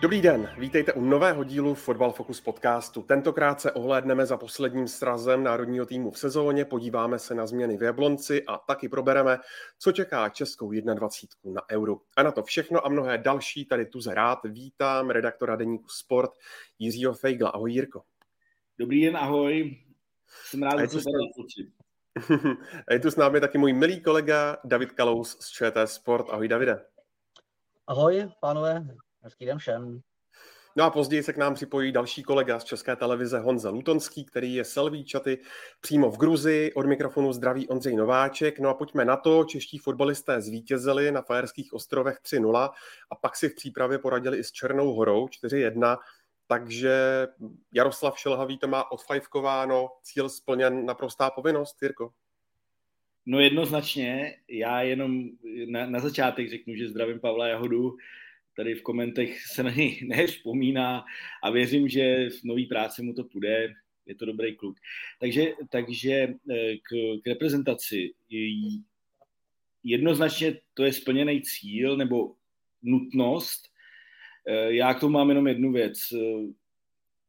Dobrý 0.00 0.20
den, 0.20 0.54
vítejte 0.58 0.92
u 0.92 1.04
nového 1.04 1.44
dílu 1.44 1.74
Fotbal 1.74 2.12
Focus 2.12 2.40
podcastu. 2.40 3.02
Tentokrát 3.02 3.60
se 3.60 3.72
ohlédneme 3.72 4.26
za 4.26 4.36
posledním 4.36 4.88
srazem 4.88 5.44
národního 5.44 5.86
týmu 5.86 6.10
v 6.10 6.18
sezóně, 6.18 6.64
podíváme 6.64 7.18
se 7.18 7.34
na 7.34 7.46
změny 7.46 7.76
v 7.76 7.82
Jablonci 7.82 8.44
a 8.46 8.58
taky 8.58 8.88
probereme, 8.88 9.38
co 9.78 9.92
čeká 9.92 10.28
Českou 10.28 10.70
21 10.70 11.52
na 11.54 11.62
Euro. 11.70 11.96
A 12.16 12.22
na 12.22 12.32
to 12.32 12.42
všechno 12.42 12.86
a 12.86 12.88
mnohé 12.88 13.18
další 13.18 13.64
tady 13.64 13.86
tu 13.86 14.00
rád 14.10 14.38
vítám 14.44 15.10
redaktora 15.10 15.56
deníku 15.56 15.88
Sport 15.88 16.30
Jiřího 16.78 17.14
Fejgla. 17.14 17.50
Ahoj 17.50 17.72
Jirko. 17.72 18.02
Dobrý 18.78 19.04
den, 19.04 19.16
ahoj. 19.16 19.78
Jsem 20.44 20.62
rád, 20.62 20.80
že 20.80 20.88
se 20.88 21.04
tady 21.04 21.70
A 22.88 22.92
je 22.92 23.00
tu 23.00 23.10
s 23.10 23.16
námi 23.16 23.40
taky 23.40 23.58
můj 23.58 23.72
milý 23.72 24.00
kolega 24.00 24.56
David 24.64 24.92
Kalous 24.92 25.36
z 25.40 25.48
ČT 25.48 25.90
Sport. 25.90 26.26
Ahoj 26.30 26.48
Davide. 26.48 26.84
Ahoj, 27.86 28.28
pánové, 28.40 28.86
hezký 29.22 29.46
den 29.46 29.58
všem. 29.58 30.02
No 30.76 30.84
a 30.84 30.90
později 30.90 31.22
se 31.22 31.32
k 31.32 31.36
nám 31.36 31.54
připojí 31.54 31.92
další 31.92 32.22
kolega 32.22 32.60
z 32.60 32.64
České 32.64 32.96
televize 32.96 33.38
Honza 33.38 33.70
Lutonský, 33.70 34.24
který 34.24 34.54
je 34.54 34.64
selví 34.64 35.04
čaty 35.04 35.38
přímo 35.80 36.10
v 36.10 36.18
Gruzi. 36.18 36.72
Od 36.74 36.86
mikrofonu 36.86 37.32
zdraví 37.32 37.68
Ondřej 37.68 37.96
Nováček. 37.96 38.58
No 38.58 38.68
a 38.68 38.74
pojďme 38.74 39.04
na 39.04 39.16
to. 39.16 39.44
Čeští 39.44 39.78
fotbalisté 39.78 40.40
zvítězili 40.40 41.12
na 41.12 41.22
Fajerských 41.22 41.72
ostrovech 41.72 42.18
3-0 42.24 42.70
a 43.10 43.14
pak 43.14 43.36
si 43.36 43.48
v 43.48 43.54
přípravě 43.54 43.98
poradili 43.98 44.38
i 44.38 44.44
s 44.44 44.52
Černou 44.52 44.92
horou 44.92 45.26
4-1. 45.26 45.98
Takže 46.46 47.26
Jaroslav 47.74 48.18
Šelhavý 48.18 48.58
to 48.58 48.68
má 48.68 48.92
odfajfkováno, 48.92 49.88
cíl 50.02 50.28
splněn, 50.28 50.86
naprostá 50.86 51.30
povinnost, 51.30 51.82
Jirko. 51.82 52.12
No 53.26 53.40
jednoznačně, 53.40 54.36
já 54.48 54.82
jenom 54.82 55.24
na, 55.68 55.86
na 55.86 56.00
začátek 56.00 56.50
řeknu, 56.50 56.74
že 56.74 56.88
zdravím 56.88 57.20
Pavla 57.20 57.48
Jahodu, 57.48 57.96
tady 58.60 58.74
v 58.74 58.82
komentech 58.82 59.46
se 59.46 59.62
na 59.62 59.70
něj 59.70 60.00
nevzpomíná 60.06 61.04
a 61.42 61.50
věřím, 61.50 61.88
že 61.88 62.30
v 62.30 62.44
nový 62.44 62.66
práci 62.66 63.02
mu 63.02 63.14
to 63.14 63.24
půjde, 63.24 63.72
je 64.06 64.14
to 64.14 64.26
dobrý 64.26 64.56
kluk. 64.56 64.76
Takže, 65.20 65.52
takže 65.70 66.12
eh, 66.50 66.76
k, 66.76 66.88
k 67.22 67.26
reprezentaci 67.26 68.12
jednoznačně 69.84 70.60
to 70.74 70.84
je 70.84 70.92
splněný 70.92 71.42
cíl 71.42 71.96
nebo 71.96 72.34
nutnost. 72.82 73.62
Eh, 74.48 74.74
já 74.74 74.94
k 74.94 75.00
tomu 75.00 75.12
mám 75.12 75.28
jenom 75.28 75.46
jednu 75.46 75.72
věc. 75.72 75.98
Eh, 76.12 76.52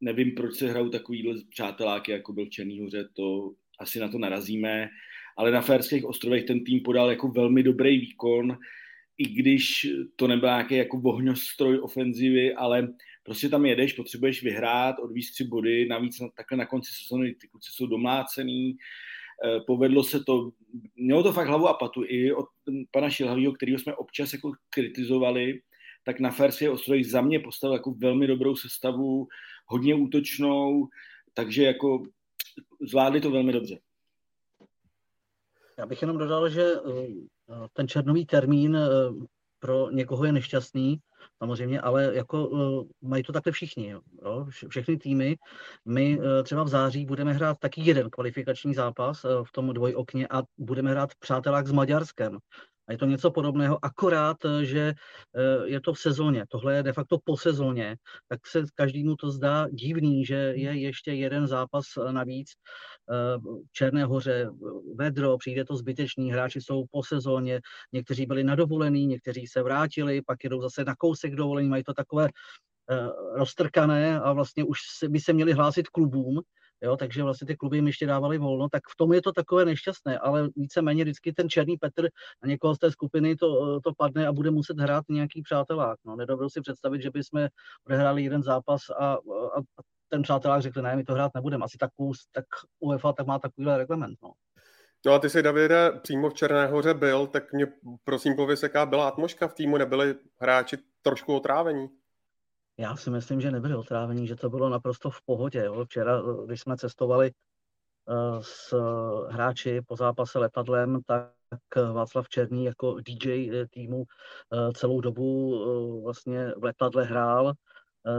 nevím, 0.02 0.36
proč 0.36 0.56
se 0.56 0.70
hrajou 0.70 0.90
takovýhle 0.90 1.36
přáteláky, 1.50 2.12
jako 2.12 2.34
byl 2.34 2.46
Černý 2.46 2.80
hoře, 2.80 3.10
to 3.14 3.52
asi 3.80 4.00
na 4.00 4.08
to 4.08 4.18
narazíme, 4.18 4.90
ale 5.38 5.52
na 5.52 5.62
Ferských 5.62 6.06
ostrovech 6.06 6.44
ten 6.44 6.64
tým 6.64 6.80
podal 6.80 7.10
jako 7.10 7.28
velmi 7.28 7.64
dobrý 7.64 8.00
výkon, 8.00 8.58
i 9.22 9.26
když 9.26 9.88
to 10.16 10.28
nebyl 10.28 10.50
nějaký 10.50 10.76
jako 10.76 10.98
vohňostroj 10.98 11.80
ofenzivy, 11.80 12.54
ale 12.54 12.88
prostě 13.24 13.50
tam 13.50 13.66
jedeš, 13.66 13.94
potřebuješ 13.94 14.44
vyhrát, 14.44 15.00
odvíct 15.00 15.34
tři 15.34 15.44
body, 15.44 15.86
navíc 15.86 16.20
na, 16.20 16.28
takhle 16.36 16.58
na 16.58 16.66
konci 16.66 16.92
sezóny 16.94 17.36
ty 17.36 17.48
kluci 17.48 17.72
jsou 17.72 17.86
domlácený, 17.86 18.78
eh, 19.46 19.60
povedlo 19.68 20.04
se 20.04 20.24
to, 20.24 20.50
mělo 20.96 21.24
to 21.24 21.34
fakt 21.34 21.48
hlavu 21.48 21.68
a 21.68 21.74
patu 21.74 22.04
i 22.08 22.34
od 22.34 22.46
pana 22.92 23.10
Šilhavýho, 23.10 23.54
kterého 23.54 23.80
jsme 23.80 23.96
občas 23.96 24.34
jako 24.34 24.52
kritizovali, 24.70 25.62
tak 26.04 26.20
na 26.20 26.32
Fersie 26.32 26.72
ostrově 26.72 27.06
za 27.06 27.22
mě 27.22 27.40
postavil 27.40 27.74
jako 27.74 27.92
velmi 27.92 28.28
dobrou 28.28 28.56
sestavu, 28.56 29.28
hodně 29.66 29.96
útočnou, 29.96 30.88
takže 31.34 31.64
jako 31.64 32.04
zvládli 32.82 33.22
to 33.22 33.32
velmi 33.32 33.54
dobře. 33.54 33.80
Já 35.78 35.86
bych 35.86 36.02
jenom 36.02 36.18
dodal, 36.18 36.50
že 36.50 36.64
ten 37.74 37.88
černový 37.88 38.26
termín 38.26 38.76
eh, 38.76 38.90
pro 39.60 39.92
někoho 39.92 40.26
je 40.26 40.32
nešťastný, 40.32 41.00
samozřejmě, 41.38 41.82
ale 41.82 42.16
jako 42.16 42.48
uh, 42.48 42.84
mají 43.02 43.24
to 43.24 43.34
takhle 43.34 43.52
všichni, 43.52 43.90
jo? 43.90 44.02
všechny 44.68 44.98
týmy. 44.98 45.38
My 45.86 46.20
třeba 46.44 46.64
v 46.64 46.68
září 46.68 47.06
budeme 47.06 47.34
hrát 47.34 47.58
taky 47.60 47.82
jeden 47.82 48.10
kvalifikační 48.10 48.74
zápas 48.74 49.26
v 49.44 49.52
tom 49.52 49.74
dvojokně 49.74 50.28
a 50.28 50.44
budeme 50.58 50.92
hrát 50.92 51.10
přátelák 51.20 51.68
s 51.68 51.72
Maďarskem. 51.72 52.38
A 52.88 52.92
je 52.92 52.98
to 52.98 53.06
něco 53.06 53.32
podobného, 53.32 53.86
akorát, 53.86 54.38
eh, 54.46 54.66
že 54.66 54.94
eh, 55.36 55.68
je 55.68 55.82
to 55.82 55.94
v 55.94 56.00
sezóně. 56.00 56.46
Tohle 56.50 56.76
je 56.76 56.84
de 56.84 56.94
facto 56.94 57.18
po 57.24 57.38
sezóně, 57.38 57.96
tak 58.28 58.48
se 58.48 58.64
každému 58.76 59.16
to 59.16 59.32
zdá 59.32 59.68
divný, 59.70 60.26
že 60.26 60.36
je 60.36 60.80
ještě 60.80 61.14
jeden 61.14 61.48
zápas 61.48 61.86
eh, 61.98 62.12
navíc. 62.12 62.50
Černé 63.72 64.06
hoře, 64.06 64.50
vedro, 64.96 65.38
přijde 65.38 65.66
to 65.66 65.76
zbytečný, 65.76 66.32
hráči 66.32 66.62
jsou 66.62 66.84
po 66.92 67.04
sezóně, 67.04 67.60
někteří 67.94 68.26
byli 68.26 68.44
na 68.44 68.56
dovolený, 68.56 69.08
někteří 69.08 69.48
se 69.48 69.64
vrátili, 69.64 70.22
pak 70.22 70.44
jedou 70.44 70.62
zase 70.62 70.84
na 70.84 70.96
kousek 70.96 71.36
dovolení, 71.36 71.70
mají 71.70 71.84
to 71.84 71.94
takové 71.94 72.30
roztrkané 73.34 74.20
a 74.20 74.34
vlastně 74.34 74.64
už 74.64 74.78
by 75.10 75.20
se 75.20 75.34
měli 75.34 75.54
hlásit 75.54 75.88
klubům, 75.88 76.42
jo, 76.82 76.98
takže 76.98 77.24
vlastně 77.24 77.48
ty 77.48 77.56
kluby 77.56 77.78
jim 77.78 77.88
ještě 77.88 78.06
dávali 78.06 78.38
volno, 78.38 78.70
tak 78.70 78.84
v 78.92 78.96
tom 78.98 79.14
je 79.14 79.22
to 79.22 79.32
takové 79.32 79.66
nešťastné, 79.66 80.18
ale 80.18 80.50
víceméně 80.56 81.04
vždycky 81.04 81.34
ten 81.34 81.50
černý 81.50 81.78
Petr 81.78 82.04
na 82.44 82.48
někoho 82.48 82.76
z 82.76 82.80
té 82.80 82.92
skupiny 82.92 83.36
to, 83.36 83.80
to 83.82 83.94
padne 83.98 84.28
a 84.28 84.32
bude 84.32 84.52
muset 84.52 84.80
hrát 84.80 85.06
nějaký 85.10 85.42
přátelák. 85.42 86.00
No, 86.06 86.16
nedovedu 86.16 86.50
si 86.50 86.62
představit, 86.62 87.02
že 87.02 87.10
bychom 87.10 87.48
odehráli 87.88 88.24
jeden 88.24 88.44
zápas 88.44 88.82
a, 89.00 89.14
a 89.14 89.62
ten 90.10 90.22
přátelák 90.22 90.62
řekl, 90.62 90.82
ne, 90.82 90.96
my 90.96 91.04
to 91.04 91.14
hrát 91.14 91.32
nebudeme. 91.36 91.66
Asi 91.66 91.78
tak, 91.78 91.90
tak 92.32 92.46
UEFA 92.80 93.14
tak 93.14 93.28
má 93.28 93.40
takovýhle 93.40 93.78
reglement. 93.78 94.18
No. 94.24 94.32
No 95.06 95.14
a 95.14 95.20
ty 95.20 95.30
jsi, 95.30 95.44
Davide, 95.44 95.92
přímo 96.04 96.30
v 96.30 96.34
Černé 96.34 96.68
hoře 96.68 96.94
byl, 96.94 97.28
tak 97.28 97.54
mě 97.54 97.68
prosím 98.04 98.36
pověs, 98.36 98.64
jaká 98.64 98.86
byla 98.86 99.08
atmosféra 99.08 99.48
v 99.48 99.54
týmu, 99.54 99.78
nebyli 99.78 100.16
hráči 100.42 100.78
trošku 101.02 101.36
otrávení? 101.36 101.88
Já 102.78 102.96
si 102.96 103.10
myslím, 103.10 103.42
že 103.42 103.52
nebyli 103.52 103.76
otrávení, 103.76 104.28
že 104.28 104.36
to 104.36 104.50
bylo 104.50 104.70
naprosto 104.70 105.10
v 105.10 105.22
pohodě. 105.26 105.64
Jo. 105.66 105.86
Včera, 105.86 106.22
když 106.46 106.62
jsme 106.62 106.78
cestovali 106.78 107.32
uh, 108.06 108.42
s 108.42 108.76
hráči 109.30 109.82
po 109.88 109.96
zápase 109.96 110.40
letadlem, 110.40 111.00
tak 111.06 111.32
Václav 111.94 112.30
Černý 112.30 112.66
jako 112.66 112.98
DJ 113.00 113.52
eh, 113.52 113.68
týmu 113.68 114.04
celou 114.76 115.02
dobu 115.02 116.04
vlastně 116.04 116.54
v 116.58 116.64
letadle 116.64 117.04
hrál 117.04 117.54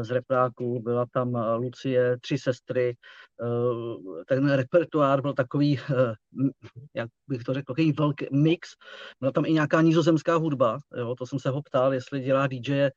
z 0.03 0.11
repráků, 0.11 0.83
byla 0.83 1.07
tam 1.13 1.35
Lucie, 1.57 2.19
tři 2.21 2.39
sestry, 2.39 2.97
ten 4.27 4.53
repertoár 4.53 5.23
byl 5.23 5.33
takový, 5.33 5.81
jak 6.95 7.09
bych 7.29 7.45
to 7.45 7.55
řekl, 7.55 7.73
takový 7.73 7.93
velký 7.93 8.27
mix, 8.33 8.69
byla 9.21 9.33
tam 9.33 9.45
i 9.45 9.53
nějaká 9.53 9.81
nizozemská 9.81 10.37
hudba, 10.37 10.79
jo, 10.97 11.15
to 11.15 11.27
jsem 11.27 11.39
se 11.39 11.51
ho 11.51 11.63
ptal, 11.63 11.95
jestli 11.95 12.21
dělá 12.21 12.47
DJ 12.47 12.89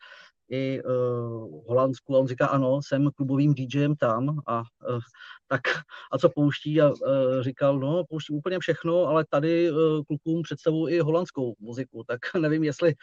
i 0.50 0.81
uh, 0.83 1.66
Holandsku. 1.67 2.16
A 2.16 2.19
on 2.19 2.28
říká, 2.28 2.47
ano, 2.47 2.79
jsem 2.83 3.09
klubovým 3.16 3.53
DJem 3.53 3.95
tam. 3.95 4.39
A 4.47 4.59
uh, 4.59 5.00
tak 5.47 5.61
a 6.11 6.17
co 6.17 6.29
pouští? 6.29 6.81
A 6.81 6.89
uh, 6.89 6.95
říkal, 7.41 7.79
no 7.79 8.03
pouští 8.09 8.33
úplně 8.33 8.59
všechno, 8.59 9.06
ale 9.06 9.25
tady 9.29 9.72
uh, 9.72 9.78
klukům 10.07 10.41
představu 10.41 10.88
i 10.88 11.00
holandskou 11.00 11.56
muziku, 11.59 12.03
tak 12.07 12.19
nevím, 12.39 12.63
jestli 12.63 12.94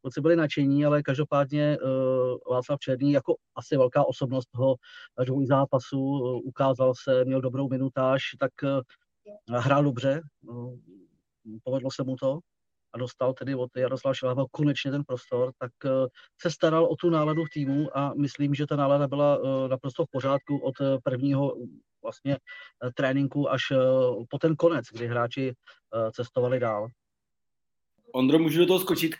kluci 0.00 0.20
byli 0.20 0.36
nadšení, 0.36 0.86
ale 0.86 1.02
každopádně 1.02 1.78
uh, 1.78 2.54
Václav 2.54 2.78
Černý 2.78 3.12
jako 3.12 3.34
asi 3.54 3.76
velká 3.76 4.04
osobnost 4.04 4.48
toho 4.56 4.76
dvou 5.24 5.46
zápasu 5.46 6.00
uh, 6.00 6.40
ukázal 6.44 6.92
se, 7.02 7.24
měl 7.24 7.40
dobrou 7.40 7.68
minutáž, 7.68 8.22
tak 8.38 8.52
uh, 8.62 9.58
hrál 9.58 9.84
dobře, 9.84 10.20
uh, 10.42 10.74
povedlo 11.64 11.90
se 11.90 12.02
mu 12.04 12.16
to 12.16 12.38
a 12.94 12.98
dostal 12.98 13.32
tedy 13.32 13.54
od 13.54 13.70
Jaroslava 13.76 14.14
Šilhava 14.14 14.44
konečně 14.50 14.90
ten 14.90 15.04
prostor, 15.04 15.52
tak 15.58 15.70
eh, 15.84 15.90
se 16.40 16.50
staral 16.50 16.84
o 16.84 16.96
tu 16.96 17.10
náladu 17.10 17.44
v 17.44 17.50
týmu 17.50 17.98
a 17.98 18.14
myslím, 18.14 18.54
že 18.54 18.66
ta 18.66 18.76
nálada 18.76 19.08
byla 19.08 19.38
eh, 19.38 19.68
naprosto 19.68 20.04
v 20.04 20.10
pořádku 20.10 20.58
od 20.58 20.74
eh, 20.80 20.98
prvního 21.04 21.56
vlastně 22.02 22.36
tréninku 22.94 23.50
až 23.50 23.62
po 24.30 24.38
ten 24.38 24.56
konec, 24.56 24.84
kdy 24.92 25.06
hráči 25.06 25.52
cestovali 26.12 26.60
dál. 26.60 26.88
Ondro, 28.12 28.38
můžu 28.38 28.58
do 28.58 28.66
toho 28.66 28.78
skočit? 28.78 29.14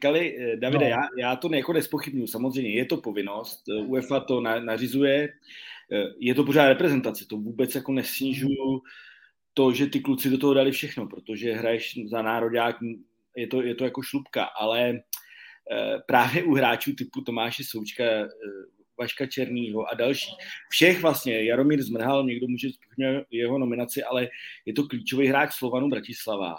Kali, 0.00 0.36
Davide, 0.56 0.84
no. 0.84 0.90
já, 0.90 1.00
já 1.18 1.36
to 1.36 1.54
jako 1.54 1.72
nespochybnuju. 1.72 2.26
Samozřejmě 2.26 2.70
je 2.70 2.84
to 2.84 2.96
povinnost, 2.96 3.62
UEFA 3.86 4.20
to 4.20 4.40
na, 4.40 4.60
nařizuje, 4.60 5.28
je 6.18 6.34
to 6.34 6.44
pořád 6.44 6.68
reprezentace, 6.68 7.24
to 7.28 7.36
vůbec 7.36 7.74
jako 7.74 7.92
nesnižuju 7.92 8.82
to, 9.58 9.72
že 9.72 9.86
ty 9.86 10.00
kluci 10.00 10.30
do 10.30 10.38
toho 10.38 10.54
dali 10.54 10.72
všechno, 10.72 11.06
protože 11.06 11.52
hraješ 11.52 11.98
za 12.10 12.22
národák 12.22 12.76
je 13.38 13.46
to, 13.46 13.62
je 13.62 13.74
to 13.74 13.84
jako 13.84 14.02
šlubka, 14.02 14.44
ale 14.44 14.90
eh, 14.90 15.98
právě 16.06 16.44
u 16.44 16.54
hráčů 16.54 16.94
typu 16.94 17.20
Tomáše 17.20 17.64
Součka, 17.64 18.04
eh, 18.04 18.28
Vaška 18.98 19.26
Černýho 19.26 19.86
a 19.92 19.94
další. 19.94 20.30
Všech 20.70 21.02
vlastně, 21.02 21.44
Jaromír 21.44 21.82
Zmrhal, 21.82 22.24
někdo 22.24 22.48
může 22.48 22.68
jeho 23.30 23.58
nominaci, 23.58 24.02
ale 24.02 24.28
je 24.66 24.72
to 24.72 24.82
klíčový 24.82 25.26
hráč 25.26 25.52
Slovanu 25.54 25.88
Bratislava. 25.88 26.56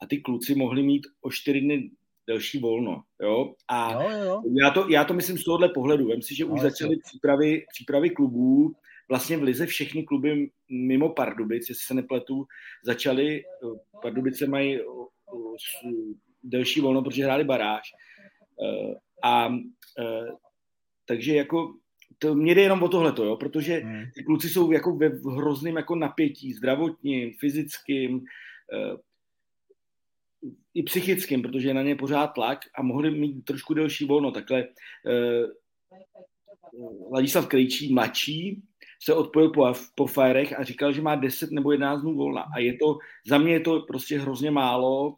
A 0.00 0.06
ty 0.06 0.18
kluci 0.18 0.54
mohli 0.54 0.82
mít 0.82 1.06
o 1.20 1.30
čtyři 1.30 1.60
dny 1.60 1.90
delší 2.26 2.58
volno. 2.58 3.02
Jo? 3.22 3.54
A 3.68 3.92
jo, 3.92 4.10
jo. 4.24 4.42
Já, 4.60 4.70
to, 4.70 4.88
já 4.88 5.04
to 5.04 5.14
myslím 5.14 5.38
z 5.38 5.44
tohohle 5.44 5.68
pohledu. 5.68 6.08
Vem 6.08 6.22
si, 6.22 6.34
že 6.34 6.44
už 6.44 6.60
začaly 6.60 6.96
přípravy, 6.96 7.64
přípravy 7.72 8.10
klubů, 8.10 8.74
vlastně 9.08 9.36
v 9.36 9.42
Lize 9.42 9.66
všechny 9.66 10.02
kluby 10.02 10.50
mimo 10.70 11.08
Pardubic, 11.08 11.68
jestli 11.68 11.86
se 11.86 11.94
nepletu, 11.94 12.46
začaly, 12.84 13.42
Pardubice 14.02 14.46
mají 14.46 14.80
delší 16.42 16.80
volno, 16.80 17.02
protože 17.02 17.24
hráli 17.24 17.44
baráž. 17.44 17.92
Eh, 18.64 18.94
a 19.22 19.48
eh, 19.98 20.30
takže 21.06 21.36
jako 21.36 21.74
to 22.18 22.34
mě 22.34 22.54
jde 22.54 22.62
jenom 22.62 22.82
o 22.82 22.88
tohleto, 22.88 23.24
jo, 23.24 23.36
protože 23.36 23.74
hmm. 23.74 24.04
ty 24.14 24.24
kluci 24.24 24.48
jsou 24.48 24.72
jako 24.72 24.96
ve 24.96 25.08
hrozném 25.08 25.76
jako 25.76 25.94
napětí, 25.94 26.52
zdravotním, 26.52 27.32
fyzickým, 27.40 28.24
eh, 28.72 28.96
i 30.74 30.82
psychickým, 30.82 31.42
protože 31.42 31.68
je 31.68 31.74
na 31.74 31.82
ně 31.82 31.96
pořád 31.96 32.26
tlak 32.26 32.58
a 32.78 32.82
mohli 32.82 33.10
mít 33.10 33.44
trošku 33.44 33.74
delší 33.74 34.04
volno. 34.04 34.30
Takhle 34.30 34.68
Ladislav 37.12 37.46
Krejčí 37.46 37.94
mladší 37.94 38.62
se 39.02 39.14
odpojil 39.14 39.50
po, 39.50 39.72
po 39.94 40.06
Firech 40.06 40.58
a 40.58 40.64
říkal, 40.64 40.92
že 40.92 41.02
má 41.02 41.14
10 41.14 41.50
nebo 41.50 41.72
11 41.72 42.02
dnů 42.02 42.14
volna. 42.14 42.44
A 42.54 42.58
je 42.58 42.76
to, 42.76 42.98
za 43.26 43.38
mě 43.38 43.52
je 43.52 43.60
to 43.60 43.80
prostě 43.80 44.18
hrozně 44.18 44.50
málo 44.50 45.16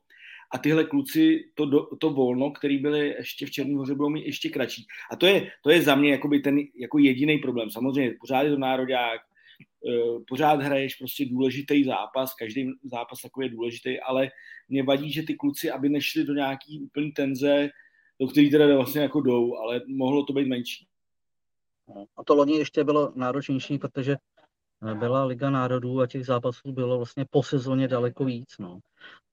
a 0.52 0.58
tyhle 0.58 0.84
kluci 0.84 1.50
to, 1.54 1.66
do, 1.66 1.96
to 1.96 2.10
volno, 2.10 2.50
který 2.50 2.78
byli 2.78 3.08
ještě 3.08 3.46
v 3.46 3.50
Černý 3.50 3.74
hoře, 3.74 3.94
budou 3.94 4.08
mít 4.08 4.26
ještě 4.26 4.48
kratší. 4.48 4.86
A 5.10 5.16
to 5.16 5.26
je, 5.26 5.50
to 5.62 5.70
je 5.70 5.82
za 5.82 5.94
mě 5.94 6.10
jakoby 6.10 6.40
ten 6.40 6.58
jako 6.80 6.98
jediný 6.98 7.38
problém. 7.38 7.70
Samozřejmě 7.70 8.14
pořád 8.20 8.42
je 8.42 8.50
to 8.50 8.58
národák, 8.58 9.20
eh, 9.88 10.24
pořád 10.28 10.62
hraješ 10.62 10.94
prostě 10.94 11.24
důležitý 11.24 11.84
zápas, 11.84 12.34
každý 12.34 12.70
zápas 12.84 13.22
takový 13.22 13.46
je 13.46 13.50
důležitý, 13.50 14.00
ale 14.00 14.30
mě 14.68 14.82
vadí, 14.82 15.12
že 15.12 15.22
ty 15.22 15.34
kluci, 15.34 15.70
aby 15.70 15.88
nešli 15.88 16.24
do 16.24 16.34
nějaký 16.34 16.80
úplný 16.80 17.12
tenze, 17.12 17.68
do 18.20 18.26
který 18.26 18.50
teda 18.50 18.76
vlastně 18.76 19.00
jako 19.00 19.20
jdou, 19.20 19.56
ale 19.56 19.80
mohlo 19.86 20.24
to 20.24 20.32
být 20.32 20.48
menší. 20.48 20.86
A 22.16 22.24
to 22.24 22.34
loni 22.34 22.58
ještě 22.58 22.84
bylo 22.84 23.12
náročnější, 23.16 23.78
protože 23.78 24.16
byla 24.94 25.24
Liga 25.24 25.50
národů 25.50 26.00
a 26.00 26.06
těch 26.06 26.26
zápasů 26.26 26.72
bylo 26.72 26.96
vlastně 26.96 27.24
po 27.30 27.42
sezóně 27.42 27.88
daleko 27.88 28.24
víc. 28.24 28.58
No. 28.58 28.78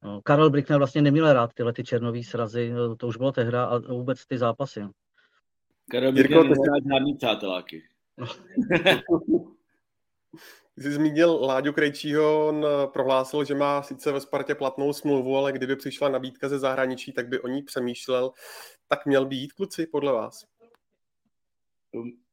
no 0.04 0.22
Karel 0.22 0.50
Brickner 0.50 0.78
vlastně 0.78 1.02
neměl 1.02 1.34
rád 1.34 1.54
tyhle 1.54 1.74
ty 1.74 1.84
černový 1.84 2.24
srazy, 2.24 2.74
to 2.98 3.08
už 3.08 3.18
bylo 3.18 3.32
tehda 3.32 3.66
a 3.66 3.78
vůbec 3.78 4.26
ty 4.26 4.38
zápasy. 4.38 4.82
Karel 5.92 6.12
Brickner 6.12 6.40
neměl 6.40 6.74
rád 6.74 6.84
žádný 6.94 7.16
přáteláky. 7.16 7.84
No. 8.18 8.28
Jsi 10.78 10.92
zmínil 10.92 11.34
Láďu 11.34 11.74
Krejčího, 11.74 12.48
on 12.48 12.66
prohlásil, 12.94 13.46
že 13.46 13.56
má 13.56 13.84
sice 13.84 14.12
ve 14.12 14.22
Spartě 14.22 14.56
platnou 14.56 14.94
smlouvu, 14.94 15.38
ale 15.38 15.52
kdyby 15.52 15.76
přišla 15.76 16.10
nabídka 16.10 16.50
ze 16.50 16.60
zahraničí, 16.60 17.14
tak 17.14 17.28
by 17.28 17.40
o 17.40 17.48
ní 17.48 17.62
přemýšlel. 17.62 18.32
Tak 18.88 19.06
měl 19.06 19.26
být 19.26 19.54
kluci, 19.54 19.88
podle 19.88 20.14
vás? 20.14 20.46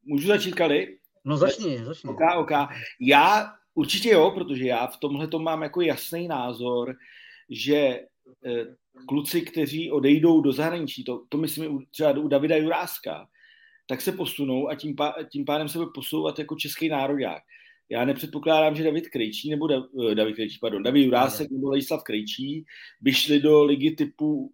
Můžu 0.04 0.28
začít, 0.28 0.54
Kali? 0.54 0.99
No 1.24 1.36
začni, 1.36 1.84
začni. 1.84 2.10
OK, 2.10 2.20
OK. 2.36 2.50
Já 3.00 3.52
určitě 3.74 4.10
jo, 4.10 4.30
protože 4.30 4.64
já 4.64 4.86
v 4.86 4.96
tomhle 4.96 5.26
to 5.28 5.38
mám 5.38 5.62
jako 5.62 5.80
jasný 5.80 6.28
názor, 6.28 6.96
že 7.50 7.76
eh, 8.46 8.66
kluci, 9.08 9.42
kteří 9.42 9.90
odejdou 9.90 10.40
do 10.40 10.52
zahraničí, 10.52 11.04
to, 11.04 11.24
to 11.28 11.38
myslím 11.38 11.86
třeba 11.90 12.10
u 12.10 12.28
Davida 12.28 12.56
Juráska, 12.56 13.28
tak 13.86 14.00
se 14.00 14.12
posunou 14.12 14.68
a 14.68 14.74
tím, 14.74 14.96
pá, 14.96 15.14
tím 15.32 15.44
pádem 15.44 15.68
se 15.68 15.78
bude 15.78 15.90
posouvat 15.94 16.38
jako 16.38 16.56
český 16.56 16.88
národák. 16.88 17.42
Já 17.88 18.04
nepředpokládám, 18.04 18.74
že 18.74 18.84
David 18.84 19.08
Krejčí 19.08 19.50
nebo 19.50 19.66
da, 19.66 19.82
eh, 20.10 20.14
David 20.14 20.34
Krejčí, 20.34 20.58
pardon, 20.60 20.82
David 20.82 21.04
Jurásek 21.04 21.50
nebo 21.50 21.68
Ladislav 21.68 22.02
Krejčí 22.02 22.64
by 23.00 23.12
šli 23.12 23.40
do 23.40 23.64
ligy 23.64 23.90
typu 23.90 24.52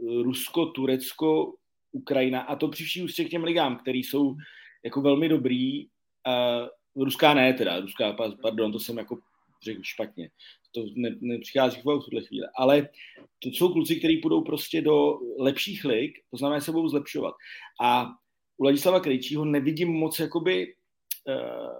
eh, 0.00 0.22
Rusko, 0.22 0.66
Turecko, 0.66 1.54
Ukrajina 1.92 2.40
a 2.40 2.56
to 2.56 2.68
při 2.68 2.84
vší 2.84 3.02
ústě 3.02 3.24
k 3.24 3.30
těm 3.30 3.44
ligám, 3.44 3.78
které 3.78 3.98
jsou 3.98 4.36
jako 4.84 5.00
velmi 5.00 5.28
dobrý. 5.28 5.86
Uh, 5.86 7.04
ruská 7.04 7.34
ne 7.34 7.54
teda, 7.54 7.80
ruská, 7.80 8.16
pardon, 8.42 8.72
to 8.72 8.78
jsem 8.78 8.98
jako 8.98 9.18
řekl 9.64 9.80
špatně. 9.82 10.30
To 10.74 10.84
ne, 10.94 11.16
nepřichází 11.20 11.80
v 11.80 11.82
tuhle 11.82 12.22
chvíli. 12.26 12.46
Ale 12.56 12.88
to 13.38 13.48
jsou 13.48 13.72
kluci, 13.72 13.96
kteří 13.96 14.16
půjdou 14.16 14.42
prostě 14.42 14.82
do 14.82 15.18
lepších 15.38 15.84
lig, 15.84 16.12
to 16.30 16.36
znamená, 16.36 16.58
že 16.58 16.64
se 16.64 16.72
budou 16.72 16.88
zlepšovat. 16.88 17.34
A 17.82 18.06
u 18.56 18.64
Ladislava 18.64 19.00
Krejčího 19.00 19.44
nevidím 19.44 19.88
moc 19.92 20.18
jakoby 20.18 20.74
uh, 21.28 21.78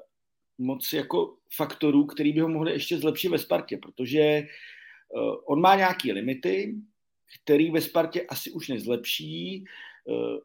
moc 0.58 0.92
jako 0.92 1.36
faktorů, 1.56 2.06
který 2.06 2.32
by 2.32 2.40
ho 2.40 2.48
mohli 2.48 2.72
ještě 2.72 2.98
zlepšit 2.98 3.28
ve 3.28 3.38
Spartě, 3.38 3.78
protože 3.82 4.42
uh, 5.08 5.34
on 5.46 5.60
má 5.60 5.76
nějaké 5.76 6.12
limity, 6.12 6.74
který 7.42 7.70
ve 7.70 7.80
Spartě 7.80 8.22
asi 8.22 8.50
už 8.50 8.68
nezlepší. 8.68 9.64
Uh, 10.04 10.38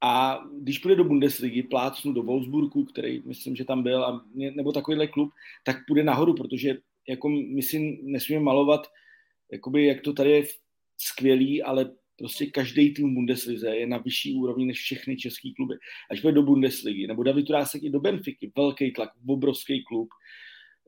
a 0.00 0.44
když 0.60 0.78
půjde 0.78 0.96
do 0.96 1.04
Bundesligy, 1.04 1.62
plácnu 1.62 2.12
do 2.12 2.22
Wolfsburgu, 2.22 2.84
který 2.84 3.22
myslím, 3.26 3.56
že 3.56 3.64
tam 3.64 3.82
byl, 3.82 4.04
a, 4.04 4.24
nebo 4.34 4.72
takovýhle 4.72 5.06
klub, 5.06 5.32
tak 5.64 5.76
půjde 5.88 6.04
nahoru, 6.04 6.34
protože 6.34 6.78
jako 7.08 7.28
my 7.28 7.62
si 7.62 7.98
nesmíme 8.02 8.40
malovat, 8.40 8.86
jakoby, 9.52 9.86
jak 9.86 10.00
to 10.00 10.12
tady 10.12 10.30
je 10.30 10.44
skvělý, 10.98 11.62
ale 11.62 11.90
prostě 12.18 12.46
každý 12.46 12.94
tým 12.94 13.14
Bundeslize 13.14 13.76
je 13.76 13.86
na 13.86 13.98
vyšší 13.98 14.34
úrovni 14.34 14.66
než 14.66 14.78
všechny 14.78 15.16
české 15.16 15.48
kluby. 15.56 15.74
Až 16.10 16.20
půjde 16.20 16.34
do 16.34 16.42
Bundesligy, 16.42 17.06
nebo 17.06 17.22
David 17.22 17.46
Turásek 17.46 17.82
i 17.82 17.90
do 17.90 18.00
Benfiky, 18.00 18.52
velký 18.56 18.92
tlak, 18.92 19.10
obrovský 19.28 19.84
klub, 19.84 20.08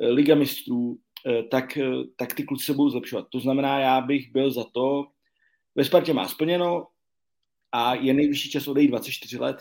eh, 0.00 0.08
Liga 0.08 0.34
mistrů, 0.34 0.98
eh, 1.26 1.42
tak, 1.42 1.76
eh, 1.76 1.90
tak 2.16 2.34
ty 2.34 2.44
kluci 2.44 2.64
se 2.64 2.72
budou 2.72 2.90
zlepšovat. 2.90 3.26
To 3.30 3.40
znamená, 3.40 3.78
já 3.78 4.00
bych 4.00 4.32
byl 4.32 4.50
za 4.50 4.64
to, 4.64 5.06
ve 5.74 5.84
Spartě 5.84 6.12
má 6.12 6.28
splněno, 6.28 6.86
a 7.76 7.94
je 7.94 8.14
nejvyšší 8.14 8.50
čas 8.50 8.68
odejít 8.68 8.88
24 8.88 9.38
let. 9.38 9.56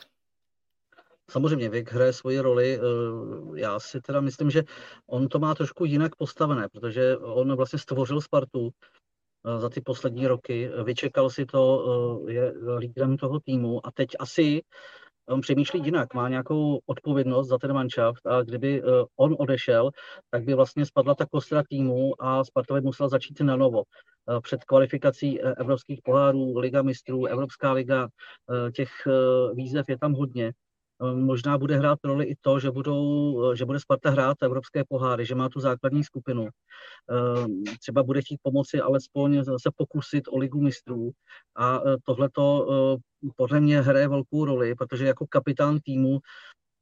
Samozřejmě 1.32 1.70
věk 1.70 1.92
hraje 1.92 2.14
svoji 2.14 2.40
roli. 2.40 2.80
Eh, 2.80 3.60
já 3.60 3.80
si 3.80 4.02
teda 4.02 4.22
myslím, 4.22 4.50
že 4.50 4.64
on 5.08 5.28
to 5.28 5.40
má 5.40 5.56
trošku 5.56 5.86
jinak 5.86 6.16
postavené, 6.16 6.70
protože 6.70 7.18
on 7.18 7.56
vlastně 7.56 7.80
stvořil 7.80 8.22
Spartu 8.22 8.70
eh, 8.70 9.60
za 9.60 9.70
ty 9.70 9.82
poslední 9.82 10.28
roky, 10.28 10.70
vyčekal 10.84 11.30
si 11.30 11.46
to, 11.46 11.86
eh, 12.28 12.34
je 12.34 12.54
lídrem 12.78 13.18
toho 13.18 13.40
týmu 13.40 13.88
a 13.88 13.92
teď 13.92 14.10
asi 14.20 14.62
on 15.28 15.42
přemýšlí 15.42 15.82
jinak, 15.84 16.14
má 16.14 16.30
nějakou 16.30 16.80
odpovědnost 16.86 17.48
za 17.48 17.58
ten 17.58 17.74
manšaft 17.74 18.28
a 18.28 18.42
kdyby 18.42 18.82
on 19.16 19.36
odešel, 19.40 19.92
tak 20.30 20.44
by 20.44 20.54
vlastně 20.54 20.86
spadla 20.86 21.16
ta 21.16 21.26
kostra 21.26 21.64
týmu 21.70 22.22
a 22.22 22.44
Sparta 22.44 22.74
by 22.74 22.82
musela 22.82 23.10
začít 23.10 23.42
na 23.42 23.56
novo. 23.56 23.84
Eh, 24.30 24.42
před 24.42 24.64
kvalifikací 24.64 25.42
eh, 25.42 25.56
evropských 25.58 26.02
pohárů, 26.04 26.58
Liga 26.58 26.82
mistrů, 26.82 27.26
Evropská 27.26 27.72
liga, 27.72 28.08
eh, 28.08 28.72
těch 28.72 28.90
výzev 29.54 29.90
je 29.90 29.98
tam 29.98 30.14
hodně. 30.14 30.54
Možná 31.14 31.58
bude 31.58 31.78
hrát 31.78 32.00
roli 32.04 32.26
i 32.26 32.36
to, 32.42 32.60
že, 32.60 32.72
budou, 32.72 33.56
že 33.56 33.66
bude 33.66 33.80
Sparta 33.80 34.10
hrát 34.10 34.38
evropské 34.44 34.84
poháry, 34.90 35.26
že 35.26 35.36
má 35.36 35.50
tu 35.50 35.60
základní 35.60 36.04
skupinu. 36.04 36.48
Třeba 37.80 38.04
bude 38.04 38.22
chtít 38.22 38.40
pomoci 38.44 38.82
alespoň 38.82 39.44
se 39.44 39.70
pokusit 39.78 40.24
o 40.28 40.38
ligu 40.38 40.62
mistrů. 40.62 41.12
A 41.56 41.82
tohle 42.04 42.30
to 42.30 42.68
podle 43.36 43.60
mě 43.60 43.82
hraje 43.82 44.08
velkou 44.08 44.46
roli, 44.46 44.76
protože 44.76 45.06
jako 45.06 45.28
kapitán 45.28 45.80
týmu 45.80 46.20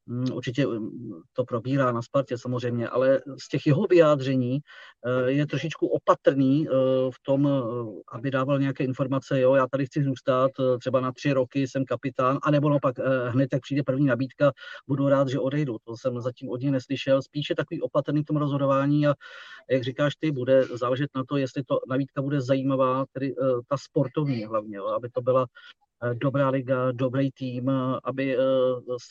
určitě 0.06 0.66
mm, 0.66 0.90
to 1.32 1.44
probírá 1.44 1.92
na 1.92 2.02
Spartě 2.02 2.38
samozřejmě, 2.38 2.88
ale 2.88 3.20
z 3.38 3.48
těch 3.48 3.66
jeho 3.66 3.82
vyjádření 3.82 4.58
eh, 5.06 5.30
je 5.30 5.46
trošičku 5.46 5.86
opatrný 5.86 6.66
eh, 6.68 6.72
v 7.10 7.22
tom, 7.22 7.48
eh, 7.48 8.16
aby 8.16 8.30
dával 8.30 8.58
nějaké 8.58 8.84
informace, 8.84 9.40
jo, 9.40 9.54
já 9.54 9.66
tady 9.66 9.86
chci 9.86 10.04
zůstat 10.04 10.50
třeba 10.80 11.00
na 11.00 11.12
tři 11.12 11.32
roky, 11.32 11.68
jsem 11.68 11.84
kapitán, 11.84 12.38
anebo 12.42 12.68
naopak 12.68 12.96
hned, 13.28 13.48
jak 13.52 13.62
přijde 13.62 13.82
první 13.82 14.06
nabídka, 14.06 14.52
budu 14.88 15.08
rád, 15.08 15.28
že 15.28 15.38
odejdu. 15.38 15.76
To 15.84 15.96
jsem 15.96 16.20
zatím 16.20 16.48
od 16.50 16.60
něj 16.60 16.70
neslyšel. 16.70 17.22
Spíše 17.22 17.54
takový 17.54 17.80
opatrný 17.82 18.22
v 18.22 18.26
tom 18.26 18.36
rozhodování 18.36 19.06
a 19.06 19.14
jak 19.70 19.82
říkáš 19.82 20.16
ty, 20.16 20.30
bude 20.30 20.64
záležet 20.64 21.10
na 21.16 21.24
to, 21.28 21.36
jestli 21.36 21.62
to 21.64 21.78
nabídka 21.88 22.22
bude 22.22 22.40
zajímavá, 22.40 23.04
tedy 23.12 23.34
ta 23.68 23.76
sportovní 23.76 24.44
hlavně, 24.44 24.76
jo, 24.76 24.86
aby 24.86 25.08
to 25.08 25.22
byla 25.22 25.46
dobrá 26.14 26.48
liga, 26.48 26.92
dobrý 26.92 27.30
tým, 27.32 27.68
eh, 27.68 28.00
aby 28.04 28.36
eh, 28.36 28.40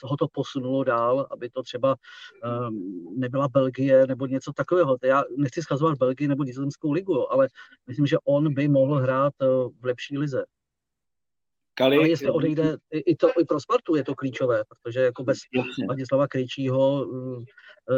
ho 0.04 0.18
to 0.20 0.28
posunulo 0.28 0.84
dál, 0.84 1.28
aby 1.32 1.50
to 1.50 1.63
třeba 1.63 1.96
nebyla 3.18 3.48
Belgie 3.48 4.08
nebo 4.08 4.25
něco 4.25 4.54
takového. 4.54 4.98
Já 5.04 5.24
nechci 5.38 5.62
schazovat 5.62 5.98
Belgii 5.98 6.28
nebo 6.28 6.44
nizozemskou 6.44 6.92
ligu, 6.92 7.32
ale 7.32 7.48
myslím, 7.88 8.06
že 8.06 8.18
on 8.25 8.54
by 8.54 8.68
mohl 8.68 8.96
hrát 8.96 9.34
v 9.80 9.86
lepší 9.86 10.18
lize. 10.18 10.46
Kali, 11.75 11.98
ale 11.98 12.10
jestli 12.10 12.30
odejde, 12.30 12.78
i, 12.92 13.16
to, 13.16 13.30
i 13.42 13.46
pro 13.46 13.60
Spartu 13.60 13.96
je 13.96 14.04
to 14.04 14.16
klíčové, 14.16 14.63
protože 14.68 15.00
jako 15.00 15.24
bez 15.24 15.38
Ladislava 15.90 16.28
Krejčího, 16.28 17.08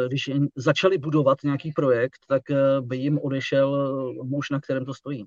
když 0.08 0.30
začali 0.56 0.98
budovat 0.98 1.38
nějaký 1.44 1.72
projekt, 1.72 2.18
tak 2.28 2.42
by 2.80 2.96
jim 2.96 3.18
odešel 3.18 4.12
muž, 4.22 4.50
na 4.50 4.60
kterém 4.60 4.84
to 4.84 4.94
stojí. 4.94 5.26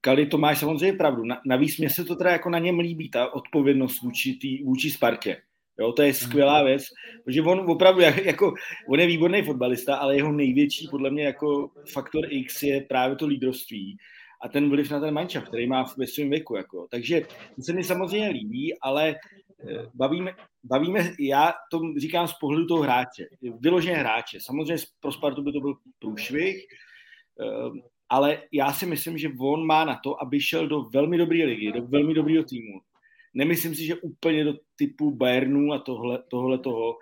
Kali 0.00 0.26
to 0.26 0.38
máš 0.38 0.58
samozřejmě 0.58 0.98
pravdu. 0.98 1.22
Navíc 1.46 1.78
mě 1.78 1.90
se 1.90 2.04
to 2.04 2.16
teda 2.16 2.30
jako 2.30 2.50
na 2.50 2.58
něm 2.58 2.78
líbí, 2.78 3.10
ta 3.10 3.34
odpovědnost 3.34 4.02
vůči, 4.02 4.34
tý, 4.34 4.62
vůči 4.62 4.90
Spartě. 4.90 5.36
Jo, 5.78 5.92
to 5.92 6.02
je 6.02 6.14
skvělá 6.14 6.62
věc, 6.62 6.82
protože 7.24 7.42
on 7.42 7.70
opravdu, 7.70 8.00
jako, 8.00 8.54
on 8.88 9.00
je 9.00 9.06
výborný 9.06 9.42
fotbalista, 9.42 9.96
ale 9.96 10.16
jeho 10.16 10.32
největší, 10.32 10.88
podle 10.90 11.10
mě, 11.10 11.24
jako 11.24 11.70
faktor 11.92 12.24
X 12.30 12.62
je 12.62 12.80
právě 12.80 13.16
to 13.16 13.26
lídrovství 13.26 13.96
a 14.42 14.48
ten 14.48 14.70
vliv 14.70 14.90
na 14.90 15.00
ten 15.00 15.14
mančav, 15.14 15.48
který 15.48 15.66
má 15.66 15.84
ve 15.98 16.06
svém 16.06 16.30
věku. 16.30 16.56
Jako. 16.56 16.86
Takže 16.90 17.20
to 17.56 17.62
se 17.62 17.72
mi 17.72 17.84
samozřejmě 17.84 18.28
líbí, 18.28 18.80
ale 18.80 19.14
eh, 19.68 19.86
bavíme, 19.94 20.32
bavíme, 20.64 21.12
já 21.20 21.52
to 21.70 21.80
říkám 21.96 22.28
z 22.28 22.34
pohledu 22.40 22.66
toho 22.66 22.82
hráče, 22.82 23.26
vyloženě 23.60 23.96
hráče. 23.96 24.38
Samozřejmě 24.40 24.84
pro 25.00 25.12
Spartu 25.12 25.42
by 25.42 25.52
to 25.52 25.60
byl 25.60 25.74
průšvih, 25.98 26.66
eh, 27.40 27.95
ale 28.08 28.42
já 28.52 28.72
si 28.72 28.86
myslím, 28.86 29.18
že 29.18 29.28
on 29.38 29.66
má 29.66 29.84
na 29.84 30.00
to, 30.04 30.22
aby 30.22 30.40
šel 30.40 30.68
do 30.68 30.82
velmi 30.82 31.18
dobré 31.18 31.44
ligy, 31.44 31.72
do 31.72 31.82
velmi 31.82 32.14
dobrého 32.14 32.44
týmu. 32.44 32.80
Nemyslím 33.34 33.74
si, 33.74 33.86
že 33.86 33.94
úplně 33.94 34.44
do 34.44 34.54
typu 34.76 35.10
Bayernu 35.10 35.72
a 35.72 35.78
tohle, 35.78 36.22
tohle 36.28 36.58
toho 36.58 36.98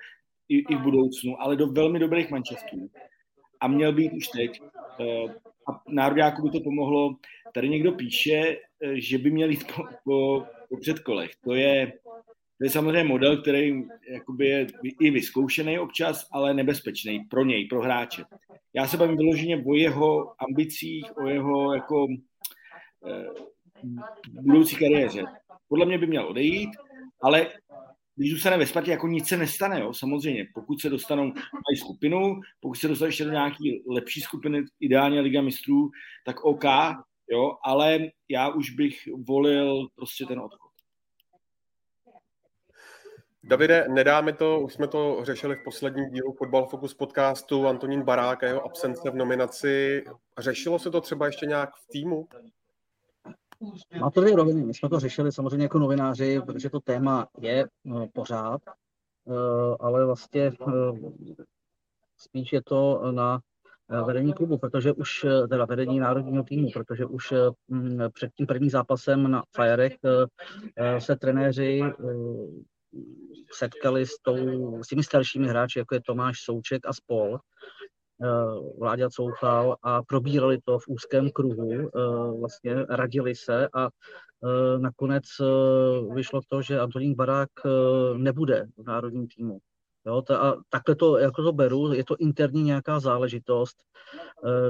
i, 0.48 0.58
i 0.58 0.76
v 0.76 0.80
budoucnu, 0.80 1.42
ale 1.42 1.56
do 1.56 1.66
velmi 1.66 1.98
dobrých 1.98 2.30
mančestů. 2.30 2.90
A 3.60 3.68
měl 3.68 3.92
být 3.92 4.12
už 4.12 4.28
teď. 4.28 4.62
Eh, 5.00 5.34
a 5.68 5.82
nároďáku 5.88 6.42
by 6.42 6.50
to 6.50 6.60
pomohlo. 6.60 7.16
Tady 7.54 7.68
někdo 7.68 7.92
píše, 7.92 8.56
eh, 8.80 9.00
že 9.00 9.18
by 9.18 9.30
měl 9.30 9.50
jít 9.50 9.72
po, 9.76 9.84
po, 10.04 10.46
po 10.68 10.76
předkolech. 10.76 11.30
To 11.44 11.54
je, 11.54 11.92
to 12.58 12.64
je 12.64 12.70
samozřejmě 12.70 13.04
model, 13.04 13.42
který 13.42 13.82
jakoby 14.08 14.48
je 14.48 14.66
i 15.00 15.10
vyzkoušený 15.10 15.78
občas, 15.78 16.28
ale 16.32 16.54
nebezpečný 16.54 17.20
pro 17.30 17.44
něj, 17.44 17.66
pro 17.66 17.82
hráče. 17.82 18.24
Já 18.74 18.86
se 18.86 18.96
bavím 18.96 19.16
vyloženě 19.16 19.64
o 19.66 19.74
jeho 19.74 20.34
ambicích, 20.42 21.16
o 21.16 21.28
jeho 21.28 21.74
jako 21.74 22.06
eh, 23.06 23.26
budoucí 24.42 24.76
kariéře. 24.76 25.24
Podle 25.68 25.86
mě 25.86 25.98
by 25.98 26.06
měl 26.06 26.28
odejít, 26.28 26.70
ale 27.22 27.50
když 28.16 28.30
zůstane 28.30 28.58
ve 28.58 28.66
Spartě, 28.66 28.90
jako 28.90 29.08
nic 29.08 29.28
se 29.28 29.36
nestane, 29.36 29.80
jo, 29.80 29.94
samozřejmě. 29.94 30.46
Pokud 30.54 30.80
se 30.80 30.90
dostanou 30.90 31.24
mají 31.24 31.76
skupinu, 31.76 32.40
pokud 32.60 32.74
se 32.74 32.88
dostanou 32.88 33.08
ještě 33.08 33.24
do 33.24 33.30
nějaké 33.30 33.64
lepší 33.88 34.20
skupiny, 34.20 34.62
ideálně 34.80 35.20
Liga 35.20 35.42
mistrů, 35.42 35.90
tak 36.26 36.44
OK, 36.44 36.64
jo, 37.30 37.56
ale 37.64 37.98
já 38.28 38.48
už 38.48 38.70
bych 38.70 39.08
volil 39.28 39.88
prostě 39.96 40.26
ten 40.26 40.38
odchod. 40.38 40.73
Davide, 43.46 43.88
nedáme 43.88 44.32
to, 44.32 44.60
už 44.60 44.74
jsme 44.74 44.88
to 44.88 45.18
řešili 45.22 45.56
v 45.56 45.64
posledním 45.64 46.10
dílu 46.10 46.32
Football 46.32 46.66
Focus 46.66 46.94
podcastu, 46.94 47.68
Antonín 47.68 48.02
Barák 48.02 48.42
a 48.42 48.46
jeho 48.46 48.64
absence 48.64 49.10
v 49.10 49.14
nominaci. 49.14 50.04
Řešilo 50.38 50.78
se 50.78 50.90
to 50.90 51.00
třeba 51.00 51.26
ještě 51.26 51.46
nějak 51.46 51.70
v 51.74 51.88
týmu? 51.88 52.28
Má 54.00 54.10
to 54.10 54.20
dvě 54.20 54.36
roviny. 54.36 54.64
My 54.64 54.74
jsme 54.74 54.88
to 54.88 55.00
řešili 55.00 55.32
samozřejmě 55.32 55.64
jako 55.64 55.78
novináři, 55.78 56.40
protože 56.46 56.70
to 56.70 56.80
téma 56.80 57.28
je 57.38 57.66
no, 57.84 58.08
pořád, 58.12 58.60
eh, 58.66 59.76
ale 59.80 60.06
vlastně 60.06 60.42
eh, 60.42 60.52
spíš 62.16 62.52
je 62.52 62.62
to 62.62 63.12
na 63.12 63.40
vedení 64.04 64.32
klubu, 64.32 64.58
protože 64.58 64.92
už, 64.92 65.26
teda 65.48 65.64
vedení 65.64 66.00
národního 66.00 66.44
týmu, 66.44 66.68
protože 66.74 67.06
už 67.06 67.34
před 68.12 68.34
tím 68.34 68.46
prvním 68.46 68.70
zápasem 68.70 69.30
na 69.30 69.42
Firech 69.56 69.96
se 70.98 71.16
trenéři 71.16 71.82
setkali 73.52 74.06
s, 74.06 74.18
tou, 74.22 74.36
s 74.82 74.88
těmi 74.88 75.02
staršími 75.02 75.48
hráči, 75.48 75.78
jako 75.78 75.94
je 75.94 76.00
Tomáš 76.00 76.36
Souček 76.44 76.86
a 76.86 76.92
spol, 76.92 77.38
Eh, 78.22 78.78
Vláďa 78.78 79.10
Couchal 79.10 79.76
a 79.82 80.02
probírali 80.02 80.58
to 80.64 80.78
v 80.78 80.88
úzkém 80.88 81.30
kruhu, 81.30 81.72
eh, 81.72 81.88
vlastně 82.40 82.74
radili 82.88 83.34
se 83.34 83.68
a 83.74 83.88
eh, 83.88 84.78
nakonec 84.78 85.24
vyšlo 86.14 86.40
to, 86.48 86.62
že 86.62 86.80
Antonín 86.80 87.14
Barák 87.14 87.50
nebude 88.16 88.66
v 88.76 88.84
národním 88.86 89.28
týmu. 89.28 89.58
Jo, 90.06 90.22
ta, 90.22 90.38
a 90.38 90.54
takhle 90.68 90.94
to, 90.94 91.18
jako 91.18 91.42
to 91.42 91.52
beru, 91.52 91.92
je 91.92 92.04
to 92.04 92.16
interní 92.16 92.62
nějaká 92.62 93.00
záležitost, 93.00 93.76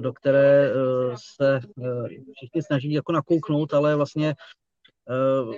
do 0.00 0.12
které 0.12 0.72
se 1.36 1.60
všichni 2.36 2.62
snaží 2.62 2.92
jako 2.92 3.12
nakouknout, 3.12 3.74
ale 3.74 3.96
vlastně 3.96 4.34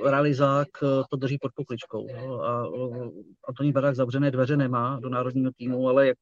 realizák 0.05 0.69
to 1.11 1.17
drží 1.17 1.39
pod 1.39 1.53
pokličkou. 1.55 2.07
A 2.43 2.67
Antonín 3.49 3.73
Barák 3.73 3.95
zavřené 3.95 4.31
dveře 4.31 4.57
nemá 4.57 5.01
do 5.01 5.09
národního 5.09 5.51
týmu, 5.57 5.89
ale 5.89 6.07
jak 6.07 6.19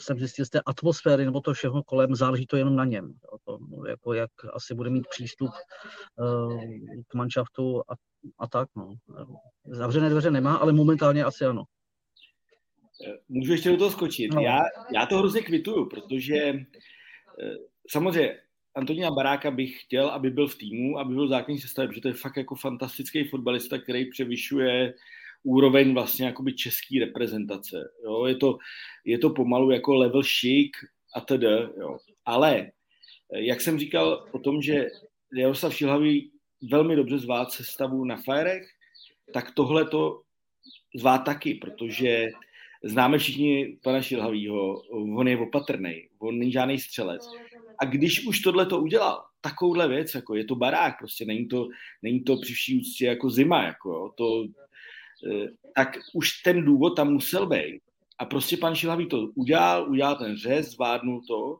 jsem 0.00 0.18
zjistil 0.18 0.44
z 0.44 0.50
té 0.50 0.60
atmosféry 0.66 1.24
nebo 1.24 1.40
to 1.40 1.52
všeho 1.52 1.82
kolem, 1.82 2.14
záleží 2.14 2.46
to 2.46 2.56
jenom 2.56 2.76
na 2.76 2.84
něm. 2.84 3.12
To, 3.44 3.58
jako 3.88 4.12
jak 4.12 4.30
asi 4.52 4.74
bude 4.74 4.90
mít 4.90 5.06
přístup 5.10 5.50
uh, 6.18 6.60
k 7.08 7.14
manšaftu 7.14 7.80
a, 7.80 7.94
a 8.38 8.48
tak. 8.48 8.68
No. 8.76 8.94
Zavřené 9.66 10.10
dveře 10.10 10.30
nemá, 10.30 10.56
ale 10.56 10.72
momentálně 10.72 11.24
asi 11.24 11.44
ano. 11.44 11.64
Můžu 13.28 13.52
ještě 13.52 13.70
do 13.70 13.76
toho 13.76 13.90
skočit. 13.90 14.34
No. 14.34 14.40
Já, 14.40 14.58
já 14.94 15.06
to 15.06 15.18
hrozně 15.18 15.40
kvituju, 15.40 15.88
protože 15.88 16.36
eh, 16.36 16.62
samozřejmě 17.90 18.40
Antonína 18.74 19.10
Baráka 19.10 19.50
bych 19.50 19.80
chtěl, 19.82 20.08
aby 20.08 20.30
byl 20.30 20.48
v 20.48 20.54
týmu, 20.54 20.98
aby 20.98 21.14
byl 21.14 21.28
základní 21.28 21.58
sestavě, 21.58 21.88
protože 21.88 22.00
to 22.00 22.08
je 22.08 22.14
fakt 22.14 22.36
jako 22.36 22.54
fantastický 22.54 23.24
fotbalista, 23.24 23.78
který 23.78 24.10
převyšuje 24.10 24.94
úroveň 25.42 25.94
vlastně 25.94 26.26
jakoby 26.26 26.52
český 26.52 26.98
reprezentace. 26.98 27.90
Jo? 28.04 28.26
Je, 28.26 28.36
to, 28.36 28.58
je 29.04 29.18
to 29.18 29.30
pomalu 29.30 29.70
jako 29.70 29.94
level 29.94 30.22
chic 30.22 30.72
a 31.14 31.20
tedy. 31.20 31.46
Jo? 31.80 31.98
Ale 32.24 32.70
jak 33.34 33.60
jsem 33.60 33.78
říkal 33.78 34.26
o 34.32 34.38
tom, 34.38 34.62
že 34.62 34.88
Jaroslav 35.36 35.74
Šilhavý 35.74 36.30
velmi 36.70 36.96
dobře 36.96 37.18
zvát 37.18 37.52
sestavu 37.52 38.04
na 38.04 38.16
Firech, 38.16 38.66
tak 39.32 39.50
tohle 39.54 39.84
to 39.84 40.22
zvá 40.96 41.18
taky, 41.18 41.54
protože 41.54 42.28
známe 42.84 43.18
všichni 43.18 43.78
pana 43.82 44.02
Šilhavýho, 44.02 44.80
on 44.90 45.28
je 45.28 45.38
opatrný, 45.38 46.08
on 46.18 46.38
není 46.38 46.52
žádný 46.52 46.78
střelec. 46.78 47.28
A 47.78 47.84
když 47.84 48.26
už 48.26 48.40
tohle 48.40 48.66
to 48.66 48.80
udělal, 48.80 49.24
takovouhle 49.40 49.88
věc, 49.88 50.14
jako 50.14 50.34
je 50.34 50.44
to 50.44 50.54
barák, 50.54 50.98
prostě 50.98 51.24
není 51.24 51.48
to, 51.48 51.68
není 52.02 52.20
to 52.20 52.36
při 52.36 52.52
vší 52.52 52.80
úctě 52.80 53.06
jako 53.06 53.30
zima, 53.30 53.62
jako 53.62 53.90
jo, 53.90 54.10
to, 54.16 54.44
Eh, 55.26 55.48
tak 55.76 55.98
už 56.14 56.42
ten 56.42 56.64
důvod 56.64 56.90
tam 56.90 57.12
musel 57.12 57.46
být. 57.46 57.80
A 58.18 58.24
prostě 58.24 58.56
pan 58.56 58.74
Šilhavý 58.74 59.08
to 59.08 59.18
udělal, 59.34 59.90
udělal 59.90 60.16
ten 60.16 60.36
řez, 60.36 60.70
zvládnul 60.70 61.20
to 61.28 61.58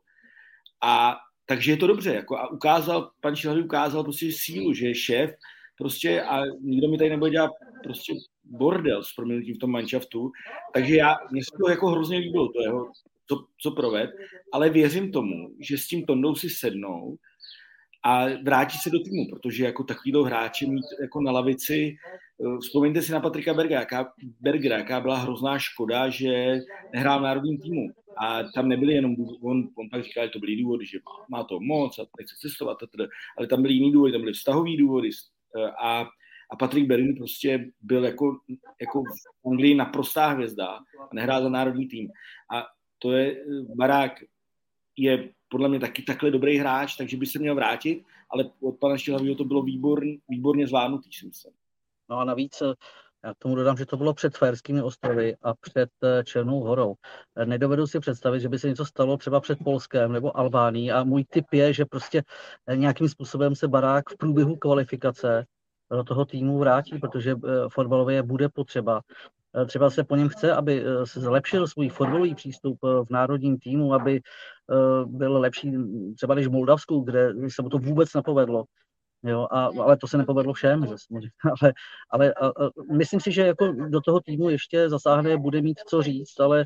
a 0.82 1.16
takže 1.46 1.72
je 1.72 1.76
to 1.76 1.86
dobře. 1.86 2.14
Jako, 2.14 2.38
a 2.38 2.50
ukázal, 2.50 3.10
pan 3.20 3.36
Šilhavý 3.36 3.62
ukázal 3.62 4.04
prostě 4.04 4.32
sílu, 4.32 4.74
že 4.74 4.86
je 4.86 4.94
šéf 4.94 5.30
prostě 5.78 6.22
a 6.22 6.42
nikdo 6.60 6.88
mi 6.88 6.98
tady 6.98 7.10
nebude 7.10 7.30
dělat 7.30 7.50
prostě 7.82 8.12
bordel 8.44 9.04
s 9.04 9.12
proměnutím 9.12 9.54
v 9.54 9.58
tom 9.58 9.70
manšaftu. 9.70 10.30
Takže 10.74 10.96
já, 10.96 11.16
mě 11.30 11.42
se 11.44 11.56
to 11.64 11.70
jako 11.70 11.88
hrozně 11.88 12.18
líbilo, 12.18 12.48
to 12.48 12.62
jeho, 12.62 12.90
co, 13.28 13.46
co 13.58 13.70
proved, 13.70 14.10
ale 14.52 14.70
věřím 14.70 15.12
tomu, 15.12 15.48
že 15.60 15.78
s 15.78 15.86
tím 15.86 16.06
Tondou 16.06 16.34
si 16.34 16.50
sednou 16.50 17.16
a 18.04 18.26
vrátí 18.42 18.78
se 18.78 18.90
do 18.90 19.00
týmu, 19.00 19.26
protože 19.30 19.64
jako 19.64 19.84
takovýhle 19.84 20.26
hráče 20.26 20.66
mít 20.66 20.84
jako 21.00 21.20
na 21.20 21.32
lavici, 21.32 21.96
eh, 22.40 22.58
vzpomeňte 22.60 23.02
si 23.02 23.12
na 23.12 23.20
Patrika 23.20 23.54
Bergera, 23.54 23.80
jaká, 23.80 24.12
Bergera, 24.40 24.78
jaká 24.78 25.00
byla 25.00 25.16
hrozná 25.18 25.58
škoda, 25.58 26.08
že 26.08 26.60
nehrál 26.92 27.20
v 27.20 27.22
národním 27.22 27.60
týmu. 27.60 27.88
A 28.16 28.42
tam 28.42 28.68
nebyly 28.68 28.92
jenom, 28.94 29.16
on, 29.42 29.68
on 29.74 29.88
pak 29.90 30.04
říkal, 30.04 30.24
že 30.24 30.30
to 30.30 30.38
byly 30.38 30.56
důvody, 30.56 30.86
že 30.86 30.98
má, 30.98 31.38
má 31.38 31.44
to 31.44 31.60
moc 31.60 31.98
a 31.98 32.06
nechce 32.18 32.34
cestovat, 32.40 32.82
a 32.82 32.86
teda, 32.86 33.06
ale 33.38 33.46
tam 33.46 33.62
byly 33.62 33.74
jiný 33.74 33.92
důvody, 33.92 34.12
tam 34.12 34.20
byly 34.20 34.32
vztahový 34.32 34.76
důvody 34.76 35.10
eh, 35.56 35.70
a, 35.82 36.06
a 36.50 36.56
Patrik 36.56 36.86
Berin 36.86 37.16
prostě 37.16 37.70
byl 37.80 38.04
jako, 38.04 38.38
jako 38.80 39.02
v 39.02 39.48
Anglii 39.50 39.74
naprostá 39.74 40.28
hvězda 40.28 40.66
a 40.66 40.80
nehrál 41.14 41.42
za 41.42 41.48
národní 41.48 41.88
tým. 41.88 42.08
A 42.54 42.64
to 42.98 43.12
je, 43.12 43.32
eh, 43.32 43.74
Barák 43.74 44.12
je 44.96 45.28
podle 45.48 45.68
mě 45.68 45.80
taky 45.80 46.02
takhle 46.02 46.30
dobrý 46.30 46.58
hráč, 46.58 46.96
takže 46.96 47.16
by 47.16 47.26
se 47.26 47.38
měl 47.38 47.54
vrátit, 47.54 48.04
ale 48.30 48.50
od 48.60 48.78
pana 48.78 48.98
Šilhavýho 48.98 49.34
to 49.34 49.44
bylo 49.44 49.62
výborn, 49.62 50.08
výborně 50.28 50.66
zvládnutý, 50.66 51.12
si 51.12 51.26
myslím. 51.26 51.52
No 52.10 52.18
a 52.18 52.24
navíc 52.24 52.62
eh, 52.62 52.74
já 53.24 53.34
k 53.34 53.38
tomu 53.38 53.54
dodám, 53.54 53.76
že 53.76 53.86
to 53.86 53.96
bylo 53.96 54.14
před 54.14 54.36
Fajerskými 54.36 54.82
ostrovy 54.82 55.36
a 55.42 55.54
před 55.54 55.90
eh, 56.02 56.24
Černou 56.24 56.60
horou. 56.60 56.94
Nedovedu 57.44 57.86
si 57.86 58.00
představit, 58.00 58.40
že 58.40 58.48
by 58.48 58.58
se 58.58 58.68
něco 58.68 58.84
stalo 58.84 59.16
třeba 59.16 59.40
před 59.40 59.58
Polskem 59.64 60.12
nebo 60.12 60.36
Albánií 60.36 60.92
a 60.92 61.04
můj 61.04 61.24
tip 61.24 61.52
je, 61.52 61.72
že 61.72 61.84
prostě 61.84 62.22
nějakým 62.74 63.08
způsobem 63.08 63.54
se 63.54 63.68
barák 63.68 64.10
v 64.10 64.16
průběhu 64.16 64.56
kvalifikace 64.56 65.46
do 65.90 66.04
toho 66.04 66.24
týmu 66.24 66.58
vrátí, 66.58 66.98
protože 66.98 67.36
fotbalově 67.68 68.22
bude 68.22 68.48
potřeba. 68.48 69.00
Eh, 69.56 69.66
třeba 69.66 69.90
se 69.90 70.04
po 70.04 70.16
něm 70.16 70.28
chce, 70.28 70.52
aby 70.52 70.84
eh, 70.84 71.06
se 71.06 71.20
zlepšil 71.20 71.66
svůj 71.66 71.88
fotbalový 71.88 72.34
přístup 72.34 72.78
eh, 72.84 73.04
v 73.04 73.10
národním 73.10 73.58
týmu, 73.58 73.94
aby 73.94 74.20
byl 75.06 75.38
lepší 75.38 75.72
třeba 76.16 76.34
než 76.34 76.46
v 76.46 76.50
Moldavsku, 76.50 77.00
kde 77.00 77.32
se 77.48 77.62
mu 77.62 77.68
to 77.68 77.78
vůbec 77.78 78.14
nepovedlo. 78.14 78.64
Jo, 79.24 79.46
a, 79.50 79.64
ale 79.64 79.96
to 79.96 80.06
se 80.06 80.18
nepovedlo 80.18 80.52
všem, 80.52 80.86
že 80.86 80.94
ale, 81.62 81.72
ale 82.10 82.32
a, 82.32 82.46
a, 82.46 82.70
myslím 82.92 83.20
si, 83.20 83.32
že 83.32 83.46
jako 83.46 83.72
do 83.72 84.00
toho 84.00 84.20
týmu 84.20 84.48
ještě 84.48 84.88
zasáhne, 84.88 85.36
bude 85.36 85.62
mít 85.62 85.80
co 85.88 86.02
říct, 86.02 86.40
ale 86.40 86.64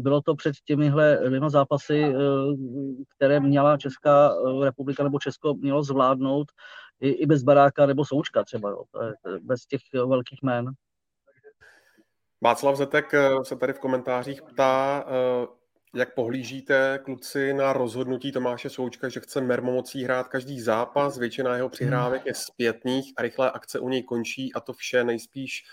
bylo 0.00 0.22
to 0.22 0.34
před 0.34 0.54
těmihle 0.64 1.20
dvěma 1.26 1.48
zápasy, 1.48 2.14
které 3.16 3.40
měla 3.40 3.76
Česká 3.76 4.34
republika 4.64 5.04
nebo 5.04 5.18
Česko 5.18 5.54
mělo 5.54 5.82
zvládnout 5.82 6.46
i, 7.00 7.08
i 7.08 7.26
bez 7.26 7.42
Baráka 7.42 7.86
nebo 7.86 8.04
Součka 8.04 8.44
třeba, 8.44 8.70
jo, 8.70 8.82
bez 9.40 9.66
těch 9.66 9.80
velkých 9.94 10.38
jmén. 10.42 10.66
Václav 12.44 12.76
Zetek 12.76 13.12
se 13.42 13.56
tady 13.56 13.72
v 13.72 13.78
komentářích 13.78 14.42
ptá, 14.42 15.04
jak 15.94 16.14
pohlížíte, 16.14 17.00
kluci, 17.04 17.54
na 17.54 17.72
rozhodnutí 17.72 18.32
Tomáše 18.32 18.70
Součka, 18.70 19.08
že 19.08 19.20
chce 19.20 19.40
mermomocí 19.40 20.04
hrát 20.04 20.28
každý 20.28 20.60
zápas, 20.60 21.18
většina 21.18 21.56
jeho 21.56 21.68
přihrávek 21.68 22.26
je 22.26 22.34
zpětných 22.34 23.12
a 23.16 23.22
rychlé 23.22 23.50
akce 23.50 23.78
u 23.78 23.88
něj 23.88 24.02
končí 24.02 24.54
a 24.54 24.60
to 24.60 24.72
vše 24.72 25.04
nejspíš 25.04 25.64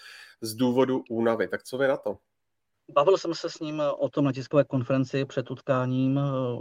z 0.41 0.55
důvodu 0.55 1.03
únavy. 1.09 1.47
Tak 1.47 1.63
co 1.63 1.77
vy 1.77 1.87
na 1.87 1.97
to? 1.97 2.17
Bavil 2.91 3.17
jsem 3.17 3.33
se 3.33 3.49
s 3.49 3.59
ním 3.59 3.83
o 3.97 4.09
tom 4.09 4.25
na 4.25 4.31
tiskové 4.31 4.63
konferenci 4.63 5.25
před 5.25 5.51
utkáním 5.51 6.19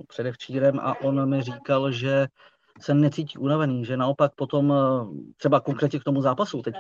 předevčírem 0.09 0.81
a 0.81 1.01
on 1.01 1.31
mi 1.31 1.43
říkal, 1.43 1.93
že 1.93 2.27
se 2.81 2.95
necítí 2.95 3.39
unavený, 3.39 3.85
že 3.85 3.97
naopak 3.97 4.33
potom 4.35 4.73
eh, 4.73 4.77
třeba 5.37 5.61
konkrétně 5.61 6.01
k 6.01 6.05
tomu 6.05 6.23
zápasu 6.23 6.63
teď, 6.63 6.75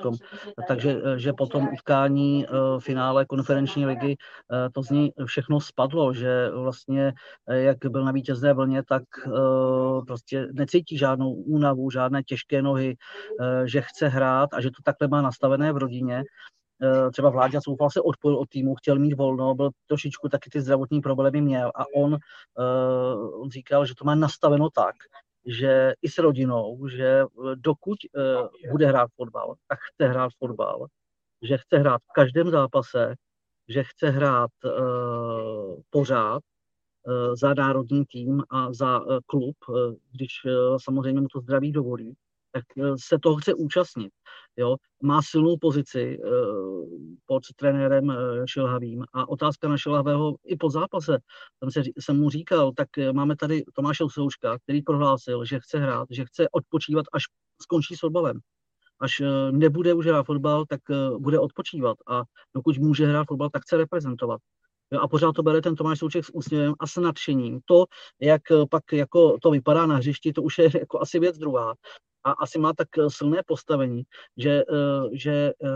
takže 0.68 1.00
eh, 1.04 1.18
že 1.18 1.32
potom 1.32 1.68
utkání 1.72 2.46
eh, 2.46 2.50
finále 2.78 3.26
konferenční 3.26 3.86
ligy 3.86 4.16
to 4.72 4.82
z 4.82 4.90
ní 4.90 5.12
všechno 5.24 5.60
spadlo, 5.60 6.14
že 6.14 6.50
vlastně 6.50 7.12
jak 7.48 7.78
byl 7.88 8.04
na 8.04 8.12
vítězné 8.12 8.52
vlně, 8.52 8.82
tak 8.88 9.02
prostě 10.06 10.48
necítí 10.52 10.98
žádnou 10.98 11.32
únavu, 11.32 11.90
žádné 11.90 12.22
těžké 12.22 12.62
nohy, 12.62 12.96
že 13.64 13.80
chce 13.80 14.08
hrát 14.08 14.54
a 14.54 14.60
že 14.60 14.70
to 14.70 14.82
takhle 14.84 15.08
má 15.08 15.22
nastavené 15.22 15.72
v 15.72 15.76
rodině. 15.76 16.24
Třeba 17.12 17.30
Vláďa 17.30 17.60
Soufal 17.60 17.90
se 17.90 18.00
odpojil 18.00 18.38
od 18.38 18.48
týmu, 18.48 18.74
chtěl 18.74 18.98
mít 18.98 19.14
volno, 19.14 19.54
byl 19.54 19.70
trošičku 19.86 20.28
taky 20.28 20.50
ty 20.50 20.60
zdravotní 20.60 21.00
problémy 21.00 21.40
měl 21.40 21.72
a 21.74 21.84
on, 21.96 22.16
on 23.42 23.50
říkal, 23.50 23.86
že 23.86 23.94
to 23.94 24.04
má 24.04 24.14
nastaveno 24.14 24.70
tak, 24.70 24.94
že 25.46 25.94
i 26.02 26.08
s 26.08 26.18
rodinou, 26.18 26.88
že 26.88 27.22
eh, 27.22 27.56
dokud 27.56 27.98
uh, 28.14 28.70
bude 28.70 28.86
hrát 28.86 29.10
fotbal, 29.16 29.54
tak 29.68 29.78
chce 29.78 30.08
hrát 30.08 30.30
fotbal, 30.38 30.86
že 31.42 31.58
chce 31.58 31.78
hrát 31.78 32.00
v 32.02 32.12
každém 32.14 32.50
zápase, 32.50 33.14
že 33.68 33.82
chce 33.84 34.10
hrát 34.10 34.50
uh, 34.64 35.80
pořád 35.90 36.42
za 37.34 37.54
národní 37.54 38.04
tým 38.06 38.42
a 38.50 38.72
za 38.72 39.00
klub, 39.26 39.56
když 40.12 40.32
samozřejmě 40.76 41.20
mu 41.20 41.28
to 41.28 41.40
zdraví 41.40 41.72
dovolí, 41.72 42.14
tak 42.52 42.64
se 42.96 43.18
toho 43.18 43.36
chce 43.36 43.54
účastnit. 43.54 44.12
Jo? 44.60 44.76
Má 45.02 45.22
silnou 45.22 45.56
pozici 45.60 46.18
uh, 46.18 46.88
pod 47.26 47.42
trenérem 47.56 48.08
uh, 48.08 48.16
Šilhavým 48.44 49.04
a 49.12 49.28
otázka 49.28 49.68
na 49.68 49.78
Šilhavého 49.78 50.36
i 50.44 50.56
po 50.56 50.70
zápase, 50.70 51.18
tam 51.60 51.70
se, 51.70 51.82
jsem 51.98 52.16
mu 52.16 52.30
říkal, 52.30 52.72
tak 52.76 52.88
uh, 52.98 53.12
máme 53.12 53.36
tady 53.36 53.62
Tomáše 53.74 54.04
Souška, 54.10 54.58
který 54.58 54.82
prohlásil, 54.82 55.44
že 55.44 55.60
chce 55.60 55.78
hrát, 55.78 56.06
že 56.10 56.24
chce 56.24 56.48
odpočívat, 56.52 57.06
až 57.12 57.22
skončí 57.62 57.96
s 57.96 58.00
fotbalem. 58.00 58.38
Až 59.00 59.20
uh, 59.20 59.26
nebude 59.50 59.94
už 59.94 60.06
hrát 60.06 60.26
fotbal, 60.26 60.64
tak 60.68 60.80
uh, 60.90 61.18
bude 61.18 61.38
odpočívat 61.38 61.96
a 62.08 62.22
dokud 62.54 62.78
může 62.78 63.06
hrát 63.06 63.24
fotbal, 63.28 63.50
tak 63.50 63.62
chce 63.62 63.76
reprezentovat. 63.76 64.40
Jo, 64.92 65.00
a 65.00 65.08
pořád 65.08 65.32
to 65.32 65.42
bere 65.42 65.60
ten 65.60 65.76
Tomáš 65.76 65.98
Souček 65.98 66.24
s 66.24 66.34
úsměvem 66.34 66.74
a 66.80 66.86
s 66.86 66.96
nadšením. 67.00 67.60
To, 67.64 67.84
jak 68.20 68.42
pak 68.70 68.92
jako 68.92 69.38
to 69.42 69.50
vypadá 69.50 69.86
na 69.86 69.96
hřišti, 69.96 70.32
to 70.32 70.42
už 70.42 70.58
je 70.58 70.70
jako 70.80 71.00
asi 71.00 71.18
věc 71.18 71.38
druhá 71.38 71.74
a 72.24 72.32
asi 72.32 72.58
má 72.58 72.72
tak 72.72 72.88
eh, 72.98 73.10
silné 73.10 73.42
postavení, 73.46 74.02
že, 74.36 74.50
eh, 74.50 75.08
že 75.12 75.32
eh, 75.32 75.68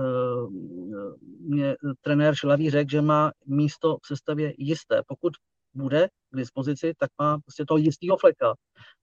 mě 1.41 1.77
trenér 2.01 2.35
Šlavý 2.35 2.71
řekl, 2.71 2.91
že 2.91 3.01
má 3.01 3.33
místo 3.47 3.97
v 4.03 4.07
sestavě 4.07 4.55
jisté. 4.59 5.03
Pokud 5.07 5.33
bude 5.75 6.09
k 6.31 6.37
dispozici, 6.37 6.95
tak 6.99 7.11
má 7.19 7.39
prostě 7.39 7.65
toho 7.65 7.79
jistého 7.79 8.17
fleka 8.17 8.55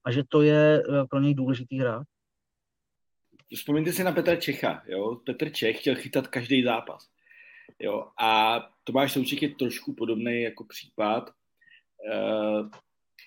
a 0.03 0.11
že 0.11 0.23
to 0.29 0.41
je 0.41 0.83
pro 1.09 1.19
něj 1.19 1.35
důležitý 1.35 1.79
hráč. 1.79 2.07
Vzpomeňte 3.55 3.93
si 3.93 4.03
na 4.03 4.11
Petra 4.11 4.35
Čecha. 4.35 4.83
Jo? 4.85 5.15
Petr 5.15 5.51
Čech 5.51 5.79
chtěl 5.79 5.95
chytat 5.95 6.27
každý 6.27 6.63
zápas. 6.63 7.09
Jo? 7.79 8.07
A 8.19 8.59
Tomáš 8.83 9.11
Souček 9.11 9.41
je 9.41 9.55
trošku 9.55 9.93
podobný 9.93 10.41
jako 10.41 10.63
případ. 10.63 11.31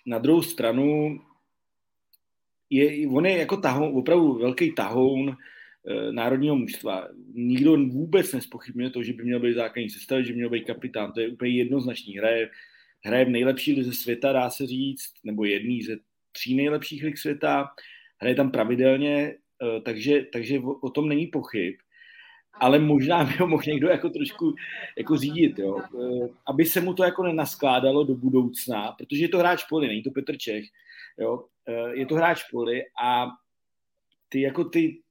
Na 0.06 0.18
druhou 0.18 0.42
stranu 0.42 1.18
je, 2.70 3.08
on 3.08 3.26
je 3.26 3.38
jako 3.38 3.56
tahoun, 3.56 3.98
opravdu 3.98 4.34
velký 4.34 4.72
tahoun 4.72 5.28
e, 5.30 6.12
národního 6.12 6.56
mužstva. 6.56 7.08
Nikdo 7.34 7.76
vůbec 7.76 8.32
nespochybňuje 8.32 8.90
to, 8.90 9.02
že 9.02 9.12
by 9.12 9.24
měl 9.24 9.40
být 9.40 9.54
základní 9.54 9.90
sestavy, 9.90 10.24
že 10.24 10.32
by 10.32 10.36
měl 10.36 10.50
být 10.50 10.64
kapitán. 10.64 11.12
To 11.12 11.20
je 11.20 11.28
úplně 11.28 11.56
jednoznačný. 11.56 12.18
Hraje, 12.18 12.50
hraje 13.04 13.24
v 13.24 13.30
nejlepší 13.30 13.72
lize 13.72 13.92
světa, 13.92 14.32
dá 14.32 14.50
se 14.50 14.66
říct, 14.66 15.12
nebo 15.24 15.44
jedný 15.44 15.82
ze 15.82 15.96
tří 16.32 16.54
nejlepších 16.54 17.04
lig 17.04 17.18
světa. 17.18 17.68
Hraje 18.18 18.34
tam 18.34 18.50
pravidelně, 18.50 19.16
e, 19.16 19.36
takže, 19.80 20.26
takže 20.32 20.58
o, 20.58 20.72
o 20.72 20.90
tom 20.90 21.08
není 21.08 21.26
pochyb 21.26 21.74
ale 22.60 22.78
možná 22.78 23.24
by 23.24 23.32
ho 23.32 23.46
mohl 23.46 23.62
někdo 23.66 23.88
jako 23.88 24.08
trošku 24.08 24.54
jako 24.98 25.16
řídit, 25.16 25.58
jo. 25.58 25.78
E, 25.78 26.28
aby 26.46 26.64
se 26.64 26.80
mu 26.80 26.94
to 26.94 27.04
jako 27.04 27.22
nenaskládalo 27.22 28.04
do 28.04 28.14
budoucna, 28.14 28.92
protože 28.98 29.24
je 29.24 29.28
to 29.28 29.38
hráč 29.38 29.64
poli, 29.64 29.88
není 29.88 30.02
to 30.02 30.10
Petr 30.10 30.36
Čech, 30.36 30.64
Jo? 31.18 31.46
Eh, 31.68 31.96
je 31.96 32.06
to 32.06 32.14
hráč 32.14 32.42
poli 32.50 32.82
a 33.02 33.26
ty 34.28 34.40
jako 34.40 34.64
ty 34.64 35.02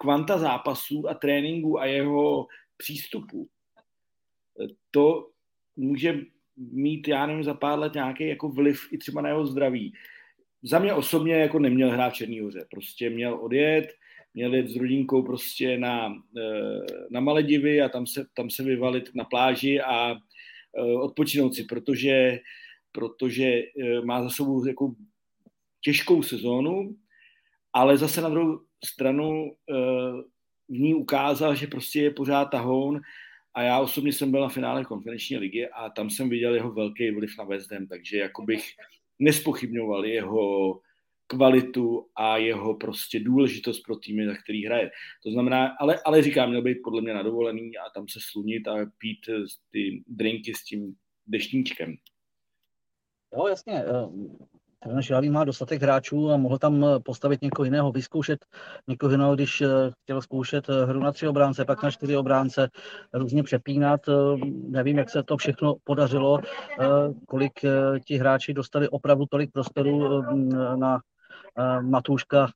kvanta 0.00 0.38
zápasů 0.38 1.08
a 1.08 1.14
tréninku 1.14 1.80
a 1.80 1.86
jeho 1.86 2.46
přístupu, 2.76 3.48
eh, 4.62 4.66
to 4.90 5.30
může 5.76 6.20
mít, 6.56 7.08
já 7.08 7.26
nevím, 7.26 7.44
za 7.44 7.54
pár 7.54 7.78
let 7.78 7.94
nějaký 7.94 8.28
jako 8.28 8.48
vliv 8.48 8.80
i 8.92 8.98
třeba 8.98 9.22
na 9.22 9.28
jeho 9.28 9.46
zdraví. 9.46 9.94
Za 10.62 10.78
mě 10.78 10.94
osobně 10.94 11.34
jako 11.34 11.58
neměl 11.58 11.90
hrát 11.90 12.14
Černý 12.14 12.40
hoře. 12.40 12.66
Prostě 12.70 13.10
měl 13.10 13.44
odjet, 13.44 13.88
měl 14.34 14.54
jet 14.54 14.68
s 14.68 14.76
rodinkou 14.76 15.22
prostě 15.22 15.78
na, 15.78 16.08
eh, 16.38 17.06
na 17.10 17.20
Maledivy 17.20 17.82
a 17.82 17.88
tam 17.88 18.06
se, 18.06 18.26
tam 18.34 18.50
se 18.50 18.62
vyvalit 18.62 19.14
na 19.14 19.24
pláži 19.24 19.80
a 19.80 20.16
odpočinout 21.02 21.54
si, 21.54 21.64
protože, 21.64 22.38
protože 22.92 23.62
má 24.04 24.22
za 24.22 24.30
sebou 24.30 24.66
jako 24.66 24.94
těžkou 25.80 26.22
sezónu, 26.22 26.96
ale 27.72 27.98
zase 27.98 28.20
na 28.20 28.28
druhou 28.28 28.60
stranu 28.84 29.56
eh, 29.70 30.22
v 30.68 30.78
ní 30.78 30.94
ukázal, 30.94 31.54
že 31.54 31.66
prostě 31.66 32.02
je 32.02 32.10
pořád 32.10 32.44
tahoun 32.44 33.00
a 33.54 33.62
já 33.62 33.80
osobně 33.80 34.12
jsem 34.12 34.30
byl 34.30 34.40
na 34.40 34.48
finále 34.48 34.84
konferenční 34.84 35.36
ligy 35.36 35.68
a 35.68 35.90
tam 35.90 36.10
jsem 36.10 36.28
viděl 36.28 36.54
jeho 36.54 36.72
velký 36.72 37.10
vliv 37.10 37.30
na 37.38 37.44
West 37.44 37.72
Ham, 37.72 37.86
takže 37.86 38.18
jako 38.18 38.42
bych 38.42 38.64
nespochybňoval 39.18 40.06
jeho 40.06 40.80
kvalitu 41.26 42.06
a 42.16 42.36
jeho 42.36 42.74
prostě 42.74 43.20
důležitost 43.20 43.80
pro 43.80 43.96
týmy, 43.96 44.26
za 44.26 44.34
který 44.34 44.66
hraje. 44.66 44.90
To 45.22 45.30
znamená, 45.30 45.66
ale, 45.66 46.00
ale 46.04 46.22
říkám, 46.22 46.48
měl 46.48 46.62
být 46.62 46.78
podle 46.84 47.02
mě 47.02 47.14
nadovolený 47.14 47.76
a 47.78 47.90
tam 47.90 48.08
se 48.08 48.18
slunit 48.22 48.68
a 48.68 48.90
pít 48.98 49.18
ty 49.70 50.02
drinky 50.06 50.54
s 50.54 50.64
tím 50.64 50.94
deštníčkem. 51.26 51.96
Jo, 53.36 53.46
jasně. 53.46 53.84
Trenér 54.82 55.02
Šilavý 55.02 55.30
má 55.30 55.44
dostatek 55.44 55.82
hráčů 55.82 56.30
a 56.30 56.36
mohl 56.36 56.58
tam 56.58 56.86
postavit 57.04 57.42
někoho 57.42 57.64
jiného, 57.64 57.92
vyzkoušet 57.92 58.44
někoho 58.88 59.10
jiného, 59.10 59.34
když 59.34 59.60
eh, 59.60 59.66
chtěl 60.02 60.22
zkoušet 60.22 60.68
eh, 60.68 60.84
hru 60.84 61.00
na 61.00 61.12
tři 61.12 61.28
obránce, 61.28 61.64
pak 61.64 61.82
na 61.82 61.90
čtyři 61.90 62.16
obránce, 62.16 62.68
různě 63.12 63.42
přepínat. 63.42 64.00
Eh, 64.08 64.12
nevím, 64.68 64.98
jak 64.98 65.10
se 65.10 65.22
to 65.22 65.36
všechno 65.36 65.74
podařilo, 65.84 66.38
kolik 67.28 67.52
ti 68.04 68.16
hráči 68.16 68.54
dostali 68.54 68.88
opravdu 68.88 69.26
tolik 69.30 69.52
prostoru 69.52 70.22
na 70.76 71.00
Matůška. 71.80 72.46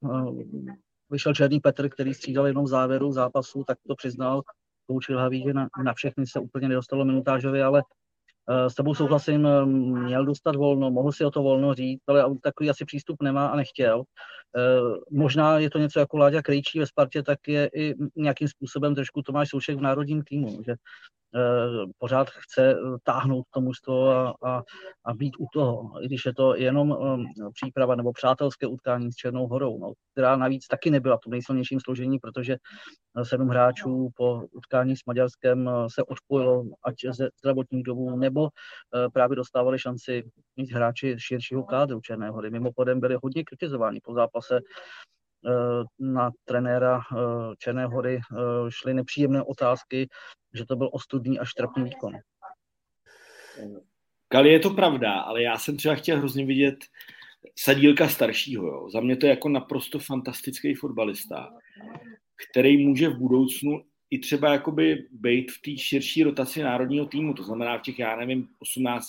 Vyšel 1.11 1.35
Černý 1.35 1.61
Petr, 1.61 1.88
který 1.88 2.14
střídal 2.14 2.46
jenom 2.46 2.64
v 2.64 2.68
závěru 2.68 3.12
zápasu, 3.12 3.64
tak 3.66 3.78
to 3.88 3.94
přiznal. 3.94 4.42
Koučil 4.87 5.18
Haví, 5.18 5.42
že 5.42 5.54
na, 5.54 5.68
na 5.85 5.94
všechny 5.94 6.26
se 6.26 6.40
úplně 6.40 6.68
nedostalo 6.68 7.04
minutážově, 7.04 7.64
ale 7.64 7.82
Eh, 7.82 8.01
s 8.68 8.74
tebou 8.74 8.94
souhlasím, 8.94 9.46
eh, 9.46 9.66
měl 9.66 10.24
dostat 10.24 10.57
volno, 10.57 10.90
mohl 10.90 11.12
si 11.12 11.24
o 11.24 11.31
to 11.31 11.42
volno 11.42 11.74
říct, 11.74 12.02
ale 12.09 12.24
takový 12.42 12.70
asi 12.70 12.85
přístup 12.85 13.22
nemá 13.22 13.46
a 13.46 13.57
nechtěl. 13.57 14.02
Eh, 14.57 14.81
možná 15.11 15.59
je 15.59 15.70
to 15.70 15.78
něco 15.78 16.00
jako 16.00 16.16
Láďa 16.16 16.42
Krejčí 16.42 16.78
ve 16.78 16.87
Spartě, 16.87 17.22
tak 17.22 17.38
je 17.48 17.70
i 17.74 17.94
nějakým 18.16 18.48
způsobem 18.48 18.94
trošku 18.94 19.22
Tomáš 19.22 19.48
Soušek 19.48 19.76
v 19.76 19.81
národním 19.81 20.22
týmu, 20.22 20.62
že 20.66 20.74
Eh, 20.74 21.21
pořád 21.99 22.31
chce 22.31 22.73
eh, 22.73 22.77
táhnout 23.03 23.47
to 23.51 23.61
mužstvo 23.61 24.11
a, 24.11 24.35
a, 24.45 24.62
a 25.05 25.14
být 25.14 25.35
u 25.38 25.47
toho, 25.53 26.03
i 26.03 26.07
když 26.07 26.27
je 26.27 26.35
to 26.35 26.57
jenom 26.57 26.90
um, 26.90 27.27
příprava 27.55 27.95
nebo 27.95 28.12
přátelské 28.12 28.66
utkání 28.66 29.12
s 29.12 29.16
Černou 29.16 29.47
horou, 29.47 29.79
no, 29.79 29.92
která 30.12 30.37
navíc 30.37 30.66
taky 30.66 30.90
nebyla 30.90 31.16
v 31.16 31.21
tom 31.21 31.31
nejsilnějším 31.31 31.81
složení, 31.81 32.18
protože 32.18 32.57
sedm 33.23 33.49
hráčů 33.49 34.09
po 34.16 34.42
utkání 34.53 34.97
s 34.97 35.05
Maďarskem 35.07 35.71
se 35.95 36.03
odpojilo 36.05 36.64
ať 36.85 36.95
ze 37.14 37.29
zdravotních 37.38 37.83
domů, 37.83 38.16
nebo 38.16 38.49
právě 39.12 39.37
dostávali 39.37 39.79
šanci 39.79 40.25
mít 40.57 40.73
hráči 40.73 41.16
širšího 41.18 41.64
kádru 41.64 42.01
Černé 42.01 42.31
hory. 42.31 42.51
Mimochodem 42.51 43.01
byli 43.01 43.18
hodně 43.23 43.45
kritizováni 43.45 44.01
po 44.05 44.14
zápase 44.14 44.61
na 45.98 46.31
trenéra 46.44 47.00
Černé 47.59 47.87
hory 47.87 48.20
šly 48.68 48.94
nepříjemné 48.94 49.42
otázky, 49.42 50.09
že 50.55 50.66
to 50.66 50.76
byl 50.76 50.90
ostudný 50.92 51.38
až 51.38 51.55
trapný 51.55 51.85
výkon. 51.85 52.12
Kali 54.28 54.52
je 54.52 54.59
to 54.59 54.70
pravda, 54.70 55.12
ale 55.12 55.42
já 55.42 55.59
jsem 55.59 55.76
třeba 55.76 55.94
chtěl 55.94 56.18
hrozně 56.18 56.46
vidět 56.46 56.76
Sadílka 57.59 58.09
staršího. 58.09 58.66
Jo. 58.66 58.90
Za 58.90 59.00
mě 59.00 59.16
to 59.16 59.26
je 59.26 59.31
jako 59.31 59.48
naprosto 59.48 59.98
fantastický 59.98 60.74
fotbalista, 60.74 61.55
který 62.48 62.87
může 62.87 63.09
v 63.09 63.18
budoucnu 63.18 63.85
i 64.11 64.18
třeba 64.18 64.52
jakoby 64.52 65.09
být 65.11 65.52
v 65.52 65.61
té 65.61 65.76
širší 65.76 66.22
rotaci 66.22 66.62
národního 66.62 67.07
týmu, 67.07 67.35
to 67.35 67.42
znamená 67.42 67.78
v 67.78 67.83
těch, 67.83 67.98
já 67.98 68.16
nevím, 68.16 68.48
18 68.59 69.09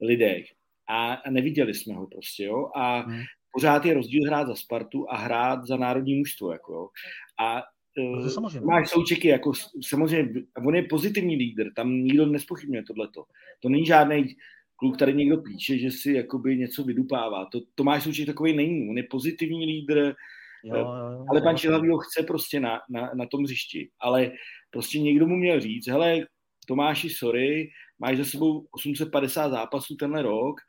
lidech. 0.00 0.46
A, 0.88 1.30
neviděli 1.30 1.74
jsme 1.74 1.94
ho 1.94 2.06
prostě, 2.06 2.44
jo. 2.44 2.70
A 2.74 2.98
hmm. 3.00 3.22
Pořád 3.52 3.84
je 3.84 3.94
rozdíl 3.94 4.22
hrát 4.26 4.46
za 4.46 4.54
Spartu 4.54 5.10
a 5.10 5.16
hrát 5.16 5.66
za 5.66 5.76
národní 5.76 6.14
mužstvo, 6.14 6.52
jako 6.52 6.72
jo. 6.72 6.88
A 7.40 7.62
no 7.98 8.22
to 8.22 8.30
samozřejmě. 8.30 8.66
máš 8.66 8.90
součeky, 8.90 9.28
jako 9.28 9.52
samozřejmě, 9.88 10.42
on 10.66 10.74
je 10.74 10.82
pozitivní 10.82 11.36
lídr, 11.36 11.72
tam 11.76 11.92
nikdo 11.92 12.26
nespochybňuje 12.26 12.82
tohleto. 12.82 13.24
To 13.60 13.68
není 13.68 13.86
žádný 13.86 14.36
kluk, 14.76 14.98
tady 14.98 15.14
někdo 15.14 15.36
píše, 15.36 15.78
že 15.78 15.90
si 15.90 16.12
jakoby 16.12 16.56
něco 16.56 16.84
vydupává. 16.84 17.44
To 17.52 17.60
Tomáš 17.74 18.02
Souček 18.02 18.26
takový 18.26 18.56
není, 18.56 18.90
on 18.90 18.96
je 18.96 19.04
pozitivní 19.10 19.66
lídr, 19.66 20.14
Jo, 20.64 20.76
jo, 20.76 20.84
jo, 20.84 21.26
ale 21.30 21.40
pan 21.40 21.56
Čilhavý 21.56 21.88
ho 21.88 21.98
chce 21.98 22.22
prostě 22.22 22.60
na, 22.60 22.80
na, 22.90 23.10
na 23.14 23.26
tom 23.26 23.44
hřišti. 23.44 23.90
Ale 24.00 24.32
prostě 24.70 24.98
někdo 24.98 25.26
mu 25.26 25.36
měl 25.36 25.60
říct, 25.60 25.88
hele, 25.88 26.26
Tomáši, 26.66 27.10
sorry, 27.10 27.70
máš 27.98 28.16
za 28.16 28.24
sebou 28.24 28.66
850 28.70 29.48
zápasů 29.48 29.96
tenhle 29.96 30.22
rok, 30.22 30.60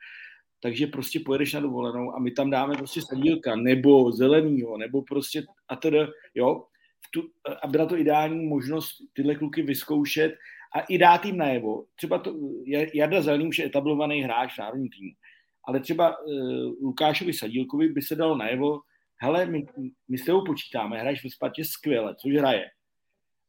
takže 0.62 0.88
prostě 0.88 1.19
pojedeš 1.19 1.54
na 1.54 1.60
dovolenou 1.60 2.15
a 2.15 2.19
my 2.19 2.32
tam 2.32 2.50
dáme 2.50 2.76
prostě 2.78 3.02
sadílka, 3.02 3.56
nebo 3.56 4.12
zelenýho, 4.12 4.78
nebo 4.78 5.02
prostě 5.02 5.43
a 5.69 5.76
tedy, 5.76 5.97
jo, 6.36 6.65
tu, 7.13 7.30
a 7.63 7.67
byla 7.67 7.86
to 7.86 7.97
ideální 7.97 8.45
možnost 8.45 8.97
tyhle 9.13 9.36
kluky 9.36 9.62
vyzkoušet 9.62 10.36
a 10.76 10.80
i 10.80 10.97
dát 10.97 11.26
jim 11.26 11.38
najevo. 11.38 11.86
Třeba 11.95 12.17
to, 12.17 12.36
Jarda 12.93 13.21
Zelený 13.21 13.47
už 13.47 13.60
je 13.60 13.65
etablovaný 13.65 14.21
hráč 14.21 14.56
v 14.56 14.60
národním 14.60 14.89
týmu, 14.89 15.12
ale 15.67 15.80
třeba 15.80 16.17
uh, 16.19 16.34
Lukášovi 16.82 17.34
Sadílkovi 17.34 17.89
by 17.89 18.02
se 18.02 18.15
dalo 18.15 18.38
najevo, 18.38 18.80
hele, 19.17 19.45
my, 19.45 19.65
my 20.08 20.17
s 20.17 20.26
tebou 20.26 20.45
počítáme, 20.45 21.00
hraješ 21.00 21.24
ve 21.24 21.30
Spartě 21.30 21.63
skvěle, 21.65 22.15
což 22.15 22.34
hraje. 22.34 22.65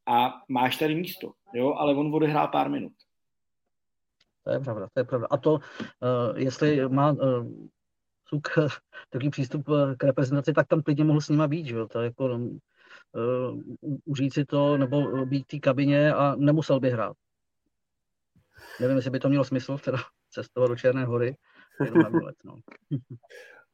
A 0.07 0.33
máš 0.49 0.77
tady 0.77 0.95
místo, 0.95 1.33
jo, 1.55 1.75
ale 1.75 1.95
on 1.95 2.15
odehrál 2.15 2.49
pár 2.49 2.71
minut. 2.71 2.93
To 4.45 4.51
je 4.51 4.61
pravda, 4.61 4.89
to 4.95 5.01
je 5.01 5.05
pravda. 5.05 5.27
A 5.31 5.37
to, 5.37 5.53
uh, 5.53 5.61
jestli 6.37 6.89
má 6.89 7.13
uh, 7.13 7.47
Suk 8.29 8.49
takový 9.11 9.31
přístup 9.31 9.67
k 9.97 10.05
reprezentaci, 10.05 10.53
tak 10.53 10.69
tam 10.69 10.83
klidně 10.83 11.05
mohl 11.05 11.21
s 11.21 11.29
nima 11.29 11.49
být, 11.49 11.67
že 11.67 11.77
jo? 11.77 11.87
To 11.87 12.01
je 12.01 12.05
jako 12.05 12.25
uh, 12.25 13.61
užít 14.05 14.35
si 14.35 14.45
to, 14.45 14.77
nebo 14.77 15.27
být 15.27 15.45
v 15.45 15.47
té 15.47 15.59
kabině 15.59 16.15
a 16.15 16.35
nemusel 16.37 16.81
by 16.81 16.91
hrát. 16.91 17.17
Nevím, 18.81 18.97
jestli 18.97 19.11
by 19.11 19.19
to 19.19 19.29
mělo 19.29 19.45
smysl, 19.45 19.79
teda 19.79 19.99
cestovat 20.31 20.71
do 20.71 20.77
Černé 20.77 21.05
hory, 21.05 21.37
jenom 21.85 22.15
let, 22.15 22.37
no. 22.45 22.57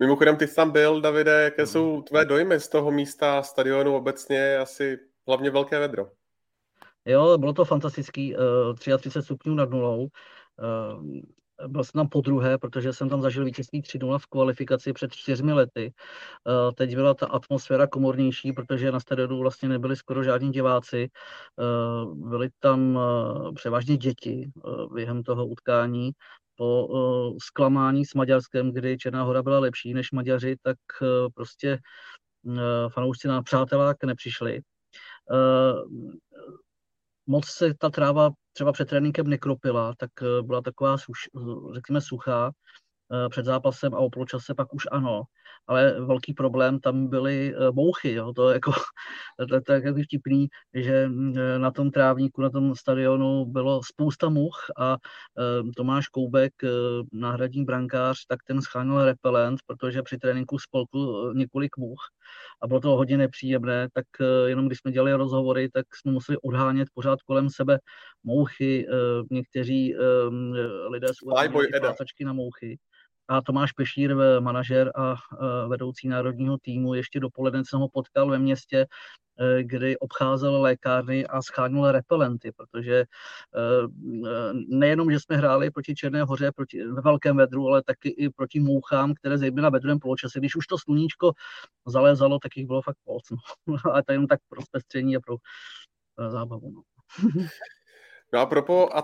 Mimochodem, 0.01 0.37
ty 0.37 0.47
jsi 0.47 0.55
tam 0.55 0.71
byl, 0.71 1.01
Davide, 1.01 1.43
jaké 1.43 1.67
jsou 1.67 2.03
tvé 2.03 2.25
dojmy 2.25 2.61
z 2.61 2.69
toho 2.69 2.91
místa, 2.91 3.43
stadionu 3.43 3.97
obecně, 3.97 4.57
asi 4.59 4.99
hlavně 5.27 5.51
velké 5.51 5.79
vedro? 5.79 6.11
Jo, 7.05 7.39
bylo 7.39 7.53
to 7.53 7.65
fantastický, 7.65 8.37
33 8.79 9.23
stupňů 9.23 9.55
nad 9.55 9.71
nulou. 9.71 10.09
Eh, 10.59 11.69
byl 11.69 11.85
jsem 11.85 11.93
tam 11.99 12.09
po 12.09 12.21
druhé, 12.21 12.59
protože 12.59 12.93
jsem 12.93 13.09
tam 13.09 13.23
zažil 13.23 13.45
vítězství 13.45 13.83
3 13.83 14.19
v 14.19 14.27
kvalifikaci 14.27 14.93
před 14.93 15.13
čtyřmi 15.13 15.53
lety. 15.53 15.93
Eh, 16.49 16.73
teď 16.75 16.95
byla 16.95 17.15
ta 17.15 17.27
atmosféra 17.27 17.87
komornější, 17.87 18.53
protože 18.53 18.93
na 18.93 19.01
stadionu 19.01 19.39
vlastně 19.39 19.69
nebyli 19.69 19.97
skoro 19.97 20.23
žádní 20.23 20.53
diváci. 20.53 21.09
Eh, 21.61 22.05
byly 22.15 22.49
tam 22.59 22.99
převážně 23.55 23.97
děti 23.97 24.51
během 24.95 25.23
toho 25.23 25.47
utkání. 25.47 26.11
Po 26.57 26.89
zklamání 27.43 28.05
s 28.05 28.15
Maďarskem, 28.15 28.73
kdy 28.73 28.99
Černá 28.99 29.23
hora 29.23 29.43
byla 29.43 29.59
lepší 29.59 29.95
než 29.95 30.13
Maďaři, 30.13 30.57
tak 30.63 30.77
prostě 31.35 31.79
fanoušci 32.89 33.29
na 33.29 33.43
přátelák 33.43 34.05
nepřišli 34.05 34.61
moc 37.29 37.47
se 37.47 37.75
ta 37.75 37.91
tráva 37.91 38.31
třeba 38.53 38.73
před 38.73 38.89
tréninkem 38.89 39.27
nekropila, 39.27 39.95
tak 39.99 40.11
eh, 40.23 40.43
byla 40.43 40.63
taková, 40.63 40.99
suš, 40.99 41.19
řekněme, 41.75 42.01
suchá 42.01 42.51
eh, 43.13 43.29
před 43.29 43.45
zápasem 43.45 43.95
a 43.95 43.99
o 43.99 44.11
poločase 44.11 44.55
pak 44.55 44.75
už 44.75 44.87
ano. 44.93 45.23
Ale 45.69 46.01
velký 46.01 46.35
problém 46.35 46.81
tam 46.81 47.07
byly 47.07 47.55
eh, 47.55 47.71
mouchy. 47.73 48.13
Jo. 48.13 48.33
To 48.33 48.49
je 48.51 48.55
jako 48.55 48.73
to, 49.51 49.61
to 49.61 49.73
je 49.73 49.83
jako 49.85 50.01
vtipný, 50.03 50.49
že 50.75 51.09
na 51.59 51.71
tom 51.71 51.91
trávníku, 51.91 52.43
na 52.43 52.51
tom 52.51 52.75
stadionu 52.75 53.45
bylo 53.45 53.81
spousta 53.85 54.29
much 54.29 54.71
a 54.79 54.97
Tomáš 55.77 56.09
Koubek, 56.09 56.53
náhradní 57.13 57.65
brankář, 57.65 58.27
tak 58.29 58.39
ten 58.47 58.63
scháněl 58.63 59.05
repelent, 59.05 59.61
protože 59.67 60.03
při 60.03 60.19
tréninku 60.19 60.59
spolkl 60.59 61.33
několik 61.37 61.77
much 61.77 62.01
a 62.63 62.67
bylo 62.67 62.81
to 62.81 62.89
hodně 62.89 63.17
nepříjemné, 63.17 63.89
tak 63.93 64.07
eh, 64.21 64.49
jenom 64.49 64.67
když 64.67 64.79
jsme 64.79 64.93
dělali 64.93 65.13
rozhovory, 65.13 65.69
tak 65.71 65.87
jsme 65.95 66.13
museli 66.13 66.39
odhánět 66.39 66.89
pořád 66.95 67.23
kolem 67.23 67.51
sebe 67.51 67.79
mouchy, 68.25 68.87
eh, 68.89 68.95
někteří 69.31 69.95
eh, 69.95 69.99
lidé 70.89 71.09
jsou 71.13 71.31
na 72.25 72.33
mouchy. 72.33 72.79
A 73.29 73.43
Tomáš 73.43 73.73
Pešír, 73.73 74.17
manažer 74.41 74.93
a 74.95 75.15
vedoucí 75.69 76.09
národního 76.09 76.59
týmu, 76.59 76.95
ještě 76.95 77.21
dopoledne 77.21 77.63
jsem 77.65 77.81
ho 77.81 77.89
potkal 77.89 78.31
ve 78.31 78.39
městě 78.39 78.87
Eh, 79.41 79.63
kdy 79.63 79.99
obcházel 79.99 80.61
lékárny 80.61 81.27
a 81.27 81.43
scháněl 81.43 81.93
repelenty, 81.93 82.53
protože 82.53 82.99
eh, 82.99 83.07
nejenom, 84.69 85.13
že 85.13 85.21
jsme 85.21 85.37
hráli 85.37 85.71
proti 85.71 85.95
Černé 85.95 86.23
hoře 86.23 86.53
proti, 86.53 86.85
ve 86.85 87.01
velkém 87.01 87.37
vedru, 87.37 87.69
ale 87.69 87.83
taky 87.83 88.09
i 88.09 88.31
proti 88.31 88.61
mouchám, 88.61 89.15
které 89.15 89.39
zejména 89.39 89.69
ve 89.69 89.81
druhém 89.81 89.99
poločase, 89.99 90.39
když 90.39 90.57
už 90.57 90.67
to 90.67 90.79
sluníčko 90.79 91.33
zalézalo, 91.87 92.39
tak 92.39 92.57
jich 92.57 92.67
bylo 92.67 92.83
fakt 92.83 92.97
moc. 93.07 93.23
No. 93.67 93.77
Ale 93.93 94.03
to 94.03 94.13
jenom 94.13 94.27
tak 94.27 94.41
pro 94.49 94.63
zpestření 94.63 95.17
a 95.17 95.21
pro 95.21 95.37
eh, 96.21 96.31
zábavu. 96.31 96.71
No. 96.71 96.83
No 98.33 98.41
a 98.41 98.47
propo 98.47 98.97
a 98.97 99.03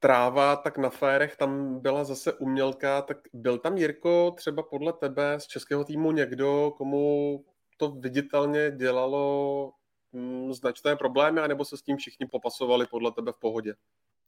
tráva, 0.00 0.56
tak 0.56 0.78
na 0.78 0.90
férech 0.90 1.36
tam 1.36 1.80
byla 1.80 2.04
zase 2.04 2.32
umělka, 2.32 3.02
tak 3.02 3.18
byl 3.32 3.58
tam 3.58 3.76
Jirko 3.76 4.34
třeba 4.36 4.62
podle 4.62 4.92
tebe 4.92 5.34
z 5.38 5.46
českého 5.46 5.84
týmu 5.84 6.12
někdo, 6.12 6.72
komu 6.76 7.44
to 7.76 7.90
viditelně 7.90 8.72
dělalo 8.76 9.72
hm, 10.12 10.52
značné 10.52 10.96
problémy, 10.96 11.40
anebo 11.40 11.64
se 11.64 11.76
s 11.76 11.82
tím 11.82 11.96
všichni 11.96 12.26
popasovali 12.26 12.86
podle 12.86 13.12
tebe 13.12 13.32
v 13.32 13.40
pohodě? 13.40 13.74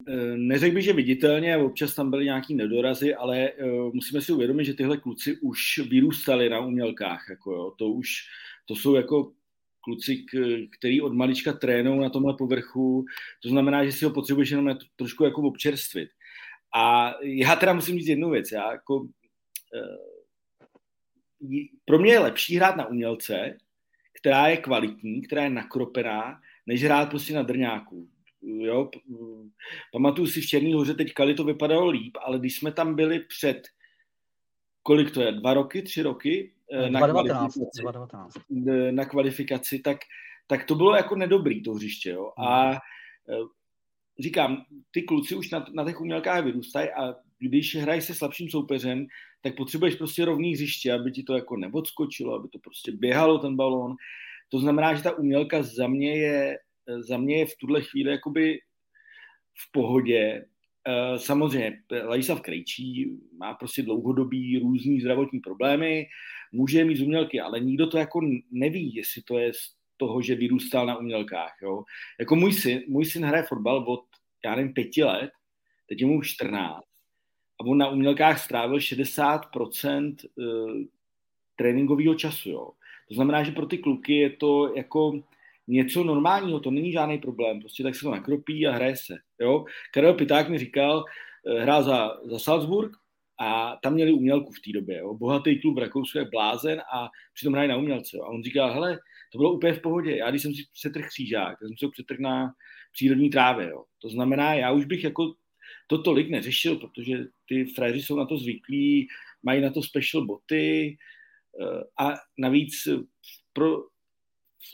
E, 0.09 0.17
neřekl 0.37 0.75
bych, 0.75 0.85
že 0.85 0.93
viditelně, 0.93 1.57
občas 1.57 1.95
tam 1.95 2.11
byly 2.11 2.25
nějaký 2.25 2.55
nedorazy, 2.55 3.15
ale 3.15 3.39
e, 3.39 3.53
musíme 3.93 4.21
si 4.21 4.33
uvědomit, 4.33 4.65
že 4.65 4.75
tyhle 4.75 4.97
kluci 4.97 5.39
už 5.43 5.81
vyrůstali 5.91 6.49
na 6.49 6.61
umělkách. 6.61 7.27
Jako 7.31 7.53
jo. 7.53 7.73
To 7.79 7.89
už 7.89 8.09
to 8.67 8.75
jsou 8.75 8.95
jako 8.95 9.33
kluci, 9.85 10.25
který 10.79 11.01
od 11.01 11.12
malička 11.12 11.53
trénou 11.53 12.01
na 12.01 12.11
tomhle 12.11 12.35
povrchu. 12.38 13.05
To 13.42 13.49
znamená, 13.49 13.85
že 13.85 13.92
si 13.92 14.05
ho 14.05 14.11
potřebuješ 14.11 14.51
jenom 14.51 14.77
trošku 14.97 15.25
jako 15.25 15.42
občerstvit. 15.42 16.09
A 16.75 17.14
já 17.23 17.57
teda 17.57 17.73
musím 17.73 17.99
říct 17.99 18.09
jednu 18.09 18.31
věc. 18.31 18.53
Já 18.53 18.73
jako, 18.73 19.09
e, 19.75 19.81
pro 21.85 21.99
mě 21.99 22.12
je 22.12 22.18
lepší 22.18 22.57
hrát 22.57 22.77
na 22.77 22.87
umělce, 22.87 23.57
která 24.12 24.49
je 24.49 24.57
kvalitní, 24.57 25.23
která 25.23 25.42
je 25.42 25.51
nakropená, 25.51 26.40
než 26.66 26.85
hrát 26.85 27.11
prostě 27.11 27.35
na 27.35 27.42
drňáku. 27.42 28.09
Jo, 28.42 28.90
pamatuju 29.92 30.27
si 30.27 30.40
v 30.40 30.47
Černý 30.47 30.75
hoře, 30.75 30.95
teď 30.95 31.12
Kali 31.12 31.35
to 31.35 31.45
vypadalo 31.45 31.88
líp, 31.88 32.16
ale 32.23 32.38
když 32.38 32.57
jsme 32.57 32.73
tam 32.73 32.95
byli 32.95 33.21
před, 33.21 33.62
kolik 34.83 35.11
to 35.11 35.23
je, 35.23 35.33
dva 35.33 35.55
roky, 35.55 35.83
tři 35.83 36.03
roky, 36.03 36.53
eh, 36.53 36.62
na 36.91 37.07
2019, 37.07 37.55
kvalifikaci, 37.55 37.81
2019. 37.83 38.35
Eh, 38.69 38.93
na 38.93 39.05
kvalifikaci, 39.05 39.79
tak, 39.79 39.99
tak 40.47 40.65
to 40.65 40.75
bylo 40.75 40.97
jako 40.97 41.17
nedobrý 41.17 41.63
to 41.63 41.73
hřiště. 41.73 42.11
Jo. 42.11 42.33
A 42.39 42.71
hmm. 42.71 42.79
eh, 43.31 43.47
říkám, 44.19 44.65
ty 44.91 45.03
kluci 45.03 45.35
už 45.35 45.51
na, 45.51 45.67
na 45.75 45.85
těch 45.85 46.01
umělkách 46.01 46.45
vyrůstají 46.45 46.89
a 46.89 47.15
když 47.39 47.77
hrají 47.77 48.01
se 48.01 48.15
slabším 48.15 48.51
soupeřem, 48.51 49.07
tak 49.41 49.57
potřebuješ 49.57 49.95
prostě 49.95 50.25
rovný 50.25 50.53
hřiště, 50.53 50.93
aby 50.93 51.13
ti 51.13 51.23
to 51.23 51.35
jako 51.35 51.57
neodskočilo, 51.57 52.35
aby 52.35 52.49
to 52.49 52.59
prostě 52.59 52.93
běhalo 52.93 53.39
ten 53.39 53.57
balón. 53.57 53.95
To 54.49 54.59
znamená, 54.59 54.95
že 54.95 55.03
ta 55.03 55.19
umělka 55.19 55.63
za 55.63 55.87
mě 55.87 56.17
je, 56.17 56.59
za 56.99 57.19
mě 57.19 57.39
je 57.39 57.47
v 57.47 57.57
tuhle 57.61 57.83
chvíli 57.83 58.11
jakoby 58.11 58.61
v 59.55 59.73
pohodě. 59.73 60.45
Eh, 60.88 61.18
samozřejmě 61.18 61.83
Ladislav 62.05 62.40
Krejčí 62.40 63.18
má 63.37 63.55
prostě 63.55 63.83
dlouhodobý 63.83 64.59
různý 64.59 65.01
zdravotní 65.01 65.40
problémy, 65.40 66.07
může 66.53 66.85
mít 66.85 66.97
z 66.97 67.03
umělky, 67.03 67.40
ale 67.40 67.61
nikdo 67.61 67.87
to 67.87 67.99
jako 67.99 68.21
neví, 68.51 68.95
jestli 68.95 69.23
to 69.23 69.38
je 69.38 69.53
z 69.53 69.75
toho, 69.97 70.23
že 70.23 70.35
vyrůstal 70.35 70.87
na 70.87 70.97
umělkách. 70.99 71.53
Jo. 71.62 71.85
Jako 72.21 72.37
můj 72.37 72.53
syn, 72.53 72.83
můj 72.88 73.05
syn 73.05 73.25
hraje 73.25 73.42
fotbal 73.42 73.85
od, 73.88 74.05
já 74.45 74.57
nevím, 74.57 74.73
pěti 74.73 75.05
let, 75.05 75.31
teď 75.88 76.01
je 76.01 76.07
mu 76.07 76.23
14 76.23 76.85
a 77.61 77.64
on 77.64 77.79
na 77.79 77.88
umělkách 77.88 78.38
strávil 78.38 78.79
60% 78.79 80.16
eh, 80.25 80.87
tréninkového 81.57 82.14
času. 82.14 82.51
Jo. 82.51 82.71
To 83.09 83.14
znamená, 83.14 83.42
že 83.42 83.53
pro 83.53 83.66
ty 83.66 83.79
kluky 83.79 84.16
je 84.16 84.31
to 84.31 84.75
jako 84.77 85.23
něco 85.73 86.05
normálního, 86.05 86.61
to 86.61 86.71
není 86.71 86.93
žádný 86.93 87.19
problém, 87.19 87.61
prostě 87.61 87.83
tak 87.83 87.95
se 87.95 88.01
to 88.01 88.11
nakropí 88.11 88.67
a 88.67 88.73
hraje 88.73 88.97
se. 88.97 89.17
Jo. 89.41 89.65
Karel 89.95 90.15
Piták 90.15 90.49
mi 90.49 90.59
říkal, 90.59 91.05
hrál 91.61 91.83
za, 91.83 92.11
za 92.25 92.39
Salzburg 92.39 92.93
a 93.41 93.77
tam 93.83 93.95
měli 93.95 94.13
umělku 94.13 94.53
v 94.53 94.61
té 94.61 94.73
době. 94.73 94.99
Jo. 94.99 95.15
Bohatý 95.15 95.61
klub 95.61 95.77
v 95.77 95.79
Rakousku 95.79 96.19
je 96.19 96.25
blázen 96.25 96.81
a 96.95 97.09
přitom 97.35 97.53
hrají 97.53 97.69
na 97.69 97.77
umělce. 97.77 98.17
Jo. 98.17 98.23
A 98.23 98.29
on 98.29 98.43
říkal, 98.43 98.73
hele, 98.73 98.99
to 99.33 99.39
bylo 99.39 99.53
úplně 99.53 99.73
v 99.73 99.81
pohodě. 99.81 100.17
Já 100.17 100.31
když 100.31 100.43
jsem 100.43 100.55
si 100.55 100.63
přetrh 100.73 101.07
křížák, 101.07 101.59
tak 101.59 101.69
jsem 101.69 101.77
si 101.79 101.85
ho 101.85 101.91
přetrh 101.91 102.19
na 102.19 102.53
přírodní 102.93 103.31
trávě. 103.31 103.69
Jo. 103.69 103.85
To 104.03 104.09
znamená, 104.09 104.55
já 104.55 104.73
už 104.73 104.85
bych 104.85 105.05
jako 105.05 105.35
to 105.87 106.03
tolik 106.03 106.31
neřešil, 106.31 106.77
protože 106.77 107.19
ty 107.49 107.65
fréři 107.65 108.03
jsou 108.03 108.17
na 108.17 108.27
to 108.27 108.37
zvyklí, 108.37 109.09
mají 109.43 109.61
na 109.61 109.71
to 109.71 109.83
special 109.83 110.27
boty 110.27 110.97
eh, 111.61 111.85
a 111.99 112.15
navíc 112.39 112.89
pro 113.53 113.91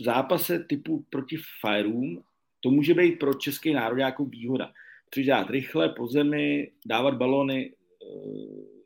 zápase 0.01 0.59
typu 0.59 1.07
proti 1.11 1.37
Fireům 1.61 2.23
to 2.61 2.71
může 2.71 2.95
být 2.95 3.19
pro 3.19 3.35
český 3.35 3.73
národ 3.73 3.99
jako 3.99 4.25
výhoda. 4.25 4.73
Přidat 5.11 5.51
rychle 5.51 5.89
po 5.89 6.07
zemi, 6.07 6.73
dávat 6.87 7.15
balony 7.15 7.73
eh, 7.73 8.79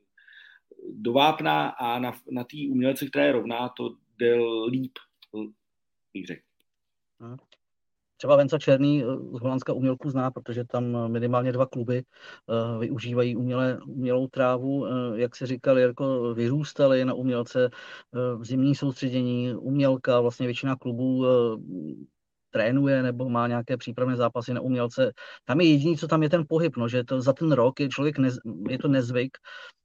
do 0.93 1.13
vápna 1.13 1.69
a 1.69 1.99
na, 1.99 2.21
na 2.31 2.45
té 2.45 2.57
umělce, 2.71 3.07
která 3.07 3.25
je 3.25 3.33
rovná, 3.33 3.69
to 3.69 3.97
jde 4.19 4.35
líp, 4.71 4.93
bych 6.15 6.27
řekl. 6.27 6.43
Třeba 8.23 8.37
Venca 8.37 8.59
Černý 8.59 9.03
eh, 9.03 9.07
z 9.07 9.41
Holandska 9.41 9.73
umělku 9.73 10.11
zná, 10.11 10.31
protože 10.31 10.65
tam 10.65 11.13
minimálně 11.13 11.53
dva 11.53 11.67
kluby 11.67 12.03
uh, 12.47 12.81
využívají 12.81 13.37
umělé, 13.37 13.79
umělou 13.87 14.27
trávu. 14.27 14.87
Jak 15.15 15.37
se 15.37 15.47
říkali, 15.47 15.83
jako 15.83 16.35
vyrůstali 16.35 17.05
na 17.05 17.15
umělce 17.15 17.71
zimní 18.43 18.75
soustředění, 18.75 19.55
umělka, 19.55 20.21
vlastně 20.21 20.47
většina 20.47 20.77
klubů 20.77 21.25
trénuje 22.51 23.03
nebo 23.03 23.29
má 23.29 23.49
nějaké 23.49 23.77
přípravné 23.77 24.17
zápasy 24.17 24.55
na 24.55 24.61
umělce. 24.61 25.13
Tam 25.45 25.61
je 25.61 25.71
jediný, 25.71 25.97
co 25.97 26.09
tam 26.09 26.23
je 26.23 26.31
ten 26.31 26.45
pohyb, 26.49 26.77
no, 26.77 26.89
že 26.89 27.05
to 27.05 27.21
za 27.21 27.33
ten 27.33 27.53
rok 27.53 27.81
je 27.81 27.89
člověk, 27.89 28.19
nez, 28.19 28.39
je 28.69 28.79
to 28.79 28.89
nezvyk, 28.89 29.39
Eh, 29.39 29.82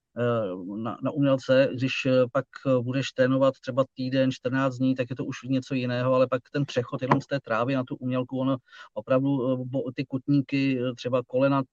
na, 0.77 0.97
na 1.03 1.11
umělce, 1.11 1.69
když 1.73 1.93
eh, 2.05 2.11
pak 2.31 2.45
eh, 2.67 2.81
budeš 2.81 3.11
trénovat 3.11 3.53
třeba 3.61 3.85
týden, 3.93 4.31
14 4.31 4.75
dní, 4.77 4.95
tak 4.95 5.09
je 5.09 5.15
to 5.15 5.25
už 5.25 5.37
něco 5.43 5.73
jiného, 5.73 6.13
ale 6.13 6.27
pak 6.27 6.41
ten 6.51 6.65
přechod 6.65 7.01
jenom 7.01 7.21
z 7.21 7.27
té 7.27 7.39
trávy 7.39 7.75
na 7.75 7.83
tu 7.83 7.95
umělku, 7.95 8.39
ono 8.39 8.57
opravdu 8.93 9.57
ty 9.95 10.05
kutníky, 10.05 10.79
třeba 10.97 11.21
kolena 11.27 11.63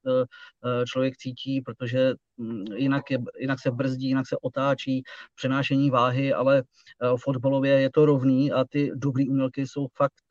člověk 0.86 1.16
cítí, 1.16 1.60
protože 1.60 2.14
hm, 2.40 2.64
jinak, 2.76 3.10
je, 3.10 3.18
jinak 3.38 3.60
se 3.60 3.70
brzdí, 3.70 4.08
jinak 4.08 4.28
se 4.28 4.36
otáčí, 4.42 5.02
přenášení 5.34 5.90
váhy, 5.90 6.32
ale 6.32 6.62
fotbalově 7.24 7.80
je 7.80 7.90
to 7.90 8.06
rovný 8.06 8.52
a 8.52 8.64
ty 8.64 8.92
dobrý 8.94 9.28
umělky 9.28 9.66
jsou 9.66 9.86
fakt, 9.96 10.24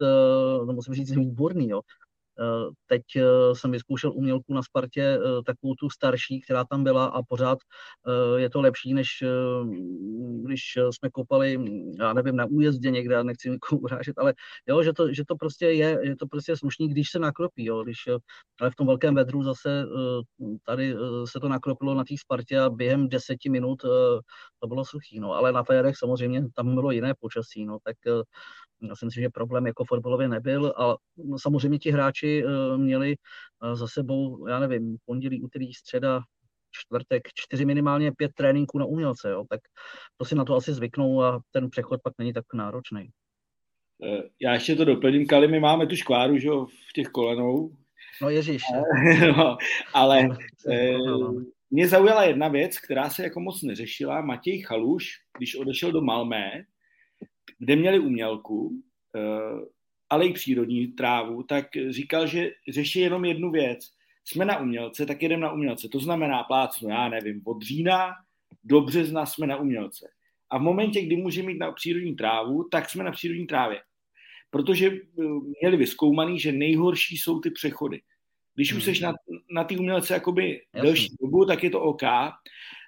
no 0.65 0.73
musím 0.73 0.93
říct, 0.93 1.11
výborný. 1.11 1.69
Jo. 1.69 1.81
Eh, 2.39 2.69
teď 2.87 3.01
eh, 3.15 3.21
jsem 3.53 3.71
vyzkoušel 3.71 4.11
umělku 4.13 4.53
na 4.53 4.63
Spartě, 4.63 5.01
eh, 5.01 5.41
takovou 5.45 5.75
tu 5.75 5.89
starší, 5.89 6.41
která 6.41 6.65
tam 6.65 6.83
byla 6.83 7.05
a 7.05 7.23
pořád 7.23 7.57
je 8.37 8.49
to 8.49 8.61
lepší, 8.61 8.93
než 8.93 9.07
když 10.43 10.61
jsme 10.91 11.09
kopali, 11.09 11.57
já 11.99 12.13
nevím, 12.13 12.35
na 12.35 12.45
újezdě 12.45 12.91
někde, 12.91 13.23
nechci 13.23 13.49
nikomu 13.49 13.81
urážet, 13.81 14.17
ale 14.17 14.33
jo, 14.67 14.83
že 14.83 14.93
to, 14.93 15.13
že 15.13 15.23
to 15.27 15.35
prostě 15.35 15.65
je, 15.65 15.99
že 16.03 16.15
to 16.15 16.27
prostě 16.27 16.51
je 16.51 16.57
slušný, 16.57 16.87
když 16.87 17.09
se 17.11 17.19
nakropí, 17.19 17.65
jo, 17.65 17.83
když, 17.83 17.97
ale 18.61 18.71
v 18.71 18.75
tom 18.75 18.87
velkém 18.87 19.15
vedru 19.15 19.43
zase 19.43 19.85
tady 20.65 20.95
se 21.25 21.39
to 21.39 21.49
nakropilo 21.49 21.95
na 21.95 22.03
té 22.03 22.15
Spartě 22.19 22.59
a 22.59 22.69
během 22.69 23.09
deseti 23.09 23.49
minut 23.49 23.81
to 24.59 24.67
bylo 24.67 24.85
suchý, 24.85 25.19
no, 25.19 25.33
ale 25.33 25.51
na 25.51 25.63
Fajerech 25.63 25.95
samozřejmě 25.97 26.45
tam 26.55 26.75
bylo 26.75 26.91
jiné 26.91 27.13
počasí, 27.19 27.65
no, 27.65 27.77
tak 27.83 27.97
já 28.89 28.95
si 28.95 29.05
myslím, 29.05 29.23
že 29.23 29.29
problém 29.29 29.67
jako 29.67 29.85
fotbalově 29.85 30.27
nebyl 30.27 30.73
a 30.77 30.95
no, 31.17 31.39
samozřejmě 31.39 31.79
ti 31.79 31.91
hráči 31.91 32.45
uh, 32.45 32.77
měli 32.77 33.15
uh, 33.63 33.75
za 33.75 33.87
sebou, 33.87 34.47
já 34.47 34.59
nevím, 34.59 34.97
pondělí, 35.05 35.41
úterý, 35.41 35.73
středa, 35.73 36.21
čtvrtek, 36.71 37.23
čtyři 37.35 37.65
minimálně 37.65 38.11
pět 38.11 38.31
tréninků 38.33 38.79
na 38.79 38.85
umělce, 38.85 39.29
jo, 39.29 39.43
tak 39.49 39.59
to 40.17 40.25
si 40.25 40.35
na 40.35 40.45
to 40.45 40.55
asi 40.55 40.73
zvyknou 40.73 41.21
a 41.21 41.39
ten 41.51 41.69
přechod 41.69 41.99
pak 42.03 42.13
není 42.17 42.33
tak 42.33 42.45
náročný. 42.53 43.09
Eh, 44.03 44.23
já 44.41 44.53
ještě 44.53 44.75
to 44.75 44.85
doplním, 44.85 45.27
Kali, 45.27 45.47
my 45.47 45.59
máme 45.59 45.87
tu 45.87 45.95
škváru, 45.95 46.37
že 46.37 46.47
jo, 46.47 46.65
v 46.65 46.93
těch 46.93 47.07
kolenou. 47.07 47.71
No 48.21 48.29
ježíš. 48.29 48.63
no, 49.37 49.57
ale 49.93 50.27
no. 50.27 51.43
mě 51.71 51.87
zaujala 51.87 52.23
jedna 52.23 52.47
věc, 52.47 52.79
která 52.79 53.09
se 53.09 53.23
jako 53.23 53.39
moc 53.39 53.63
neřešila. 53.63 54.21
Matěj 54.21 54.61
Chaluš, 54.61 55.11
když 55.37 55.55
odešel 55.55 55.91
do 55.91 56.01
Malmé, 56.01 56.63
kde 57.59 57.75
měli 57.75 57.99
umělku, 57.99 58.83
eh, 59.15 59.65
ale 60.09 60.25
i 60.25 60.33
přírodní 60.33 60.87
trávu, 60.87 61.43
tak 61.43 61.65
říkal, 61.89 62.27
že 62.27 62.51
řeší 62.69 62.99
jenom 62.99 63.25
jednu 63.25 63.51
věc. 63.51 63.89
Jsme 64.25 64.45
na 64.45 64.59
umělce, 64.59 65.05
tak 65.05 65.21
jedeme 65.21 65.41
na 65.41 65.51
umělce. 65.51 65.89
To 65.89 65.99
znamená 65.99 66.43
plácnu, 66.43 66.89
já 66.89 67.09
nevím, 67.09 67.41
od 67.45 67.61
října 67.61 68.11
do 68.63 68.81
března 68.81 69.25
jsme 69.25 69.47
na 69.47 69.57
umělce. 69.57 70.09
A 70.49 70.57
v 70.57 70.61
momentě, 70.61 71.01
kdy 71.01 71.15
může 71.15 71.43
mít 71.43 71.57
na 71.57 71.71
přírodní 71.71 72.15
trávu, 72.15 72.63
tak 72.71 72.89
jsme 72.89 73.03
na 73.03 73.11
přírodní 73.11 73.47
trávě. 73.47 73.81
Protože 74.49 74.87
eh, 74.87 75.23
měli 75.61 75.77
vyskoumaný, 75.77 76.39
že 76.39 76.51
nejhorší 76.51 77.17
jsou 77.17 77.39
ty 77.39 77.51
přechody. 77.51 78.01
Když 78.55 78.73
už 78.73 78.83
jsi 78.83 78.91
hmm. 78.91 79.01
na, 79.01 79.13
na 79.51 79.63
té 79.63 79.77
umělce 79.77 80.13
jakoby 80.13 80.61
delší 80.81 81.09
dobu, 81.21 81.45
tak 81.45 81.63
je 81.63 81.69
to 81.69 81.81
OK, 81.81 82.01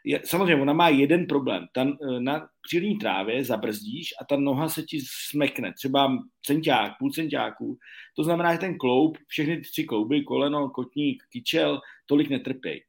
je, 0.06 0.22
samozřejmě 0.26 0.56
ona 0.56 0.74
má 0.74 0.90
jeden 0.90 1.26
problém. 1.26 1.68
Ta, 1.74 1.84
e, 1.84 2.20
na 2.20 2.48
přírodní 2.62 2.98
trávě 2.98 3.44
zabrzdíš 3.44 4.14
a 4.22 4.26
ta 4.26 4.38
noha 4.38 4.70
se 4.70 4.84
ti 4.84 5.00
smekne, 5.30 5.74
třeba 5.74 6.18
centiák, 6.46 6.92
půl 7.00 7.12
centiáků. 7.12 7.78
To 8.16 8.24
znamená, 8.24 8.54
že 8.54 8.60
ten 8.60 8.78
kloub, 8.78 9.18
všechny 9.28 9.56
ty 9.58 9.62
tři 9.62 9.84
klouby, 9.84 10.24
koleno, 10.24 10.70
kotník, 10.70 11.24
kyčel, 11.30 11.82
tolik 12.06 12.30
netrpějí. 12.30 12.82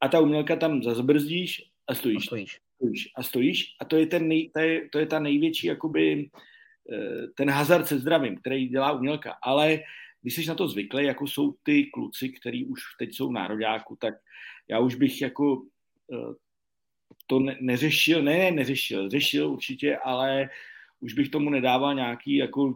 A 0.00 0.08
ta 0.08 0.20
umělka 0.20 0.56
tam 0.56 0.82
zabrzdíš 0.82 1.62
a 1.88 1.94
stojíš. 1.94 2.16
A 2.16 2.20
stojíš. 2.26 2.60
stojíš. 2.76 3.08
A 3.16 3.22
stojíš 3.22 3.76
a 3.80 3.84
to 3.84 3.96
je, 3.96 4.06
ten 4.06 4.28
nej, 4.28 4.50
to 4.54 4.60
je, 4.60 4.88
to 4.92 4.98
je 4.98 5.06
ta 5.06 5.18
největší 5.18 5.66
jakoby, 5.66 6.12
e, 6.12 7.26
ten 7.36 7.50
hazard 7.50 7.86
se 7.86 7.98
zdravím, 7.98 8.36
který 8.36 8.68
dělá 8.68 8.92
umělka. 8.92 9.36
Ale 9.42 9.80
když 10.22 10.34
jsi 10.34 10.46
na 10.46 10.54
to 10.54 10.68
zvyklý, 10.68 11.04
jako 11.04 11.26
jsou 11.26 11.54
ty 11.62 11.86
kluci, 11.86 12.28
který 12.28 12.64
už 12.64 12.80
teď 12.98 13.14
jsou 13.14 13.28
v 13.28 13.32
nároďáku, 13.32 13.96
tak 14.00 14.14
já 14.68 14.78
už 14.78 14.94
bych 14.94 15.20
jako 15.20 15.62
Eh, 15.62 15.73
to 17.26 17.38
ne, 17.38 17.56
neřešil, 17.60 18.22
ne, 18.22 18.38
ne, 18.38 18.50
neřešil, 18.50 19.10
řešil 19.10 19.50
určitě, 19.50 19.96
ale 19.96 20.50
už 21.00 21.12
bych 21.12 21.28
tomu 21.28 21.50
nedával 21.50 21.94
nějaký, 21.94 22.36
jako, 22.36 22.74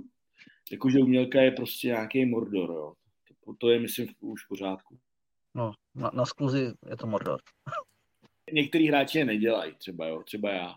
jako 0.70 0.90
že 0.90 0.98
umělka 0.98 1.40
je 1.40 1.50
prostě 1.50 1.86
nějaký 1.86 2.24
mordor, 2.26 2.70
jo. 2.70 2.94
To, 3.44 3.54
to 3.58 3.70
je, 3.70 3.80
myslím, 3.80 4.08
už 4.20 4.44
v 4.44 4.48
pořádku. 4.48 4.98
No, 5.54 5.72
na, 5.94 6.10
na 6.14 6.26
skluzi 6.26 6.72
je 6.90 6.96
to 6.96 7.06
mordor. 7.06 7.40
Některý 8.52 8.88
hráči 8.88 9.18
je 9.18 9.24
nedělají, 9.24 9.74
třeba 9.74 10.06
jo, 10.06 10.22
třeba 10.22 10.50
já. 10.50 10.74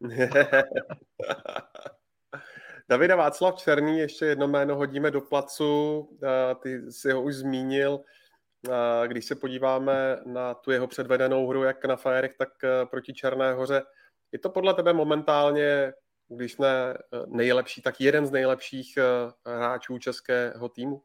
Davida 2.88 3.16
Václav 3.16 3.56
Černý, 3.56 3.98
ještě 3.98 4.24
jedno 4.24 4.48
jméno 4.48 4.76
hodíme 4.76 5.10
do 5.10 5.20
placu, 5.20 6.08
eh, 6.22 6.54
ty 6.54 6.92
si 6.92 7.12
ho 7.12 7.22
už 7.22 7.34
zmínil, 7.34 8.00
když 9.06 9.24
se 9.24 9.34
podíváme 9.34 10.18
na 10.26 10.54
tu 10.54 10.70
jeho 10.70 10.86
předvedenou 10.86 11.48
hru, 11.48 11.62
jak 11.62 11.84
na 11.84 11.96
Fajerech, 11.96 12.34
tak 12.38 12.64
eh, 12.64 12.86
proti 12.86 13.14
Černé 13.14 13.52
hoře, 13.52 13.82
je 14.32 14.38
to 14.38 14.50
podle 14.50 14.74
tebe 14.74 14.92
momentálně, 14.92 15.92
když 16.28 16.56
ne 16.56 16.94
eh, 16.94 17.22
nejlepší, 17.26 17.82
tak 17.82 18.00
jeden 18.00 18.26
z 18.26 18.30
nejlepších 18.30 18.96
eh, 18.96 19.50
hráčů 19.56 19.98
českého 19.98 20.68
týmu? 20.68 21.02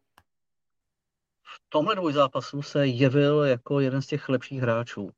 V 1.43 1.69
tomhle 1.69 2.13
zápasu 2.13 2.61
se 2.61 2.87
jevil 2.87 3.43
jako 3.43 3.79
jeden 3.79 4.01
z 4.01 4.07
těch 4.07 4.29
lepších 4.29 4.61
hráčů. 4.61 5.11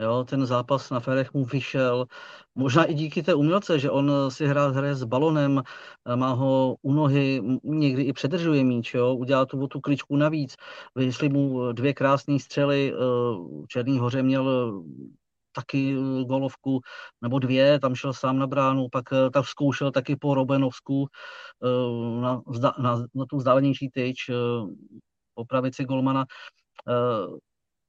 Jo, 0.00 0.24
ten 0.24 0.46
zápas 0.46 0.90
na 0.90 1.00
Ferech 1.00 1.34
mu 1.34 1.44
vyšel, 1.44 2.06
možná 2.54 2.84
i 2.84 2.94
díky 2.94 3.22
té 3.22 3.34
umělce, 3.34 3.78
že 3.78 3.90
on 3.90 4.12
si 4.28 4.46
hrá 4.46 4.68
hraje 4.68 4.94
s 4.94 5.04
balonem, 5.04 5.62
má 6.14 6.32
ho 6.32 6.76
u 6.82 6.92
nohy, 6.92 7.42
někdy 7.64 8.02
i 8.02 8.12
předržuje 8.12 8.64
míč, 8.64 8.94
jo, 8.94 9.14
udělal 9.14 9.46
tu, 9.46 9.66
tu 9.66 9.80
kličku 9.80 10.16
navíc, 10.16 10.56
vyšly 10.96 11.28
mu 11.28 11.72
dvě 11.72 11.94
krásné 11.94 12.38
střely, 12.38 12.92
v 13.64 13.68
Černý 13.68 13.98
hoře 13.98 14.22
měl 14.22 14.72
taky 15.52 15.96
golovku, 16.26 16.80
nebo 17.22 17.38
dvě, 17.38 17.80
tam 17.80 17.94
šel 17.94 18.12
sám 18.12 18.38
na 18.38 18.46
bránu, 18.46 18.88
pak 18.92 19.04
tak 19.32 19.46
zkoušel 19.46 19.90
taky 19.92 20.16
po 20.16 20.34
Robenovsku 20.34 21.06
na, 22.20 22.42
na, 22.78 23.04
na 23.14 23.24
tu 23.30 23.36
vzdálenější 23.36 23.90
tyč 23.90 24.30
po 25.34 25.44
pravici 25.44 25.84
golmana 25.84 26.24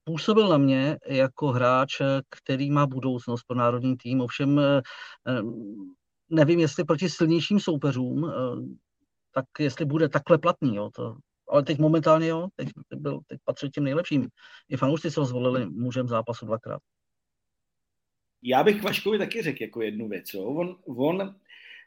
působil 0.04 0.50
na 0.50 0.58
mě 0.58 0.98
jako 1.08 1.48
hráč, 1.48 2.02
který 2.30 2.72
má 2.72 2.86
budoucnost 2.86 3.44
pro 3.44 3.58
národní 3.58 3.98
tým, 3.98 4.22
ovšem 4.22 4.60
eh, 4.60 4.82
eh, 5.28 5.42
nevím, 6.30 6.60
jestli 6.60 6.84
proti 6.84 7.10
silnějším 7.10 7.60
soupeřům, 7.60 8.26
eh, 8.26 8.32
tak 9.34 9.46
jestli 9.60 9.86
bude 9.86 10.10
takhle 10.10 10.38
platný, 10.38 10.76
jo, 10.76 10.90
to, 10.96 11.16
ale 11.50 11.64
teď 11.64 11.80
momentálně 11.80 12.28
jo, 12.28 12.48
teď, 12.56 12.70
byl, 12.96 13.20
teď 13.28 13.40
patřil 13.44 13.70
těm 13.70 13.84
nejlepším. 13.84 14.28
I 14.70 14.78
fanoušci 14.78 15.12
se 15.12 15.20
ho 15.20 15.26
zvolili 15.26 15.66
mužem 15.66 16.08
zápasu 16.08 16.46
dvakrát. 16.46 16.82
Já 18.44 18.64
bych 18.64 18.84
Vaškovi 18.84 19.18
taky 19.18 19.42
řekl 19.42 19.64
jako 19.64 19.82
jednu 19.82 20.10
věc, 20.10 20.34
jo. 20.34 20.44
On, 20.44 20.78
on, 20.86 21.36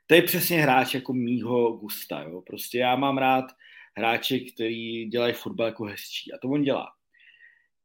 to 0.06 0.14
je 0.14 0.22
přesně 0.22 0.62
hráč 0.62 0.94
jako 0.94 1.12
mýho 1.12 1.72
gusta, 1.72 2.22
jo. 2.22 2.40
Prostě 2.40 2.78
já 2.78 2.96
mám 2.96 3.18
rád 3.18 3.44
hráče, 3.96 4.38
který 4.38 5.06
dělají 5.06 5.34
fotbal 5.34 5.66
jako 5.66 5.84
hezčí 5.84 6.32
a 6.32 6.38
to 6.38 6.48
on 6.48 6.62
dělá 6.62 6.86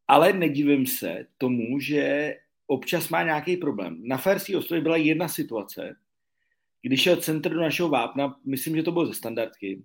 ale 0.09 0.33
nedivím 0.33 0.87
se 0.87 1.25
tomu, 1.37 1.79
že 1.79 2.35
občas 2.67 3.09
má 3.09 3.23
nějaký 3.23 3.57
problém. 3.57 4.01
Na 4.03 4.17
Ferský 4.17 4.55
ostrově 4.55 4.81
byla 4.81 4.97
jedna 4.97 5.27
situace, 5.27 5.95
když 6.81 7.01
šel 7.01 7.15
centr 7.15 7.53
do 7.53 7.61
našeho 7.61 7.89
vápna, 7.89 8.39
myslím, 8.45 8.75
že 8.75 8.83
to 8.83 8.91
bylo 8.91 9.05
ze 9.05 9.13
standardky, 9.13 9.83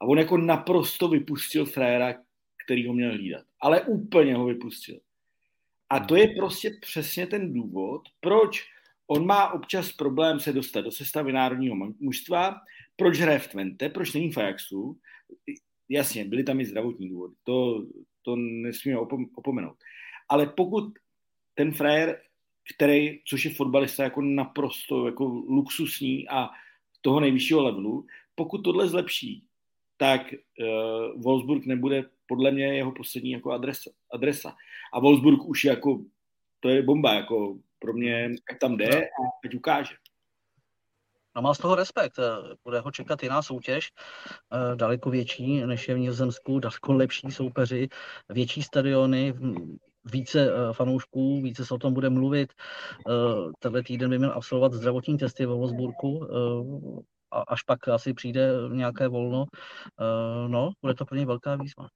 a 0.00 0.04
on 0.04 0.18
jako 0.18 0.36
naprosto 0.36 1.08
vypustil 1.08 1.64
fréra, 1.64 2.14
který 2.64 2.86
ho 2.86 2.94
měl 2.94 3.12
hlídat. 3.12 3.44
Ale 3.60 3.80
úplně 3.80 4.34
ho 4.34 4.46
vypustil. 4.46 5.00
A 5.90 6.00
to 6.00 6.16
je 6.16 6.28
prostě 6.28 6.70
přesně 6.80 7.26
ten 7.26 7.52
důvod, 7.52 8.02
proč 8.20 8.64
on 9.06 9.26
má 9.26 9.52
občas 9.52 9.92
problém 9.92 10.40
se 10.40 10.52
dostat 10.52 10.80
do 10.80 10.90
sestavy 10.90 11.32
národního 11.32 11.76
mužstva, 12.00 12.54
proč 12.96 13.20
hraje 13.20 13.38
v 13.38 13.48
Twente, 13.48 13.88
proč 13.88 14.12
není 14.12 14.32
v 14.32 14.38
Ajaxu. 14.38 14.98
Jasně, 15.88 16.24
byly 16.24 16.44
tam 16.44 16.60
i 16.60 16.64
zdravotní 16.64 17.08
důvody, 17.08 17.34
to, 17.44 17.86
to 18.22 18.36
nesmíme 18.36 18.98
opomenout. 19.34 19.76
Ale 20.28 20.46
pokud 20.46 20.98
ten 21.54 21.72
frajer, 21.72 22.20
který, 22.74 23.20
což 23.24 23.44
je 23.44 23.54
fotbalista 23.54 24.02
jako 24.02 24.20
naprosto 24.20 25.06
jako 25.06 25.24
luxusní 25.24 26.28
a 26.28 26.50
toho 27.00 27.20
nejvyššího 27.20 27.62
levelu, 27.62 28.06
pokud 28.34 28.58
tohle 28.58 28.88
zlepší, 28.88 29.44
tak 29.96 30.20
uh, 30.32 31.22
Wolfsburg 31.22 31.66
nebude 31.66 32.04
podle 32.26 32.50
mě 32.50 32.76
jeho 32.76 32.92
poslední 32.92 33.30
jako 33.30 33.50
adresa. 33.50 33.90
adresa. 34.12 34.56
A 34.92 35.00
Wolfsburg 35.00 35.44
už 35.44 35.64
jako, 35.64 36.04
to 36.60 36.68
je 36.68 36.82
bomba, 36.82 37.14
jako 37.14 37.58
pro 37.78 37.92
mě, 37.92 38.30
jak 38.50 38.58
tam 38.60 38.76
jde 38.76 39.00
a 39.00 39.22
teď 39.42 39.54
ukáže. 39.54 39.94
No 41.36 41.42
má 41.42 41.54
z 41.54 41.58
toho 41.58 41.74
respekt. 41.74 42.18
Bude 42.64 42.80
ho 42.80 42.90
čekat 42.90 43.22
jiná 43.22 43.42
soutěž, 43.42 43.90
eh, 44.52 44.76
daleko 44.76 45.10
větší 45.10 45.66
než 45.66 45.88
je 45.88 45.94
v 45.94 45.98
Nizozemsku, 45.98 46.58
daleko 46.58 46.92
lepší 46.92 47.30
soupeři, 47.30 47.88
větší 48.28 48.62
stadiony, 48.62 49.34
více 50.04 50.40
eh, 50.40 50.72
fanoušků, 50.72 51.42
více 51.42 51.66
se 51.66 51.74
o 51.74 51.78
tom 51.78 51.94
bude 51.94 52.10
mluvit. 52.10 52.52
Tenhle 53.58 53.82
týden 53.82 54.10
by 54.10 54.18
měl 54.18 54.32
absolvovat 54.32 54.72
zdravotní 54.72 55.18
testy 55.18 55.46
ve 55.46 55.54
Wolfsburgu 55.54 56.28
a 57.30 57.40
až 57.40 57.62
pak 57.62 57.88
asi 57.88 58.14
přijde 58.14 58.52
nějaké 58.72 59.08
volno. 59.08 59.44
No, 60.46 60.70
bude 60.82 60.94
to 60.94 61.04
pro 61.04 61.16
ně 61.16 61.26
velká 61.26 61.56
výzva. 61.56 61.88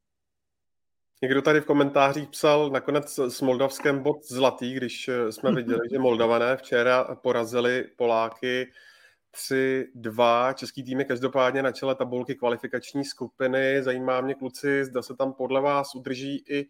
Někdo 1.22 1.42
tady 1.42 1.60
v 1.60 1.64
komentářích 1.64 2.28
psal 2.28 2.70
nakonec 2.70 3.18
s 3.18 3.40
Moldavském 3.40 4.02
bod 4.02 4.24
zlatý, 4.24 4.74
když 4.74 5.08
eh, 5.08 5.32
jsme 5.32 5.52
viděli, 5.52 5.80
že 5.92 5.98
Moldavané 5.98 6.56
včera 6.56 7.04
porazili 7.04 7.84
Poláky 7.96 8.72
3-2. 9.36 10.54
Český 10.54 10.84
tým 10.84 10.98
je 10.98 11.04
každopádně 11.04 11.62
na 11.62 11.72
čele 11.72 11.94
tabulky 11.94 12.34
kvalifikační 12.34 13.04
skupiny. 13.04 13.82
Zajímá 13.82 14.20
mě, 14.20 14.34
kluci, 14.34 14.84
zda 14.84 15.02
se 15.02 15.16
tam 15.16 15.32
podle 15.32 15.60
vás 15.60 15.94
udrží 15.94 16.44
i 16.48 16.68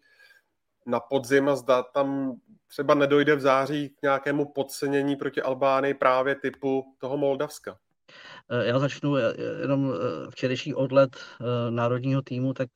na 0.85 0.99
podzim 0.99 1.49
a 1.49 1.55
zda 1.55 1.83
tam 1.83 2.35
třeba 2.67 2.93
nedojde 2.93 3.35
v 3.35 3.41
září 3.41 3.89
k 3.89 4.01
nějakému 4.01 4.45
podcenění 4.45 5.15
proti 5.15 5.41
Albánii 5.41 5.93
právě 5.93 6.35
typu 6.35 6.95
toho 6.97 7.17
Moldavska. 7.17 7.77
Eh, 8.49 8.67
já 8.67 8.79
začnu 8.79 9.15
eh, 9.15 9.33
jenom 9.61 9.93
eh, 9.93 10.31
včerejší 10.31 10.73
odlet 10.73 11.17
národního 11.69 12.21
týmu, 12.21 12.53
tak 12.53 12.69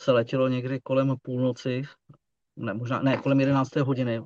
se 0.00 0.12
letělo 0.12 0.48
někdy 0.48 0.80
kolem 0.80 1.14
půlnoci, 1.22 1.82
ne, 2.56 2.74
možná, 2.74 3.02
ne, 3.02 3.16
kolem 3.16 3.40
11. 3.40 3.76
hodiny, 3.76 4.22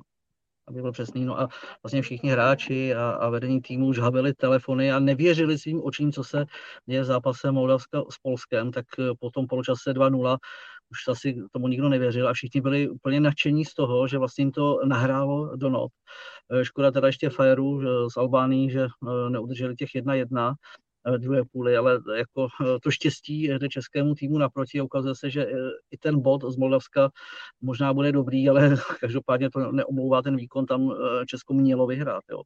aby 0.67 0.81
byl 0.81 0.91
přesný. 0.91 1.25
No 1.25 1.39
a 1.39 1.47
vlastně 1.83 2.01
všichni 2.01 2.29
hráči 2.29 2.95
a, 2.95 3.09
a 3.09 3.29
vedení 3.29 3.61
týmu 3.61 3.87
už 3.87 3.99
havili 3.99 4.33
telefony 4.33 4.91
a 4.91 4.99
nevěřili 4.99 5.57
svým 5.57 5.81
očím, 5.83 6.11
co 6.11 6.23
se 6.23 6.45
děje 6.85 7.01
v 7.01 7.05
zápase 7.05 7.51
Moldavska 7.51 8.03
s 8.09 8.17
Polskem, 8.21 8.71
tak 8.71 8.85
po 9.19 9.29
tom 9.29 9.47
poločase 9.47 9.93
2-0 9.93 10.37
už 10.93 11.07
asi 11.07 11.35
tomu 11.51 11.67
nikdo 11.67 11.89
nevěřil 11.89 12.29
a 12.29 12.33
všichni 12.33 12.61
byli 12.61 12.89
úplně 12.89 13.19
nadšení 13.19 13.65
z 13.65 13.73
toho, 13.73 14.07
že 14.07 14.17
vlastně 14.17 14.41
jim 14.41 14.51
to 14.51 14.79
nahrálo 14.85 15.55
do 15.55 15.69
not. 15.69 15.91
Eh, 16.51 16.65
škoda 16.65 16.91
teda 16.91 17.07
ještě 17.07 17.29
Fajerů 17.29 17.81
z 18.09 18.17
Albánii, 18.17 18.69
že 18.69 18.81
eh, 18.83 19.29
neudrželi 19.29 19.75
těch 19.75 19.89
1-1 19.89 20.51
eh, 20.51 20.55
druhé 21.17 21.41
půly, 21.51 21.77
ale 21.77 21.99
jako 22.17 22.47
to 22.83 22.91
štěstí 22.91 23.43
jde 23.43 23.69
českému 23.69 24.15
týmu 24.15 24.37
naproti 24.37 24.79
a 24.79 24.83
ukazuje 24.83 25.15
se, 25.15 25.29
že 25.29 25.47
i 25.91 25.97
ten 25.97 26.21
bod 26.21 26.43
z 26.51 26.57
Moldavska 26.57 27.09
možná 27.61 27.93
bude 27.93 28.11
dobrý, 28.11 28.49
ale 28.49 28.75
každopádně 28.99 29.49
to 29.49 29.71
neomlouvá 29.71 30.21
ten 30.21 30.35
výkon, 30.35 30.65
tam 30.65 30.95
Česko 31.27 31.53
mělo 31.53 31.87
vyhrát. 31.87 32.23
Jo. 32.31 32.41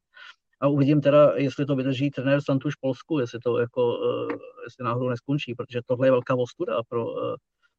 A 0.60 0.68
uvidím 0.68 1.02
teda, 1.02 1.34
jestli 1.36 1.66
to 1.66 1.76
vydrží 1.76 2.12
trenér 2.12 2.42
Santuš 2.42 2.76
Polsku, 2.76 3.20
jestli 3.20 3.40
to 3.40 3.60
jako, 3.60 4.00
jestli 4.64 4.84
náhodou 4.84 5.10
neskončí, 5.10 5.56
protože 5.56 5.82
tohle 5.86 6.08
je 6.08 6.12
velká 6.12 6.36
ostuda 6.36 6.82
pro 6.90 7.06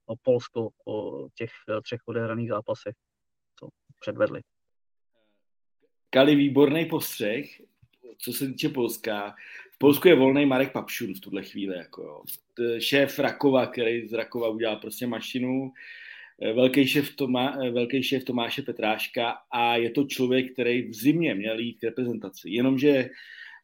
o 0.08 0.16
Polsku 0.16 0.72
po 0.84 1.28
těch 1.34 1.50
eh, 1.68 1.80
třech 1.82 2.00
odehraných 2.06 2.48
zápasech, 2.48 2.94
co 3.60 3.68
předvedli. 4.00 4.40
Kali 6.10 6.34
výborný 6.34 6.86
postřeh, 6.86 7.46
co 8.18 8.32
se 8.32 8.46
týče 8.46 8.68
Polska. 8.68 9.34
V 9.78 9.86
Polsku 9.86 10.08
je 10.08 10.14
volný 10.14 10.46
Marek 10.46 10.72
Papšun 10.72 11.14
v 11.14 11.20
tuhle 11.20 11.42
chvíli. 11.42 11.76
Jako 11.76 12.02
jo. 12.02 12.22
Šéf 12.78 13.18
Rakova, 13.18 13.66
který 13.66 14.08
z 14.08 14.12
Rakova 14.12 14.48
udělal 14.48 14.76
prostě 14.76 15.06
mašinu. 15.06 15.72
Eh, 16.42 16.52
velký 16.52 16.86
šéf, 16.86 17.16
Tomá, 17.16 17.56
eh, 17.62 17.70
velký 17.70 18.02
šéf 18.02 18.24
Tomáše 18.24 18.62
Petráška 18.62 19.38
a 19.50 19.76
je 19.76 19.90
to 19.90 20.04
člověk, 20.04 20.52
který 20.52 20.82
v 20.82 20.94
zimě 20.94 21.34
měl 21.34 21.58
jít 21.58 21.78
k 21.78 21.84
reprezentaci. 21.84 22.50
Jenomže 22.50 23.10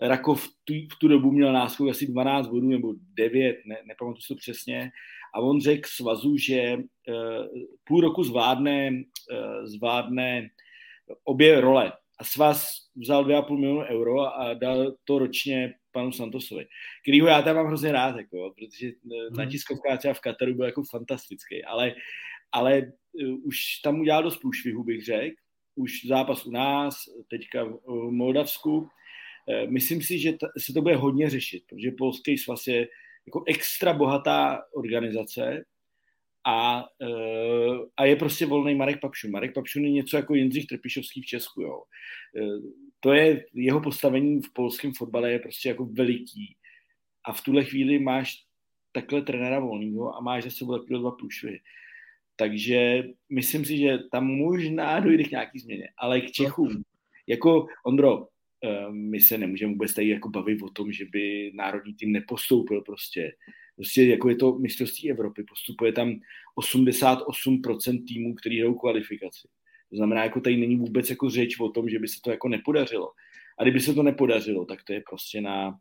Rakov 0.00 0.48
tu, 0.64 0.74
v 0.74 0.98
tu 1.00 1.08
dobu 1.08 1.30
měl 1.30 1.52
náskok 1.52 1.88
asi 1.88 2.06
12 2.06 2.48
bodů 2.48 2.68
nebo 2.68 2.94
9, 3.14 3.60
ne, 3.66 3.78
nepamatuji 3.86 4.22
si 4.22 4.28
to 4.28 4.34
přesně, 4.34 4.90
a 5.34 5.40
on 5.40 5.60
řekl 5.60 5.88
svazu, 5.92 6.36
že 6.36 6.76
uh, 6.76 7.46
půl 7.84 8.00
roku 8.00 8.24
zvládne, 8.24 8.90
uh, 8.90 9.64
zvládne 9.64 10.50
obě 11.24 11.60
role. 11.60 11.92
A 12.18 12.24
svaz 12.24 12.68
vzal 12.96 13.24
2,5 13.24 13.58
milionu 13.58 13.80
euro 13.80 14.38
a 14.38 14.54
dal 14.54 14.94
to 15.04 15.18
ročně 15.18 15.74
panu 15.94 16.12
Santosovi, 16.12 16.66
kterýho 17.02 17.26
já 17.26 17.42
tam 17.42 17.56
mám 17.56 17.66
hrozně 17.66 17.92
rád, 17.92 18.16
jako, 18.16 18.54
protože 18.58 18.86
hmm. 18.86 19.36
na 19.36 19.46
tiskovkách 19.46 19.98
třeba 19.98 20.14
v 20.14 20.20
Kataru 20.20 20.54
byl 20.54 20.64
jako 20.64 20.82
fantastický, 20.90 21.64
ale, 21.64 21.94
ale 22.52 22.92
uh, 23.12 23.38
už 23.44 23.56
tam 23.84 24.00
udělal 24.00 24.22
dost 24.22 24.36
průšvihu, 24.36 24.84
bych 24.84 25.04
řekl, 25.04 25.36
už 25.74 26.06
zápas 26.06 26.46
u 26.46 26.50
nás, 26.50 26.94
teďka 27.28 27.64
v 27.64 28.10
Moldavsku, 28.10 28.88
Myslím 29.68 30.02
si, 30.02 30.18
že 30.18 30.32
se 30.58 30.72
to 30.72 30.82
bude 30.82 30.96
hodně 30.96 31.30
řešit, 31.30 31.64
protože 31.68 31.90
Polský 31.98 32.38
svaz 32.38 32.66
je 32.66 32.88
jako 33.26 33.44
extra 33.46 33.92
bohatá 33.92 34.62
organizace 34.74 35.64
a, 36.46 36.84
a 37.96 38.04
je 38.04 38.16
prostě 38.16 38.46
volný 38.46 38.74
Marek 38.74 39.00
Papšun. 39.00 39.30
Marek 39.30 39.54
Papšun 39.54 39.84
je 39.84 39.90
něco 39.90 40.16
jako 40.16 40.34
Jindřich 40.34 40.66
Trpišovský 40.66 41.22
v 41.22 41.26
Česku. 41.26 41.62
Jo. 41.62 41.82
To 43.04 43.12
je, 43.12 43.46
jeho 43.54 43.80
postavení 43.80 44.42
v 44.42 44.52
polském 44.52 44.92
fotbale 44.92 45.32
je 45.32 45.38
prostě 45.38 45.68
jako 45.68 45.84
veliký. 45.84 46.56
A 47.24 47.32
v 47.32 47.40
tuhle 47.40 47.64
chvíli 47.64 47.98
máš 47.98 48.44
takhle 48.92 49.22
trenéra 49.22 49.60
volného 49.60 50.16
a 50.16 50.20
máš 50.20 50.44
za 50.44 50.50
sebou 50.50 50.78
takové 50.78 50.98
dva 50.98 51.10
průšvihy. 51.10 51.60
Takže 52.36 53.04
myslím 53.28 53.64
si, 53.64 53.78
že 53.78 53.98
tam 54.12 54.26
možná 54.26 55.00
dojde 55.00 55.24
k 55.24 55.30
nějaký 55.30 55.58
změně. 55.58 55.88
Ale 55.96 56.20
k 56.20 56.32
Čechům, 56.32 56.82
jako 57.26 57.66
Ondro, 57.86 58.28
Eh, 58.64 58.90
my 58.90 59.20
se 59.20 59.38
nemůžeme 59.38 59.72
vůbec 59.72 59.94
tady 59.94 60.08
jako 60.08 60.28
bavit 60.28 60.62
o 60.62 60.70
tom, 60.70 60.92
že 60.92 61.04
by 61.04 61.52
národní 61.54 61.94
tým 61.94 62.12
nepostoupil 62.12 62.80
prostě. 62.80 63.32
Prostě 63.76 64.04
jako 64.04 64.28
je 64.28 64.36
to 64.36 64.58
mistrovství 64.58 65.10
Evropy, 65.10 65.44
postupuje 65.44 65.92
tam 65.92 66.20
88% 66.56 68.04
týmů, 68.04 68.34
který 68.34 68.58
hrajou 68.58 68.74
kvalifikaci. 68.74 69.48
To 69.90 69.96
znamená, 69.96 70.24
jako 70.24 70.40
tady 70.40 70.56
není 70.56 70.76
vůbec 70.76 71.10
jako 71.10 71.30
řeč 71.30 71.60
o 71.60 71.68
tom, 71.68 71.88
že 71.88 71.98
by 71.98 72.08
se 72.08 72.20
to 72.24 72.30
jako 72.30 72.48
nepodařilo. 72.48 73.12
A 73.58 73.62
kdyby 73.62 73.80
se 73.80 73.94
to 73.94 74.02
nepodařilo, 74.02 74.64
tak 74.64 74.84
to 74.84 74.92
je 74.92 75.02
prostě 75.10 75.40
na... 75.40 75.78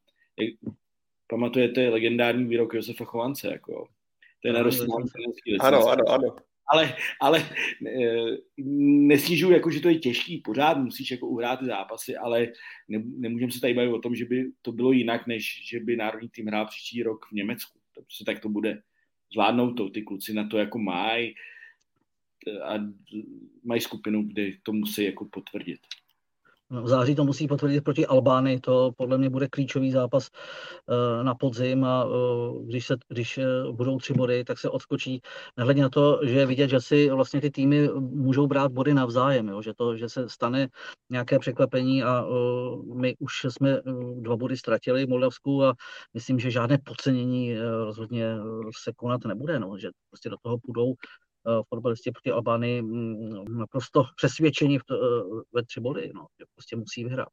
Pamatujete 1.27 1.89
legendární 1.89 2.45
výrok 2.45 2.73
Josefa 2.73 3.05
Chovance, 3.05 3.47
jako 3.47 3.87
to 4.41 4.47
je 4.47 4.53
na 4.53 4.59
Ano, 5.59 5.87
ano, 5.87 6.03
ano 6.09 6.35
ale, 6.67 6.95
ale 7.21 7.49
nesnižuju, 9.07 9.53
jako, 9.53 9.71
že 9.71 9.79
to 9.79 9.89
je 9.89 9.99
těžký, 9.99 10.37
pořád 10.37 10.77
musíš 10.77 11.11
jako 11.11 11.27
uhrát 11.27 11.59
ty 11.59 11.65
zápasy, 11.65 12.15
ale 12.15 12.47
ne, 12.87 13.01
nemůžeme 13.05 13.51
se 13.51 13.61
tady 13.61 13.73
bavit 13.73 13.89
o 13.89 13.99
tom, 13.99 14.15
že 14.15 14.25
by 14.25 14.51
to 14.61 14.71
bylo 14.71 14.91
jinak, 14.91 15.27
než 15.27 15.67
že 15.69 15.79
by 15.79 15.95
národní 15.95 16.29
tým 16.29 16.47
hrál 16.47 16.65
příští 16.65 17.03
rok 17.03 17.25
v 17.31 17.35
Německu. 17.35 17.79
To 17.95 18.01
prostě 18.01 18.25
tak 18.25 18.39
to 18.39 18.49
bude. 18.49 18.81
Zvládnou 19.33 19.73
to, 19.73 19.89
ty 19.89 20.01
kluci 20.01 20.33
na 20.33 20.47
to 20.47 20.57
jako 20.57 20.79
mají 20.79 21.35
a 22.63 22.73
mají 23.63 23.81
skupinu, 23.81 24.23
kde 24.23 24.51
to 24.63 24.73
musí 24.73 25.03
jako 25.03 25.25
potvrdit. 25.31 25.79
V 26.81 26.87
září 26.87 27.15
to 27.15 27.23
musí 27.23 27.47
potvrdit 27.47 27.81
proti 27.81 28.05
Albány, 28.05 28.59
to 28.59 28.91
podle 28.97 29.17
mě 29.17 29.29
bude 29.29 29.47
klíčový 29.47 29.91
zápas 29.91 30.29
eh, 30.29 31.23
na 31.23 31.35
podzim 31.35 31.83
a 31.83 32.05
eh, 32.05 32.65
když, 32.65 32.85
se, 32.85 32.95
když 33.07 33.37
eh, 33.37 33.45
budou 33.71 33.97
tři 33.97 34.13
body, 34.13 34.43
tak 34.43 34.59
se 34.59 34.69
odskočí, 34.69 35.21
nehledě 35.57 35.81
na 35.81 35.89
to, 35.89 36.19
že 36.23 36.39
je 36.39 36.45
vidět, 36.45 36.69
že 36.69 36.81
si 36.81 37.09
vlastně 37.09 37.41
ty 37.41 37.51
týmy 37.51 37.89
můžou 37.99 38.47
brát 38.47 38.71
body 38.71 38.93
navzájem, 38.93 39.47
jo? 39.47 39.61
Že, 39.61 39.73
to, 39.73 39.97
že 39.97 40.09
se 40.09 40.29
stane 40.29 40.67
nějaké 41.09 41.39
překvapení 41.39 42.03
a 42.03 42.25
my 42.93 43.15
už 43.19 43.45
jsme 43.49 43.81
dva 44.15 44.37
body 44.37 44.57
ztratili 44.57 45.05
v 45.05 45.09
Moldavsku 45.09 45.63
a 45.63 45.73
myslím, 46.13 46.39
že 46.39 46.51
žádné 46.51 46.77
podcenění 46.77 47.57
rozhodně 47.83 48.25
se 48.83 48.91
konat 48.95 49.25
nebude, 49.25 49.59
no? 49.59 49.77
že 49.77 49.89
prostě 50.09 50.29
do 50.29 50.37
toho 50.41 50.57
půjdou 50.57 50.93
fotbalisti 51.69 52.11
proti 52.11 52.31
Albány 52.31 52.81
mm, 52.81 53.57
naprosto 53.57 54.03
přesvědčení 54.15 54.79
v 54.79 54.83
to, 54.83 54.95
ve 55.53 55.65
tři 55.65 55.79
body, 55.79 56.11
no, 56.15 56.27
že 56.39 56.45
prostě 56.55 56.75
musí 56.75 57.03
vyhrát. 57.03 57.29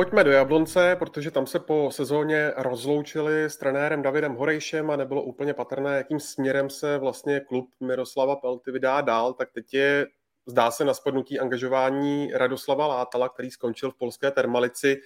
Pojďme 0.00 0.24
do 0.24 0.30
Jablonce, 0.30 0.96
protože 0.98 1.30
tam 1.30 1.46
se 1.46 1.58
po 1.58 1.90
sezóně 1.92 2.52
rozloučili 2.56 3.44
s 3.44 3.56
trenérem 3.56 4.02
Davidem 4.02 4.34
Horejšem 4.34 4.90
a 4.90 4.96
nebylo 4.96 5.22
úplně 5.22 5.54
patrné, 5.54 5.96
jakým 5.96 6.20
směrem 6.20 6.70
se 6.70 6.98
vlastně 6.98 7.40
klub 7.40 7.70
Miroslava 7.80 8.36
Pelty 8.36 8.70
vydá 8.70 9.00
dál, 9.00 9.32
tak 9.32 9.52
teď 9.52 9.74
je, 9.74 10.06
zdá 10.46 10.70
se, 10.70 10.84
na 10.84 10.94
spadnutí 10.94 11.40
angažování 11.40 12.32
Radoslava 12.32 12.86
Látala, 12.86 13.28
který 13.28 13.50
skončil 13.50 13.90
v 13.90 13.96
polské 13.96 14.30
Termalici. 14.30 15.00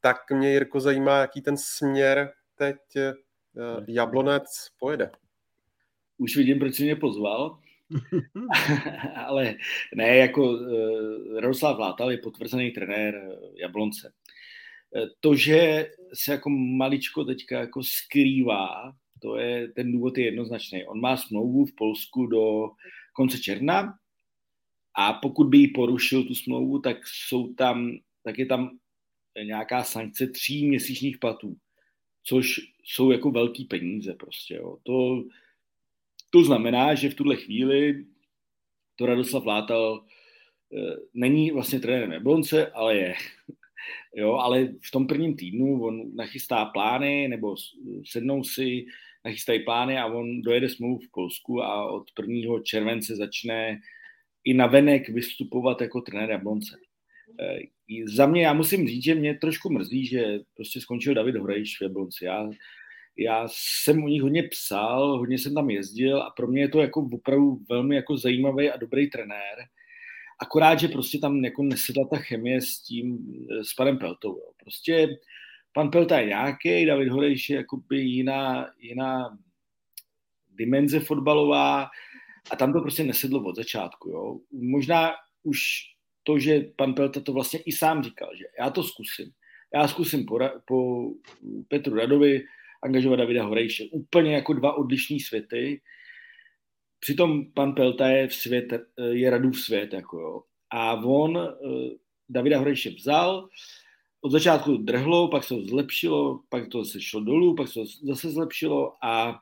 Tak 0.00 0.30
mě, 0.30 0.52
Jirko, 0.52 0.80
zajímá, 0.80 1.18
jaký 1.18 1.42
ten 1.42 1.56
směr 1.56 2.32
teď 2.54 2.76
eh, 2.96 3.14
Jablonec 3.88 4.68
pojede. 4.78 5.10
Už 6.18 6.36
vidím, 6.36 6.58
proč 6.58 6.74
jsi 6.74 6.84
mě 6.84 6.96
pozval. 6.96 7.58
ale 9.26 9.54
ne, 9.94 10.16
jako 10.16 10.50
uh, 10.50 11.40
Radoslav 11.40 11.78
Látal 11.78 12.10
je 12.10 12.18
potvrzený 12.18 12.70
trenér 12.70 13.38
Jablonce. 13.60 14.12
Eh, 14.96 15.06
to, 15.20 15.34
že 15.34 15.90
se 16.14 16.32
jako 16.32 16.50
maličko 16.50 17.24
teďka 17.24 17.60
jako 17.60 17.82
skrývá, 17.82 18.92
to 19.22 19.36
je, 19.36 19.68
ten 19.68 19.92
důvod 19.92 20.18
je 20.18 20.24
jednoznačný. 20.24 20.84
On 20.86 21.00
má 21.00 21.16
smlouvu 21.16 21.64
v 21.64 21.74
Polsku 21.76 22.26
do 22.26 22.70
konce 23.12 23.38
června 23.38 23.94
a 24.98 25.12
pokud 25.12 25.44
by 25.44 25.58
ji 25.58 25.68
porušil 25.68 26.24
tu 26.24 26.34
smlouvu, 26.34 26.78
tak 26.78 26.96
jsou 27.06 27.54
tam, 27.54 27.98
tak 28.22 28.38
je 28.38 28.46
tam 28.46 28.78
nějaká 29.44 29.84
sankce 29.84 30.26
tří 30.26 30.66
měsíčních 30.66 31.18
platů, 31.18 31.56
což 32.22 32.60
jsou 32.84 33.10
jako 33.10 33.30
velký 33.30 33.64
peníze 33.64 34.14
prostě. 34.14 34.54
Jo. 34.54 34.78
To, 34.82 35.24
to 36.30 36.44
znamená, 36.44 36.94
že 36.94 37.10
v 37.10 37.14
tuhle 37.14 37.36
chvíli 37.36 38.04
to 38.96 39.06
Radoslav 39.06 39.46
Látal 39.46 40.04
e, 40.72 40.96
není 41.14 41.50
vlastně 41.50 41.80
trenérem 41.80 42.12
Jablonce, 42.12 42.66
ale 42.66 42.96
je. 42.96 43.14
Jo, 44.14 44.34
ale 44.34 44.64
v 44.64 44.90
tom 44.90 45.06
prvním 45.06 45.36
týdnu 45.36 45.82
on 45.82 46.16
nachystá 46.16 46.64
plány, 46.64 47.28
nebo 47.28 47.56
sednou 48.04 48.44
si, 48.44 48.86
nachystají 49.24 49.64
plány 49.64 49.98
a 49.98 50.06
on 50.06 50.42
dojede 50.42 50.68
smlouvu 50.68 50.98
v 50.98 51.10
Polsku 51.10 51.62
a 51.62 51.92
od 51.92 52.04
1. 52.20 52.60
července 52.62 53.16
začne 53.16 53.80
i 54.44 54.54
na 54.54 54.66
venek 54.66 55.08
vystupovat 55.08 55.80
jako 55.80 56.00
trenér 56.00 56.30
Jablonce. 56.30 56.76
E, 57.40 57.58
za 58.14 58.26
mě, 58.26 58.42
já 58.42 58.52
musím 58.52 58.88
říct, 58.88 59.04
že 59.04 59.14
mě 59.14 59.34
trošku 59.34 59.72
mrzí, 59.72 60.06
že 60.06 60.38
prostě 60.54 60.80
skončil 60.80 61.14
David 61.14 61.36
Horejš 61.36 61.78
v 61.78 61.82
Jablonci. 61.82 62.24
Já 62.24 62.50
já 63.18 63.46
jsem 63.50 64.04
o 64.04 64.08
nich 64.08 64.22
hodně 64.22 64.42
psal, 64.42 65.18
hodně 65.18 65.38
jsem 65.38 65.54
tam 65.54 65.70
jezdil 65.70 66.22
a 66.22 66.30
pro 66.30 66.46
mě 66.46 66.60
je 66.60 66.68
to 66.68 66.80
jako 66.80 67.08
opravdu 67.12 67.60
velmi 67.68 67.96
jako 67.96 68.16
zajímavý 68.16 68.70
a 68.70 68.76
dobrý 68.76 69.10
trenér. 69.10 69.56
Akorát, 70.40 70.80
že 70.80 70.88
prostě 70.88 71.18
tam 71.18 71.44
jako 71.44 71.62
nesedla 71.62 72.08
ta 72.08 72.16
chemie 72.16 72.60
s 72.60 72.80
tím, 72.82 73.18
s 73.62 73.74
panem 73.74 73.98
Peltou. 73.98 74.28
Jo. 74.28 74.50
Prostě 74.60 75.08
pan 75.72 75.90
Pelta 75.90 76.20
je 76.20 76.26
nějaký, 76.26 76.86
David 76.86 77.08
Horejš 77.08 77.50
je 77.50 77.56
jakoby 77.56 77.98
jiná, 77.98 78.70
jiná 78.78 79.38
dimenze 80.54 81.00
fotbalová 81.00 81.88
a 82.50 82.56
tam 82.56 82.72
to 82.72 82.80
prostě 82.80 83.04
nesedlo 83.04 83.44
od 83.44 83.56
začátku. 83.56 84.10
Jo. 84.10 84.38
Možná 84.52 85.12
už 85.42 85.60
to, 86.22 86.38
že 86.38 86.60
pan 86.76 86.94
Pelta 86.94 87.20
to 87.20 87.32
vlastně 87.32 87.58
i 87.58 87.72
sám 87.72 88.02
říkal, 88.02 88.30
že 88.36 88.44
já 88.58 88.70
to 88.70 88.82
zkusím. 88.82 89.30
Já 89.74 89.88
zkusím 89.88 90.26
po, 90.26 90.38
po 90.66 91.10
Petru 91.68 91.94
Radovi, 91.94 92.44
angažovat 92.86 93.16
Davida 93.16 93.44
Horejše. 93.44 93.84
Úplně 93.92 94.34
jako 94.34 94.52
dva 94.52 94.72
odlišní 94.72 95.20
světy. 95.20 95.80
Přitom 97.00 97.52
pan 97.52 97.74
Pelta 97.74 98.08
je, 98.08 98.28
v 98.28 98.34
svět, 98.34 98.72
je 99.10 99.38
v 99.50 99.58
svět. 99.58 99.92
Jako 99.92 100.20
jo. 100.20 100.42
A 100.70 100.94
on 100.94 101.38
eh, 101.38 101.90
Davida 102.28 102.58
Horejše 102.58 102.90
vzal, 102.90 103.48
od 104.20 104.32
začátku 104.32 104.76
drhlo, 104.76 105.28
pak 105.28 105.44
se 105.44 105.54
to 105.54 105.62
zlepšilo, 105.62 106.40
pak 106.48 106.68
to 106.68 106.84
se 106.84 107.00
šlo 107.00 107.20
dolů, 107.20 107.54
pak 107.54 107.68
se 107.68 107.74
to 107.74 107.84
zase 108.02 108.30
zlepšilo 108.30 108.92
a 109.04 109.38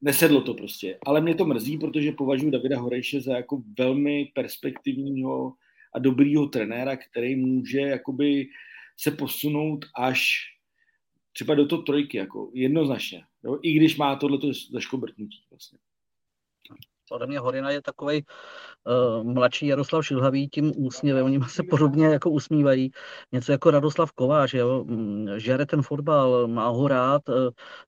nesedlo 0.00 0.40
to 0.40 0.54
prostě. 0.54 0.98
Ale 1.06 1.20
mě 1.20 1.34
to 1.34 1.44
mrzí, 1.44 1.78
protože 1.78 2.12
považuji 2.12 2.50
Davida 2.50 2.78
Horejše 2.78 3.20
za 3.20 3.36
jako 3.36 3.62
velmi 3.78 4.30
perspektivního 4.34 5.52
a 5.94 5.98
dobrýho 5.98 6.46
trenéra, 6.46 6.96
který 6.96 7.36
může 7.36 7.80
jakoby 7.80 8.48
se 8.96 9.10
posunout 9.10 9.84
až 9.96 10.38
třeba 11.36 11.54
do 11.54 11.66
toho 11.66 11.82
trojky, 11.82 12.16
jako 12.16 12.50
jednoznačně. 12.52 13.24
Jo? 13.44 13.58
I 13.62 13.72
když 13.72 13.96
má 13.96 14.16
tohleto 14.16 14.48
zaškobrtnutí 14.72 15.44
vlastně. 15.50 15.78
Podle 17.08 17.26
mě 17.26 17.38
Horina 17.38 17.70
je 17.70 17.82
takový 17.82 18.24
uh, 18.24 19.24
mladší 19.32 19.66
Jaroslav 19.66 20.06
Šilhavý 20.06 20.48
tím 20.48 20.72
úsměvem, 20.76 21.24
oni 21.24 21.40
se 21.48 21.62
podobně 21.70 22.06
jako 22.06 22.30
usmívají. 22.30 22.90
Něco 23.32 23.52
jako 23.52 23.70
Radoslav 23.70 24.12
Kovář, 24.12 24.54
jo? 24.54 24.84
Mm, 24.84 25.26
žere 25.36 25.66
ten 25.66 25.82
fotbal, 25.82 26.48
má 26.48 26.68
ho 26.68 26.88
rád, 26.88 27.28
uh, 27.28 27.34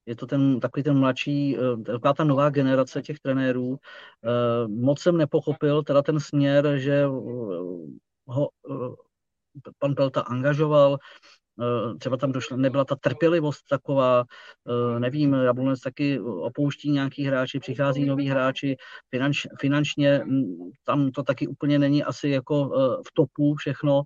je 0.05 0.15
to 0.15 0.25
ten 0.25 0.59
takový 0.59 0.83
ten 0.83 0.99
mladší, 0.99 1.57
uh, 1.57 1.83
taková 1.83 2.13
ta 2.13 2.23
nová 2.23 2.49
generace 2.49 3.01
těch 3.01 3.19
trenérů. 3.19 3.67
Uh, 3.67 3.77
moc 4.67 5.01
jsem 5.01 5.17
nepochopil 5.17 5.83
teda 5.83 6.01
ten 6.01 6.19
směr, 6.19 6.77
že 6.77 7.05
ho 8.25 8.49
uh, 8.69 8.95
pan 9.79 9.95
Pelta 9.95 10.21
angažoval, 10.21 10.97
Eh, 10.97 11.38
třeba 11.99 12.17
tam 12.17 12.31
došla, 12.31 12.57
nebyla 12.57 12.85
ta 12.85 12.95
trpělivost 12.95 13.67
taková, 13.69 14.23
eh, 14.95 14.99
nevím, 14.99 15.33
Jablonec 15.33 15.79
taky 15.79 16.19
opouští 16.19 16.91
nějaký 16.91 17.23
hráči, 17.23 17.59
přichází 17.59 18.05
noví 18.05 18.29
hráči, 18.29 18.75
finanč, 19.09 19.47
finančně 19.59 20.21
mm, 20.25 20.43
tam 20.83 21.11
to 21.11 21.23
taky 21.23 21.47
úplně 21.47 21.79
není 21.79 22.03
asi 22.03 22.29
jako 22.29 22.71
eh, 22.75 23.01
v 23.07 23.13
topu 23.13 23.55
všechno, 23.55 24.01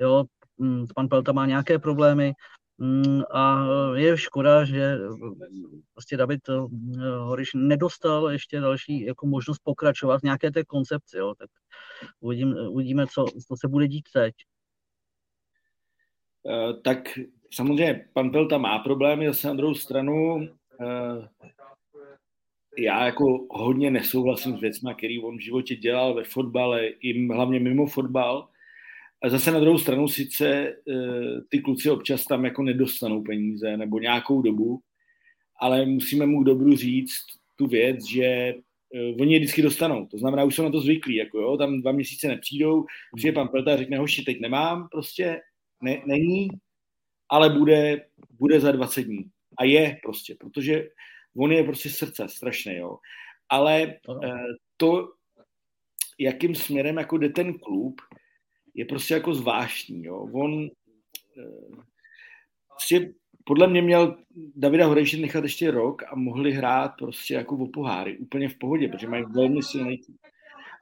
jo, 0.00 0.24
mm, 0.58 0.86
pan 0.94 1.08
Pelta 1.08 1.32
má 1.32 1.46
nějaké 1.46 1.78
problémy, 1.78 2.32
mm, 2.78 3.22
a 3.30 3.66
je 3.94 4.18
škoda, 4.18 4.64
že 4.64 4.98
prostě 5.94 6.16
David 6.16 6.40
Horiš 7.18 7.50
nedostal 7.54 8.30
ještě 8.30 8.60
další 8.60 9.04
jako 9.04 9.26
možnost 9.26 9.58
pokračovat 9.64 10.20
v 10.20 10.22
nějaké 10.22 10.50
té 10.50 10.64
koncepci. 10.64 11.18
Jo. 11.18 11.34
Tak 11.38 11.50
uvidíme, 12.20 12.68
uvidíme 12.68 13.06
co, 13.06 13.24
co 13.48 13.56
se 13.60 13.68
bude 13.68 13.88
dít 13.88 14.08
teď. 14.12 14.34
Eh, 16.46 16.74
tak 16.82 17.18
samozřejmě 17.50 18.04
pan 18.12 18.30
Pelta 18.30 18.58
má 18.58 18.78
problémy, 18.78 19.26
zase 19.26 19.48
na 19.48 19.54
druhou 19.54 19.74
stranu 19.74 20.48
eh, 20.80 21.28
já 22.78 23.06
jako 23.06 23.46
hodně 23.50 23.90
nesouhlasím 23.90 24.58
s 24.58 24.60
věcmi, 24.60 24.90
který 24.96 25.20
on 25.20 25.36
v 25.36 25.40
životě 25.40 25.76
dělal 25.76 26.14
ve 26.14 26.24
fotbale, 26.24 26.86
i 26.86 27.26
hlavně 27.26 27.60
mimo 27.60 27.86
fotbal. 27.86 28.48
A 29.22 29.28
zase 29.28 29.50
na 29.50 29.60
druhou 29.60 29.78
stranu 29.78 30.08
sice 30.08 30.46
eh, 30.48 31.40
ty 31.48 31.58
kluci 31.58 31.90
občas 31.90 32.24
tam 32.24 32.44
jako 32.44 32.62
nedostanou 32.62 33.22
peníze 33.22 33.76
nebo 33.76 33.98
nějakou 33.98 34.42
dobu, 34.42 34.80
ale 35.60 35.86
musíme 35.86 36.26
mu 36.26 36.42
dobru 36.42 36.76
říct 36.76 37.26
tu 37.56 37.66
věc, 37.66 38.04
že 38.04 38.54
oni 39.20 39.34
je 39.34 39.38
vždycky 39.38 39.62
dostanou. 39.62 40.06
To 40.06 40.18
znamená, 40.18 40.44
už 40.44 40.54
jsou 40.54 40.62
na 40.62 40.70
to 40.70 40.80
zvyklí. 40.80 41.16
Jako 41.16 41.40
jo, 41.40 41.56
tam 41.56 41.80
dva 41.80 41.92
měsíce 41.92 42.28
nepřijdou, 42.28 42.84
přijde 43.16 43.32
pan 43.32 43.48
Pelta 43.48 43.72
a 43.72 43.76
řekne, 43.76 43.98
hoši, 43.98 44.22
teď 44.22 44.40
nemám, 44.40 44.88
prostě 44.88 45.40
ne, 45.82 46.02
není, 46.06 46.48
ale 47.28 47.50
bude, 47.50 48.06
bude 48.30 48.60
za 48.60 48.72
20 48.72 49.02
dní. 49.02 49.30
A 49.58 49.64
je 49.64 49.98
prostě, 50.02 50.34
protože 50.40 50.88
on 51.36 51.52
je 51.52 51.64
prostě 51.64 51.90
srdce 51.90 52.28
strašné, 52.28 52.76
jo. 52.76 52.98
Ale 53.48 53.82
eh, 53.82 53.96
to, 54.76 55.12
jakým 56.18 56.54
směrem 56.54 56.96
jako 56.96 57.18
jde 57.18 57.28
ten 57.28 57.58
klub, 57.58 58.00
je 58.74 58.84
prostě 58.84 59.14
jako 59.14 59.34
zvláštní, 59.34 60.04
jo. 60.04 60.28
On 60.32 60.68
eh, 61.38 61.82
prostě 62.68 63.12
podle 63.44 63.68
mě 63.68 63.82
měl 63.82 64.16
Davida 64.56 64.86
Horejše 64.86 65.16
nechat 65.16 65.44
ještě 65.44 65.70
rok 65.70 66.02
a 66.02 66.16
mohli 66.16 66.52
hrát 66.52 66.92
prostě 66.98 67.34
jako 67.34 67.56
o 67.56 67.66
poháry, 67.66 68.18
úplně 68.18 68.48
v 68.48 68.58
pohodě, 68.58 68.88
protože 68.88 69.08
mají 69.08 69.24
velmi 69.24 69.62
silný 69.62 69.98
tým. 69.98 70.16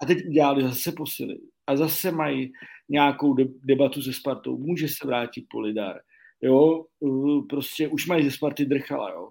A 0.02 0.06
teď 0.06 0.18
udělali 0.26 0.62
zase 0.62 0.92
posily 0.92 1.38
a 1.66 1.76
zase 1.76 2.12
mají 2.12 2.52
nějakou 2.90 3.34
debatu 3.64 4.02
se 4.02 4.12
Spartou, 4.12 4.58
může 4.58 4.88
se 4.88 5.06
vrátit 5.06 5.46
Polidar. 5.50 6.00
Jo, 6.42 6.84
uh, 7.00 7.46
prostě 7.46 7.88
už 7.88 8.06
mají 8.06 8.24
ze 8.24 8.30
Sparty 8.30 8.64
drchala, 8.64 9.10
jo. 9.10 9.28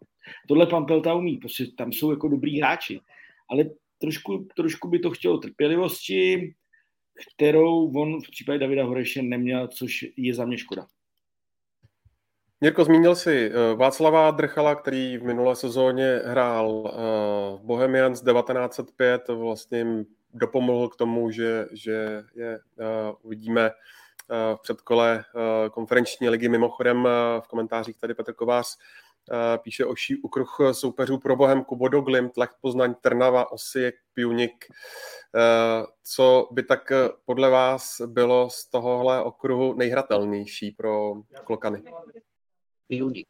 Tohle 0.47 0.65
pan 0.65 0.85
Pelta 0.85 1.13
umí, 1.13 1.37
prostě 1.37 1.65
tam 1.77 1.91
jsou 1.91 2.11
jako 2.11 2.27
dobrý 2.27 2.59
hráči, 2.59 2.99
ale 3.49 3.65
trošku, 3.97 4.47
trošku 4.55 4.87
by 4.87 4.99
to 4.99 5.11
chtělo 5.11 5.37
trpělivosti, 5.37 6.53
kterou 7.35 7.91
on 7.91 8.21
v 8.21 8.31
případě 8.31 8.59
Davida 8.59 8.83
Horeše 8.83 9.21
neměl, 9.21 9.67
což 9.67 10.05
je 10.17 10.33
za 10.33 10.45
mě 10.45 10.57
škoda. 10.57 10.87
Jirko, 12.61 12.83
zmínil 12.83 13.15
si 13.15 13.51
eh, 13.51 13.75
Václava 13.75 14.31
Drchala, 14.31 14.75
který 14.75 15.17
v 15.17 15.23
minulé 15.23 15.55
sezóně 15.55 16.21
hrál 16.25 16.83
v 17.61 17.65
Bohemians 17.65 18.21
1905, 18.21 19.27
vlastně 19.27 19.85
dopomohl 20.33 20.89
k 20.89 20.95
tomu, 20.95 21.31
že, 21.31 21.67
že 21.71 22.23
je 22.35 22.59
uvidíme 23.21 23.71
v 24.55 24.61
předkole 24.61 25.23
konferenční 25.71 26.29
ligy. 26.29 26.49
Mimochodem 26.49 27.03
v 27.39 27.47
komentářích 27.47 27.97
tady 27.97 28.13
Petr 28.13 28.33
Kovář 28.33 28.77
píše 29.57 29.85
o 29.85 29.95
ší 29.95 30.21
ukruh 30.21 30.57
soupeřů 30.71 31.17
pro 31.17 31.35
Bohemku, 31.35 31.75
Bodoglimt, 31.75 32.37
Lech 32.37 32.49
Poznaň, 32.61 32.95
Trnava, 33.01 33.51
Osijek, 33.51 33.95
Pionik. 34.13 34.65
Co 36.03 36.47
by 36.51 36.63
tak 36.63 36.91
podle 37.25 37.49
vás 37.49 38.01
bylo 38.05 38.49
z 38.49 38.69
tohohle 38.69 39.23
okruhu 39.23 39.73
nejhratelnější 39.73 40.71
pro 40.71 41.13
Klokany? 41.43 41.83
Pionik. 42.87 43.27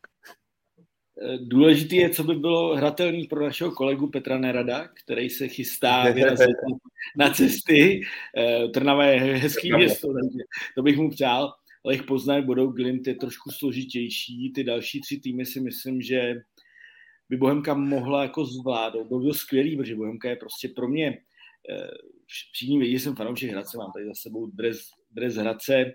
Důležitý 1.39 1.95
je, 1.95 2.09
co 2.09 2.23
by 2.23 2.35
bylo 2.35 2.75
hratelný 2.75 3.27
pro 3.27 3.43
našeho 3.43 3.71
kolegu 3.71 4.07
Petra 4.07 4.37
Nerada, 4.37 4.87
který 4.87 5.29
se 5.29 5.47
chystá 5.47 6.11
vyrazit 6.11 6.55
na 7.17 7.29
cesty. 7.29 8.01
Trnava 8.73 9.05
je 9.05 9.19
hezký 9.19 9.73
město, 9.73 10.07
takže 10.07 10.39
to 10.75 10.81
bych 10.81 10.97
mu 10.97 11.09
přál. 11.09 11.53
Lech 11.85 12.03
Poznaň, 12.03 12.45
Bodou 12.45 12.67
Glimt 12.67 13.07
je 13.07 13.15
trošku 13.15 13.51
složitější. 13.51 14.51
Ty 14.55 14.63
další 14.63 15.01
tři 15.01 15.19
týmy 15.19 15.45
si 15.45 15.59
myslím, 15.59 16.01
že 16.01 16.35
by 17.29 17.37
Bohemka 17.37 17.73
mohla 17.73 18.23
jako 18.23 18.45
zvládnout. 18.45 19.07
Bylo 19.07 19.23
to 19.23 19.33
skvělý, 19.33 19.77
protože 19.77 19.95
Bohemka 19.95 20.29
je 20.29 20.35
prostě 20.35 20.69
pro 20.69 20.87
mě, 20.87 21.17
eh, 21.69 21.89
všichni 22.25 22.79
vědí, 22.79 22.93
že 22.93 22.99
jsem 22.99 23.15
fanoušek 23.15 23.51
Hradce, 23.51 23.77
mám 23.77 23.91
tady 23.91 24.05
za 24.05 24.13
sebou 24.13 24.47
dres, 24.47 24.79
dres 25.11 25.35
Hradce, 25.35 25.85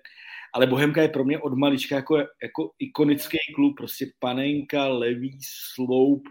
ale 0.55 0.67
Bohemka 0.67 1.03
je 1.03 1.09
pro 1.09 1.25
mě 1.25 1.39
od 1.39 1.55
malička 1.55 1.97
jako, 1.97 2.17
jako 2.19 2.71
ikonický 2.79 3.39
klub, 3.55 3.77
prostě 3.77 4.07
panenka, 4.19 4.89
levý, 4.89 5.39
sloup, 5.75 6.23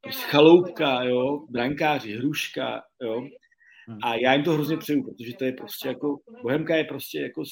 prostě 0.00 0.26
chaloupka, 0.26 1.02
jo, 1.02 1.46
brankáři, 1.50 2.16
hruška, 2.16 2.82
jo. 3.02 3.20
Hmm. 3.88 3.98
A 4.02 4.14
já 4.14 4.34
jim 4.34 4.44
to 4.44 4.52
hrozně 4.52 4.76
přeju, 4.76 5.04
protože 5.04 5.36
to 5.36 5.44
je 5.44 5.52
prostě 5.52 5.88
jako, 5.88 6.18
Bohemka 6.42 6.76
je 6.76 6.84
prostě 6.84 7.20
jako 7.20 7.42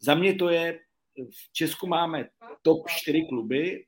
za 0.00 0.14
mě 0.14 0.34
to 0.34 0.48
je, 0.48 0.78
v 1.16 1.52
Česku 1.52 1.86
máme 1.86 2.28
top 2.62 2.88
4 2.88 3.26
kluby 3.28 3.84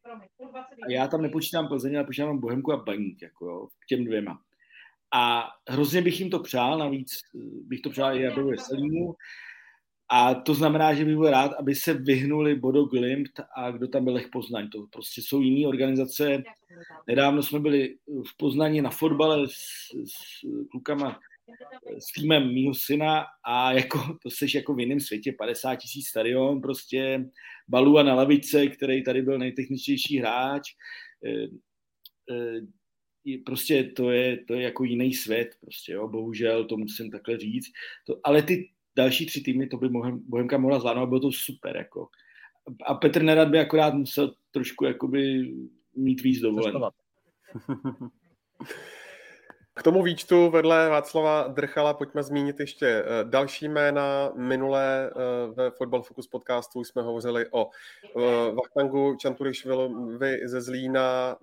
a 0.86 0.90
já 0.90 1.08
tam 1.08 1.22
nepočítám 1.22 1.68
Plzeň, 1.68 1.96
ale 1.96 2.04
počítám 2.04 2.40
Bohemku 2.40 2.72
a 2.72 2.76
Baník, 2.76 3.22
jako 3.22 3.46
jo, 3.46 3.66
k 3.66 3.86
těm 3.86 4.04
dvěma. 4.04 4.38
A 5.14 5.48
hrozně 5.68 6.02
bych 6.02 6.20
jim 6.20 6.30
to 6.30 6.40
přál, 6.40 6.78
navíc 6.78 7.10
bych 7.66 7.80
to 7.80 7.90
přál 7.90 8.16
i 8.16 8.22
Jadovi 8.22 8.50
Veselýmu. 8.50 9.14
A 10.08 10.34
to 10.34 10.54
znamená, 10.54 10.94
že 10.94 11.04
bych 11.04 11.16
byl 11.16 11.30
rád, 11.30 11.52
aby 11.52 11.74
se 11.74 11.94
vyhnuli 11.94 12.54
Bodo 12.54 12.84
Glimt 12.84 13.40
a 13.56 13.70
kdo 13.70 13.88
tam 13.88 14.04
byl 14.04 14.14
Lech 14.14 14.28
Poznaň. 14.28 14.68
To 14.68 14.86
prostě 14.92 15.22
jsou 15.22 15.40
jiné 15.40 15.68
organizace. 15.68 16.42
Nedávno 17.06 17.42
jsme 17.42 17.60
byli 17.60 17.96
v 18.06 18.36
Poznaní 18.36 18.80
na 18.80 18.90
fotbale 18.90 19.46
s, 19.48 19.90
s 20.04 20.46
klukama 20.70 21.20
s 21.98 22.12
týmem 22.12 22.54
mýho 22.54 22.74
syna 22.74 23.26
a 23.44 23.72
jako, 23.72 24.18
to 24.22 24.30
seš 24.30 24.54
jako 24.54 24.74
v 24.74 24.80
jiném 24.80 25.00
světě, 25.00 25.32
50 25.32 25.76
tisíc 25.76 26.08
stadion, 26.08 26.60
prostě 26.60 27.30
Balua 27.68 28.02
na 28.02 28.14
lavice, 28.14 28.66
který 28.66 29.04
tady 29.04 29.22
byl 29.22 29.38
nejtechničtější 29.38 30.18
hráč, 30.18 30.62
e, 31.24 31.30
e, 32.34 33.38
prostě 33.46 33.84
to 33.84 34.10
je, 34.10 34.44
to 34.44 34.54
je 34.54 34.62
jako 34.62 34.84
jiný 34.84 35.14
svět, 35.14 35.56
prostě 35.60 35.92
jo, 35.92 36.08
bohužel 36.08 36.64
to 36.64 36.76
musím 36.76 37.10
takhle 37.10 37.38
říct, 37.38 37.66
to, 38.06 38.20
ale 38.24 38.42
ty 38.42 38.70
další 38.96 39.26
tři 39.26 39.40
týmy, 39.40 39.66
to 39.66 39.76
by 39.76 39.88
Bohemka 40.28 40.58
mohla 40.58 40.78
zvládnout, 40.78 41.06
bylo 41.06 41.20
to 41.20 41.32
super, 41.32 41.76
jako. 41.76 42.08
A 42.86 42.94
Petr 42.94 43.22
Nerad 43.22 43.48
by 43.48 43.58
akorát 43.58 43.94
musel 43.94 44.34
trošku 44.50 44.84
jakoby 44.84 45.52
mít 45.96 46.22
víc 46.22 46.40
dovolen. 46.40 46.74
K 49.78 49.82
tomu 49.82 50.02
výčtu 50.02 50.50
vedle 50.50 50.88
Václava 50.88 51.48
Drchala 51.48 51.94
pojďme 51.94 52.22
zmínit 52.22 52.60
ještě 52.60 52.86
eh, 52.86 53.04
další 53.24 53.68
jména. 53.68 54.32
Minulé 54.36 55.10
eh, 55.10 55.12
ve 55.54 55.70
Football 55.70 56.02
Focus 56.02 56.26
podcastu 56.26 56.84
jsme 56.84 57.02
hovořili 57.02 57.46
o 57.50 57.70
eh, 57.70 58.52
Vachtangu 58.54 59.16
Čanturišvilovi 59.16 60.40
ze 60.44 60.60
Zlína, 60.60 61.36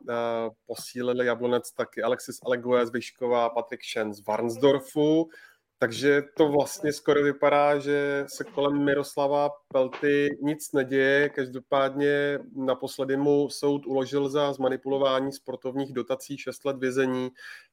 posílili 0.65 1.25
Jablonec 1.25 1.71
taky 1.71 2.03
Alexis 2.03 2.39
Alegue 2.45 2.85
z 2.85 2.91
Vyškova, 2.91 3.49
Patrik 3.49 3.81
Šen 3.81 4.13
z 4.13 4.27
Varnsdorfu. 4.27 5.29
Takže 5.83 6.21
to 6.37 6.47
vlastně 6.47 6.93
skoro 6.93 7.23
vypadá, 7.23 7.79
že 7.79 8.25
se 8.27 8.43
kolem 8.43 8.83
Miroslava 8.83 9.49
Pelty 9.67 10.37
nic 10.41 10.71
neděje. 10.71 11.29
Každopádně 11.29 12.39
naposledy 12.55 13.17
mu 13.17 13.49
soud 13.49 13.85
uložil 13.85 14.29
za 14.29 14.53
zmanipulování 14.53 15.31
sportovních 15.31 15.93
dotací 15.93 16.37
6 16.37 16.65
let 16.65 16.77
vězení 16.77 17.31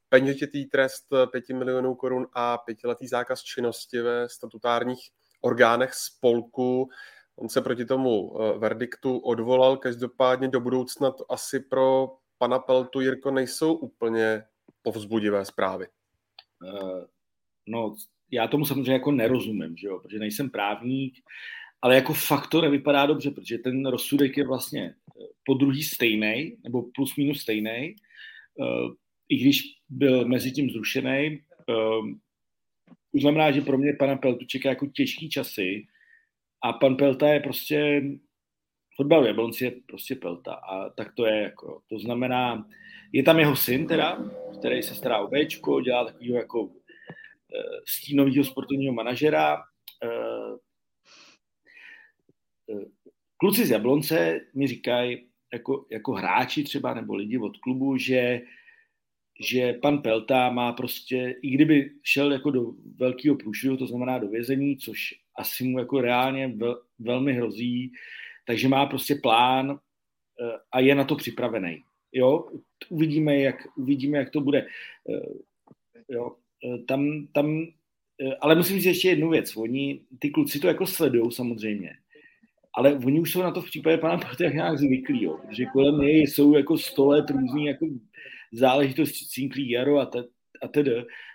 peněžitý 0.09 0.67
trest 0.67 1.07
5 1.33 1.49
milionů 1.49 1.95
korun 1.95 2.27
a 2.33 2.59
pětiletý 2.59 3.09
zákaz 3.09 3.43
činnosti 3.43 4.01
ve 4.01 4.29
statutárních 4.29 5.11
orgánech 5.41 5.95
spolku. 5.95 6.91
On 7.37 7.49
se 7.49 7.61
proti 7.61 7.85
tomu 7.85 8.33
eh, 8.35 8.59
verdiktu 8.59 9.19
odvolal, 9.19 9.77
každopádně 9.77 10.49
do 10.49 10.61
budoucna 10.61 11.11
to 11.11 11.33
asi 11.33 11.61
pro 11.61 12.17
pana 12.39 12.59
Peltu, 12.59 13.01
Jirko, 13.01 13.31
nejsou 13.31 13.75
úplně 13.75 14.45
povzbudivé 14.83 15.45
zprávy. 15.45 15.87
Uh, 16.63 17.05
no, 17.71 17.95
já 18.31 18.49
tomu 18.49 18.65
samozřejmě 18.65 18.93
jako 18.93 19.13
nerozumím, 19.13 19.77
že 19.77 19.87
jo, 19.87 19.99
protože 19.99 20.19
nejsem 20.19 20.51
právník, 20.51 21.15
ale 21.83 21.95
jako 21.95 22.13
fakt 22.13 22.47
to 22.47 22.61
nevypadá 22.61 23.07
dobře, 23.07 23.31
protože 23.31 23.59
ten 23.59 23.87
rozsudek 23.87 24.37
je 24.37 24.47
vlastně 24.47 24.85
eh, 24.85 25.27
po 25.45 25.55
druhý 25.55 25.83
stejný, 25.83 26.57
nebo 26.65 26.83
plus 26.95 27.17
minus 27.17 27.41
stejný 27.41 27.95
i 29.31 29.37
když 29.37 29.63
byl 29.89 30.25
mezi 30.25 30.53
tím 30.53 30.71
zrušený. 30.71 31.41
Um, 32.01 32.21
to 33.13 33.21
znamená, 33.21 33.51
že 33.51 33.61
pro 33.61 33.79
mě 33.79 33.93
pana 33.93 34.17
Peltu 34.17 34.47
čeká 34.47 34.69
jako 34.69 34.87
těžký 34.87 35.31
časy 35.31 35.87
a 36.65 36.73
pan 36.73 36.97
Pelta 36.97 37.29
je 37.29 37.41
prostě 37.41 38.03
fotbal 38.97 39.27
Jablonci 39.27 39.65
je 39.65 39.73
prostě 39.87 40.15
Pelta 40.15 40.53
a 40.55 40.91
tak 40.91 41.15
to 41.15 41.27
je 41.27 41.43
jako, 41.43 41.81
to 41.89 41.99
znamená, 41.99 42.67
je 43.13 43.23
tam 43.23 43.39
jeho 43.39 43.57
syn 43.57 43.87
teda, 43.87 44.19
který 44.59 44.83
se 44.83 44.95
stará 44.95 45.19
o 45.19 45.29
Bčko, 45.29 45.81
dělá 45.81 46.05
takového 46.05 46.37
jako 46.37 46.71
stínového 47.87 48.45
sportovního 48.45 48.95
manažera. 48.95 49.63
Uh, 50.05 50.57
uh, 52.67 52.85
kluci 53.37 53.67
z 53.67 53.71
Jablonce 53.71 54.41
mi 54.55 54.67
říkají, 54.67 55.27
jako, 55.53 55.87
jako 55.91 56.13
hráči 56.13 56.65
třeba, 56.65 56.95
nebo 56.95 57.15
lidi 57.15 57.39
od 57.39 57.57
klubu, 57.57 57.97
že 57.97 58.41
že 59.41 59.73
pan 59.73 59.99
Pelta 59.99 60.51
má 60.51 60.73
prostě, 60.73 61.35
i 61.43 61.51
kdyby 61.51 61.91
šel 62.03 62.33
jako 62.33 62.51
do 62.51 62.73
velkého 62.97 63.37
průšvihu, 63.37 63.77
to 63.77 63.87
znamená 63.87 64.19
do 64.19 64.29
vězení, 64.29 64.77
což 64.77 64.99
asi 65.37 65.65
mu 65.65 65.79
jako 65.79 66.01
reálně 66.01 66.49
vel, 66.49 66.83
velmi 66.99 67.33
hrozí, 67.33 67.93
takže 68.47 68.69
má 68.69 68.87
prostě 68.87 69.15
plán 69.15 69.71
eh, 69.71 70.59
a 70.73 70.81
je 70.81 70.95
na 70.95 71.05
to 71.05 71.17
připravený. 71.17 71.83
Jo, 72.13 72.49
uvidíme, 72.89 73.37
jak, 73.37 73.57
uvidíme, 73.77 74.19
jak 74.19 74.31
to 74.31 74.41
bude. 74.41 74.67
Eh, 75.11 75.33
jo, 76.09 76.37
eh, 76.37 76.50
tam, 76.89 77.27
tam, 77.33 77.67
ale 78.41 78.55
musím 78.55 78.77
říct 78.77 78.87
ještě 78.87 79.09
jednu 79.09 79.31
věc. 79.31 79.57
Oni, 79.57 80.01
ty 80.19 80.31
kluci 80.31 80.61
to 80.61 80.67
jako 80.67 80.87
sledují 80.87 81.33
samozřejmě, 81.33 81.91
ale 82.75 82.95
oni 82.95 83.21
už 83.21 83.33
jsou 83.33 83.43
na 83.43 83.51
to 83.51 83.63
v 83.63 83.67
případě 83.67 83.99
pana 83.99 84.19
Pelta 84.19 84.55
nějak 84.55 84.79
zvyklí, 84.79 85.25
jo, 85.25 85.39
že 85.51 85.65
kolem 85.67 86.01
něj 86.01 86.27
jsou 86.27 86.57
jako 86.57 86.79
sto 86.79 87.07
let 87.07 87.31
různý 87.31 87.67
jako 87.67 87.87
záležitost 88.53 89.13
Cinklí 89.13 89.71
Jaro 89.71 89.99
a, 89.99 90.07
te, 90.07 90.19
a 90.63 90.69
tedy. 90.69 90.91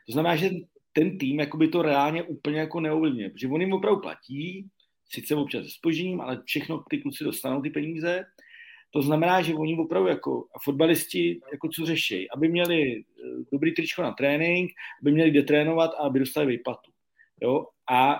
To 0.05 0.11
znamená, 0.11 0.35
že 0.35 0.49
ten 0.93 1.17
tým 1.17 1.39
jakoby 1.39 1.67
to 1.67 1.81
reálně 1.81 2.23
úplně 2.23 2.59
jako 2.59 2.79
neovlivňuje, 2.79 3.29
protože 3.29 3.47
on 3.47 3.61
jim 3.61 3.73
opravdu 3.73 4.01
platí, 4.01 4.67
sice 5.09 5.35
občas 5.35 5.63
se 5.63 5.71
spožením, 5.71 6.21
ale 6.21 6.41
všechno 6.45 6.83
ty 6.89 6.97
kluci 6.97 7.23
dostanou 7.23 7.61
ty 7.61 7.69
peníze. 7.69 8.23
To 8.95 9.01
znamená, 9.01 9.41
že 9.41 9.53
oni 9.53 9.77
opravdu 9.77 10.07
jako 10.07 10.47
a 10.55 10.59
fotbalisti 10.63 11.41
jako 11.51 11.67
co 11.67 11.85
řeší, 11.85 12.29
aby 12.31 12.47
měli 12.47 13.03
eh, 13.03 13.03
dobrý 13.51 13.73
tričko 13.73 14.01
na 14.01 14.11
trénink, 14.11 14.71
aby 15.01 15.11
měli 15.11 15.31
kde 15.31 15.43
trénovat 15.43 15.91
a 15.93 15.97
aby 15.97 16.19
dostali 16.19 16.47
výplatu. 16.47 16.91
Jo? 17.41 17.67
A 17.91 18.19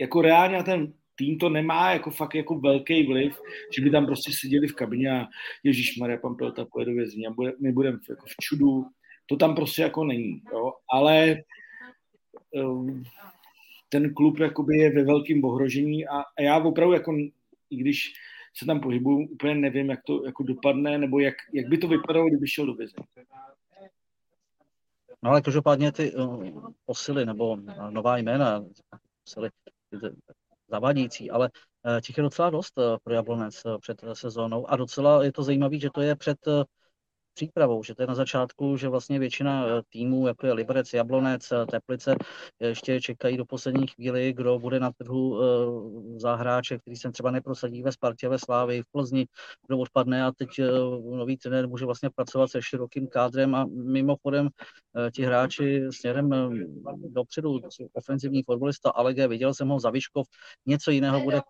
jako 0.00 0.22
reálně 0.22 0.62
ten 0.62 0.92
tým 1.14 1.38
to 1.38 1.48
nemá 1.48 1.92
jako 1.92 2.10
fakt 2.10 2.34
jako 2.34 2.58
velký 2.58 3.06
vliv, 3.06 3.40
že 3.76 3.82
by 3.82 3.90
tam 3.90 4.06
prostě 4.06 4.32
seděli 4.40 4.68
v 4.68 4.74
kabině 4.74 5.10
a 5.12 5.26
Ježíš 5.62 5.96
Maria, 5.96 6.18
pan 6.18 6.34
Pelta 6.34 6.64
pojede 6.64 6.90
do 6.90 6.96
vězení 6.96 7.26
a 7.26 7.30
bude, 7.30 7.52
my 7.60 7.72
budeme 7.72 7.98
jako 8.08 8.26
v 8.26 8.36
čudu. 8.40 8.86
To 9.26 9.36
tam 9.36 9.54
prostě 9.54 9.82
jako 9.82 10.04
není. 10.04 10.42
Jo? 10.52 10.72
Ale 10.90 11.42
um, 12.50 13.04
ten 13.88 14.14
klub 14.14 14.38
jakoby 14.38 14.76
je 14.76 14.90
ve 14.90 15.04
velkém 15.04 15.44
ohrožení 15.44 16.06
a, 16.06 16.18
a 16.38 16.42
já 16.42 16.58
opravdu 16.58 16.94
jako, 16.94 17.16
i 17.70 17.76
když 17.76 18.12
se 18.56 18.66
tam 18.66 18.80
pohybuju, 18.80 19.28
úplně 19.28 19.54
nevím, 19.54 19.90
jak 19.90 20.00
to 20.06 20.24
jako 20.24 20.42
dopadne, 20.42 20.98
nebo 20.98 21.18
jak, 21.18 21.34
jak 21.52 21.66
by 21.66 21.78
to 21.78 21.88
vypadalo, 21.88 22.28
kdyby 22.28 22.48
šel 22.48 22.66
do 22.66 22.74
vězení. 22.74 23.06
No 25.22 25.30
ale 25.30 25.42
každopádně 25.42 25.92
ty 25.92 26.14
uh, 26.14 26.70
posily 26.86 27.26
nebo 27.26 27.56
nová 27.90 28.16
jména, 28.16 28.64
posily, 29.24 29.50
zavadící, 30.68 31.30
ale 31.30 31.50
těch 32.02 32.16
je 32.16 32.22
docela 32.22 32.50
dost 32.50 32.74
pro 33.04 33.14
Jablonec 33.14 33.62
před 33.80 34.04
sezónou 34.12 34.70
a 34.70 34.76
docela 34.76 35.24
je 35.24 35.32
to 35.32 35.42
zajímavé, 35.42 35.78
že 35.78 35.90
to 35.90 36.00
je 36.00 36.16
před 36.16 36.38
přípravou, 37.34 37.82
že 37.82 37.94
to 37.94 38.02
je 38.02 38.06
na 38.06 38.14
začátku, 38.14 38.76
že 38.76 38.88
vlastně 38.88 39.18
většina 39.18 39.66
eh, 39.66 39.82
týmů, 39.88 40.26
jako 40.26 40.46
je 40.46 40.52
Liberec, 40.52 40.92
Jablonec, 40.92 41.52
eh, 41.52 41.66
Teplice, 41.66 42.16
ještě 42.60 43.00
čekají 43.00 43.36
do 43.36 43.44
poslední 43.44 43.86
chvíli, 43.86 44.32
kdo 44.32 44.58
bude 44.58 44.80
na 44.80 44.90
trhu 44.92 45.42
eh, 45.42 45.46
za 46.18 46.34
hráče, 46.34 46.78
který 46.78 46.96
se 46.96 47.12
třeba 47.12 47.30
neprosadí 47.30 47.82
ve 47.82 47.92
Spartě, 47.92 48.28
ve 48.28 48.38
Slávii, 48.38 48.82
v 48.82 48.86
Plzni, 48.92 49.26
kdo 49.66 49.78
odpadne. 49.78 50.24
A 50.24 50.32
teď 50.32 50.48
nový 51.10 51.36
trenér 51.36 51.68
může 51.68 51.84
vlastně 51.84 52.10
pracovat 52.10 52.50
se 52.50 52.62
širokým 52.62 53.06
kádrem 53.06 53.54
a 53.54 53.64
mimochodem 53.64 54.48
ti 55.12 55.22
hráči 55.22 55.82
směrem 55.90 56.30
dopředu, 57.08 57.60
ofenzivní 57.92 58.42
fotbalista 58.42 58.90
Alege, 58.90 59.28
viděl 59.28 59.54
jsem 59.54 59.68
ho 59.68 59.80
za 59.80 59.90
Vyškov, 59.90 60.26
něco 60.66 60.90
jiného 60.90 61.20
bude 61.20 61.40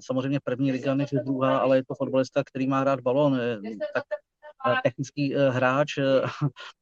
samozřejmě 0.00 0.40
první 0.44 0.72
liga 0.72 0.94
než 0.94 1.10
druhá, 1.10 1.58
ale 1.58 1.76
je 1.76 1.84
to 1.84 1.94
fotbalista, 1.94 2.44
který 2.44 2.66
má 2.66 2.84
rád 2.84 3.00
balon, 3.00 3.40
tak 3.94 4.04
technický 4.82 5.36
eh, 5.36 5.50
hráč 5.50 5.98
eh, 5.98 6.02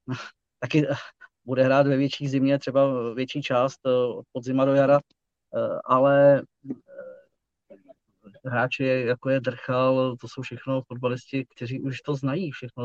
taky 0.61 0.89
eh, 0.89 0.95
bude 1.45 1.65
hrát 1.65 1.87
ve 1.87 1.97
větší 1.97 2.29
zimě, 2.29 2.59
třeba 2.59 3.13
větší 3.15 3.43
část 3.43 3.87
od 3.87 4.25
podzima 4.33 4.65
do 4.65 4.75
jara, 4.75 5.01
ale 5.85 6.43
hráči, 8.45 8.85
jako 8.85 9.31
je 9.31 9.41
Drchal, 9.41 10.17
to 10.21 10.29
jsou 10.29 10.43
všechno 10.43 10.83
fotbalisti, 10.83 11.47
kteří 11.57 11.81
už 11.81 12.01
to 12.01 12.15
znají 12.15 12.51
všechno, 12.51 12.85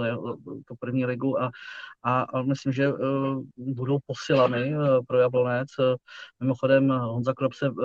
to 0.68 0.76
první 0.80 1.06
ligu 1.06 1.41
a, 1.41 1.52
a, 2.04 2.22
a 2.22 2.41
myslím, 2.41 2.74
že 2.74 2.93
uh, 2.93 3.43
budou 3.58 3.98
posilany 4.06 4.78
uh, 4.78 5.06
pro 5.08 5.20
Jablonec. 5.20 5.68
Mimochodem 6.39 6.89
Honza 6.89 7.34
Krop 7.34 7.54
se 7.54 7.70
uh, 7.70 7.76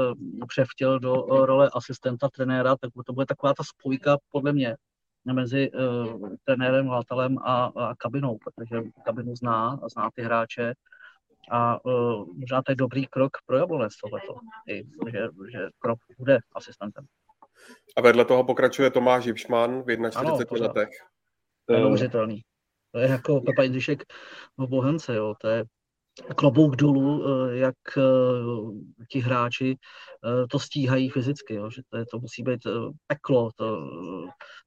převtěl 0.48 0.98
do 0.98 1.14
role 1.46 1.70
asistenta 1.74 2.28
trenéra, 2.28 2.76
tak 2.76 2.90
to 3.06 3.12
bude 3.12 3.26
taková 3.26 3.54
ta 3.54 3.62
spojka 3.64 4.16
podle 4.32 4.52
mě 4.52 4.76
mezi 5.24 5.70
uh, 5.70 6.28
trenérem, 6.44 6.86
hlavatelem 6.86 7.38
a, 7.38 7.64
a 7.64 7.94
kabinou, 7.94 8.38
protože 8.38 8.82
kabinu 9.04 9.36
zná 9.36 9.78
a 9.82 9.88
zná 9.88 10.10
ty 10.14 10.22
hráče 10.22 10.74
a 11.50 11.84
uh, 11.84 12.26
možná 12.38 12.62
to 12.62 12.72
je 12.72 12.76
dobrý 12.76 13.06
krok 13.06 13.30
pro 13.46 13.56
Jablonec 13.56 13.92
tohleto, 13.96 14.34
i, 14.68 14.84
že, 15.10 15.28
že 15.52 15.68
krok 15.78 15.98
bude 16.18 16.38
asistentem. 16.54 17.04
A 17.96 18.00
vedle 18.00 18.24
toho 18.24 18.44
pokračuje 18.44 18.90
Tomáš 18.90 19.24
Jipšman 19.24 19.82
v 19.82 20.10
41 20.10 20.66
letech. 20.66 20.88
To 21.66 21.74
je 21.74 21.80
neuvěřitelný. 21.80 22.40
To 22.92 22.98
je 22.98 23.08
jako 23.08 23.40
Pepa 23.40 23.62
Jindřišek 23.62 24.02
v 24.58 24.66
Bohemce, 24.66 25.14
jo. 25.14 25.34
To 25.40 25.48
je 25.48 25.64
klobouk 26.36 26.76
dolů, 26.76 27.24
eh, 27.24 27.56
jak 27.56 27.76
ti 29.10 29.20
hráči 29.20 29.76
to 30.50 30.58
stíhají 30.58 31.08
fyzicky, 31.08 31.54
jo. 31.54 31.70
že 31.70 31.82
to, 31.90 31.96
je, 31.96 32.06
to 32.06 32.18
musí 32.18 32.42
být 32.42 32.60
peklo, 33.06 33.50
to 33.56 33.88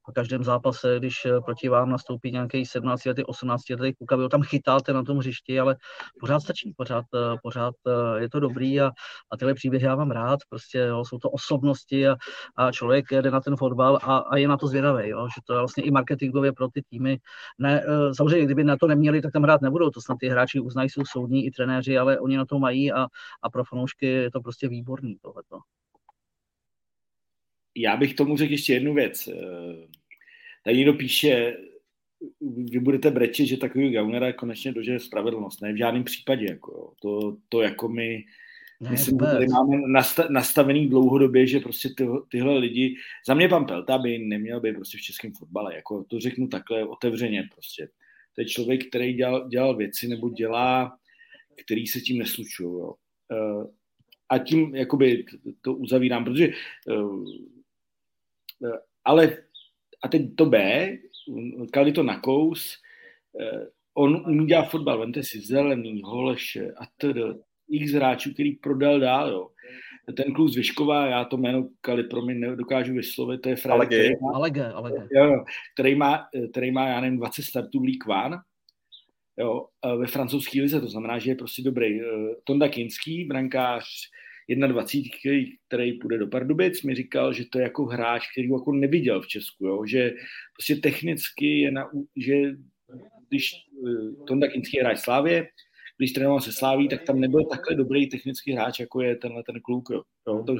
v 0.09 0.13
každém 0.13 0.43
zápase, 0.43 0.95
když 0.99 1.25
eh, 1.25 1.41
proti 1.45 1.69
vám 1.69 1.89
nastoupí 1.89 2.31
nějaký 2.31 2.65
17 2.65 3.05
letý, 3.05 3.23
18 3.23 3.69
letý 3.69 3.93
kluk, 3.93 4.11
vy 4.11 4.23
ho 4.23 4.29
tam 4.29 4.41
chytáte 4.41 4.93
na 4.93 5.03
tom 5.03 5.17
hřišti, 5.17 5.59
ale 5.59 5.75
pořád 6.19 6.39
stačí, 6.39 6.73
pořád, 6.77 7.05
eh, 7.15 7.37
pořád 7.43 7.73
eh, 7.87 8.21
je 8.21 8.29
to 8.29 8.39
dobrý 8.39 8.81
a, 8.81 8.91
a 9.31 9.37
tyhle 9.37 9.53
příběhy 9.53 9.85
já 9.85 9.95
mám 9.95 10.11
rád, 10.11 10.39
prostě 10.49 10.77
jo, 10.77 11.05
jsou 11.05 11.17
to 11.17 11.29
osobnosti 11.29 12.07
a, 12.07 12.15
a 12.55 12.71
člověk 12.71 13.05
jde 13.11 13.31
na 13.31 13.41
ten 13.41 13.55
fotbal 13.55 13.99
a, 14.01 14.17
a 14.17 14.37
je 14.37 14.47
na 14.47 14.57
to 14.57 14.67
zvědavý, 14.67 15.09
jo, 15.09 15.27
že 15.27 15.41
to 15.45 15.53
je 15.53 15.59
vlastně 15.59 15.83
i 15.83 15.91
marketingově 15.91 16.53
pro 16.53 16.67
ty 16.67 16.81
týmy. 16.89 17.17
Ne, 17.59 17.83
samozřejmě, 18.17 18.45
kdyby 18.45 18.63
na 18.63 18.77
to 18.77 18.87
neměli, 18.87 19.21
tak 19.21 19.31
tam 19.31 19.43
hrát 19.43 19.61
nebudou, 19.61 19.89
to 19.89 20.01
snad 20.01 20.17
ty 20.19 20.29
hráči 20.29 20.59
uznají, 20.59 20.89
jsou 20.89 21.01
soudní 21.05 21.34
i 21.43 21.51
trenéři, 21.51 21.97
ale 21.97 22.19
oni 22.19 22.37
na 22.37 22.45
to 22.45 22.59
mají 22.59 22.91
a, 22.91 23.07
a 23.41 23.49
pro 23.49 23.63
fanoušky 23.63 24.05
je 24.05 24.31
to 24.31 24.41
prostě 24.41 24.67
výborný 24.67 25.17
tohleto 25.21 25.59
já 27.75 27.97
bych 27.97 28.13
tomu 28.13 28.37
řekl 28.37 28.51
ještě 28.51 28.73
jednu 28.73 28.93
věc. 28.93 29.29
Tady 30.63 30.77
někdo 30.77 30.93
píše, 30.93 31.57
vy 32.71 32.79
budete 32.79 33.11
brečet, 33.11 33.45
že 33.45 33.57
takový 33.57 33.91
Gaunera 33.91 34.33
konečně 34.33 34.71
dožije 34.71 34.99
spravedlnost. 34.99 35.61
Ne, 35.61 35.73
v 35.73 35.77
žádném 35.77 36.03
případě. 36.03 36.45
Jako, 36.49 36.93
to, 37.01 37.37
to 37.49 37.61
jako 37.61 37.89
my, 37.89 38.23
ne, 38.81 38.91
myslím, 38.91 39.17
že 39.21 39.25
tady 39.25 39.47
máme 39.47 39.77
nastavený 40.29 40.89
dlouhodobě, 40.89 41.47
že 41.47 41.59
prostě 41.59 41.89
ty, 41.89 42.07
tyhle 42.29 42.57
lidi, 42.57 42.95
za 43.27 43.33
mě 43.33 43.49
pan 43.49 43.65
Pelta 43.65 43.97
by 43.97 44.19
neměl 44.19 44.61
být 44.61 44.75
prostě 44.75 44.97
v 44.97 45.01
českém 45.01 45.33
fotbale, 45.33 45.75
jako 45.75 46.03
to 46.03 46.19
řeknu 46.19 46.47
takhle 46.47 46.85
otevřeně 46.85 47.49
prostě. 47.53 47.89
To 48.35 48.41
je 48.41 48.45
člověk, 48.45 48.87
který 48.87 49.13
dělal, 49.13 49.47
dělal 49.47 49.75
věci 49.75 50.07
nebo 50.07 50.29
dělá, 50.29 50.97
který 51.65 51.87
se 51.87 52.01
tím 52.01 52.19
neslučují. 52.19 52.83
Eh, 53.31 53.67
a 54.29 54.37
tím 54.37 54.75
jakoby 54.75 55.25
to 55.61 55.73
uzavírám, 55.73 56.25
protože 56.25 56.49
Eh, 58.63 58.77
ale 59.05 59.37
a 60.03 60.07
teď 60.07 60.35
to 60.35 60.45
B, 60.45 60.87
kali 61.71 61.91
to 61.91 62.03
na 62.03 62.19
kous, 62.19 62.77
eh, 63.41 63.67
on 63.93 64.23
umí 64.27 64.45
dělat 64.45 64.69
fotbal, 64.69 64.99
vemte 64.99 65.23
si 65.23 65.39
zelený, 65.39 66.01
holeše 66.05 66.71
a 66.71 66.85
tedy 66.97 67.21
x 67.69 67.91
hráčů, 67.91 68.33
který 68.33 68.55
prodal 68.55 68.99
dál, 68.99 69.29
jo. 69.29 69.49
Ten 70.17 70.33
kluk 70.33 70.49
z 70.49 70.55
Vyškova, 70.55 71.07
já 71.07 71.25
to 71.25 71.37
jméno 71.37 71.69
Kali 71.81 72.03
pro 72.03 72.21
mě 72.21 72.35
nedokážu 72.35 72.93
vyslovit, 72.93 73.41
to 73.41 73.49
je 73.49 73.55
Fred, 73.55 73.85
který 73.85 74.09
má, 74.21 74.31
Alege, 74.33 74.65
Alege. 74.65 75.07
Jo, 75.11 75.43
který, 75.73 75.95
má, 75.95 76.27
který 76.51 76.71
má, 76.71 76.87
já 76.87 77.01
nevím, 77.01 77.17
20 77.17 77.43
startů 77.43 77.79
v 77.79 77.83
League 77.83 78.25
One, 78.25 78.37
jo, 79.37 79.67
ve 79.97 80.07
francouzské 80.07 80.61
lize, 80.61 80.81
to 80.81 80.87
znamená, 80.87 81.19
že 81.19 81.31
je 81.31 81.35
prostě 81.35 81.61
dobrý. 81.61 82.01
Eh, 82.01 82.05
Tonda 82.43 82.67
Kinský, 82.67 83.25
brankář 83.25 83.85
21, 84.49 85.57
který 85.67 85.99
půjde 85.99 86.17
do 86.17 86.27
Pardubic, 86.27 86.83
mi 86.83 86.95
říkal, 86.95 87.33
že 87.33 87.45
to 87.51 87.59
je 87.59 87.63
jako 87.63 87.85
hráč, 87.85 88.31
který 88.31 88.49
ho 88.49 88.57
jako 88.57 88.71
neviděl 88.71 89.21
v 89.21 89.27
Česku, 89.27 89.65
jo? 89.65 89.85
že 89.85 90.11
prostě 90.57 90.75
technicky 90.75 91.59
je 91.59 91.71
na, 91.71 91.89
že 92.15 92.35
když 93.29 93.51
eh, 93.87 94.25
Tonda 94.27 94.47
Kinský 94.47 94.77
je 94.77 94.83
hráč 94.83 94.99
Slávě, 94.99 95.47
když 95.97 96.13
trénoval 96.13 96.41
se 96.41 96.51
Sláví, 96.51 96.87
tak 96.87 97.03
tam 97.03 97.19
nebyl 97.19 97.45
takhle 97.45 97.75
dobrý 97.75 98.09
technický 98.09 98.51
hráč, 98.51 98.79
jako 98.79 99.01
je 99.01 99.15
tenhle 99.15 99.43
ten 99.43 99.61
kluk. 99.61 99.89
Jo? 99.91 100.01
Jo? 100.27 100.43
To, 100.43 100.55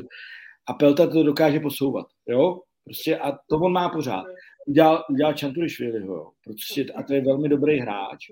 a 0.68 0.74
Pelta 0.74 1.08
to 1.08 1.24
dokáže 1.24 1.60
posouvat. 1.60 2.06
Jo? 2.28 2.62
Prostě 2.84 3.18
a 3.18 3.32
to 3.32 3.56
on 3.56 3.72
má 3.72 3.90
pořád. 3.90 4.26
Udělal, 4.68 5.06
udělal 5.10 5.34
Čanturišviliho, 5.34 6.16
jo? 6.16 6.32
Prostě, 6.44 6.86
a 6.96 7.04
to 7.04 7.14
je 7.14 7.22
velmi 7.22 7.50
dobrý 7.50 7.80
hráč. 7.80 8.32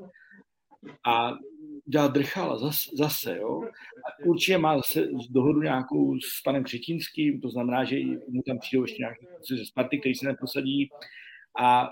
A 1.06 1.34
dělat 1.86 2.12
drchala 2.12 2.58
zase, 2.58 2.90
zase 2.98 3.38
jo. 3.38 3.62
A 4.06 4.26
určitě 4.26 4.58
má 4.58 4.78
zase 4.78 5.08
dohodu 5.30 5.62
nějakou 5.62 6.16
s 6.20 6.42
panem 6.44 6.64
Křetínským, 6.64 7.42
to 7.42 7.50
znamená, 7.50 7.84
že 7.84 7.96
mu 8.28 8.42
tam 8.48 8.60
přijdou 8.60 8.84
ještě 8.84 9.02
nějaké 9.02 9.26
ze 9.50 9.66
Sparty, 9.66 10.00
který 10.00 10.16
se 10.16 10.26
neprosadí. 10.26 10.90
A 11.60 11.90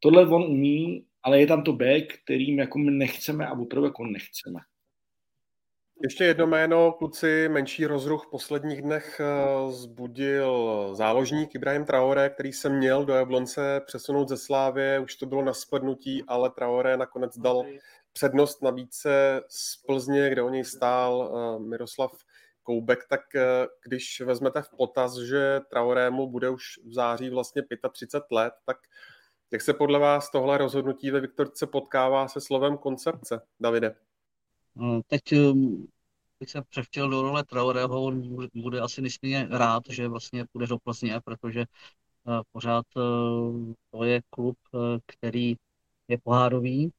tohle 0.00 0.26
on 0.26 0.42
umí, 0.42 1.04
ale 1.22 1.40
je 1.40 1.46
tam 1.46 1.62
to 1.62 1.72
B, 1.72 2.00
kterým 2.02 2.58
jako 2.58 2.78
my 2.78 2.90
nechceme 2.90 3.46
a 3.46 3.52
opravdu 3.52 3.86
jako 3.86 4.04
nechceme. 4.04 4.60
Ještě 6.02 6.24
jedno 6.24 6.46
jméno, 6.46 6.92
kluci, 6.92 7.48
menší 7.48 7.86
rozruch 7.86 8.26
v 8.26 8.30
posledních 8.30 8.82
dnech 8.82 9.20
eh, 9.20 9.72
zbudil 9.72 10.90
záložník 10.92 11.54
Ibrahim 11.54 11.84
Traore, 11.84 12.30
který 12.30 12.52
se 12.52 12.68
měl 12.68 13.04
do 13.04 13.14
Jablonce 13.14 13.80
přesunout 13.86 14.28
ze 14.28 14.36
Slávě, 14.36 15.00
už 15.00 15.16
to 15.16 15.26
bylo 15.26 15.44
na 15.44 15.54
spadnutí, 15.54 16.22
ale 16.28 16.50
Traore 16.50 16.96
nakonec 16.96 17.38
dal 17.38 17.64
přednost 18.18 18.62
nabídce 18.62 19.40
z 19.48 19.76
Plzně, 19.86 20.30
kde 20.30 20.42
o 20.42 20.48
něj 20.48 20.64
stál 20.64 21.30
eh, 21.30 21.58
Miroslav 21.68 22.12
Koubek, 22.62 23.06
tak 23.08 23.34
eh, 23.34 23.66
když 23.84 24.20
vezmete 24.20 24.62
v 24.62 24.70
potaz, 24.76 25.16
že 25.16 25.60
Traorému 25.70 26.30
bude 26.30 26.50
už 26.50 26.64
v 26.84 26.92
září 26.92 27.30
vlastně 27.30 27.62
35 27.92 28.36
let, 28.36 28.52
tak 28.66 28.76
jak 29.50 29.62
se 29.62 29.74
podle 29.74 29.98
vás 29.98 30.30
tohle 30.30 30.58
rozhodnutí 30.58 31.10
ve 31.10 31.20
Viktorce 31.20 31.66
potkává 31.66 32.28
se 32.28 32.40
slovem 32.40 32.78
koncepce, 32.78 33.40
Davide? 33.60 33.94
No, 34.74 35.00
teď 35.06 35.22
bych 36.40 36.50
se 36.50 36.62
převtěl 36.62 37.10
do 37.10 37.22
role 37.22 37.44
Traoreho, 37.44 38.02
on 38.02 38.46
bude 38.54 38.80
asi 38.80 39.02
nesmírně 39.02 39.48
rád, 39.50 39.82
že 39.88 40.08
vlastně 40.08 40.44
půjde 40.52 40.66
do 40.66 40.78
Plzně, 40.78 41.20
protože 41.24 41.60
eh, 41.60 42.40
pořád 42.52 42.84
to 43.90 44.04
je 44.04 44.20
klub, 44.30 44.56
který 45.06 45.56
je 46.08 46.18
pohárový, 46.18 46.92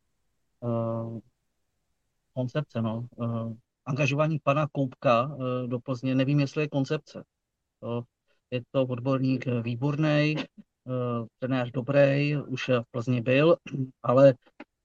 uh, 0.59 1.19
koncepce. 2.33 2.81
No. 2.81 3.07
Uh, 3.15 3.53
angažování 3.85 4.39
pana 4.43 4.67
Koupka 4.71 5.25
uh, 5.25 5.67
do 5.67 5.79
Plzně, 5.79 6.15
nevím, 6.15 6.39
jestli 6.39 6.63
je 6.63 6.69
koncepce. 6.69 7.23
To, 7.79 8.03
je 8.51 8.61
to 8.71 8.83
odborník 8.83 9.45
výborný, 9.61 10.35
uh, 10.37 11.27
trenér 11.39 11.71
dobrý, 11.71 12.37
už 12.37 12.67
v 12.69 12.83
Plzni 12.91 13.21
byl, 13.21 13.57
ale 14.03 14.33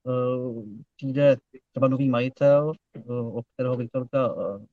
uh, 0.02 0.64
přijde 0.96 1.36
třeba 1.70 1.88
nový 1.88 2.08
majitel, 2.08 2.72
uh, 3.06 3.36
o 3.36 3.42
kterého 3.42 3.76
Viktorka 3.76 4.32
uh, 4.34 4.64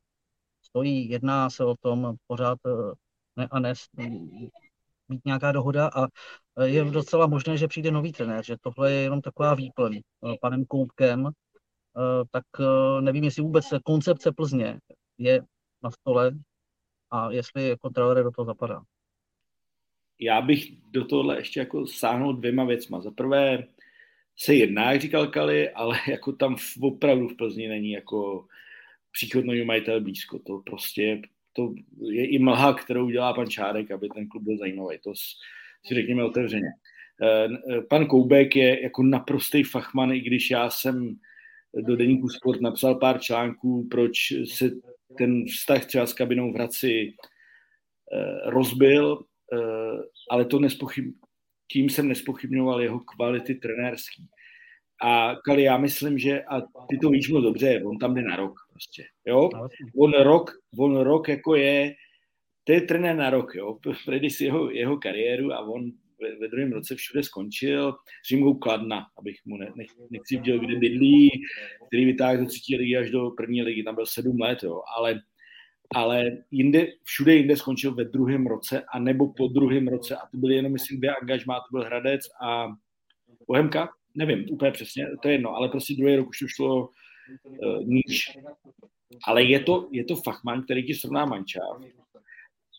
stojí, 0.61 1.09
jedná 1.09 1.49
se 1.49 1.65
o 1.65 1.75
tom 1.75 2.15
pořád 2.27 2.57
uh, 2.65 2.93
ne 3.35 3.47
a 3.51 3.59
ne, 3.59 3.73
být 5.11 5.25
nějaká 5.25 5.51
dohoda 5.51 5.89
a 5.95 6.07
e, 6.57 6.67
je 6.67 6.83
docela 6.83 7.27
možné, 7.27 7.57
že 7.57 7.67
přijde 7.67 7.91
nový 7.91 8.11
trenér, 8.11 8.45
že 8.45 8.55
tohle 8.61 8.91
je 8.91 9.01
jenom 9.01 9.21
taková 9.21 9.53
výplň 9.53 9.95
e, 9.95 10.01
panem 10.41 10.65
Koupkem, 10.65 11.27
e, 11.27 11.31
tak 12.31 12.45
nevím, 13.01 13.23
jestli 13.23 13.43
vůbec 13.43 13.65
koncepce 13.83 14.31
Plzně 14.31 14.79
je 15.17 15.41
na 15.83 15.91
stole 15.91 16.31
a 17.11 17.31
jestli 17.31 17.67
jako 17.67 17.89
Traore 17.89 18.23
do 18.23 18.31
toho 18.31 18.45
zapadá. 18.45 18.81
já 20.19 20.41
bych 20.41 20.71
do 20.91 21.05
tohle 21.05 21.37
ještě 21.37 21.59
jako 21.59 21.87
sáhnul 21.87 22.33
dvěma 22.33 22.63
věcma. 22.65 23.01
Za 23.01 23.11
prvé 23.11 23.67
se 24.37 24.55
jedná, 24.55 24.91
jak 24.91 25.01
říkal 25.01 25.27
Kali, 25.27 25.69
ale 25.69 25.99
jako 26.07 26.31
tam 26.31 26.55
v, 26.55 26.77
opravdu 26.81 27.27
v 27.27 27.37
Plzni 27.37 27.67
není 27.67 27.91
jako 27.91 28.47
příchodný 29.11 29.65
majitel 29.65 30.01
blízko. 30.01 30.39
To 30.39 30.61
prostě 30.65 31.21
to 31.53 31.73
je 32.01 32.27
i 32.27 32.39
mlha, 32.39 32.73
kterou 32.73 33.09
dělá 33.09 33.33
pan 33.33 33.49
Čárek, 33.49 33.91
aby 33.91 34.09
ten 34.09 34.27
klub 34.27 34.43
byl 34.43 34.57
zajímavý. 34.57 34.97
To 35.03 35.13
si 35.85 35.95
řekněme 35.95 36.23
otevřeně. 36.23 36.67
Eh, 37.23 37.47
eh, 37.71 37.81
pan 37.81 38.05
Koubek 38.05 38.55
je 38.55 38.83
jako 38.83 39.03
naprostý 39.03 39.63
fachman, 39.63 40.11
i 40.11 40.19
když 40.19 40.51
já 40.51 40.69
jsem 40.69 41.15
do 41.81 41.95
deníku 41.95 42.29
Sport 42.29 42.61
napsal 42.61 42.95
pár 42.95 43.19
článků, 43.19 43.87
proč 43.91 44.17
se 44.53 44.71
ten 45.17 45.45
vztah 45.45 45.85
třeba 45.85 46.05
s 46.05 46.13
kabinou 46.13 46.51
v 46.51 46.55
Hradci 46.55 47.13
eh, 48.13 48.49
rozbil, 48.49 49.23
ale 50.29 50.45
to 50.45 50.59
nespochyb, 50.59 51.13
tím 51.71 51.89
jsem 51.89 52.07
nespochybňoval 52.07 52.81
jeho 52.81 52.99
kvality 52.99 53.55
trenérský. 53.55 54.27
A 55.01 55.35
Kali, 55.45 55.63
já 55.63 55.77
myslím, 55.77 56.17
že, 56.17 56.43
a 56.43 56.61
ty 56.61 56.97
to 57.01 57.09
víš 57.09 57.29
moc 57.29 57.43
dobře, 57.43 57.81
on 57.85 57.97
tam 57.97 58.15
jde 58.15 58.21
na 58.21 58.35
rok 58.35 58.53
prostě, 58.69 59.03
jo? 59.25 59.49
On 59.97 60.11
rok, 60.11 60.51
on 60.77 60.97
rok 60.97 61.29
jako 61.29 61.55
je, 61.55 61.93
to 62.63 62.71
je 62.71 62.81
trenér 62.81 63.15
na 63.15 63.29
rok, 63.29 63.55
jo? 63.55 63.77
Prejdi 64.05 64.29
si 64.29 64.45
jeho, 64.45 64.71
jeho 64.71 64.97
kariéru 64.97 65.53
a 65.53 65.59
on 65.59 65.91
ve, 66.21 66.35
ve 66.35 66.47
druhém 66.47 66.71
roce 66.71 66.95
všude 66.95 67.23
skončil, 67.23 67.95
římou 68.29 68.53
Kladna, 68.53 69.05
abych 69.17 69.35
mu 69.45 69.57
ne, 69.57 69.71
nech, 69.75 69.87
nechci 70.09 70.35
viděl, 70.35 70.59
kde 70.59 70.75
bydlí, 70.75 71.29
který 71.87 72.05
vytáhl 72.05 72.37
do 72.37 72.45
třetí 72.45 72.75
ligy 72.75 72.97
až 72.97 73.11
do 73.11 73.29
první 73.29 73.61
ligy, 73.61 73.83
tam 73.83 73.95
byl 73.95 74.05
sedm 74.05 74.39
let, 74.41 74.63
jo, 74.63 74.81
ale, 74.97 75.21
ale 75.95 76.37
jinde, 76.51 76.87
všude 77.03 77.35
jinde 77.35 77.57
skončil 77.57 77.95
ve 77.95 78.03
druhém 78.03 78.47
roce 78.47 78.83
a 78.93 78.99
nebo 78.99 79.33
po 79.33 79.47
druhém 79.47 79.87
roce 79.87 80.15
a 80.15 80.27
to 80.31 80.37
byly 80.37 80.55
jenom, 80.55 80.71
myslím, 80.71 80.97
dvě 80.97 81.15
angažmá, 81.15 81.55
to 81.55 81.77
byl 81.77 81.85
Hradec 81.85 82.21
a 82.43 82.67
Bohemka, 83.47 83.89
nevím 84.15 84.45
úplně 84.49 84.71
přesně, 84.71 85.07
to 85.21 85.27
je 85.27 85.33
jedno, 85.33 85.55
ale 85.55 85.69
prostě 85.69 85.93
druhý 85.93 86.15
rok 86.15 86.29
už 86.29 86.39
to 86.39 86.47
šlo 86.47 86.89
uh, 87.43 87.83
níž. 87.83 88.37
Ale 89.27 89.43
je 89.43 89.59
to, 89.59 89.87
je 89.91 90.03
to 90.03 90.15
fachman, 90.15 90.63
který 90.63 90.87
ti 90.87 90.93
srovná 90.93 91.25
mančáv 91.25 91.81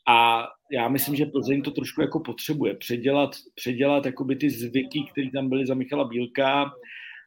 a 0.09 0.49
já 0.73 0.89
myslím, 0.89 1.17
že 1.17 1.27
Plzeň 1.27 1.63
to 1.63 1.71
trošku 1.71 2.01
jako 2.01 2.21
potřebuje. 2.21 2.75
Předělat, 2.75 3.31
předělat 3.55 4.07
jakoby 4.07 4.37
ty 4.37 4.51
zvyky, 4.51 5.05
které 5.13 5.31
tam 5.31 5.49
byly 5.49 5.67
za 5.67 5.75
Michala 5.75 6.05
Bílka, 6.05 6.73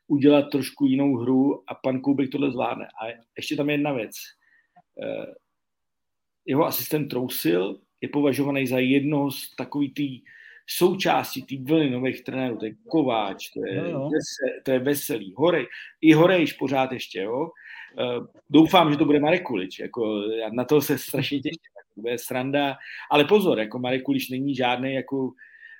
udělat 0.07 0.41
trošku 0.41 0.85
jinou 0.85 1.15
hru 1.15 1.63
a 1.67 1.75
pan 1.75 2.01
Koubek 2.01 2.29
tohle 2.29 2.51
zvládne. 2.51 2.85
A 2.85 3.07
ještě 3.37 3.55
tam 3.55 3.69
je 3.69 3.73
jedna 3.73 3.93
věc. 3.93 4.11
Eh, 5.03 5.33
jeho 6.45 6.65
asistent 6.65 7.09
Trousil 7.09 7.79
je 8.01 8.09
považovaný 8.09 8.67
za 8.67 8.79
jednoho 8.79 9.31
z 9.31 9.55
takových 9.55 9.93
tý 9.93 10.21
součástí 10.67 11.43
té 11.43 11.55
vlny 11.71 11.89
nových 11.89 12.23
trenérů. 12.23 12.57
To 12.57 12.65
je 12.65 12.75
Kováč, 12.89 13.49
to 13.49 13.65
je, 13.65 13.81
no, 13.81 13.91
no. 13.91 14.09
Vesel, 14.09 14.61
to 14.63 14.71
je 14.71 14.79
Veselý, 14.79 15.33
Horej, 15.37 15.67
i 16.01 16.13
Horejš 16.13 16.53
pořád 16.53 16.91
ještě, 16.91 17.19
jo. 17.19 17.49
Uh, 17.99 18.25
doufám, 18.49 18.91
že 18.91 18.97
to 18.97 19.05
bude 19.05 19.19
Marek 19.19 19.43
Kulič, 19.43 19.79
jako 19.79 20.21
na 20.51 20.63
to 20.63 20.81
se 20.81 20.97
strašně 20.97 21.39
těším 21.39 21.75
bude 21.95 22.17
sranda. 22.17 22.77
Ale 23.11 23.25
pozor, 23.25 23.59
jako 23.59 23.79
Marek 23.79 24.03
Kuliš 24.03 24.29
není 24.29 24.55
žádný 24.55 24.93
jako 24.93 25.31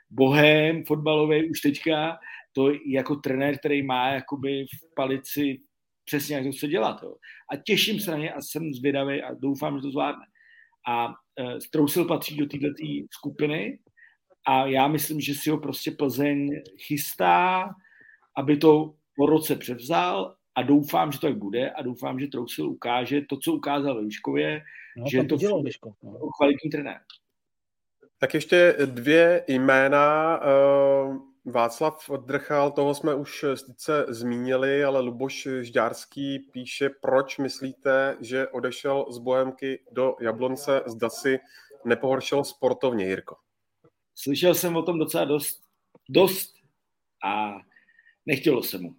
bohem 0.10 0.84
fotbalový 0.86 1.50
už 1.50 1.62
teďka, 1.62 2.18
to 2.54 2.72
jako 2.88 3.16
trenér, 3.16 3.58
který 3.58 3.84
má 3.84 4.10
jakoby 4.10 4.66
v 4.66 4.96
palici 4.96 5.60
přesně, 6.06 6.36
jak 6.36 6.46
to 6.46 6.52
chce 6.52 6.68
dělat. 6.68 7.04
Jo. 7.04 7.16
A 7.52 7.56
těším 7.56 8.00
se 8.00 8.12
na 8.12 8.18
ně 8.18 8.34
a 8.34 8.42
jsem 8.42 8.74
zvědavý 8.74 9.22
a 9.22 9.34
doufám, 9.34 9.76
že 9.76 9.82
to 9.82 9.92
zvládne. 9.92 10.26
A 10.88 11.08
uh, 11.08 11.58
Strousil 11.58 12.06
patří 12.06 12.38
do 12.38 12.46
této 12.46 12.68
skupiny 13.12 13.80
a 14.46 14.66
já 14.66 14.88
myslím, 14.88 15.22
že 15.22 15.36
si 15.36 15.50
ho 15.50 15.58
prostě 15.58 15.92
Plzeň 15.92 16.62
chystá, 16.88 17.70
aby 18.38 18.58
to 18.58 18.94
po 19.16 19.26
roce 19.26 19.56
převzal 19.56 20.36
a 20.56 20.62
doufám, 20.62 21.12
že 21.12 21.20
to 21.20 21.28
tak 21.28 21.38
bude 21.38 21.72
a 21.72 21.82
doufám, 21.82 22.20
že 22.20 22.28
Trousil 22.28 22.70
ukáže 22.70 23.22
to, 23.30 23.38
co 23.38 23.54
ukázal 23.54 23.96
ve 23.96 24.02
Výškově, 24.02 24.62
no, 24.98 25.06
že 25.12 25.18
je 25.18 25.26
to 25.26 25.36
dělal, 25.36 25.64
no. 26.04 26.20
kvalitní 26.38 26.70
trenér. 26.70 27.00
Tak 28.18 28.34
ještě 28.34 28.76
dvě 28.86 29.44
jména. 29.48 30.40
Eh, 30.44 31.36
Václav 31.48 32.10
Drchal, 32.26 32.72
toho 32.72 32.96
jsme 32.96 33.16
už 33.16 33.46
sice 33.56 34.06
zmínili, 34.10 34.84
ale 34.84 35.00
Luboš 35.00 35.48
Žďárský 35.62 36.40
píše, 36.40 36.90
proč 37.02 37.38
myslíte, 37.38 38.18
že 38.22 38.48
odešel 38.48 39.06
z 39.12 39.18
Bohemky 39.18 39.80
do 39.92 40.16
Jablonce, 40.22 40.82
zda 40.86 41.10
si 41.10 41.40
nepohoršil 41.86 42.44
sportovně, 42.44 43.06
Jirko? 43.06 43.36
Slyšel 44.16 44.56
jsem 44.56 44.76
o 44.76 44.84
tom 44.84 45.00
docela 45.00 45.26
dost, 45.26 45.62
dost 46.10 46.56
a 47.24 47.62
nechtělo 48.26 48.64
se 48.64 48.78
mu 48.78 48.96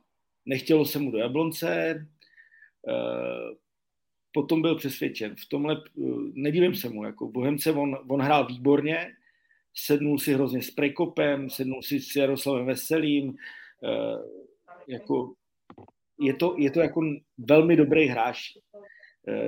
nechtělo 0.46 0.84
se 0.84 0.98
mu 0.98 1.10
do 1.10 1.18
Jablonce, 1.18 2.06
eh, 2.88 3.54
potom 4.32 4.62
byl 4.62 4.74
přesvědčen. 4.74 5.36
V 5.36 5.48
tomhle 5.48 5.76
eh, 5.76 6.00
nedivím 6.32 6.74
se 6.74 6.88
mu, 6.88 7.04
jako 7.04 7.28
Bohemce 7.28 7.72
on, 7.72 7.98
on 8.08 8.20
hrál 8.20 8.46
výborně, 8.46 9.12
sednul 9.74 10.18
si 10.18 10.34
hrozně 10.34 10.62
s 10.62 10.70
Prekopem, 10.70 11.50
sednul 11.50 11.82
si 11.82 12.00
s 12.00 12.16
Jaroslavem 12.16 12.66
Veselým, 12.66 13.36
eh, 13.84 14.18
jako 14.88 15.34
je 16.20 16.34
to, 16.34 16.54
je 16.58 16.70
to 16.70 16.80
jako 16.80 17.00
velmi 17.38 17.76
dobrý 17.76 18.06
hráč. 18.06 18.56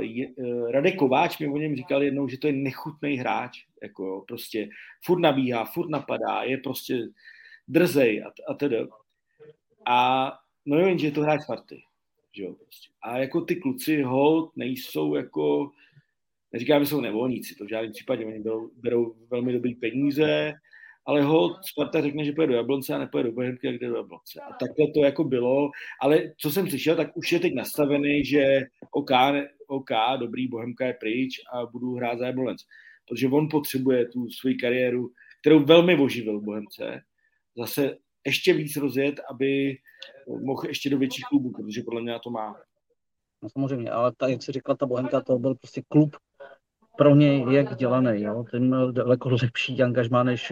Je, 0.01 0.29
Radek 0.71 0.97
Kováč 0.97 1.39
mi 1.39 1.49
o 1.49 1.57
něm 1.59 1.77
říkal 1.77 2.03
jednou, 2.03 2.29
že 2.29 2.39
to 2.39 2.47
je 2.47 2.53
nechutný 2.53 3.17
hráč, 3.17 3.59
jako 3.83 4.25
prostě 4.29 4.69
furt 5.05 5.21
nabíhá, 5.21 5.65
furt 5.65 5.89
napadá, 5.89 6.43
je 6.43 6.59
prostě 6.59 7.09
drzej 7.69 8.23
a, 8.23 8.53
a 8.53 8.55
teda. 8.55 8.87
A 9.87 10.33
No 10.69 10.79
jo, 10.79 10.87
jenže 10.87 11.07
je 11.07 11.13
to 11.13 11.21
hráč 11.21 11.43
Sparty. 11.43 11.83
Že 12.33 12.43
jo, 12.43 12.53
prostě. 12.53 12.89
A 13.03 13.19
jako 13.19 13.41
ty 13.41 13.57
kluci 13.57 14.03
hold 14.03 14.57
nejsou 14.57 15.15
jako, 15.15 15.71
neříkám, 16.53 16.85
že 16.85 16.91
jsou 16.91 17.01
nevolníci, 17.01 17.55
to 17.55 17.65
v 17.65 17.69
žádném 17.69 17.93
případě, 17.93 18.27
oni 18.27 18.41
berou, 18.41 18.71
berou 18.77 19.15
velmi 19.31 19.53
dobrý 19.53 19.75
peníze, 19.75 20.53
ale 21.07 21.23
hold 21.23 21.65
Sparta 21.65 22.01
řekne, 22.01 22.25
že 22.25 22.33
pojede 22.33 22.53
do 22.53 22.57
Jablonce 22.57 22.95
a 22.95 22.99
nepojede 22.99 23.29
do 23.29 23.35
Bohemky 23.35 23.69
a 23.69 23.73
kde 23.73 23.89
do 23.89 23.97
Jablonce. 23.97 24.41
A 24.41 24.53
takhle 24.53 24.87
to 24.95 25.05
jako 25.05 25.25
bylo, 25.25 25.71
ale 26.01 26.23
co 26.37 26.51
jsem 26.51 26.69
slyšel, 26.69 26.97
tak 26.97 27.17
už 27.17 27.33
je 27.33 27.41
teď 27.41 27.55
nastavený, 27.55 28.25
že 28.25 28.61
OK, 28.91 29.11
OK, 29.69 29.91
dobrý, 30.21 30.49
Bohemka 30.49 30.87
je 30.87 30.95
pryč 31.01 31.41
a 31.53 31.67
budu 31.67 31.95
hrát 31.95 32.19
za 32.19 32.27
Jablonec. 32.27 32.59
Protože 33.09 33.29
on 33.29 33.49
potřebuje 33.51 34.09
tu 34.09 34.31
svoji 34.31 34.55
kariéru, 34.55 35.11
kterou 35.41 35.65
velmi 35.65 35.99
oživil 35.99 36.41
v 36.41 36.45
Bohemce, 36.45 37.01
zase 37.57 37.97
ještě 38.27 38.53
víc 38.53 38.77
rozjet, 38.77 39.21
aby 39.31 39.79
mohl 40.43 40.69
ještě 40.69 40.91
do 40.91 40.99
větších 40.99 41.25
klubů, 41.25 41.53
protože 41.53 41.83
podle 41.83 42.03
mě 42.03 42.15
to 42.25 42.31
má. 42.31 42.57
No 43.43 43.51
samozřejmě, 43.51 43.91
ale 43.91 44.13
tak, 44.17 44.31
jak 44.31 44.43
se 44.43 44.53
říkala, 44.53 44.77
ta 44.77 44.87
Bohemka, 44.87 45.21
to 45.21 45.39
byl 45.39 45.55
prostě 45.55 45.83
klub 45.89 46.17
pro 46.99 47.15
něj 47.15 47.45
jak 47.51 47.77
dělaný, 47.77 48.23
jo. 48.23 48.45
Ten 48.51 48.67
měl 48.67 48.93
daleko 48.93 49.29
lepší 49.43 49.83
angažmá 49.83 50.23
než 50.23 50.51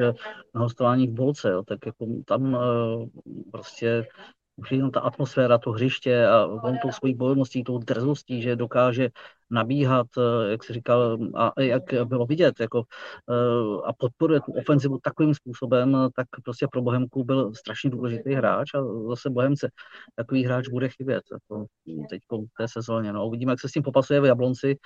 na 0.54 0.60
hostování 0.60 1.08
v 1.08 1.12
Bolce, 1.12 1.50
jo. 1.50 1.62
Tak 1.62 1.78
jako 1.86 2.06
tam 2.24 2.54
uh, 2.54 3.08
prostě 3.52 4.06
už 4.56 4.72
jenom 4.72 4.90
ta 4.90 5.00
atmosféra, 5.00 5.58
to 5.58 5.70
hřiště 5.70 6.26
a 6.26 6.46
on 6.46 6.78
tou 6.82 6.92
svojí 6.92 7.14
bojovností, 7.14 7.64
tou 7.64 7.78
drzostí, 7.78 8.42
že 8.42 8.56
dokáže 8.56 9.08
nabíhat, 9.50 10.06
eh, 10.18 10.50
jak 10.50 10.64
se 10.64 10.72
říkal, 10.72 11.18
a 11.34 11.62
jak 11.62 11.82
bylo 12.04 12.26
vidět, 12.26 12.60
jako, 12.60 12.82
eh, 13.30 13.82
a 13.84 13.92
podporuje 13.92 14.40
tu 14.40 14.52
ofenzivu 14.52 14.98
takovým 15.02 15.34
způsobem, 15.34 16.08
tak 16.16 16.26
prostě 16.44 16.66
pro 16.72 16.82
Bohemku 16.82 17.24
byl 17.24 17.54
strašně 17.54 17.90
důležitý 17.90 18.32
hráč 18.34 18.74
a 18.74 18.84
zase 19.08 19.30
Bohemce 19.30 19.70
takový 20.14 20.44
hráč 20.44 20.68
bude 20.68 20.88
chybět 20.88 21.22
jako 21.32 21.66
teď 22.10 22.22
v 22.30 22.56
té 22.58 22.68
sezóně. 22.68 23.12
No, 23.12 23.26
uvidíme, 23.26 23.52
jak 23.52 23.60
se 23.60 23.68
s 23.68 23.72
tím 23.72 23.82
popasuje 23.82 24.20
v 24.20 24.24
Jablonci, 24.24 24.76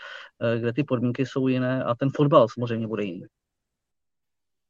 eh, 0.43 0.59
kde 0.59 0.73
ty 0.73 0.85
podmínky 0.85 1.27
jsou 1.27 1.49
jiné 1.49 1.85
a 1.85 1.95
ten 1.95 2.11
fotbal 2.15 2.49
samozřejmě 2.49 2.87
bude 2.87 3.05
jiný 3.05 3.25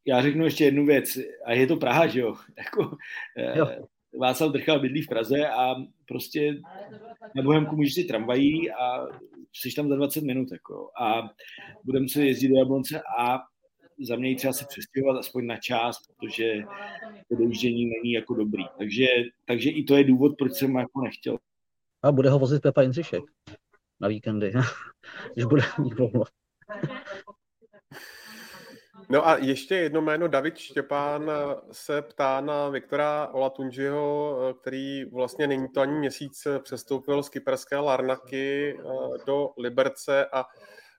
já 0.07 0.23
řeknu 0.23 0.45
ještě 0.45 0.65
jednu 0.65 0.87
věc, 0.87 1.19
a 1.45 1.53
je 1.53 1.67
to 1.67 1.77
Praha, 1.77 2.07
že 2.07 2.21
jo? 2.21 2.35
Jako, 2.59 2.97
jo. 3.57 3.87
Václav 4.19 4.53
Drchal 4.53 4.81
bydlí 4.81 5.03
v 5.03 5.09
Praze 5.09 5.49
a 5.49 5.75
prostě 6.09 6.61
na 7.35 7.43
Bohemku 7.43 7.77
můžeš 7.77 7.95
si 7.95 8.05
tramvají 8.05 8.71
a 8.71 9.07
jsi 9.53 9.75
tam 9.77 9.89
za 9.89 9.97
20 9.97 10.25
minut. 10.25 10.53
Jako. 10.53 10.91
A 11.01 11.31
budeme 11.85 12.09
se 12.09 12.27
jezdit 12.27 12.49
do 12.49 12.57
Jablonce 12.57 13.03
a 13.19 13.39
za 14.09 14.17
mě 14.17 14.37
třeba 14.37 14.53
se 14.53 14.65
přestěhovat 14.69 15.19
aspoň 15.19 15.47
na 15.47 15.57
čas, 15.57 15.97
protože 16.07 16.63
to 17.29 17.37
dojíždění 17.37 17.87
není 17.87 18.13
jako 18.13 18.35
dobrý. 18.35 18.65
Takže, 18.79 19.07
takže 19.47 19.71
i 19.71 19.85
to 19.85 19.97
je 19.97 20.05
důvod, 20.05 20.33
proč 20.39 20.53
jsem 20.53 20.75
jako 20.75 21.01
nechtěl. 21.01 21.39
A 22.03 22.13
bude 22.13 22.31
ho 22.31 22.39
vozit 22.39 22.63
Pepa 22.63 22.83
Jindřišek 22.83 23.25
na 24.01 24.09
víkendy, 24.09 24.53
když 25.35 25.45
bude 25.45 25.63
mít 25.79 25.99
volno. 25.99 26.25
No 29.11 29.29
a 29.29 29.37
ještě 29.37 29.75
jedno 29.75 30.01
jméno, 30.01 30.29
David 30.29 30.59
Štěpán 30.59 31.31
se 31.73 32.03
ptá 32.03 32.41
na 32.41 32.69
Viktora 32.69 33.29
Olatunžiho, 33.29 34.39
který 34.61 35.05
vlastně 35.05 35.47
není 35.47 35.69
to 35.69 35.81
ani 35.81 35.99
měsíc 35.99 36.47
přestoupil 36.63 37.23
z 37.23 37.29
kyperské 37.29 37.77
Larnaky 37.77 38.75
eh, 38.79 38.83
do 39.27 39.51
Liberce 39.59 40.27
a 40.27 40.45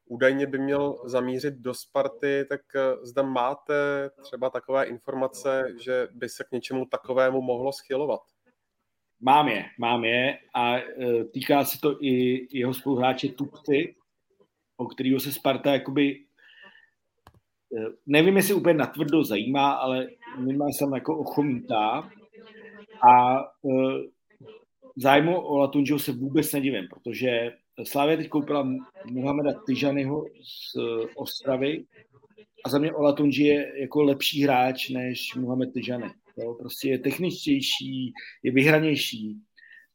údajně 0.06 0.48
by 0.48 0.60
měl 0.60 1.02
zamířit 1.06 1.54
do 1.54 1.74
Sparty, 1.74 2.46
tak 2.50 2.62
eh, 2.76 3.06
zda 3.06 3.24
máte 3.24 4.10
třeba 4.22 4.50
takové 4.50 4.84
informace, 4.84 5.68
že 5.84 6.08
by 6.12 6.30
se 6.30 6.44
k 6.44 6.52
něčemu 6.52 6.86
takovému 6.86 7.42
mohlo 7.42 7.74
schylovat? 7.74 8.22
Mám 9.20 9.48
je, 9.48 9.66
mám 9.80 10.06
je 10.06 10.38
a 10.56 10.76
týká 11.34 11.66
se 11.66 11.80
to 11.80 12.04
i 12.04 12.48
jeho 12.58 12.74
spoluhráče 12.74 13.28
Tupty, 13.28 13.96
o 14.78 14.86
kterého 14.86 15.20
se 15.20 15.32
Sparta 15.32 15.74
jakoby 15.74 16.26
nevím, 18.06 18.38
jestli 18.38 18.54
úplně 18.54 18.74
natvrdo 18.74 19.24
zajímá, 19.24 19.72
ale 19.72 20.08
minimálně 20.38 20.74
jsem 20.74 20.94
jako 20.94 21.18
ochomítá 21.18 22.10
a 23.16 23.44
zájmu 24.96 25.40
o 25.40 25.58
Latunžiho 25.58 26.00
se 26.00 26.12
vůbec 26.12 26.54
nedivím, 26.54 26.88
protože 26.90 27.52
Slávě 27.84 28.18
teď 28.18 28.30
koupila 28.30 28.70
Muhameda 29.12 29.54
Tyžanyho 29.66 30.26
z 30.44 30.80
Ostravy 31.16 31.86
a 32.66 32.70
za 32.70 32.80
mě 32.80 32.94
Olatunji 32.94 33.44
je 33.44 33.82
jako 33.82 34.04
lepší 34.04 34.44
hráč 34.44 34.90
než 34.90 35.36
Muhammed 35.36 35.74
Tyžany. 35.74 36.12
Jo? 36.38 36.54
Prostě 36.54 36.90
je 36.90 37.00
techničtější, 37.00 38.14
je 38.44 38.52
vyhranější. 38.52 39.38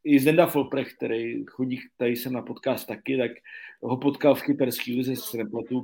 I 0.04 0.18
Zenda 0.18 0.46
Folprech, 0.46 0.94
který 0.94 1.44
chodí 1.44 1.78
tady 1.96 2.16
jsem 2.16 2.32
na 2.32 2.42
podcast 2.42 2.88
taky, 2.88 3.16
tak 3.18 3.30
ho 3.82 3.96
potkal 3.96 4.34
v 4.34 4.42
kyperský 4.42 4.96
lize 4.96 5.16
s 5.16 5.34
Repletu 5.34 5.82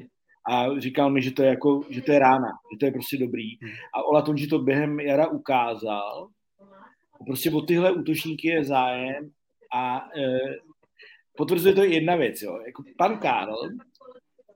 a 0.51 0.81
říkal 0.81 1.11
mi, 1.11 1.23
že 1.23 1.31
to 1.31 1.43
je 1.43 1.49
jako, 1.49 1.81
že 1.91 2.03
to 2.03 2.13
je 2.13 2.19
rána, 2.19 2.49
že 2.73 2.79
to 2.81 2.87
je 2.87 2.93
prostě 2.93 3.19
dobrý. 3.19 3.49
A 3.95 4.03
Olatunji 4.03 4.47
to 4.47 4.59
během 4.59 5.01
jara 5.01 5.27
ukázal. 5.29 6.29
Prostě 7.27 7.51
o 7.51 7.61
tyhle 7.61 7.93
útočníky 7.93 8.49
je 8.49 8.65
zájem 8.65 9.31
a 9.75 10.09
e, 10.19 10.39
potvrzuje 11.37 11.75
to 11.75 11.85
jedna 11.85 12.17
věc, 12.17 12.43
jo. 12.43 12.59
Jako 12.67 12.83
pan 12.99 13.19
Karl 13.19 13.57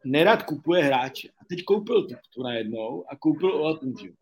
nerad 0.04 0.42
kupuje 0.42 0.82
hráče. 0.82 1.28
A 1.28 1.44
teď 1.48 1.64
koupil 1.64 2.02
tu, 2.02 2.14
tu 2.34 2.42
najednou 2.42 3.04
a 3.08 3.16
koupil 3.16 3.52
Olatunžiu. 3.52 4.14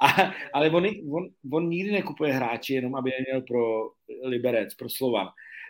A, 0.00 0.32
ale 0.52 0.70
on, 0.70 0.86
on, 1.12 1.28
on 1.52 1.68
nikdy 1.68 1.92
nekupuje 1.92 2.32
hráče 2.32 2.74
jenom, 2.74 2.94
aby 2.94 3.10
je 3.10 3.24
měl 3.28 3.40
pro 3.40 3.90
Liberec, 4.22 4.74
pro 4.74 4.88
Slovan. 4.88 5.28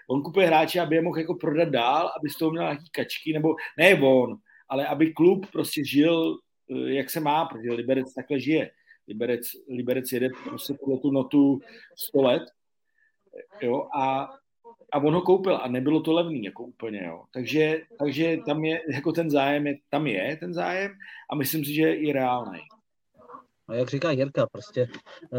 On 0.08 0.22
kupuje 0.22 0.46
hráče, 0.46 0.80
aby 0.80 0.96
je 0.96 1.02
mohl 1.02 1.18
jako 1.18 1.34
prodat 1.34 1.68
dál, 1.68 2.10
aby 2.18 2.28
z 2.28 2.38
toho 2.38 2.50
měl 2.50 2.62
nějaký 2.62 2.90
kačky, 2.90 3.32
nebo 3.32 3.54
ne 3.78 3.94
on, 3.94 4.36
ale 4.68 4.86
aby 4.86 5.12
klub 5.12 5.46
prostě 5.52 5.84
žil, 5.84 6.38
eh, 6.70 6.92
jak 6.92 7.10
se 7.10 7.20
má, 7.20 7.44
protože 7.44 7.72
Liberec 7.72 8.14
takhle 8.14 8.40
žije. 8.40 8.70
Liberec, 9.08 9.42
Liberec 9.68 10.12
jede 10.12 10.28
prostě 10.44 10.74
podle 10.74 10.98
tu 10.98 11.10
notu 11.10 11.60
100 11.96 12.22
let. 12.22 12.42
Jo, 13.62 13.88
a 13.98 14.30
a 14.92 14.98
on 14.98 15.14
ho 15.14 15.22
koupil 15.22 15.56
a 15.56 15.68
nebylo 15.68 16.00
to 16.00 16.12
levný 16.12 16.44
jako 16.44 16.64
úplně, 16.64 17.04
jo. 17.04 17.24
Takže, 17.32 17.80
takže 17.98 18.38
tam 18.46 18.64
je, 18.64 18.80
jako 18.92 19.12
ten 19.12 19.30
zájem 19.30 19.66
je, 19.66 19.78
tam 19.88 20.06
je 20.06 20.36
ten 20.36 20.54
zájem 20.54 20.92
a 21.30 21.34
myslím 21.34 21.64
si, 21.64 21.74
že 21.74 21.82
je 21.82 21.96
i 21.96 22.12
reálný. 22.12 22.60
A 23.68 23.74
jak 23.74 23.88
říká 23.88 24.10
Jirka, 24.10 24.46
prostě 24.46 24.88
eh, 25.34 25.38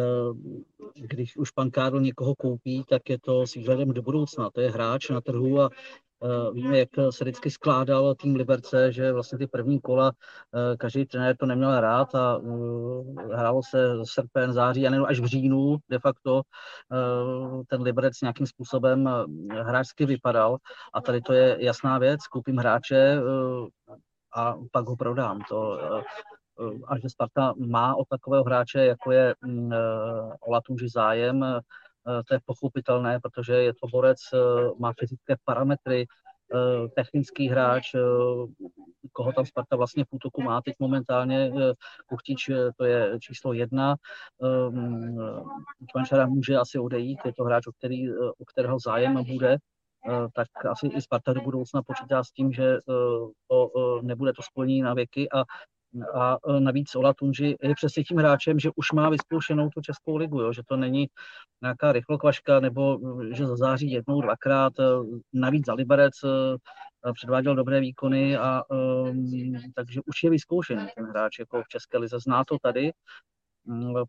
když 0.96 1.38
už 1.38 1.52
pan 1.52 1.72
Karl 1.72 2.02
někoho 2.02 2.36
koupí, 2.36 2.84
tak 2.90 3.10
je 3.10 3.20
to 3.20 3.48
s 3.48 3.54
výhledem 3.54 3.90
do 3.90 4.02
budoucna. 4.02 4.50
To 4.50 4.62
je 4.62 4.72
hráč 4.72 5.10
na 5.10 5.22
trhu 5.22 5.62
a 5.62 5.70
víme, 6.53 6.78
jak 6.78 6.89
se 7.09 7.24
vždycky 7.24 7.51
skládal 7.51 8.15
tým 8.15 8.36
Liberce, 8.36 8.91
že 8.91 9.11
vlastně 9.11 9.38
ty 9.38 9.47
první 9.47 9.82
kola 9.82 10.11
eh, 10.11 10.78
každý 10.78 11.05
trenér 11.05 11.38
to 11.38 11.45
neměl 11.45 11.82
rád 11.82 12.15
a 12.15 12.39
eh, 12.41 13.36
hrálo 13.36 13.61
se 13.70 13.89
srpen, 14.03 14.53
září 14.53 14.88
a 14.88 15.05
až 15.05 15.20
v 15.20 15.26
říjnu 15.26 15.78
de 15.89 15.99
facto 15.99 16.41
ten 17.68 17.82
Liberec 17.82 18.22
nějakým 18.22 18.47
způsobem 18.47 19.09
hráčsky 19.49 20.05
vypadal 20.05 20.57
a 20.93 21.01
tady 21.01 21.22
to 21.22 21.34
je 21.34 21.57
jasná 21.59 21.97
věc, 21.97 22.28
koupím 22.28 22.57
hráče 22.57 23.22
a 24.36 24.55
pak 24.72 24.86
ho 24.88 24.95
prodám. 24.95 25.39
To, 25.49 25.80
a 26.88 26.99
že 26.99 27.09
Sparta 27.09 27.53
má 27.57 27.95
od 27.95 28.07
takového 28.07 28.43
hráče, 28.43 28.86
jako 28.86 29.11
je 29.11 29.36
mm, 29.45 29.72
Olatunži 30.41 30.89
zájem, 30.89 31.43
Eh, 31.43 31.59
to 32.28 32.34
je 32.34 32.39
pochopitelné, 32.45 33.20
protože 33.20 33.53
je 33.53 33.74
to 33.74 33.88
borec, 33.88 34.18
eh, 34.34 34.38
má 34.80 34.93
fyzické 34.99 35.36
parametry, 35.45 36.05
eh, 36.05 36.88
technický 36.95 37.47
hráč, 37.47 37.95
koho 39.12 39.34
tam 39.34 39.45
Sparta 39.45 39.76
vlastně 39.76 40.03
v 40.03 40.08
útoku 40.12 40.41
má 40.41 40.62
teď 40.62 40.76
momentálně, 40.80 41.51
Kuchtič 42.10 42.49
to 42.78 42.86
je 42.86 43.20
číslo 43.20 43.53
jedna, 43.53 43.95
Čvančara 45.91 46.28
může 46.28 46.55
asi 46.58 46.80
odejít, 46.80 47.20
je 47.26 47.34
to 47.34 47.43
hráč, 47.43 47.68
o, 47.68 47.72
který, 47.72 48.12
o 48.14 48.45
kterého 48.45 48.80
zájem 48.80 49.24
bude, 49.24 49.58
tak 50.34 50.66
asi 50.66 50.88
i 50.88 51.01
Sparta 51.01 51.34
do 51.34 51.41
budoucna 51.41 51.82
počítá 51.84 52.24
s 52.24 52.32
tím, 52.32 52.51
že 52.51 52.78
to 53.47 53.72
nebude 54.01 54.34
to 54.34 54.41
spojení 54.41 54.82
na 54.82 54.93
věky 54.93 55.28
a 55.32 55.43
a 56.14 56.38
e, 56.50 56.60
navíc 56.60 56.95
Ola 56.95 57.14
Tunži 57.14 57.58
je 57.62 57.76
přesně 57.76 58.04
tím 58.04 58.18
hráčem, 58.18 58.60
že 58.60 58.70
už 58.76 58.91
má 58.91 59.10
vyzkoušenou 59.10 59.70
tu 59.70 59.82
Českou 59.82 60.16
ligu, 60.16 60.41
jo? 60.41 60.54
že 60.54 60.62
to 60.68 60.78
není 60.78 61.08
nějaká 61.62 61.91
rychlokvaška 61.91 62.60
nebo 62.60 63.00
e, 63.22 63.36
že 63.36 63.45
zazáří 63.45 63.91
jednou, 63.91 64.22
dvakrát. 64.22 64.80
E, 64.80 64.84
navíc 65.34 65.66
za 65.66 65.74
Liberec 65.74 66.14
předváděl 67.14 67.56
dobré 67.56 67.80
výkony 67.80 68.38
a 68.38 68.64
um, 68.70 69.54
takže 69.76 70.02
už 70.06 70.24
je 70.24 70.30
vyzkoušený 70.30 70.88
ten 70.95 71.06
hráč 71.06 71.39
jako 71.39 71.64
v 71.64 71.68
České 71.68 71.98
lize. 71.98 72.20
Zná 72.20 72.43
to 72.43 72.58
tady 72.62 72.91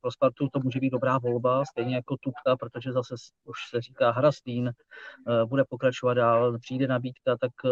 pro 0.00 0.10
Spartu 0.10 0.48
to 0.52 0.60
může 0.60 0.80
být 0.80 0.90
dobrá 0.90 1.18
volba, 1.18 1.64
stejně 1.64 1.94
jako 1.96 2.16
Tupka, 2.20 2.56
protože 2.56 2.92
zase 2.92 3.14
už 3.44 3.58
se 3.70 3.80
říká 3.80 4.10
Hrastín, 4.10 4.68
eh, 4.68 5.44
bude 5.46 5.64
pokračovat 5.68 6.14
dál, 6.14 6.58
přijde 6.58 6.86
nabídka, 6.86 7.36
tak 7.40 7.52
eh, 7.64 7.70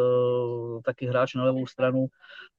taky 0.85 1.07
hráč 1.07 1.35
na 1.35 1.45
levou 1.45 1.67
stranu, 1.67 2.07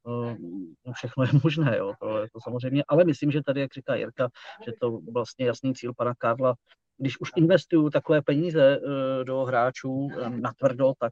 eh, 0.07 0.93
všechno 0.93 1.23
je 1.23 1.29
možné, 1.43 1.77
jo, 1.77 1.93
to, 1.99 2.17
je 2.17 2.27
to 2.33 2.39
samozřejmě, 2.43 2.83
ale 2.87 3.03
myslím, 3.05 3.31
že 3.31 3.43
tady, 3.45 3.61
jak 3.61 3.73
říká 3.73 3.95
Jirka, 3.95 4.29
že 4.65 4.71
to 4.81 4.99
vlastně 5.13 5.45
jasný 5.45 5.73
cíl 5.73 5.93
pana 5.97 6.13
Karla, 6.17 6.55
když 6.99 7.19
už 7.19 7.29
investuju 7.35 7.89
takové 7.89 8.21
peníze 8.21 8.79
do 9.23 9.43
hráčů 9.43 10.09
na 10.29 10.53
tvrdo, 10.59 10.93
tak 10.99 11.11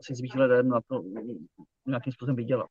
asi 0.00 0.14
s 0.14 0.20
výhledem 0.20 0.68
na 0.68 0.80
to 0.88 1.02
nějakým 1.86 2.12
způsobem 2.12 2.36
vydělat. 2.36 2.68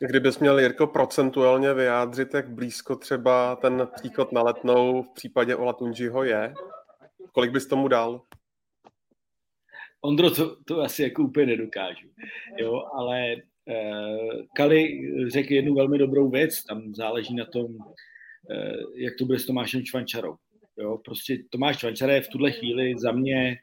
Kdybys 0.00 0.38
měl, 0.38 0.58
Jirko, 0.58 0.86
procentuálně 0.86 1.74
vyjádřit, 1.74 2.34
jak 2.34 2.50
blízko 2.50 2.96
třeba 2.96 3.56
ten 3.56 3.88
příchod 3.94 4.32
na 4.32 4.42
letnou 4.42 5.02
v 5.02 5.14
případě 5.14 5.56
Olatunžiho 5.56 6.24
je, 6.24 6.54
kolik 7.32 7.50
bys 7.50 7.66
tomu 7.66 7.88
dal? 7.88 8.22
Ondro, 10.00 10.30
to, 10.30 10.56
to 10.64 10.80
asi 10.80 11.02
jako 11.02 11.22
úplně 11.22 11.46
nedokážu. 11.46 12.08
Jo, 12.56 12.82
ale 12.94 13.34
uh, 13.36 14.42
Kali 14.54 15.00
řekl 15.28 15.52
jednu 15.52 15.74
velmi 15.74 15.98
dobrou 15.98 16.30
věc, 16.30 16.64
tam 16.64 16.94
záleží 16.94 17.34
na 17.34 17.44
tom, 17.44 17.64
uh, 17.64 17.86
jak 18.94 19.14
to 19.18 19.24
bude 19.24 19.38
s 19.38 19.46
Tomášem 19.46 19.84
Čvančarou. 19.84 20.36
Jo, 20.76 20.98
prostě 21.04 21.38
Tomáš 21.50 21.78
Čvančara 21.78 22.12
je 22.12 22.20
v 22.20 22.28
tuhle 22.28 22.50
chvíli 22.50 22.94
za 22.98 23.12
mě 23.12 23.56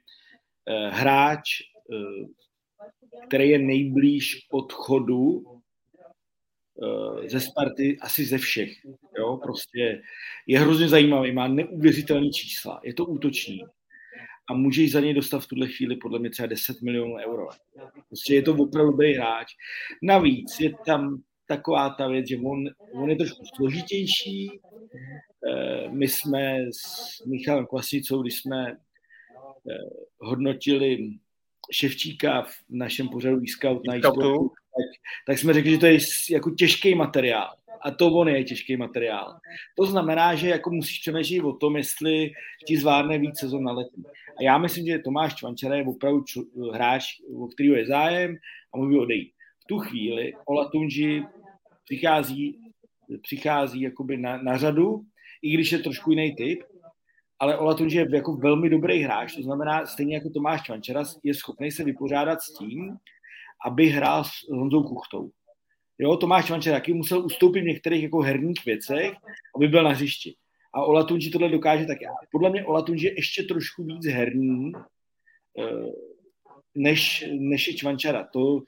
uh, 0.70 0.94
hráč, 0.94 1.50
uh, 1.90 2.28
který 3.28 3.50
je 3.50 3.60
nejblíž 3.60 4.48
odchodu 4.52 5.44
Eh, 5.55 5.55
ze 7.28 7.40
Sparty 7.40 7.98
asi 8.02 8.26
ze 8.26 8.38
všech. 8.38 8.72
Jo? 9.18 9.38
Prostě 9.44 10.02
je 10.48 10.60
hrozně 10.60 10.90
zajímavý, 10.90 11.32
má 11.32 11.48
neuvěřitelné 11.48 12.30
čísla, 12.30 12.80
je 12.84 12.94
to 12.94 13.06
útočný 13.06 13.62
a 14.50 14.54
můžeš 14.54 14.92
za 14.92 15.00
něj 15.00 15.14
dostat 15.14 15.40
v 15.40 15.48
tuhle 15.48 15.68
chvíli 15.68 15.96
podle 15.96 16.20
mě 16.20 16.30
třeba 16.30 16.48
10 16.48 16.82
milionů 16.82 17.16
euro. 17.16 17.48
Prostě 18.08 18.36
je 18.36 18.42
to 18.42 18.52
opravdu 18.52 18.92
dobrý 18.92 19.14
hráč. 19.14 19.48
Navíc 20.02 20.60
je 20.60 20.74
tam 20.86 21.22
taková 21.48 21.90
ta 21.90 22.08
věc, 22.08 22.28
že 22.28 22.38
on, 22.38 22.66
on 22.94 23.10
je 23.10 23.16
trošku 23.16 23.44
složitější. 23.56 24.52
Eh, 25.50 25.90
my 25.90 26.08
jsme 26.08 26.58
s 26.72 27.26
Michalem 27.26 27.66
Kvasnicou, 27.66 28.22
když 28.22 28.40
jsme 28.40 28.72
eh, 28.72 29.74
hodnotili 30.20 31.10
Ševčíka 31.72 32.42
v 32.42 32.56
našem 32.70 33.10
pořadu 33.10 33.42
e-scout 33.44 33.88
na 33.88 33.96
e 33.96 34.02
tak, 34.76 35.02
tak 35.28 35.38
jsme 35.38 35.54
řekli, 35.54 35.72
že 35.72 35.78
to 35.78 35.86
je 35.86 35.98
jako 36.32 36.50
těžký 36.52 36.96
materiál. 36.96 37.56
A 37.82 37.92
to 37.92 38.08
on 38.08 38.28
je 38.28 38.44
těžký 38.44 38.78
materiál. 38.78 39.40
To 39.78 39.86
znamená, 39.86 40.36
že 40.36 40.50
jako 40.50 40.70
musíš 40.72 41.00
přemýšlet 41.00 41.44
o 41.44 41.54
tom, 41.54 41.78
jestli 41.78 42.32
ti 42.68 42.78
zvládne 42.78 43.18
víc 43.18 43.40
sezon 43.40 43.64
na 43.64 43.72
letní. 43.72 44.04
A 44.40 44.44
já 44.44 44.58
myslím, 44.58 44.86
že 44.86 45.00
Tomáš 45.00 45.36
Čvančara 45.36 45.76
je 45.76 45.84
opravdu 45.84 46.20
čl- 46.20 46.74
hráč, 46.74 47.04
o 47.38 47.48
kterého 47.48 47.76
je 47.76 47.88
zájem 47.88 48.38
a 48.74 48.78
může 48.78 48.98
odejít. 48.98 49.32
V 49.64 49.66
tu 49.68 49.80
chvíli 49.80 50.34
Ola 50.46 50.70
Tunži 50.70 51.24
přichází, 51.84 52.60
přichází 53.22 53.82
jakoby 53.82 54.18
na, 54.18 54.38
na 54.38 54.58
řadu, 54.58 55.02
i 55.42 55.54
když 55.54 55.72
je 55.72 55.80
trošku 55.80 56.12
jiný 56.12 56.36
typ, 56.36 56.64
ale 57.40 57.58
Ola 57.58 57.74
Tunži 57.74 57.98
je 57.98 58.08
jako 58.14 58.34
velmi 58.34 58.70
dobrý 58.70 59.02
hráč, 59.02 59.36
to 59.36 59.42
znamená, 59.42 59.86
stejně 59.86 60.16
jako 60.16 60.30
Tomáš 60.30 60.62
Čvančara 60.62 61.04
je 61.24 61.34
schopný 61.34 61.72
se 61.72 61.84
vypořádat 61.84 62.42
s 62.42 62.54
tím, 62.54 62.98
aby 63.66 63.86
hrál 63.90 64.24
s 64.24 64.50
Honzou 64.50 64.84
Kuchtou. 64.84 65.30
Jo, 66.00 66.18
Tomáš 66.18 66.52
Vančer 66.52 66.74
taky 66.74 66.94
musel 66.94 67.26
ustoupit 67.26 67.62
v 67.62 67.66
některých 67.66 68.04
jako 68.04 68.22
herních 68.22 68.66
věcech, 68.66 69.14
aby 69.56 69.68
byl 69.68 69.84
na 69.84 69.90
hřišti. 69.90 70.36
A 70.74 70.84
Olatunji 70.84 71.30
tohle 71.30 71.50
dokáže 71.50 71.86
tak. 71.86 71.98
Podle 72.32 72.50
mě 72.50 72.66
Olatunji 72.66 73.06
je 73.06 73.16
ještě 73.16 73.44
trošku 73.44 73.84
víc 73.84 74.06
herní, 74.06 74.72
eh, 75.60 75.92
než, 76.76 77.26
než 77.32 77.68
je 77.68 77.74
Čvančara. 77.74 78.28
To 78.34 78.62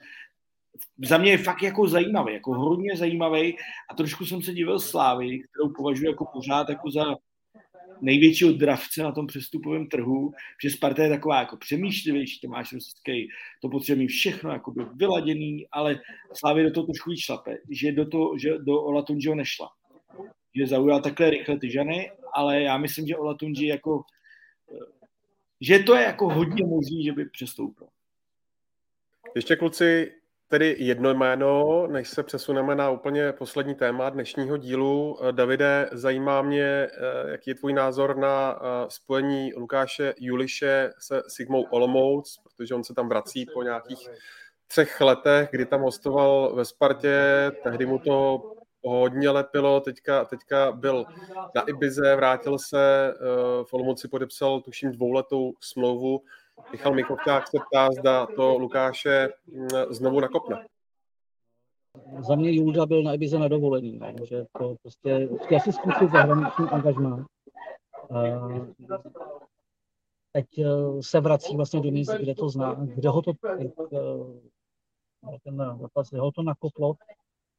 za 1.04 1.18
mě 1.18 1.30
je 1.30 1.38
fakt 1.38 1.62
jako 1.62 1.88
zajímavý, 1.88 2.32
jako 2.32 2.54
hodně 2.54 2.96
zajímavý 2.96 3.56
a 3.90 3.94
trošku 3.94 4.26
jsem 4.26 4.42
se 4.42 4.52
divil 4.52 4.78
Slávy, 4.78 5.38
kterou 5.38 5.72
považuji 5.76 6.06
jako 6.06 6.24
pořád 6.32 6.68
jako 6.68 6.90
za 6.90 7.04
největšího 8.00 8.52
dravce 8.52 9.02
na 9.02 9.12
tom 9.12 9.26
přestupovém 9.26 9.86
trhu, 9.86 10.32
že 10.62 10.70
Sparta 10.70 11.02
je 11.02 11.08
taková 11.08 11.38
jako 11.38 11.56
přemýšlivější, 11.56 12.40
Tomáš 12.40 12.72
Rosický, 12.72 13.28
to 13.62 13.68
potřebuje 13.68 14.02
mít 14.02 14.08
všechno 14.08 14.50
jako 14.50 14.70
by 14.70 14.84
vyladěný, 14.94 15.66
ale 15.72 16.00
Slávy 16.32 16.62
do 16.62 16.70
toho 16.70 16.86
trošku 16.86 17.10
šlape, 17.16 17.56
že 17.70 17.92
do, 17.92 18.06
toho, 18.06 18.38
že 18.38 18.58
do 18.58 18.82
Olatunjiho 18.82 19.34
nešla. 19.34 19.68
Že 20.54 20.66
zaujal 20.66 21.00
takhle 21.00 21.30
rychle 21.30 21.58
ty 21.58 21.70
žany, 21.70 22.10
ale 22.34 22.62
já 22.62 22.78
myslím, 22.78 23.06
že 23.06 23.16
Olatunji 23.16 23.68
jako 23.68 24.02
že 25.60 25.78
to 25.78 25.94
je 25.94 26.02
jako 26.02 26.28
hodně 26.28 26.66
možný, 26.66 27.04
že 27.04 27.12
by 27.12 27.24
přestoupil. 27.24 27.88
Ještě 29.36 29.56
kluci, 29.56 30.12
tedy 30.48 30.76
jedno 30.78 31.10
jméno, 31.14 31.86
než 31.86 32.08
se 32.08 32.22
přesuneme 32.22 32.74
na 32.74 32.90
úplně 32.90 33.32
poslední 33.32 33.74
téma 33.74 34.10
dnešního 34.10 34.56
dílu. 34.56 35.18
Davide, 35.30 35.88
zajímá 35.92 36.42
mě, 36.42 36.62
eh, 36.64 36.90
jaký 37.30 37.50
je 37.50 37.54
tvůj 37.54 37.72
názor 37.72 38.16
na 38.16 38.60
eh, 38.60 38.86
spojení 38.88 39.54
Lukáše 39.54 40.14
Juliše 40.18 40.90
se 40.98 41.22
Sigmou 41.28 41.62
Olomouc, 41.62 42.40
protože 42.42 42.74
on 42.74 42.84
se 42.84 42.94
tam 42.94 43.08
vrací 43.08 43.46
po 43.54 43.62
nějakých 43.62 44.08
třech 44.66 45.00
letech, 45.00 45.48
kdy 45.50 45.66
tam 45.66 45.80
hostoval 45.80 46.54
ve 46.54 46.64
Spartě, 46.64 47.50
tehdy 47.62 47.86
mu 47.86 47.98
to 47.98 48.42
hodně 48.84 49.30
lepilo, 49.30 49.80
teďka, 49.80 50.24
teďka 50.24 50.72
byl 50.72 51.04
na 51.54 51.62
Ibize, 51.62 52.16
vrátil 52.16 52.58
se, 52.58 53.14
eh, 53.14 53.14
v 53.64 53.72
Olomouci 53.72 54.08
podepsal 54.08 54.60
tuším 54.60 54.92
dvouletou 54.92 55.52
smlouvu. 55.60 56.22
Michal 56.72 56.94
Mikovták 56.94 57.48
se 57.48 57.58
ptá, 57.70 57.88
zda 57.92 58.26
to 58.26 58.58
Lukáše 58.58 59.28
hm, 59.46 59.68
znovu 59.90 60.20
nakopne. 60.20 60.66
Za 62.18 62.34
mě 62.34 62.52
Julda 62.52 62.86
byl 62.86 63.02
na 63.02 63.14
Ibize 63.14 63.38
na 63.38 63.48
dovolení, 63.48 63.98
no, 63.98 64.26
že 64.26 64.44
to 64.58 64.74
prostě 64.82 65.28
chtěl 65.44 65.58
asi 65.58 65.72
zkusit 65.72 66.12
zahraniční 66.12 66.64
angažmá. 66.68 67.26
teď 70.32 70.58
eh, 70.58 70.64
se 71.00 71.20
vrací 71.20 71.56
vlastně 71.56 71.80
do 71.80 71.90
míst, 71.90 72.10
kde 72.10 72.34
to 72.34 72.48
zná, 72.48 72.74
kde 72.74 73.08
ho 73.08 73.22
to, 73.22 73.32
eh, 73.48 73.68
ten, 75.44 75.78
vlastně 75.94 76.20
ho 76.20 76.32
to 76.32 76.42
nakoplo 76.42 76.94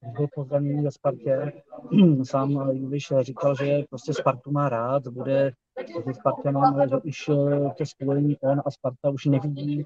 byl 0.03 0.27
po 0.35 0.43
zranění 0.43 0.83
ve 0.83 0.91
Spartě. 0.91 1.51
Sám 2.23 2.51
Juliš 2.71 3.13
říkal, 3.21 3.55
že 3.55 3.83
prostě 3.89 4.13
Spartu 4.13 4.51
má 4.51 4.69
rád, 4.69 5.07
bude 5.07 5.51
že 5.87 6.13
Spartanem, 6.13 6.63
ale 6.63 6.89
že 6.89 6.97
už 6.97 7.29
eh, 7.29 7.69
to 7.77 7.85
spojení 7.85 8.37
on 8.39 8.61
a 8.65 8.71
Sparta 8.71 9.09
už 9.09 9.25
nevidí, 9.25 9.85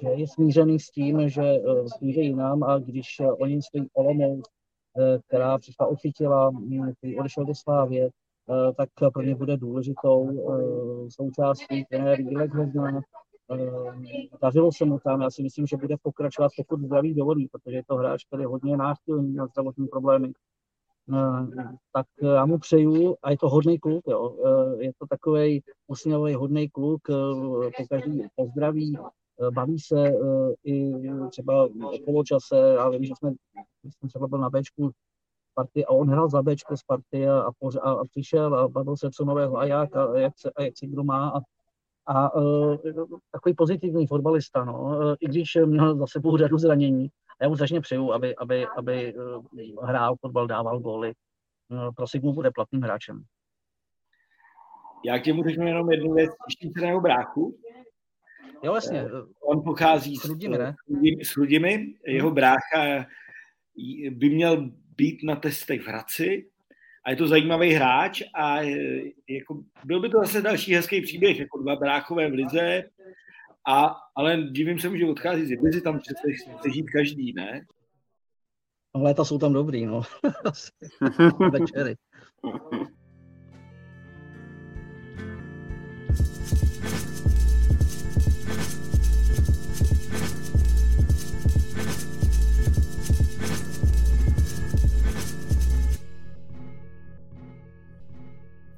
že 0.00 0.08
je 0.08 0.28
smířený 0.28 0.80
s 0.80 0.90
tím, 0.90 1.28
že 1.28 1.42
eh, 1.42 1.88
smířejí 1.98 2.34
nám 2.34 2.62
a 2.62 2.78
když 2.78 3.20
eh, 3.20 3.32
oni 3.32 3.62
stojí 3.62 3.88
Olomouc, 3.92 4.44
která 5.28 5.58
přišla 5.58 5.86
ochytila, 5.86 6.50
hm, 6.50 6.92
který 6.98 7.18
odešel 7.18 7.44
do 7.44 7.54
Slávě, 7.54 8.10
tak 8.76 8.88
pro 9.12 9.22
ně 9.22 9.34
bude 9.34 9.56
důležitou 9.56 10.28
součástí 11.08 11.84
trenér 11.84 12.20
Jílek 12.20 12.54
ho 12.54 12.66
zná, 12.66 13.00
dařilo 14.42 14.72
se 14.72 14.84
mu 14.84 14.98
tam, 14.98 15.20
já 15.20 15.30
si 15.30 15.42
myslím, 15.42 15.66
že 15.66 15.76
bude 15.76 15.96
pokračovat, 16.02 16.52
pokud 16.56 16.80
zdraví 16.80 17.14
dovolí, 17.14 17.48
protože 17.48 17.76
je 17.76 17.84
to 17.86 17.94
hráč, 17.94 18.24
který 18.24 18.42
je 18.42 18.46
hodně 18.46 18.76
náchylný 18.76 19.34
na 19.34 19.46
zdravotní 19.46 19.86
problémy. 19.86 20.32
Tak 21.92 22.06
já 22.22 22.46
mu 22.46 22.58
přeju, 22.58 23.16
a 23.22 23.30
je 23.30 23.38
to 23.38 23.48
hodný 23.48 23.78
kluk, 23.78 24.04
jo. 24.06 24.36
je 24.78 24.92
to 24.98 25.06
takový 25.06 25.62
usměvavý 25.86 26.34
hodný 26.34 26.68
kluk, 26.68 27.00
po 27.76 27.86
každý 27.90 28.22
pozdraví, 28.36 28.98
baví 29.54 29.78
se 29.78 30.12
i 30.64 30.92
třeba 31.30 31.64
o 31.64 31.98
poločase, 32.04 32.56
já 32.56 32.88
vím, 32.88 33.04
že 33.04 33.12
jsme, 33.18 33.30
jsem 33.84 34.08
třeba 34.08 34.28
byl 34.28 34.38
na 34.38 34.50
Bčku 34.50 34.90
Sparty 35.52 35.86
a 35.86 35.90
on 35.90 36.08
hrál 36.08 36.28
za 36.28 36.42
Bčko 36.42 36.76
Sparty 36.76 37.28
a, 37.28 37.38
a, 37.40 37.50
a, 37.82 37.90
a 37.90 38.04
přišel 38.04 38.54
a 38.54 38.68
bavil 38.68 38.96
se 38.96 39.10
co 39.10 39.24
nového 39.24 39.56
a 39.56 39.64
jak, 39.64 39.96
a 39.96 40.18
jak 40.18 40.38
se, 40.38 40.50
a 40.56 40.62
jak 40.62 40.78
se 40.78 40.86
kdo 40.86 41.04
má 41.04 41.28
a 41.28 41.40
a 42.06 42.34
uh, 42.34 42.76
takový 43.30 43.54
pozitivní 43.54 44.06
fotbalista, 44.06 44.64
no, 44.64 44.82
uh, 44.82 45.14
i 45.20 45.28
když 45.28 45.58
měl 45.64 45.96
za 45.96 46.06
sebou 46.06 46.36
řadu 46.36 46.58
zranění. 46.58 47.08
A 47.40 47.44
já 47.44 47.48
mu 47.48 47.54
strašně 47.54 47.80
přeju, 47.80 48.12
aby, 48.12 48.36
aby, 48.36 48.66
aby 48.76 49.14
uh, 49.14 49.44
hrál 49.82 50.16
fotbal, 50.20 50.46
dával 50.46 50.80
góly. 50.80 51.12
Uh, 51.68 51.94
pro 51.94 52.06
Sigmu 52.06 52.32
bude 52.32 52.50
platným 52.50 52.82
hráčem. 52.82 53.24
Já 55.04 55.18
k 55.18 55.26
němu 55.26 55.42
řeknu 55.42 55.66
jenom 55.66 55.92
jednu 55.92 56.14
věc, 56.14 56.30
jeho 56.80 57.00
bráchu. 57.00 57.58
Jo, 58.62 58.72
vlastně. 58.72 59.04
On 59.42 59.62
pochází 59.64 60.16
s 60.16 60.24
Rudimi, 60.24 60.58
ne? 60.58 60.74
S 61.22 61.36
Rudimi. 61.36 61.94
Jeho 62.06 62.30
brácha 62.30 63.06
by 64.10 64.30
měl 64.30 64.70
být 64.96 65.22
na 65.24 65.36
testech 65.36 65.80
v 65.82 65.86
Hradci, 65.86 66.50
a 67.04 67.10
je 67.10 67.16
to 67.16 67.28
zajímavý 67.28 67.72
hráč 67.72 68.22
a 68.34 68.60
jako, 69.28 69.62
byl 69.84 70.00
by 70.00 70.08
to 70.08 70.18
zase 70.18 70.42
další 70.42 70.74
hezký 70.74 71.00
příběh, 71.00 71.38
jako 71.38 71.62
dva 71.62 71.76
bráchové 71.76 72.30
v 72.30 72.34
lize, 72.34 72.82
a, 73.68 73.96
ale 74.16 74.42
divím 74.42 74.78
se 74.78 74.88
mu, 74.88 74.96
že 74.96 75.06
odchází 75.06 75.46
z 75.46 75.50
Ibizy, 75.50 75.80
tam 75.80 75.98
přece 75.98 76.32
chce 76.58 76.70
žít 76.70 76.90
každý, 76.90 77.32
ne? 77.32 77.66
No, 78.94 79.02
léta 79.02 79.24
jsou 79.24 79.38
tam 79.38 79.52
dobrý, 79.52 79.86
no. 79.86 80.02
Večery. 81.50 81.96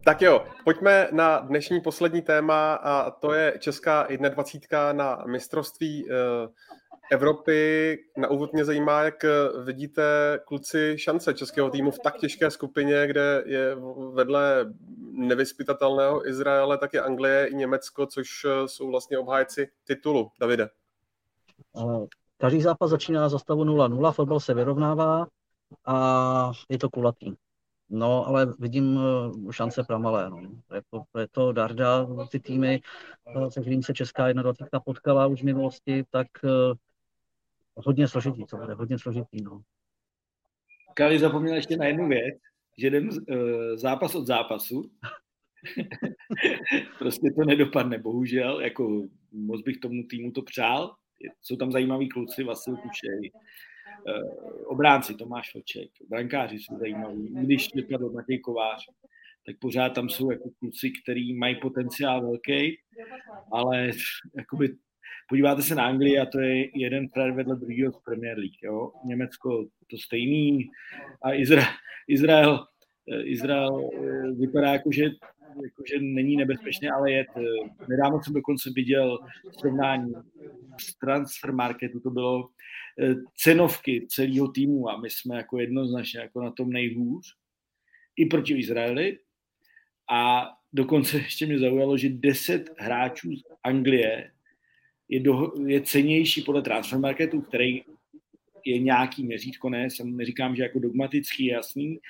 Tak 0.04 0.22
jo, 0.22 0.44
pojďme 0.64 1.08
na 1.12 1.38
dnešní 1.38 1.80
poslední 1.80 2.22
téma 2.22 2.74
a 2.74 3.10
to 3.10 3.32
je 3.32 3.56
Česká 3.58 4.06
21 4.28 4.92
na 4.92 5.24
mistrovství 5.26 6.06
eh, 6.10 6.14
Evropy. 7.10 7.98
Na 8.16 8.28
úvod 8.28 8.52
mě 8.52 8.64
zajímá, 8.64 9.02
jak 9.02 9.24
eh, 9.24 9.30
vidíte 9.64 10.02
kluci 10.44 10.94
šance 10.98 11.34
českého 11.34 11.70
týmu 11.70 11.90
v 11.90 11.98
tak 11.98 12.16
těžké 12.16 12.50
skupině, 12.50 13.06
kde 13.06 13.42
je 13.46 13.76
vedle 14.12 14.72
nevyspytatelného 15.12 16.28
Izraele 16.28 16.78
také 16.78 17.00
Anglie 17.00 17.46
i 17.46 17.54
Německo, 17.54 18.06
což 18.06 18.28
eh, 18.44 18.68
jsou 18.68 18.90
vlastně 18.90 19.18
obhájci 19.18 19.68
titulu. 19.84 20.30
Davide. 20.40 20.68
Každý 22.38 22.62
zápas 22.62 22.90
začíná 22.90 23.28
za 23.28 23.38
stavu 23.38 23.64
0-0, 23.64 24.12
fotbal 24.12 24.40
se 24.40 24.54
vyrovnává 24.54 25.26
a 25.86 26.52
je 26.68 26.78
to 26.78 26.90
kulatý. 26.90 27.34
No, 27.90 28.26
ale 28.26 28.54
vidím 28.58 28.98
eh, 29.48 29.52
šance 29.52 29.84
pro 29.84 29.98
malé. 29.98 30.30
No. 30.30 30.42
Jako, 30.74 31.04
je 31.18 31.28
to 31.28 31.52
Darda, 31.52 32.06
ty 32.30 32.40
týmy, 32.40 32.80
eh, 33.26 33.50
se 33.50 33.60
kterým 33.60 33.82
se 33.82 33.94
Česká 33.94 34.32
21 34.32 34.80
potkala 34.80 35.26
už 35.26 35.42
v 35.42 35.44
minulosti, 35.44 36.04
tak 36.10 36.26
uh, 36.42 36.74
hodně 37.74 38.08
složitý, 38.08 38.44
to 38.46 38.56
bude 38.56 38.74
hodně 38.74 38.98
složitý. 38.98 39.42
No. 39.42 39.62
Kali 40.94 41.18
zapomněl 41.18 41.54
ještě 41.54 41.76
na 41.76 41.86
jednu 41.86 42.08
věc, 42.08 42.34
že 42.78 42.86
jdem 42.86 43.10
zápas 43.74 44.14
od 44.14 44.26
zápasu. 44.26 44.90
prostě 46.98 47.30
to 47.36 47.44
nedopadne, 47.44 47.98
bohužel. 47.98 48.60
Jako 48.60 49.02
moc 49.32 49.62
bych 49.62 49.78
tomu 49.78 50.02
týmu 50.10 50.32
to 50.32 50.42
přál. 50.42 50.94
Jsou 51.42 51.56
tam 51.56 51.72
zajímaví 51.72 52.08
kluci, 52.08 52.44
Vasil 52.44 52.76
Kučej, 52.76 53.30
uh, 53.34 53.40
obránci 54.66 55.14
Tomáš 55.14 55.54
Vlček, 55.54 55.90
brankáři 56.08 56.58
jsou 56.58 56.78
zajímaví, 56.78 57.34
když 57.34 57.74
vypadl 57.74 58.10
Matěj 58.10 58.38
Kovář, 58.38 58.86
tak 59.46 59.56
pořád 59.60 59.88
tam 59.88 60.08
jsou 60.08 60.30
jako 60.30 60.50
kluci, 60.58 60.92
který 61.02 61.34
mají 61.34 61.56
potenciál 61.60 62.20
velký, 62.20 62.76
ale 63.52 63.90
jakoby 64.36 64.76
podíváte 65.28 65.62
se 65.62 65.74
na 65.74 65.86
Anglii 65.86 66.18
a 66.18 66.26
to 66.26 66.40
je 66.40 66.78
jeden 66.78 67.08
frér 67.08 67.32
vedle 67.32 67.56
druhého 67.56 67.92
z 67.92 67.98
Premier 68.04 68.38
League. 68.38 68.62
Jo? 68.62 68.92
Německo 69.04 69.64
to 69.90 69.98
stejný 69.98 70.68
a 71.22 71.34
Izrael, 71.34 71.66
Izrael, 72.08 72.66
eh, 73.12 73.22
Izrael 73.22 73.90
eh, 73.94 74.32
vypadá 74.32 74.72
jako, 74.72 74.92
že 74.92 75.04
jakože 75.64 75.94
není 76.00 76.36
nebezpečné, 76.36 76.90
ale 76.90 77.12
je. 77.12 77.26
Nedávno 77.88 78.22
jsem 78.22 78.34
dokonce 78.34 78.70
viděl 78.74 79.18
srovnání 79.58 80.12
z 80.80 80.94
transfer 80.98 81.52
marketu, 81.52 82.00
to 82.00 82.10
bylo 82.10 82.48
eh, 83.00 83.14
cenovky 83.36 84.06
celého 84.08 84.48
týmu 84.48 84.88
a 84.88 85.00
my 85.00 85.10
jsme 85.10 85.36
jako 85.36 85.60
jednoznačně 85.60 86.20
jako 86.20 86.42
na 86.42 86.50
tom 86.50 86.70
nejhůř 86.70 87.26
i 88.16 88.26
proti 88.26 88.58
Izraeli 88.58 89.18
a 90.10 90.50
dokonce 90.72 91.16
ještě 91.26 91.46
mě 91.46 91.58
zaujalo, 91.58 91.96
že 91.96 92.08
10 92.08 92.70
hráčů 92.78 93.36
z 93.36 93.42
Anglie 93.62 94.30
je, 95.08 95.20
do, 95.20 95.52
je 95.66 95.80
cenější 95.80 96.42
podle 96.42 96.62
transfer 96.62 96.98
marketu, 96.98 97.40
který 97.40 97.82
je 98.66 98.78
nějaký 98.78 99.24
měřítko, 99.24 99.70
ne, 99.70 99.90
jsem 99.90 100.16
neříkám, 100.16 100.56
že 100.56 100.62
jako 100.62 100.78
dogmatický, 100.78 101.46
jasný, 101.46 102.00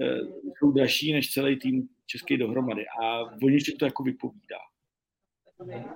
Eh, 0.00 0.18
jsou 0.58 0.72
dražší 0.72 1.12
než 1.12 1.32
celý 1.32 1.56
tým 1.56 1.88
český 2.06 2.36
dohromady. 2.36 2.84
A 3.02 3.20
o 3.20 3.48
něčem 3.48 3.76
to 3.78 3.84
jako 3.84 4.02
vypovídá. 4.02 4.58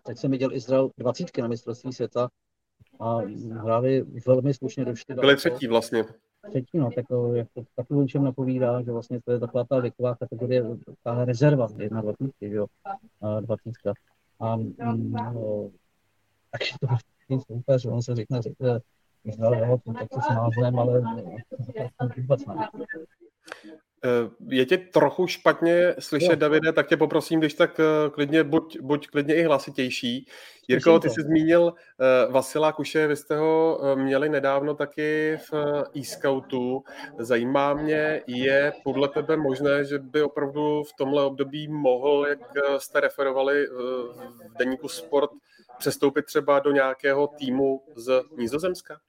Teď 0.06 0.18
jsem 0.18 0.30
viděl 0.30 0.52
Izrael 0.52 0.90
20 0.98 1.38
na 1.38 1.48
mistrovství 1.48 1.92
světa 1.92 2.28
a 3.00 3.18
hráli 3.52 4.04
velmi 4.26 4.54
slušně 4.54 4.84
došli. 4.84 5.14
Byli 5.14 5.36
třetí 5.36 5.66
vlastně. 5.66 6.04
Třetí, 6.48 6.78
no, 6.78 6.90
tak 6.90 7.04
jak 7.34 7.48
to 7.54 7.62
taky 7.76 7.94
o 7.94 8.06
čem 8.06 8.24
napovídá, 8.24 8.82
že 8.82 8.92
vlastně 8.92 9.20
to 9.24 9.32
je 9.32 9.38
taková 9.38 9.64
ta 9.64 9.80
věková 9.80 10.14
kategorie, 10.14 10.64
ta 11.02 11.24
rezerva, 11.24 11.68
jedna 11.78 12.00
dvacítky, 12.00 12.50
jo, 12.50 12.66
dvacítka. 13.40 13.92
A, 14.40 14.56
mm, 14.56 15.12
no, 15.12 15.70
takže 16.50 16.74
to 16.80 16.86
je 17.34 17.40
soupeř, 17.40 17.84
on 17.84 18.02
se 18.02 18.16
řekne, 18.16 18.42
řekne, 18.42 18.80
Izrael, 19.24 19.68
jo, 19.68 19.78
tak 19.98 20.08
se 20.14 20.20
smáznem, 20.32 20.78
ale 20.78 21.02
vůbec 22.16 22.46
ne. 22.46 22.68
Eh, 24.05 24.30
je 24.48 24.66
tě 24.66 24.78
trochu 24.78 25.26
špatně 25.26 25.94
slyšet, 25.98 26.30
jo. 26.30 26.36
Davide, 26.36 26.72
tak 26.72 26.88
tě 26.88 26.96
poprosím, 26.96 27.40
když 27.40 27.55
tak 27.55 27.80
eh, 27.80 28.11
klidně, 28.11 28.44
buď, 28.44 28.80
buď 28.80 29.09
klidně 29.09 29.34
i 29.34 29.42
hlasitější. 29.42 30.26
Jirko, 30.68 30.98
ty 30.98 31.11
jsi 31.11 31.22
zmínil 31.22 31.62
uh, 31.62 32.32
Vasila 32.32 32.72
Kuše, 32.72 33.07
vy 33.07 33.16
jste 33.16 33.36
ho 33.36 33.80
měli 33.94 34.28
nedávno 34.28 34.74
taky 34.74 35.38
v 35.51 35.55
e-scoutu. 35.96 36.84
Zajímá 37.18 37.74
mě, 37.74 38.22
je 38.26 38.72
podle 38.84 39.09
tebe 39.09 39.36
možné, 39.36 39.84
že 39.84 39.98
by 39.98 40.22
opravdu 40.22 40.82
v 40.82 40.96
tomhle 40.98 41.24
období 41.24 41.68
mohl, 41.68 42.26
jak 42.28 42.38
jste 42.78 43.01
referovali 43.01 43.66
v 43.66 44.59
deníku 44.59 44.88
Sport, 44.88 45.30
přestoupit 45.78 46.24
třeba 46.24 46.59
do 46.59 46.70
nějakého 46.70 47.26
týmu 47.26 47.82
z 47.96 48.22
Nizozemska? 48.36 49.01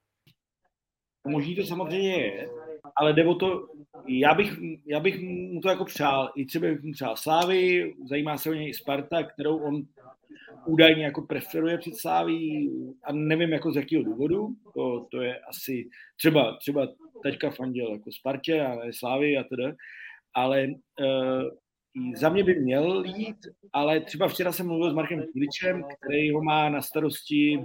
Možný 1.26 1.56
to 1.56 1.62
samozřejmě 1.62 2.26
je, 2.26 2.48
ale 2.96 3.12
jde 3.12 3.26
o 3.26 3.34
to, 3.34 3.68
já 4.06 4.34
bych, 4.34 4.58
já 4.86 5.00
bych 5.00 5.20
mu 5.22 5.60
to 5.60 5.68
jako 5.68 5.84
přál, 5.84 6.32
i 6.36 6.46
třeba 6.46 6.66
bych 6.66 6.82
mu 6.82 6.92
přál 6.92 7.16
Slávy, 7.16 7.92
zajímá 8.08 8.38
se 8.38 8.50
o 8.50 8.52
něj 8.52 8.68
i 8.68 8.74
Sparta, 8.74 9.22
kterou 9.22 9.58
on 9.58 9.82
údajně 10.66 11.04
jako 11.04 11.22
preferuje 11.22 11.78
před 11.78 11.96
Sláví 11.96 12.70
a 13.04 13.12
nevím 13.12 13.52
jako 13.52 13.72
z 13.72 13.76
jakého 13.76 14.02
důvodu, 14.02 14.48
to, 14.74 15.06
to 15.10 15.20
je 15.20 15.38
asi 15.38 15.88
třeba, 16.16 16.56
třeba 16.56 16.88
teďka 17.22 17.50
fandil 17.50 17.92
jako 17.92 18.12
Spartě 18.12 18.60
a 18.60 18.74
ne 18.74 18.92
Slávy 18.92 19.38
a 19.38 19.44
teda, 19.44 19.72
ale 20.34 20.66
uh, 21.00 21.42
za 22.16 22.28
mě 22.28 22.44
by 22.44 22.54
měl 22.54 23.04
jít, 23.04 23.36
ale 23.72 24.00
třeba 24.00 24.28
včera 24.28 24.52
jsem 24.52 24.66
mluvil 24.66 24.90
s 24.90 24.94
Markem 24.94 25.22
Kuličem, 25.32 25.84
který 26.06 26.30
ho 26.30 26.42
má 26.42 26.68
na 26.68 26.82
starosti 26.82 27.58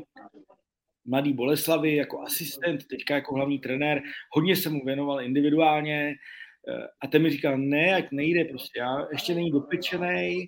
mladý 1.07 1.33
Boleslavy 1.33 1.95
jako 1.95 2.21
asistent, 2.21 2.87
teďka 2.87 3.15
jako 3.15 3.35
hlavní 3.35 3.59
trenér. 3.59 4.01
Hodně 4.31 4.55
jsem 4.55 4.73
mu 4.73 4.85
věnoval 4.85 5.21
individuálně 5.21 6.15
eh, 6.69 6.87
a 7.01 7.07
ten 7.07 7.21
mi 7.21 7.29
říkal, 7.29 7.57
ne, 7.57 7.95
ať 7.95 8.05
nejde 8.11 8.45
prostě, 8.45 8.79
já 8.79 9.07
ještě 9.11 9.35
není 9.35 9.51
dopečený, 9.51 10.47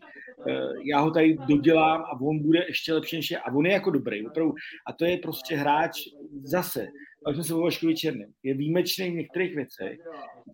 eh, 0.50 0.54
já 0.84 1.00
ho 1.00 1.12
tady 1.12 1.38
dodělám 1.48 2.02
a 2.02 2.22
on 2.22 2.40
bude 2.40 2.66
ještě 2.68 2.94
lepší 2.94 3.16
než 3.16 3.32
je. 3.32 3.40
A 3.40 3.54
on 3.54 3.66
je 3.66 3.72
jako 3.72 3.92
dobrý, 3.92 4.28
opravdu. 4.28 4.54
A 4.88 4.94
to 4.94 5.06
je 5.06 5.18
prostě 5.18 5.56
hráč 5.56 6.00
zase, 6.44 6.88
pak 7.24 7.36
jsme 7.36 7.44
se 7.44 7.54
o 7.54 7.62
Vaškovi 7.62 7.96
Černém, 7.96 8.32
je 8.44 8.54
výjimečný 8.54 9.12
v 9.12 9.16
některých 9.16 9.56
věcech. 9.56 10.00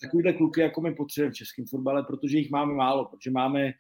Takovýhle 0.02 0.34
kluky, 0.34 0.62
jako 0.62 0.82
my 0.82 0.96
potřebujeme 0.96 1.32
v 1.32 1.36
českém 1.36 1.66
fotbale, 1.66 2.04
protože 2.04 2.38
jich 2.38 2.52
máme 2.52 2.74
málo, 2.74 3.06
protože 3.06 3.32
máme 3.32 3.74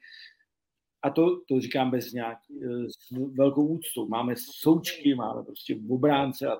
a 1.05 1.09
to, 1.09 1.39
to 1.47 1.59
říkám 1.59 1.91
bez 1.91 2.11
nějak, 2.11 2.37
eh, 2.63 2.89
s 2.89 3.11
velkou 3.37 3.67
úctou. 3.67 4.07
Máme 4.07 4.33
součky, 4.37 5.15
máme 5.15 5.43
prostě 5.43 5.77
obránce 5.89 6.47
a 6.47 6.57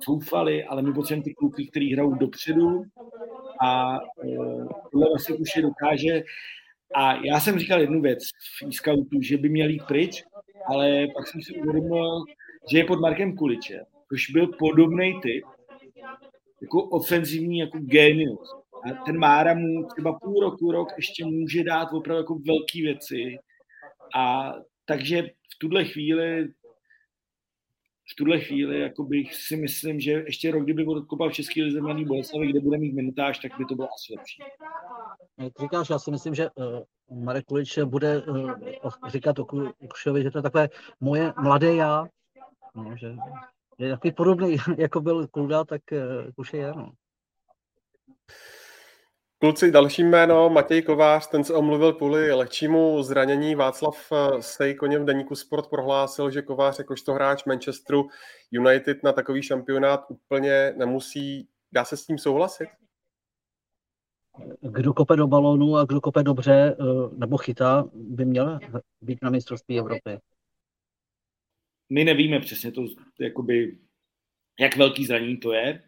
coufali, 0.00 0.64
ale 0.64 0.82
my 0.82 0.92
potřebujeme 0.92 1.24
ty 1.24 1.34
kluky, 1.34 1.66
který 1.66 1.92
hrajou 1.92 2.14
dopředu 2.14 2.84
a 3.60 3.98
eh, 4.24 4.36
tohle 4.92 5.08
vlastně 5.08 5.34
už 5.34 5.56
je 5.56 5.62
dokáže. 5.62 6.22
A 6.94 7.24
já 7.24 7.40
jsem 7.40 7.58
říkal 7.58 7.80
jednu 7.80 8.00
věc 8.00 8.18
v 8.58 8.66
e-scoutu, 8.68 9.22
že 9.22 9.38
by 9.38 9.48
měl 9.48 9.68
jít 9.68 9.84
pryč, 9.88 10.24
ale 10.66 11.06
pak 11.16 11.28
jsem 11.28 11.42
si 11.42 11.60
uvědomil, 11.60 12.24
že 12.70 12.78
je 12.78 12.84
pod 12.84 13.00
Markem 13.00 13.36
Kuličem, 13.36 13.84
což 14.08 14.30
byl 14.30 14.46
podobný 14.46 15.20
typ, 15.22 15.44
jako 16.62 16.84
ofenzivní, 16.84 17.58
jako 17.58 17.78
genius. 17.78 18.63
Ten 19.06 19.18
Mára 19.18 19.54
mu 19.54 19.86
třeba 19.86 20.18
půl 20.18 20.40
roku, 20.40 20.72
rok 20.72 20.88
ještě 20.96 21.24
může 21.24 21.64
dát 21.64 21.92
opravdu 21.92 22.20
jako 22.20 22.34
velké 22.34 22.82
věci. 22.82 23.38
A 24.16 24.54
takže 24.84 25.22
v 25.22 25.58
tuhle 25.58 25.84
chvíli 25.84 26.48
v 28.12 28.14
tuhle 28.16 28.40
chvíli 28.40 28.80
jako 28.80 29.04
bych 29.04 29.34
si 29.34 29.56
myslím, 29.56 30.00
že 30.00 30.10
ještě 30.12 30.50
rok, 30.50 30.64
kdyby 30.64 30.84
odkopal 30.84 31.30
v 31.30 31.32
České 31.32 31.62
lize 31.62 31.80
Mladý 31.80 32.04
Boleslavy, 32.04 32.46
kde 32.46 32.60
bude 32.60 32.78
mít 32.78 32.94
minutáž, 32.94 33.38
tak 33.38 33.58
by 33.58 33.64
to 33.64 33.74
bylo 33.74 33.88
asi 33.94 34.14
lepší. 34.16 34.42
Jak 35.38 35.52
říkáš, 35.60 35.90
já 35.90 35.98
si 35.98 36.10
myslím, 36.10 36.34
že 36.34 36.48
uh, 36.54 37.24
Marek 37.24 37.44
Kulič 37.44 37.78
bude 37.84 38.22
uh, 38.22 38.52
říkat 39.08 39.38
o 39.38 39.44
Kušovi, 39.90 40.22
že 40.22 40.30
to 40.30 40.38
je 40.38 40.42
takové 40.42 40.68
moje 41.00 41.32
mladé 41.42 41.74
já, 41.74 42.06
no, 42.74 42.96
že 42.96 43.16
je 43.78 43.90
takový 43.90 44.12
podobný, 44.12 44.56
jako 44.78 45.00
byl 45.00 45.26
Kulda, 45.26 45.64
tak 45.64 45.82
uh, 45.92 46.32
Kuše 46.36 46.56
je. 46.56 46.72
No. 46.76 46.92
Kluci, 49.44 49.70
další 49.70 50.02
jméno, 50.02 50.50
Matěj 50.50 50.82
Kovář, 50.82 51.26
ten 51.26 51.44
se 51.44 51.54
omluvil 51.54 51.92
kvůli 51.92 52.32
lehčímu 52.32 53.02
zranění. 53.02 53.54
Václav 53.54 54.12
eh, 54.12 54.42
Sejkoně 54.42 54.98
v 54.98 55.04
deníku 55.04 55.34
Sport 55.34 55.70
prohlásil, 55.70 56.30
že 56.30 56.42
Kovář 56.42 56.78
jakožto 56.78 57.12
hráč 57.12 57.44
Manchesteru 57.44 58.08
United 58.50 59.02
na 59.02 59.12
takový 59.12 59.42
šampionát 59.42 60.00
úplně 60.08 60.74
nemusí. 60.76 61.48
Dá 61.72 61.84
se 61.84 61.96
s 61.96 62.06
tím 62.06 62.18
souhlasit? 62.18 62.68
Kdo 64.60 64.94
kope 64.94 65.16
do 65.16 65.26
balónu 65.26 65.76
a 65.76 65.84
kdo 65.84 66.00
kope 66.00 66.22
dobře 66.22 66.76
eh, 66.80 66.84
nebo 67.16 67.36
chytá, 67.36 67.84
by 67.94 68.24
měl 68.24 68.58
být 69.00 69.18
na 69.22 69.30
mistrovství 69.30 69.78
Evropy. 69.78 70.18
My 71.90 72.04
nevíme 72.04 72.40
přesně 72.40 72.72
to, 72.72 72.82
jakoby, 73.20 73.78
jak 74.60 74.76
velký 74.76 75.06
zranění 75.06 75.36
to 75.36 75.52
je 75.52 75.82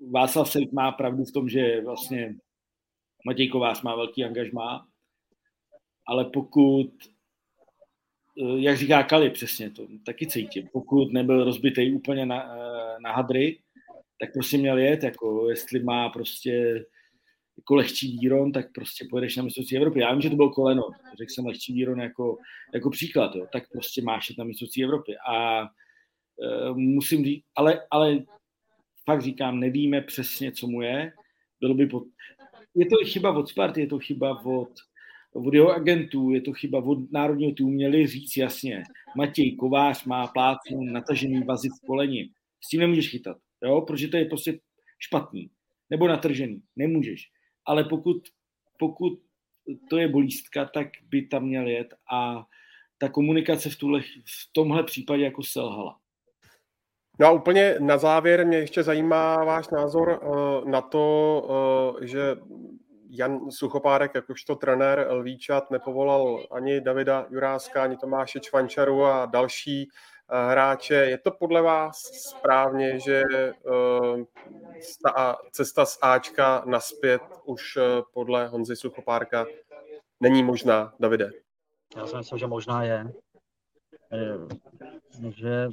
Václav 0.00 0.50
Selik 0.50 0.72
má 0.72 0.92
pravdu 0.92 1.24
v 1.24 1.32
tom, 1.32 1.48
že 1.48 1.80
vlastně 1.80 2.36
Matěj 3.26 3.48
Kovář 3.48 3.82
má 3.82 3.96
velký 3.96 4.24
angažmá, 4.24 4.88
ale 6.06 6.24
pokud, 6.24 6.90
eh, 8.42 8.60
jak 8.60 8.76
říká 8.76 9.02
Kali 9.02 9.30
přesně 9.30 9.70
to, 9.70 9.86
taky 10.06 10.26
cítím, 10.26 10.68
pokud 10.72 11.12
nebyl 11.12 11.44
rozbitý 11.44 11.92
úplně 11.92 12.26
na, 12.26 12.56
eh, 12.56 13.00
na 13.00 13.12
hadry, 13.12 13.58
tak 14.20 14.32
prostě 14.32 14.58
měl 14.58 14.78
jet, 14.78 15.02
jako 15.02 15.50
jestli 15.50 15.82
má 15.82 16.08
prostě 16.08 16.84
jako 17.58 17.74
lehčí 17.74 18.18
víron, 18.18 18.52
tak 18.52 18.72
prostě 18.72 19.06
pojedeš 19.10 19.36
na 19.36 19.42
mistrovství 19.42 19.76
Evropy. 19.76 20.00
Já 20.00 20.12
vím, 20.12 20.20
že 20.20 20.30
to 20.30 20.36
byl 20.36 20.50
koleno, 20.50 20.82
řekl 21.18 21.32
jsem 21.32 21.46
lehčí 21.46 21.72
víron 21.72 22.00
jako, 22.00 22.38
jako 22.74 22.90
příklad, 22.90 23.34
jo. 23.34 23.46
tak 23.52 23.70
prostě 23.72 24.02
máš 24.02 24.30
jet 24.30 24.38
na 24.38 24.44
mistrovství 24.44 24.84
Evropy. 24.84 25.16
A 25.28 25.62
e, 25.62 25.66
musím 26.74 27.24
říct, 27.24 27.44
ale, 27.56 27.86
ale 27.90 28.18
fakt 29.06 29.22
říkám, 29.22 29.60
nevíme 29.60 30.00
přesně, 30.00 30.52
co 30.52 30.66
mu 30.66 30.82
je. 30.82 31.12
Bylo 31.60 31.74
by 31.74 31.86
pod... 31.86 32.04
Je 32.74 32.86
to 32.86 32.96
chyba 33.06 33.38
od 33.38 33.48
Sparty, 33.48 33.80
je 33.80 33.86
to 33.86 33.98
chyba 33.98 34.44
od, 34.44 34.72
od 35.32 35.54
jeho 35.54 35.72
agentů, 35.72 36.30
je 36.30 36.40
to 36.40 36.52
chyba 36.52 36.78
od 36.78 37.12
národního 37.12 37.52
týmu, 37.52 37.70
měli 37.70 38.06
říct 38.06 38.36
jasně, 38.36 38.82
Matěj 39.16 39.56
Kovář 39.56 40.04
má 40.04 40.26
plácu 40.26 40.84
natažený 40.84 41.44
vazy 41.44 41.68
v 41.68 41.86
koleni. 41.86 42.30
S 42.64 42.68
tím 42.68 42.80
nemůžeš 42.80 43.10
chytat, 43.10 43.36
jo? 43.64 43.80
protože 43.80 44.08
to 44.08 44.16
je 44.16 44.24
prostě 44.24 44.60
špatný. 44.98 45.50
Nebo 45.90 46.08
natržený, 46.08 46.62
nemůžeš. 46.76 47.30
Ale 47.66 47.84
pokud, 47.84 48.16
pokud 48.78 49.20
to 49.90 49.98
je 49.98 50.08
bolístka, 50.08 50.64
tak 50.64 50.88
by 51.08 51.22
tam 51.22 51.44
měl 51.44 51.68
jet 51.68 51.94
a 52.12 52.46
ta 52.98 53.08
komunikace 53.08 53.70
v, 53.70 53.76
tuhle, 53.76 54.00
v 54.24 54.52
tomhle 54.52 54.82
případě 54.82 55.24
jako 55.24 55.42
selhala. 55.42 56.00
No 57.18 57.26
a 57.26 57.30
úplně 57.30 57.76
na 57.80 57.98
závěr 57.98 58.46
mě 58.46 58.58
ještě 58.58 58.82
zajímá 58.82 59.44
váš 59.44 59.68
názor 59.68 60.20
uh, 60.22 60.70
na 60.70 60.80
to, 60.80 61.42
uh, 61.98 62.04
že 62.04 62.36
Jan 63.08 63.50
Suchopárek, 63.50 64.14
jakožto 64.14 64.56
trenér 64.56 65.06
Lvíčat, 65.10 65.70
nepovolal 65.70 66.46
ani 66.50 66.80
Davida 66.80 67.26
Juráska, 67.30 67.82
ani 67.82 67.96
Tomáše 67.96 68.40
Čvančaru 68.40 69.04
a 69.04 69.26
další 69.26 69.88
uh, 69.88 70.50
hráče. 70.50 70.94
Je 70.94 71.18
to 71.18 71.30
podle 71.30 71.62
vás 71.62 71.96
správně, 72.02 73.00
že 73.00 73.22
ta 75.04 75.36
cesta 75.50 75.86
z 75.86 75.98
Ačka 76.02 76.62
naspět 76.66 77.22
už 77.44 77.78
podle 78.12 78.48
Honzy 78.48 78.76
Suchopárka 78.76 79.46
není 80.20 80.42
možná, 80.42 80.94
Davide? 81.00 81.30
Já 81.96 82.06
si 82.06 82.16
myslím, 82.16 82.38
že 82.38 82.46
možná 82.46 82.84
je. 82.84 83.12
Že 85.28 85.68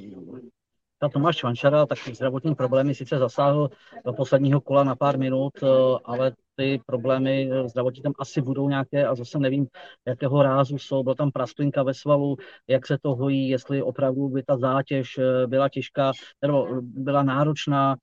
ta 1.04 1.08
Tomáš 1.08 1.36
Čvančara, 1.36 1.86
tak 1.86 1.98
zdravotní 2.12 2.54
problémy 2.54 2.94
sice 2.94 3.18
zasáhl 3.18 3.70
do 4.04 4.12
posledního 4.12 4.60
kola 4.60 4.84
na 4.84 4.96
pár 4.96 5.18
minut, 5.18 5.52
eh, 5.62 5.66
ale 6.04 6.32
ty 6.56 6.80
problémy 6.86 7.50
zdravotní 7.66 8.02
tam 8.02 8.12
asi 8.18 8.42
budou 8.42 8.68
nějaké 8.68 9.06
a 9.06 9.14
zase 9.14 9.38
nevím, 9.38 9.66
jakého 10.06 10.42
rázu 10.42 10.78
jsou. 10.78 11.02
Byla 11.02 11.14
tam 11.14 11.30
prasklinka 11.30 11.82
ve 11.82 11.94
svalu, 11.94 12.36
jak 12.68 12.86
se 12.86 12.98
to 13.02 13.14
hojí, 13.14 13.48
jestli 13.48 13.82
opravdu 13.82 14.28
by 14.28 14.42
ta 14.42 14.56
zátěž 14.56 15.20
byla 15.46 15.68
těžká, 15.68 16.12
nebo 16.42 16.68
byla 16.82 17.22
náročná 17.22 17.96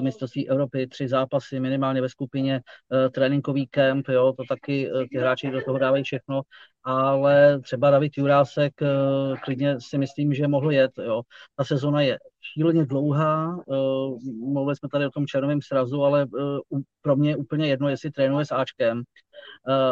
mistrovství 0.00 0.48
Evropy, 0.48 0.86
tři 0.86 1.08
zápasy 1.08 1.60
minimálně 1.60 2.00
ve 2.00 2.08
skupině, 2.08 2.60
tréninkový 3.10 3.66
kemp, 3.66 4.08
jo, 4.08 4.32
to 4.32 4.42
taky 4.48 4.90
ty 5.10 5.18
hráči 5.18 5.50
do 5.50 5.60
toho 5.64 5.78
dávají 5.78 6.04
všechno 6.04 6.42
ale 6.84 7.60
třeba 7.60 7.90
David 7.90 8.12
Jurásek 8.16 8.82
eh, 8.82 8.86
klidně 9.44 9.76
si 9.80 9.98
myslím, 9.98 10.34
že 10.34 10.48
mohl 10.48 10.72
jet. 10.72 10.90
Jo. 11.04 11.22
Ta 11.56 11.64
sezona 11.64 12.00
je 12.00 12.18
šíleně 12.52 12.86
dlouhá, 12.86 13.58
eh, 13.58 13.74
mluvili 14.52 14.76
jsme 14.76 14.88
tady 14.88 15.06
o 15.06 15.10
tom 15.10 15.26
černovém 15.26 15.62
srazu, 15.62 16.02
ale 16.02 16.22
eh, 16.22 16.78
pro 17.02 17.16
mě 17.16 17.30
je 17.30 17.36
úplně 17.36 17.66
jedno, 17.66 17.88
jestli 17.94 18.10
trénuje 18.10 18.44
s 18.44 18.52
Ačkem 18.52 19.02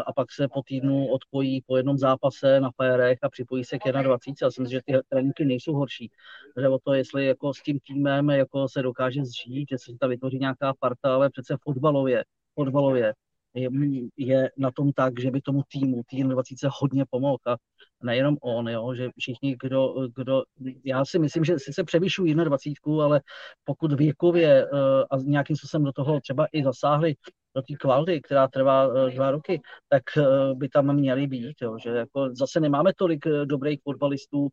a 0.06 0.12
pak 0.12 0.32
se 0.32 0.48
po 0.48 0.62
týdnu 0.62 1.06
odpojí 1.06 1.62
po 1.66 1.76
jednom 1.76 1.98
zápase 1.98 2.60
na 2.60 2.70
fajerech 2.76 3.18
a 3.22 3.28
připojí 3.28 3.64
se 3.64 3.78
k 3.78 3.92
21. 3.92 4.34
Já 4.42 4.50
si 4.50 4.60
myslím, 4.60 4.78
že 4.78 4.80
ty 4.84 4.92
tréninky 5.08 5.44
nejsou 5.44 5.72
horší. 5.72 6.10
Takže 6.54 6.68
o 6.68 6.78
to, 6.78 6.94
jestli 6.94 7.26
jako 7.26 7.54
s 7.54 7.62
tím 7.62 7.78
týmem 7.86 8.30
jako 8.30 8.68
se 8.68 8.82
dokáže 8.82 9.24
zžít, 9.24 9.72
jestli 9.72 9.92
se 9.92 9.98
tam 9.98 10.10
vytvoří 10.10 10.38
nějaká 10.38 10.72
parta, 10.80 11.14
ale 11.14 11.30
přece 11.30 11.56
fotbalově, 11.64 12.24
fotbalově 12.54 13.14
je, 13.54 13.68
je 14.16 14.50
na 14.56 14.70
tom 14.70 14.92
tak, 14.92 15.20
že 15.20 15.30
by 15.30 15.40
tomu 15.40 15.62
týmu, 15.72 16.02
tým 16.06 16.28
20 16.28 16.56
hodně 16.80 17.04
pomohl 17.10 17.38
a 17.46 17.56
nejenom 18.02 18.36
on, 18.42 18.68
jo, 18.68 18.94
že 18.94 19.10
všichni, 19.18 19.56
kdo, 19.62 20.08
kdo, 20.16 20.42
já 20.84 21.04
si 21.04 21.18
myslím, 21.18 21.44
že 21.44 21.58
sice 21.58 21.84
převyšují 21.84 22.34
21, 22.34 23.04
ale 23.04 23.20
pokud 23.64 23.92
věkově 23.92 24.66
uh, 24.66 24.78
a 25.10 25.16
nějakým 25.16 25.56
způsobem 25.56 25.84
do 25.84 25.92
toho 25.92 26.20
třeba 26.20 26.46
i 26.52 26.64
zasáhli 26.64 27.14
do 27.54 27.62
té 27.62 27.74
kvality, 27.80 28.20
která 28.20 28.48
trvá 28.48 28.86
uh, 28.86 29.10
dva 29.10 29.30
roky, 29.30 29.60
tak 29.88 30.02
uh, 30.16 30.58
by 30.58 30.68
tam 30.68 30.96
měli 30.96 31.26
být, 31.26 31.56
jo, 31.62 31.78
že 31.82 31.90
jako 31.90 32.28
zase 32.34 32.60
nemáme 32.60 32.92
tolik 32.96 33.24
dobrých 33.44 33.80
fotbalistů 33.82 34.48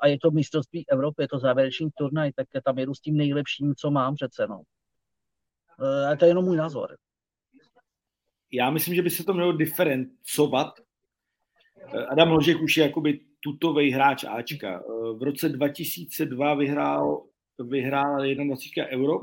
a 0.00 0.06
je 0.06 0.18
to 0.22 0.30
mistrovství 0.30 0.84
Evropy, 0.90 1.22
je 1.22 1.28
to 1.28 1.38
závěrečný 1.38 1.88
turnaj, 1.98 2.32
tak 2.36 2.46
tam 2.64 2.78
jedu 2.78 2.94
s 2.94 3.00
tím 3.00 3.16
nejlepším, 3.16 3.74
co 3.74 3.90
mám 3.90 4.14
přece, 4.14 4.46
no. 4.46 4.62
A 6.12 6.16
to 6.16 6.24
je 6.24 6.30
jenom 6.30 6.44
můj 6.44 6.56
názor 6.56 6.96
já 8.54 8.70
myslím, 8.70 8.94
že 8.94 9.02
by 9.02 9.10
se 9.10 9.24
to 9.24 9.34
mělo 9.34 9.52
diferencovat. 9.52 10.80
Eh, 11.94 12.06
Adam 12.06 12.30
Ložek 12.30 12.60
už 12.62 12.76
je 12.76 12.82
jakoby 12.82 13.20
tutovej 13.40 13.90
hráč 13.90 14.24
Ačka. 14.24 14.80
Eh, 14.80 15.12
v 15.18 15.22
roce 15.22 15.48
2002 15.48 16.54
vyhrál, 16.54 17.24
vyhrál 17.58 18.18
21 18.18 18.86
euro. 18.90 19.20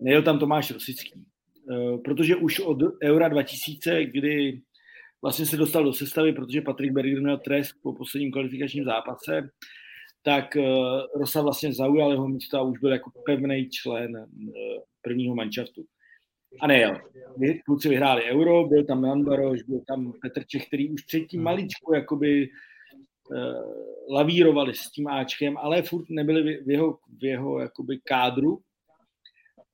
Nejel 0.00 0.22
tam 0.22 0.38
Tomáš 0.38 0.70
Rosický. 0.70 1.24
Eh, 1.70 1.98
protože 1.98 2.36
už 2.36 2.60
od 2.60 2.78
Eura 3.02 3.28
2000, 3.28 4.04
kdy 4.04 4.60
vlastně 5.22 5.46
se 5.46 5.56
dostal 5.56 5.84
do 5.84 5.92
sestavy, 5.92 6.32
protože 6.32 6.60
Patrik 6.60 6.92
Berger 6.92 7.20
měl 7.20 7.38
trest 7.38 7.72
po 7.82 7.92
posledním 7.92 8.32
kvalifikačním 8.32 8.84
zápase, 8.84 9.50
tak 10.22 10.56
Rosa 11.16 11.42
vlastně 11.42 11.72
zaujal 11.72 12.10
jeho 12.10 12.28
místo 12.28 12.58
a 12.58 12.62
už 12.62 12.78
byl 12.78 12.92
jako 12.92 13.10
pevný 13.26 13.68
člen 13.70 14.26
prvního 15.02 15.34
manšaftu 15.34 15.84
a 16.60 16.66
ne. 16.66 17.00
Kluci 17.64 17.88
vyhráli 17.88 18.22
euro, 18.24 18.64
byl 18.64 18.84
tam 18.84 19.04
Jan 19.04 19.24
Baroš, 19.24 19.62
byl 19.62 19.80
tam 19.86 20.12
Petr 20.22 20.44
Čech, 20.46 20.66
který 20.66 20.90
už 20.90 21.02
předtím 21.02 21.40
hmm. 21.40 21.44
maličko 21.44 21.94
jakoby 21.94 22.48
uh, 23.30 24.14
lavírovali 24.14 24.74
s 24.74 24.90
tím 24.90 25.08
Ačkem, 25.08 25.56
ale 25.56 25.82
furt 25.82 26.10
nebyli 26.10 26.62
v 26.64 26.70
jeho, 26.70 26.98
v 27.20 27.24
jeho 27.24 27.60
jakoby 27.60 27.98
kádru. 28.04 28.58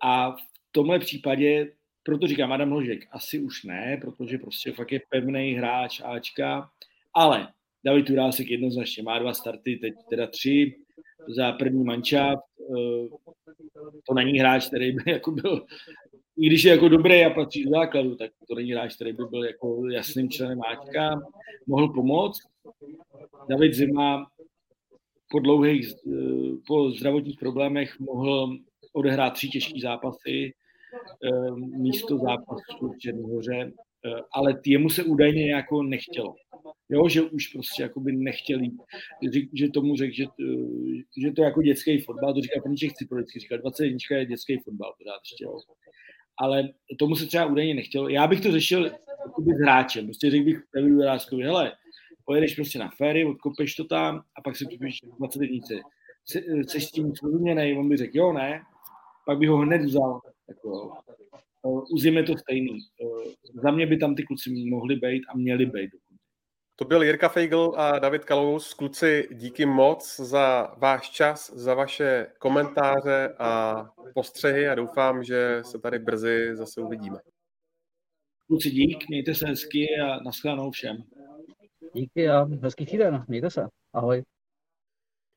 A 0.02 0.30
v 0.30 0.40
tomhle 0.72 0.98
případě, 0.98 1.72
proto 2.02 2.26
říkám 2.26 2.52
Adam 2.52 2.72
Ložek, 2.72 3.06
asi 3.10 3.40
už 3.40 3.64
ne, 3.64 3.98
protože 4.00 4.38
prostě 4.38 4.72
fakt 4.72 4.92
je 4.92 5.00
pevný 5.08 5.52
hráč 5.52 6.00
Ačka, 6.04 6.70
ale 7.14 7.48
David 7.84 8.06
Turásek 8.06 8.50
jednoznačně 8.50 9.02
má 9.02 9.18
dva 9.18 9.34
starty, 9.34 9.76
teď 9.76 9.94
teda 10.10 10.26
tři 10.26 10.76
za 11.28 11.52
první 11.52 11.84
mančat. 11.84 12.38
Eh, 12.60 13.08
to 14.08 14.14
není 14.14 14.38
hráč, 14.38 14.66
který 14.66 14.92
by 14.92 15.02
jako 15.12 15.30
byl 15.30 15.66
i 16.38 16.46
když 16.46 16.64
je 16.64 16.72
jako 16.72 16.88
dobrý 16.88 17.24
a 17.24 17.30
patří 17.30 17.64
do 17.64 17.70
základu, 17.70 18.14
tak 18.14 18.30
to 18.48 18.54
není 18.54 18.72
hráč, 18.72 18.94
který 18.94 19.12
by 19.12 19.24
byl 19.30 19.44
jako 19.44 19.88
jasným 19.88 20.30
členem 20.30 20.58
Máťka, 20.58 21.20
mohl 21.66 21.88
pomoct. 21.88 22.40
David 23.48 23.74
Zima 23.74 24.30
po 25.30 25.38
dlouhých, 25.38 25.94
po 26.66 26.90
zdravotních 26.90 27.38
problémech 27.38 28.00
mohl 28.00 28.56
odehrát 28.92 29.32
tři 29.32 29.48
těžké 29.48 29.80
zápasy 29.80 30.52
eh, 30.52 30.67
místo 31.56 32.18
zápasu 32.18 32.92
v 32.94 32.98
Černohoře, 32.98 33.72
eh, 34.06 34.20
ale 34.32 34.60
jemu 34.66 34.88
se 34.88 35.04
údajně 35.04 35.50
jako 35.50 35.82
nechtělo. 35.82 36.34
Jo, 36.88 37.08
že 37.08 37.22
už 37.22 37.46
prostě 37.46 37.82
jakoby 37.82 38.12
nechtěl 38.12 38.60
jít. 38.60 38.82
Že 39.52 39.68
tomu 39.68 39.96
řekl, 39.96 40.14
že, 40.14 40.24
eh, 40.24 41.20
že 41.22 41.32
to 41.32 41.42
je 41.42 41.46
jako 41.46 41.62
dětský 41.62 42.00
fotbal, 42.00 42.34
to 42.34 42.40
říká 42.40 42.60
Paniček 42.62 42.92
Cipolicky, 42.92 43.40
říká 43.40 43.56
21 43.56 44.18
je 44.18 44.26
dětský 44.26 44.58
fotbal, 44.58 44.94
pořád 44.98 45.20
ještě, 45.24 45.44
jo 45.44 45.58
ale 46.38 46.68
tomu 46.98 47.16
se 47.16 47.26
třeba 47.26 47.46
údajně 47.46 47.74
nechtělo. 47.74 48.08
Já 48.08 48.26
bych 48.26 48.40
to 48.40 48.52
řešil 48.52 48.90
s 49.54 49.60
hráčem. 49.62 50.04
Prostě 50.04 50.30
řekl 50.30 50.44
bych 50.44 50.62
Davidu 50.74 51.00
Ráskovi, 51.00 51.42
hele, 51.42 51.72
pojedeš 52.24 52.54
prostě 52.54 52.78
na 52.78 52.90
féry, 52.96 53.24
odkopeš 53.24 53.74
to 53.74 53.84
tam 53.84 54.22
a 54.36 54.42
pak 54.44 54.56
si 54.56 54.66
připíš 54.66 54.98
20 55.18 55.38
dníce. 55.38 55.74
Jsi 56.68 56.80
s 56.80 56.90
tím 56.90 57.12
srozuměnej? 57.16 57.78
On 57.78 57.88
by 57.88 57.96
řekl, 57.96 58.16
jo, 58.16 58.32
ne. 58.32 58.62
Pak 59.26 59.38
bych 59.38 59.48
ho 59.48 59.56
hned 59.56 59.82
vzal. 59.82 60.20
Jako, 60.48 60.92
u 61.62 61.98
je 62.02 62.22
to 62.22 62.38
stejný. 62.38 62.78
Za 63.62 63.70
mě 63.70 63.86
by 63.86 63.96
tam 63.96 64.14
ty 64.14 64.22
kluci 64.22 64.50
mohli 64.70 64.96
být 64.96 65.22
a 65.28 65.36
měli 65.36 65.66
být. 65.66 65.90
To 66.76 66.84
byl 66.84 67.02
Jirka 67.02 67.28
Feigl 67.28 67.72
a 67.76 67.98
David 67.98 68.24
Kalous. 68.24 68.74
Kluci, 68.74 69.28
díky 69.32 69.66
moc 69.66 70.20
za 70.20 70.74
váš 70.76 71.10
čas, 71.10 71.52
za 71.54 71.74
vaše 71.74 72.26
komentáře 72.38 73.34
a 73.38 73.84
postřehy 74.14 74.68
a 74.68 74.74
doufám, 74.74 75.24
že 75.24 75.62
se 75.64 75.78
tady 75.78 75.98
brzy 75.98 76.56
zase 76.56 76.80
uvidíme. 76.80 77.18
Kluci, 78.46 78.70
dík, 78.70 79.08
mějte 79.08 79.34
se 79.34 79.46
hezky 79.46 79.86
a 80.04 80.22
nashledanou 80.22 80.70
všem. 80.70 80.96
Díky 81.94 82.28
a 82.28 82.46
hezký 82.62 82.86
týden, 82.86 83.24
mějte 83.28 83.50
se. 83.50 83.66
Ahoj. 83.92 84.22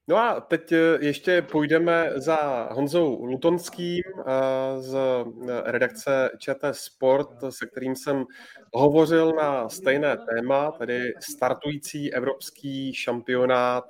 No 0.07 0.17
a 0.17 0.41
teď 0.41 0.71
eh, 0.71 0.97
ještě 1.01 1.41
půjdeme 1.41 2.11
za 2.15 2.69
Honzou 2.71 3.25
Lutonským 3.25 4.03
eh, 4.19 4.81
z 4.81 4.95
eh, 4.95 5.71
redakce 5.71 6.29
ČT 6.37 6.75
Sport, 6.75 7.29
se 7.49 7.67
kterým 7.67 7.95
jsem 7.95 8.25
hovořil 8.73 9.31
na 9.31 9.69
stejné 9.69 10.17
téma, 10.17 10.71
tedy 10.71 11.13
startující 11.19 12.13
evropský 12.13 12.93
šampionát 12.93 13.83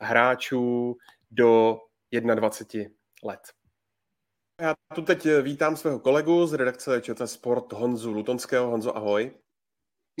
hráčů 0.00 0.96
do 1.30 1.78
21 2.34 2.90
let. 3.24 3.40
Já 4.60 4.74
tu 4.94 5.02
teď 5.02 5.26
vítám 5.42 5.76
svého 5.76 5.98
kolegu 6.00 6.46
z 6.46 6.52
redakce 6.52 7.00
ČT 7.00 7.28
Sport 7.28 7.72
Honzu 7.72 8.12
Lutonského. 8.12 8.70
Honzo, 8.70 8.96
ahoj. 8.96 9.30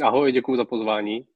Ahoj, 0.02 0.32
děkuji 0.32 0.56
za 0.56 0.64
pozvání. 0.64 1.31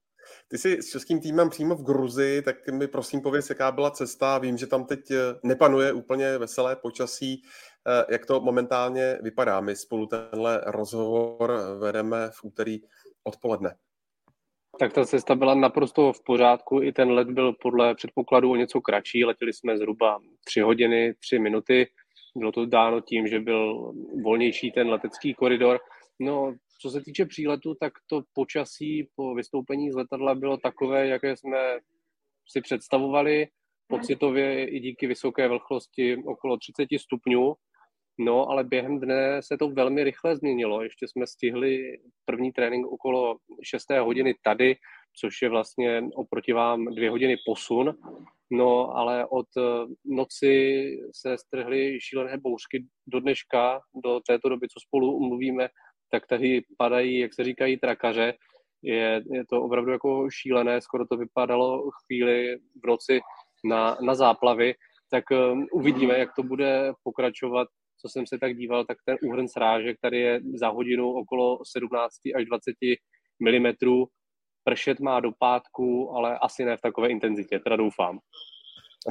Ty 0.49 0.59
jsi 0.59 0.83
s 0.83 0.91
českým 0.91 1.21
týmem 1.21 1.51
přímo 1.51 1.75
v 1.75 1.85
Gruzi, 1.85 2.43
tak 2.43 2.69
mi 2.69 2.89
prosím 2.89 3.21
pověz, 3.21 3.51
jaká 3.51 3.73
byla 3.73 3.91
cesta. 3.91 4.39
Vím, 4.39 4.57
že 4.57 4.67
tam 4.67 4.85
teď 4.85 5.11
eh, 5.11 5.17
nepanuje 5.43 5.93
úplně 5.93 6.39
veselé 6.39 6.77
počasí. 6.77 7.43
Eh, 7.89 8.05
jak 8.13 8.27
to 8.27 8.41
momentálně 8.41 9.19
vypadá? 9.23 9.61
My 9.61 9.77
spolu 9.77 10.07
tenhle 10.07 10.63
rozhovor 10.67 11.61
vedeme 11.79 12.31
v 12.31 12.45
úterý 12.45 12.79
odpoledne. 13.25 13.75
Tak 14.79 14.93
ta 14.93 15.05
cesta 15.05 15.35
byla 15.35 15.55
naprosto 15.55 16.13
v 16.13 16.25
pořádku. 16.25 16.83
I 16.83 16.93
ten 16.93 17.11
let 17.11 17.31
byl 17.31 17.53
podle 17.53 17.95
předpokladu 17.95 18.51
o 18.51 18.57
něco 18.57 18.81
kratší. 18.81 19.25
Letěli 19.25 19.53
jsme 19.53 19.79
zhruba 19.79 20.19
tři 20.45 20.61
hodiny, 20.61 21.15
tři 21.15 21.39
minuty. 21.39 21.87
Bylo 22.37 22.53
to 22.53 22.67
dáno 22.67 23.01
tím, 23.01 23.27
že 23.27 23.41
byl 23.41 23.93
volnější 24.23 24.73
ten 24.73 24.89
letecký 24.89 25.35
koridor. 25.35 25.79
No, 26.21 26.55
co 26.81 26.91
se 26.91 27.01
týče 27.01 27.25
příletu, 27.25 27.75
tak 27.81 27.93
to 28.07 28.23
počasí 28.33 29.09
po 29.17 29.35
vystoupení 29.35 29.91
z 29.91 29.95
letadla 29.95 30.35
bylo 30.35 30.57
takové, 30.57 31.07
jaké 31.07 31.37
jsme 31.37 31.79
si 32.49 32.61
představovali, 32.61 33.49
pocitově 33.89 34.69
i 34.69 34.81
díky 34.81 35.07
vysoké 35.07 35.49
vlhkosti 35.49 36.17
okolo 36.17 36.57
30 36.57 36.89
stupňů. 36.99 37.55
No, 38.19 38.49
ale 38.49 38.65
během 38.65 39.01
dne 39.01 39.43
se 39.43 39.57
to 39.59 39.69
velmi 39.69 40.05
rychle 40.05 40.37
změnilo. 40.37 40.83
Ještě 40.83 41.09
jsme 41.09 41.27
stihli 41.27 41.99
první 42.25 42.53
trénink 42.53 42.87
okolo 42.87 43.37
6. 43.63 43.91
hodiny 43.91 44.35
tady, 44.43 44.77
což 45.21 45.43
je 45.43 45.49
vlastně 45.49 46.03
oproti 46.15 46.53
vám 46.53 46.85
dvě 46.85 47.11
hodiny 47.11 47.37
posun. 47.47 47.95
No, 48.51 48.97
ale 48.97 49.27
od 49.27 49.47
noci 50.05 50.85
se 51.13 51.39
strhly 51.39 52.01
šílené 52.01 52.39
bouřky 52.39 52.87
do 53.07 53.21
dneška, 53.21 53.81
do 54.05 54.21
této 54.21 54.49
doby, 54.49 54.69
co 54.69 54.81
spolu 54.81 55.21
mluvíme, 55.21 55.69
tak 56.11 56.27
tady 56.27 56.63
padají, 56.79 57.19
jak 57.19 57.35
se 57.35 57.45
říkají, 57.45 57.77
trakaře. 57.77 58.35
Je, 58.83 59.23
je 59.33 59.45
to 59.51 59.63
opravdu 59.63 59.93
jako 59.93 60.31
šílené, 60.31 60.81
skoro 60.81 61.07
to 61.07 61.17
vypadalo 61.17 61.91
chvíli 61.91 62.57
v 62.85 62.87
noci 62.87 63.21
na, 63.65 63.97
na 64.01 64.15
záplavy, 64.15 64.75
tak 65.11 65.25
um, 65.31 65.67
uvidíme, 65.73 66.19
jak 66.19 66.35
to 66.37 66.43
bude 66.43 66.93
pokračovat, 67.03 67.69
co 68.01 68.09
jsem 68.09 68.27
se 68.27 68.39
tak 68.39 68.57
díval, 68.57 68.85
tak 68.85 68.99
ten 69.05 69.17
úhrn 69.23 69.49
srážek 69.49 69.97
tady 70.01 70.19
je 70.21 70.41
za 70.55 70.69
hodinu 70.69 71.13
okolo 71.13 71.59
17 71.73 72.15
až 72.37 72.45
20 72.45 72.75
mm. 73.41 73.73
Pršet 74.65 75.01
má 75.01 75.21
do 75.21 75.31
pátku, 75.39 76.11
ale 76.11 76.39
asi 76.39 76.65
ne 76.65 76.77
v 76.77 76.81
takové 76.81 77.09
intenzitě, 77.09 77.59
teda 77.59 77.77
doufám. 77.77 78.19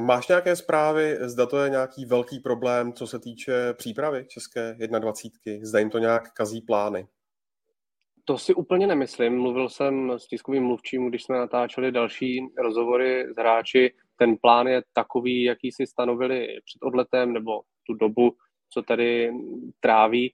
Máš 0.00 0.28
nějaké 0.28 0.56
zprávy, 0.56 1.16
zda 1.20 1.46
to 1.46 1.58
je 1.58 1.70
nějaký 1.70 2.04
velký 2.04 2.40
problém, 2.40 2.92
co 2.92 3.06
se 3.06 3.18
týče 3.18 3.72
přípravy 3.72 4.26
České 4.28 4.76
21. 4.98 5.66
Zda 5.66 5.78
jim 5.78 5.90
to 5.90 5.98
nějak 5.98 6.32
kazí 6.32 6.60
plány? 6.60 7.06
To 8.24 8.38
si 8.38 8.54
úplně 8.54 8.86
nemyslím. 8.86 9.38
Mluvil 9.38 9.68
jsem 9.68 10.10
s 10.10 10.26
tiskovým 10.26 10.64
mluvčím, 10.64 11.08
když 11.08 11.22
jsme 11.22 11.38
natáčeli 11.38 11.92
další 11.92 12.40
rozhovory 12.58 13.26
s 13.34 13.36
hráči. 13.36 13.94
Ten 14.16 14.36
plán 14.36 14.66
je 14.66 14.82
takový, 14.92 15.42
jaký 15.42 15.72
si 15.72 15.86
stanovili 15.86 16.46
před 16.46 16.86
odletem 16.86 17.32
nebo 17.32 17.60
tu 17.86 17.94
dobu, 17.94 18.36
co 18.70 18.82
tady 18.82 19.32
tráví. 19.80 20.32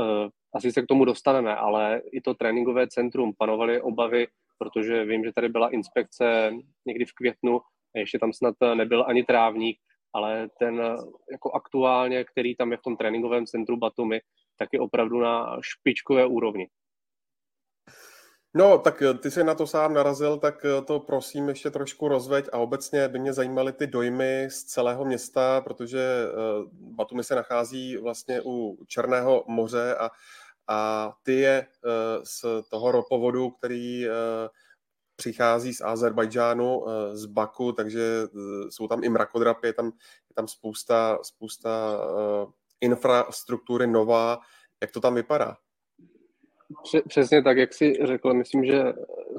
Eh, 0.00 0.28
asi 0.54 0.72
se 0.72 0.82
k 0.82 0.86
tomu 0.86 1.04
dostaneme, 1.04 1.56
ale 1.56 2.02
i 2.12 2.20
to 2.20 2.34
tréninkové 2.34 2.88
centrum 2.88 3.32
panovaly 3.38 3.80
obavy, 3.80 4.26
protože 4.58 5.04
vím, 5.04 5.24
že 5.24 5.32
tady 5.32 5.48
byla 5.48 5.68
inspekce 5.68 6.52
někdy 6.86 7.04
v 7.04 7.12
květnu 7.12 7.60
ještě 7.94 8.18
tam 8.18 8.32
snad 8.32 8.54
nebyl 8.74 9.04
ani 9.08 9.24
trávník, 9.24 9.78
ale 10.12 10.48
ten 10.58 10.82
jako 11.32 11.52
aktuálně, 11.52 12.24
který 12.24 12.56
tam 12.56 12.72
je 12.72 12.76
v 12.76 12.82
tom 12.82 12.96
tréninkovém 12.96 13.46
centru 13.46 13.76
Batumi, 13.76 14.20
tak 14.58 14.68
je 14.72 14.80
opravdu 14.80 15.20
na 15.20 15.56
špičkové 15.60 16.26
úrovni. 16.26 16.68
No, 18.54 18.78
tak 18.78 19.02
ty 19.20 19.30
jsi 19.30 19.44
na 19.44 19.54
to 19.54 19.66
sám 19.66 19.94
narazil, 19.94 20.38
tak 20.38 20.66
to 20.86 21.00
prosím 21.00 21.48
ještě 21.48 21.70
trošku 21.70 22.08
rozveď 22.08 22.48
a 22.52 22.58
obecně 22.58 23.08
by 23.08 23.18
mě 23.18 23.32
zajímaly 23.32 23.72
ty 23.72 23.86
dojmy 23.86 24.48
z 24.50 24.64
celého 24.64 25.04
města, 25.04 25.60
protože 25.60 26.00
eh, 26.00 26.34
Batumi 26.72 27.24
se 27.24 27.34
nachází 27.34 27.96
vlastně 27.96 28.40
u 28.44 28.78
Černého 28.86 29.44
moře 29.46 29.96
a, 29.96 30.10
a 30.68 31.12
ty 31.22 31.32
je 31.32 31.66
eh, 31.66 31.88
z 32.24 32.44
toho 32.68 32.92
ropovodu, 32.92 33.50
který 33.50 34.06
eh, 34.06 34.10
přichází 35.22 35.72
z 35.72 35.80
Azerbajdžánu, 35.80 36.84
eh, 36.88 37.16
z 37.16 37.26
Baku, 37.26 37.72
takže 37.72 38.02
eh, 38.02 38.70
jsou 38.70 38.88
tam 38.88 39.04
i 39.04 39.08
mrakodrapy, 39.08 39.66
je 39.66 39.72
tam, 39.72 39.86
je 39.86 40.34
tam 40.34 40.48
spousta, 40.48 41.18
spousta 41.22 41.70
eh, 41.70 42.46
infrastruktury 42.80 43.86
nová. 43.86 44.38
Jak 44.80 44.90
to 44.90 45.00
tam 45.00 45.14
vypadá? 45.14 45.56
Přesně 47.08 47.42
tak, 47.42 47.56
jak 47.56 47.74
jsi 47.74 47.94
řekl, 48.02 48.34
myslím, 48.34 48.64
že 48.64 48.92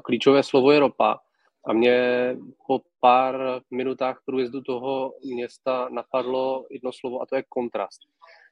klíčové 0.04 0.42
slovo 0.42 0.72
je 0.72 0.80
ropa. 0.80 1.20
A 1.66 1.72
mě 1.72 1.96
po 2.66 2.80
pár 3.00 3.60
minutách 3.70 4.22
průjezdu 4.26 4.60
toho 4.60 5.12
města 5.24 5.88
napadlo 5.92 6.66
jedno 6.70 6.92
slovo 6.92 7.22
a 7.22 7.26
to 7.26 7.36
je 7.36 7.44
kontrast. 7.48 8.00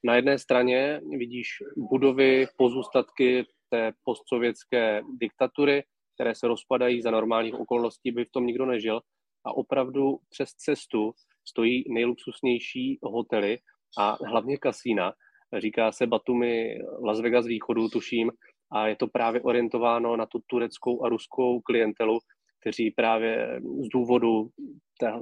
Na 0.05 0.17
jedné 0.17 0.39
straně 0.39 1.01
vidíš 1.19 1.49
budovy, 1.77 2.47
pozůstatky 2.57 3.47
té 3.71 3.93
postsovětské 4.05 5.03
diktatury, 5.21 5.85
které 6.23 6.35
se 6.35 6.49
rozpadají 6.49 7.03
za 7.03 7.11
normálních 7.11 7.55
okolností, 7.55 8.13
by 8.13 8.25
v 8.25 8.31
tom 8.31 8.47
nikdo 8.47 8.67
nežil. 8.67 9.01
A 9.45 9.57
opravdu 9.57 10.19
přes 10.31 10.51
cestu 10.51 11.13
stojí 11.49 11.85
nejluxusnější 11.89 12.99
hotely 13.03 13.59
a 13.99 14.17
hlavně 14.27 14.57
kasína. 14.57 15.13
Říká 15.59 15.93
se 15.93 16.07
Batumi 16.07 16.79
Las 17.05 17.21
Vegas 17.21 17.47
východu, 17.47 17.89
tuším, 17.89 18.31
a 18.73 18.87
je 18.87 18.97
to 18.97 19.07
právě 19.07 19.41
orientováno 19.41 20.17
na 20.17 20.27
tu 20.27 20.39
tureckou 20.47 21.05
a 21.05 21.09
ruskou 21.09 21.61
klientelu, 21.61 22.19
kteří 22.61 22.91
právě 22.91 23.61
z 23.85 23.89
důvodu 23.89 24.49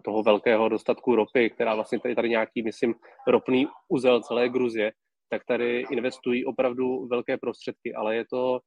toho 0.04 0.22
velkého 0.22 0.68
dostatku 0.68 1.16
ropy, 1.16 1.50
která 1.50 1.74
vlastně 1.74 2.00
tady, 2.00 2.14
tady 2.14 2.28
nějaký, 2.28 2.62
myslím, 2.62 2.94
ropný 3.26 3.66
uzel 3.88 4.22
celé 4.22 4.48
Gruzie, 4.48 4.92
tak 5.30 5.44
tady 5.44 5.84
investují 5.90 6.44
opravdu 6.44 7.06
velké 7.06 7.38
prostředky, 7.38 7.94
ale 7.94 8.16
je 8.16 8.24
to 8.30 8.60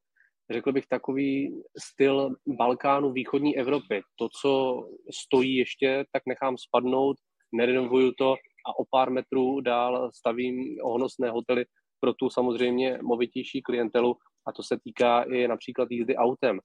řekl 0.52 0.72
bych, 0.72 0.88
takový 0.88 1.62
styl 1.78 2.36
Balkánu, 2.48 3.12
východní 3.12 3.58
Evropy. 3.58 4.02
To, 4.16 4.30
co 4.42 4.84
stojí 5.24 5.56
ještě, 5.56 6.06
tak 6.12 6.24
nechám 6.28 6.58
spadnout, 6.58 7.18
nerenovuju 7.54 8.12
to 8.18 8.34
a 8.68 8.80
o 8.80 8.86
pár 8.92 9.10
metrů 9.12 9.62
dál 9.62 10.12
stavím 10.16 10.78
honosné 10.84 11.30
hotely 11.30 11.66
pro 12.00 12.14
tu 12.14 12.30
samozřejmě 12.30 13.00
movitější 13.04 13.62
klientelu 13.62 14.16
a 14.48 14.52
to 14.52 14.64
se 14.64 14.78
týká 14.84 15.24
i 15.24 15.48
například 15.48 15.92
jízdy 15.92 16.16
autem. 16.16 16.60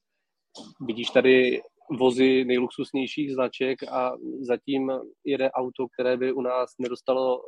Vidíš 0.86 1.10
tady 1.10 1.60
vozy 1.98 2.44
nejluxusnějších 2.44 3.32
značek 3.32 3.82
a 3.82 4.12
zatím 4.40 4.92
jede 5.24 5.50
auto, 5.50 5.86
které 5.88 6.16
by 6.16 6.32
u 6.32 6.40
nás 6.40 6.70
nedostalo 6.78 7.40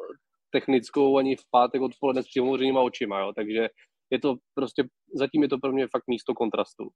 technickou 0.50 1.18
ani 1.18 1.36
v 1.36 1.42
pátek 1.50 1.82
odpoledne 1.82 2.22
s 2.22 2.26
přimořenýma 2.26 2.80
očima, 2.80 3.20
jo? 3.20 3.32
takže 3.36 3.68
je 4.10 4.18
to 4.18 4.36
prostě, 4.54 4.84
zatím 5.14 5.42
je 5.42 5.48
to 5.48 5.58
pro 5.58 5.72
mě 5.72 5.88
fakt 5.88 6.06
místo 6.06 6.34
kontrastu. 6.34 6.88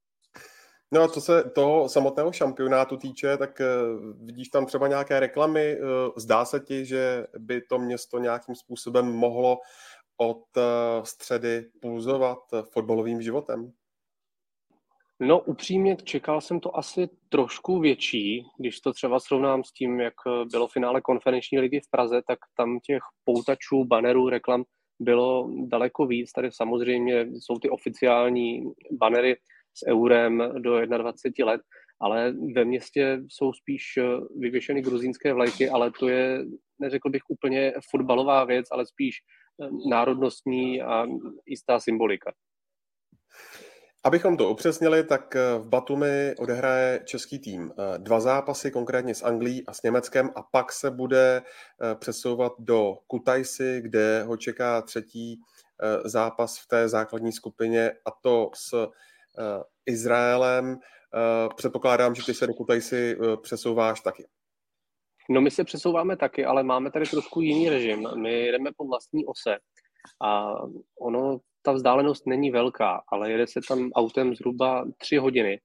No 0.91 1.01
a 1.01 1.07
co 1.07 1.21
se 1.21 1.43
toho 1.43 1.89
samotného 1.89 2.31
šampionátu 2.31 2.97
týče, 2.97 3.37
tak 3.37 3.59
uh, 3.59 4.25
vidíš 4.25 4.49
tam 4.49 4.65
třeba 4.65 4.87
nějaké 4.87 5.19
reklamy? 5.19 5.77
Uh, 5.79 5.87
zdá 6.17 6.45
se 6.45 6.59
ti, 6.59 6.85
že 6.85 7.27
by 7.37 7.61
to 7.61 7.79
město 7.79 8.19
nějakým 8.19 8.55
způsobem 8.55 9.05
mohlo 9.05 9.57
od 10.17 10.43
uh, 10.57 10.63
středy 11.03 11.65
pulzovat 11.81 12.39
fotbalovým 12.73 13.21
životem? 13.21 13.71
No 15.19 15.39
upřímně 15.39 15.95
čekal 15.95 16.41
jsem 16.41 16.59
to 16.59 16.77
asi 16.77 17.09
trošku 17.29 17.79
větší, 17.79 18.45
když 18.57 18.79
to 18.79 18.93
třeba 18.93 19.19
srovnám 19.19 19.63
s 19.63 19.71
tím, 19.71 19.99
jak 19.99 20.13
bylo 20.51 20.67
finále 20.67 21.01
konferenční 21.01 21.59
ligy 21.59 21.79
v 21.79 21.89
Praze, 21.89 22.21
tak 22.27 22.39
tam 22.57 22.79
těch 22.79 23.01
poutačů, 23.23 23.85
banerů, 23.85 24.29
reklam 24.29 24.63
bylo 24.99 25.49
daleko 25.67 26.05
víc. 26.05 26.31
Tady 26.31 26.51
samozřejmě 26.51 27.27
jsou 27.31 27.59
ty 27.59 27.69
oficiální 27.69 28.63
banery 28.91 29.35
s 29.73 29.87
eurem 29.87 30.43
do 30.57 30.85
21 30.85 31.51
let, 31.51 31.61
ale 31.99 32.33
ve 32.55 32.65
městě 32.65 33.21
jsou 33.27 33.53
spíš 33.53 33.97
eh, 33.97 34.03
vyvěšeny 34.39 34.81
gruzínské 34.81 35.33
vlajky, 35.33 35.69
ale 35.69 35.91
to 35.99 36.07
je, 36.07 36.45
neřekl 36.79 37.09
bych 37.09 37.21
úplně 37.27 37.73
fotbalová 37.91 38.43
věc, 38.43 38.65
ale 38.71 38.85
spíš 38.85 39.15
eh, 39.61 39.67
národnostní 39.89 40.81
a 40.81 41.05
jistá 41.45 41.79
symbolika. 41.79 42.33
Abychom 44.05 44.37
to 44.37 44.49
upřesnili, 44.49 45.03
tak 45.03 45.35
eh, 45.35 45.59
v 45.59 45.67
Batumi 45.67 46.35
odehraje 46.37 47.01
český 47.05 47.39
tým 47.39 47.71
eh, 47.71 47.97
dva 47.97 48.19
zápasy, 48.19 48.71
konkrétně 48.71 49.15
s 49.15 49.23
Anglií 49.23 49.65
a 49.67 49.73
s 49.73 49.83
Německem, 49.83 50.29
a 50.35 50.41
pak 50.41 50.71
se 50.71 50.91
bude 50.91 51.41
eh, 51.41 51.95
přesouvat 51.95 52.53
do 52.59 52.97
Kutaisi, 53.07 53.81
kde 53.81 54.23
ho 54.23 54.37
čeká 54.37 54.81
třetí 54.81 55.39
zápas 56.05 56.57
v 56.59 56.67
té 56.67 56.89
základní 56.89 57.31
skupině, 57.31 57.91
a 58.05 58.11
to 58.21 58.49
s 58.55 58.87
Izraelem. 59.85 60.79
Předpokládám, 61.55 62.15
že 62.15 62.25
ty 62.25 62.33
se 62.33 62.47
do 62.47 62.53
Kutaisi 62.53 63.17
přesouváš 63.41 64.01
taky. 64.01 64.27
No 65.29 65.41
my 65.41 65.51
se 65.51 65.63
přesouváme 65.63 66.17
taky, 66.17 66.45
ale 66.45 66.63
máme 66.63 66.91
tady 66.91 67.05
trošku 67.05 67.41
jiný 67.41 67.69
režim. 67.69 68.09
My 68.21 68.47
jdeme 68.47 68.69
po 68.77 68.87
vlastní 68.87 69.25
ose. 69.25 69.57
A 70.21 70.53
ono 70.99 71.39
ta 71.65 71.71
vzdálenost 71.71 72.27
není 72.27 72.51
velká, 72.51 73.03
ale 73.07 73.31
jede 73.31 73.47
se 73.47 73.59
tam 73.67 73.91
autem 73.95 74.35
zhruba 74.35 74.85
tři 74.97 75.17
hodiny, 75.17 75.59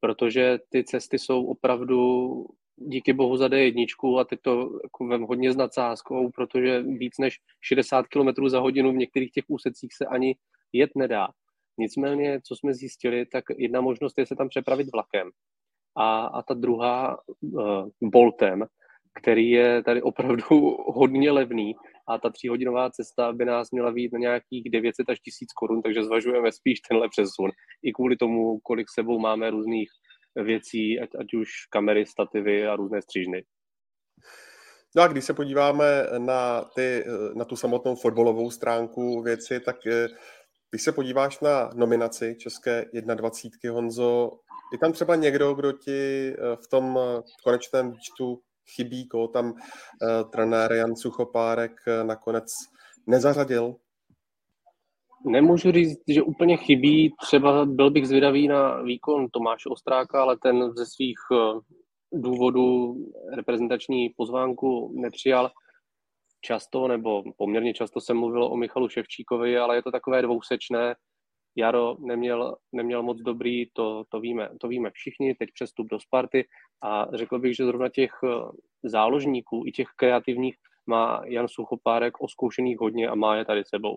protože 0.00 0.58
ty 0.68 0.84
cesty 0.84 1.18
jsou 1.18 1.46
opravdu 1.46 2.30
díky 2.76 3.12
bohu 3.12 3.36
za 3.36 3.46
D1 3.46 4.18
a 4.20 4.24
teď 4.24 4.38
to 4.42 4.80
jako 4.84 5.06
vem 5.06 5.22
hodně 5.22 5.52
s 5.52 5.56
nadsázkou, 5.56 6.30
protože 6.30 6.82
víc 6.82 7.18
než 7.18 7.36
60 7.60 8.06
km 8.06 8.48
za 8.48 8.60
hodinu 8.60 8.92
v 8.92 8.96
některých 8.96 9.32
těch 9.32 9.44
úsecích 9.48 9.90
se 9.94 10.06
ani 10.06 10.34
jet 10.72 10.90
nedá. 10.96 11.28
Nicméně, 11.78 12.40
co 12.44 12.56
jsme 12.56 12.74
zjistili, 12.74 13.26
tak 13.26 13.44
jedna 13.58 13.80
možnost 13.80 14.18
je 14.18 14.26
se 14.26 14.36
tam 14.36 14.48
přepravit 14.48 14.92
vlakem 14.92 15.30
a, 15.96 16.26
a 16.26 16.42
ta 16.42 16.54
druhá 16.54 17.18
uh, 17.40 17.88
Boltem, 18.02 18.64
který 19.14 19.50
je 19.50 19.82
tady 19.82 20.02
opravdu 20.02 20.44
hodně 20.86 21.30
levný 21.30 21.74
a 22.08 22.18
ta 22.18 22.30
tříhodinová 22.30 22.90
cesta 22.90 23.32
by 23.32 23.44
nás 23.44 23.70
měla 23.70 23.92
být 23.92 24.12
na 24.12 24.18
nějakých 24.18 24.70
900 24.70 25.10
až 25.10 25.20
1000 25.20 25.52
korun, 25.52 25.82
takže 25.82 26.04
zvažujeme 26.04 26.52
spíš 26.52 26.80
tenhle 26.80 27.08
přesun. 27.08 27.50
I 27.82 27.92
kvůli 27.92 28.16
tomu, 28.16 28.58
kolik 28.58 28.86
sebou 28.94 29.18
máme 29.18 29.50
různých 29.50 29.88
věcí, 30.36 31.00
ať, 31.00 31.10
ať 31.20 31.34
už 31.34 31.48
kamery, 31.70 32.06
stativy 32.06 32.66
a 32.66 32.76
různé 32.76 33.02
střížny. 33.02 33.44
No 34.96 35.02
a 35.02 35.06
když 35.06 35.24
se 35.24 35.34
podíváme 35.34 36.06
na, 36.18 36.64
ty, 36.74 37.04
na 37.34 37.44
tu 37.44 37.56
samotnou 37.56 37.94
fotbalovou 37.94 38.50
stránku 38.50 39.22
věci, 39.22 39.60
tak 39.60 39.76
eh, 39.86 40.08
když 40.70 40.82
se 40.82 40.92
podíváš 40.92 41.40
na 41.40 41.70
nominaci 41.74 42.36
České 42.38 42.84
21. 42.92 43.74
Honzo, 43.74 44.30
je 44.72 44.78
tam 44.78 44.92
třeba 44.92 45.14
někdo, 45.14 45.54
kdo 45.54 45.72
ti 45.72 46.28
eh, 46.28 46.56
v 46.56 46.68
tom 46.70 46.98
konečném 47.44 47.92
výčtu 47.92 48.40
chybí, 48.76 49.08
koho 49.08 49.28
tam 49.28 49.50
uh, 49.50 50.30
trenér 50.30 50.72
Jan 50.72 50.96
Suchopárek 50.96 51.72
uh, 51.86 52.06
nakonec 52.06 52.44
nezařadil? 53.06 53.76
Nemůžu 55.26 55.72
říct, 55.72 56.02
že 56.08 56.22
úplně 56.22 56.56
chybí. 56.56 57.12
Třeba 57.22 57.64
byl 57.64 57.90
bych 57.90 58.08
zvědavý 58.08 58.48
na 58.48 58.82
výkon 58.82 59.26
Tomáše 59.32 59.68
Ostráka, 59.68 60.22
ale 60.22 60.36
ten 60.42 60.72
ze 60.76 60.86
svých 60.86 61.18
uh, 61.30 61.60
důvodů 62.12 62.96
reprezentační 63.36 64.08
pozvánku 64.16 64.92
nepřijal. 65.00 65.50
často, 66.40 66.88
nebo 66.88 67.22
poměrně 67.36 67.74
často 67.74 68.00
se 68.00 68.14
mluvilo 68.14 68.50
o 68.50 68.56
Michalu 68.56 68.88
Ševčíkovi, 68.88 69.58
ale 69.58 69.76
je 69.76 69.82
to 69.82 69.90
takové 69.90 70.22
dvousečné. 70.22 70.94
Jaro 71.56 71.96
neměl, 72.00 72.56
neměl 72.72 73.02
moc 73.02 73.18
dobrý, 73.18 73.66
to, 73.72 74.04
to, 74.08 74.20
víme, 74.20 74.48
to 74.60 74.68
víme 74.68 74.90
všichni, 74.90 75.34
teď 75.34 75.48
přestup 75.54 75.86
do 75.86 76.00
Sparty 76.00 76.48
a 76.82 77.06
řekl 77.12 77.38
bych, 77.38 77.56
že 77.56 77.64
zrovna 77.64 77.88
těch 77.88 78.10
eh, 78.24 78.28
záložníků 78.88 79.62
i 79.66 79.72
těch 79.72 79.88
kreativních 79.96 80.56
má 80.86 81.22
Jan 81.24 81.48
Suchopárek 81.48 82.20
oskoušených 82.20 82.80
hodně 82.80 83.08
a 83.08 83.14
má 83.14 83.36
je 83.36 83.44
tady 83.44 83.64
sebou. 83.64 83.96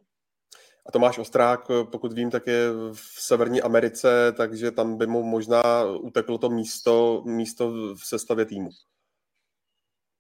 A 0.86 0.92
Tomáš 0.92 1.18
Ostrák, 1.18 1.68
pokud 1.92 2.14
vím, 2.14 2.30
tak 2.30 2.48
je 2.48 2.72
v 2.94 3.00
Severní 3.00 3.62
Americe, 3.62 4.34
takže 4.38 4.72
tam 4.72 4.98
by 4.98 5.08
mu 5.08 5.24
možná 5.24 5.84
uteklo 6.00 6.38
to 6.38 6.50
místo, 6.50 7.24
místo 7.26 7.72
v 7.96 8.00
sestavě 8.04 8.46
týmu. 8.46 8.70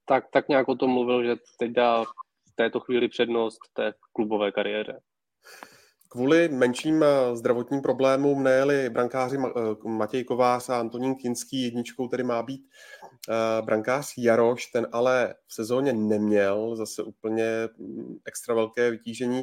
Tak, 0.06 0.26
tak 0.32 0.50
nějak 0.50 0.68
o 0.70 0.76
tom 0.76 0.92
mluvil, 0.92 1.24
že 1.24 1.36
teď 1.60 1.72
dá 1.72 2.04
v 2.04 2.56
této 2.56 2.80
chvíli 2.80 3.08
přednost 3.08 3.60
té 3.74 3.94
klubové 4.14 4.52
kariéře. 4.52 5.00
Kvůli 6.12 6.50
menším 6.50 7.04
eh, 7.04 7.36
zdravotním 7.36 7.82
problémům 7.82 8.44
nejeli 8.44 8.90
brankáři 8.90 9.38
eh, 9.38 9.90
Matěj 9.90 10.24
Kovář 10.24 10.70
a 10.70 10.80
Antonín 10.80 11.16
Kinský 11.16 11.64
jedničkou, 11.64 12.08
který 12.08 12.24
má 12.24 12.44
být 12.44 12.62
eh, 13.30 13.62
brankář 13.62 14.14
Jaroš, 14.18 14.66
ten 14.66 14.88
ale 14.92 15.36
v 15.48 15.54
sezóně 15.54 15.94
neměl 15.94 16.76
zase 16.76 17.04
úplně 17.04 17.46
mm, 17.78 18.18
extra 18.26 18.56
velké 18.56 18.92
vytížení. 18.92 19.42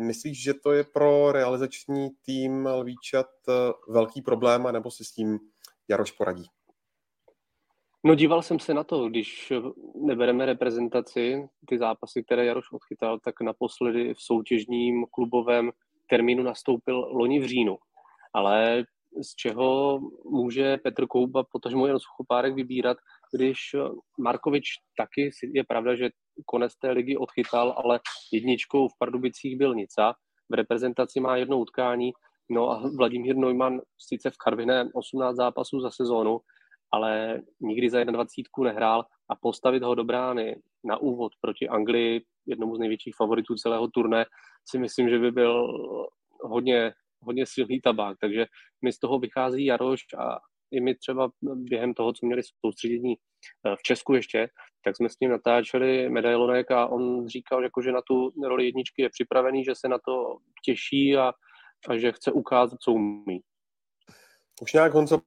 Myslíš, 0.00 0.42
že 0.42 0.54
to 0.54 0.72
je 0.72 0.84
pro 0.84 1.32
realizační 1.32 2.10
tým 2.22 2.66
Lvíčat 2.66 3.26
velký 3.88 4.22
problém, 4.22 4.68
nebo 4.72 4.90
si 4.90 5.04
s 5.04 5.12
tím 5.12 5.38
Jaroš 5.88 6.12
poradí? 6.12 6.44
No 8.04 8.14
díval 8.14 8.42
jsem 8.42 8.58
se 8.58 8.74
na 8.74 8.84
to, 8.84 9.08
když 9.08 9.52
nebereme 9.94 10.46
reprezentaci, 10.46 11.48
ty 11.66 11.78
zápasy, 11.78 12.24
které 12.24 12.44
Jaroš 12.44 12.72
odchytal, 12.72 13.18
tak 13.18 13.40
naposledy 13.40 14.14
v 14.14 14.20
soutěžním 14.20 15.06
klubovém 15.10 15.70
termínu 16.10 16.42
nastoupil 16.42 16.98
loni 16.98 17.40
v 17.40 17.46
říjnu. 17.46 17.76
Ale 18.34 18.84
z 19.22 19.34
čeho 19.34 20.00
může 20.24 20.76
Petr 20.76 21.06
Kouba, 21.06 21.44
potažmo 21.52 21.86
jen 21.86 21.98
Suchopárek 21.98 22.54
vybírat, 22.54 22.96
když 23.36 23.58
Markovič 24.18 24.64
taky, 24.98 25.30
je 25.54 25.64
pravda, 25.64 25.94
že 25.94 26.10
konec 26.46 26.76
té 26.76 26.90
ligy 26.90 27.16
odchytal, 27.16 27.74
ale 27.76 28.00
jedničkou 28.32 28.88
v 28.88 28.98
Pardubicích 28.98 29.58
byl 29.58 29.74
Nica, 29.74 30.14
v 30.50 30.54
reprezentaci 30.54 31.20
má 31.20 31.36
jedno 31.36 31.58
utkání, 31.58 32.12
no 32.50 32.70
a 32.70 32.82
Vladimír 32.98 33.36
Neumann 33.36 33.80
sice 33.98 34.30
v 34.30 34.36
Karviné 34.36 34.88
18 34.94 35.36
zápasů 35.36 35.80
za 35.80 35.90
sezónu, 35.90 36.40
ale 36.92 37.40
nikdy 37.60 37.90
za 37.90 38.04
21 38.04 38.72
nehrál 38.72 39.04
a 39.30 39.36
postavit 39.36 39.82
ho 39.82 39.94
do 39.94 40.04
brány 40.04 40.56
na 40.84 40.96
úvod 40.96 41.32
proti 41.40 41.68
Anglii, 41.68 42.24
jednomu 42.46 42.76
z 42.76 42.78
největších 42.78 43.14
favoritů 43.16 43.54
celého 43.54 43.88
turné, 43.88 44.24
si 44.70 44.78
myslím, 44.78 45.08
že 45.08 45.18
by 45.18 45.30
byl 45.30 45.66
hodně, 46.42 46.92
hodně 47.20 47.46
silný 47.46 47.80
tabák. 47.80 48.16
Takže 48.20 48.46
mi 48.84 48.92
z 48.92 48.98
toho 48.98 49.18
vychází 49.18 49.64
Jaroš 49.64 50.00
a 50.18 50.38
i 50.70 50.80
my 50.80 50.94
třeba 50.94 51.28
během 51.42 51.94
toho, 51.94 52.12
co 52.12 52.26
měli 52.26 52.42
soustředění 52.64 53.14
eh, 53.66 53.76
v 53.76 53.82
Česku 53.82 54.14
ještě, 54.14 54.48
tak 54.84 54.96
jsme 54.96 55.08
s 55.08 55.20
ním 55.20 55.30
natáčeli 55.30 56.08
medailonek 56.08 56.70
a 56.70 56.86
on 56.86 57.28
říkal, 57.28 57.62
jako, 57.62 57.82
že 57.82 57.92
na 57.92 58.00
tu 58.02 58.32
roli 58.44 58.64
jedničky 58.64 59.02
je 59.02 59.08
připravený, 59.08 59.64
že 59.64 59.74
se 59.74 59.88
na 59.88 59.98
to 59.98 60.36
těší 60.64 61.16
a, 61.16 61.32
a 61.88 61.96
že 61.98 62.12
chce 62.12 62.32
ukázat, 62.32 62.78
co 62.80 62.92
umí. 62.92 63.40
Už 64.62 64.72
nějak 64.72 64.94
Honzo 64.94 65.18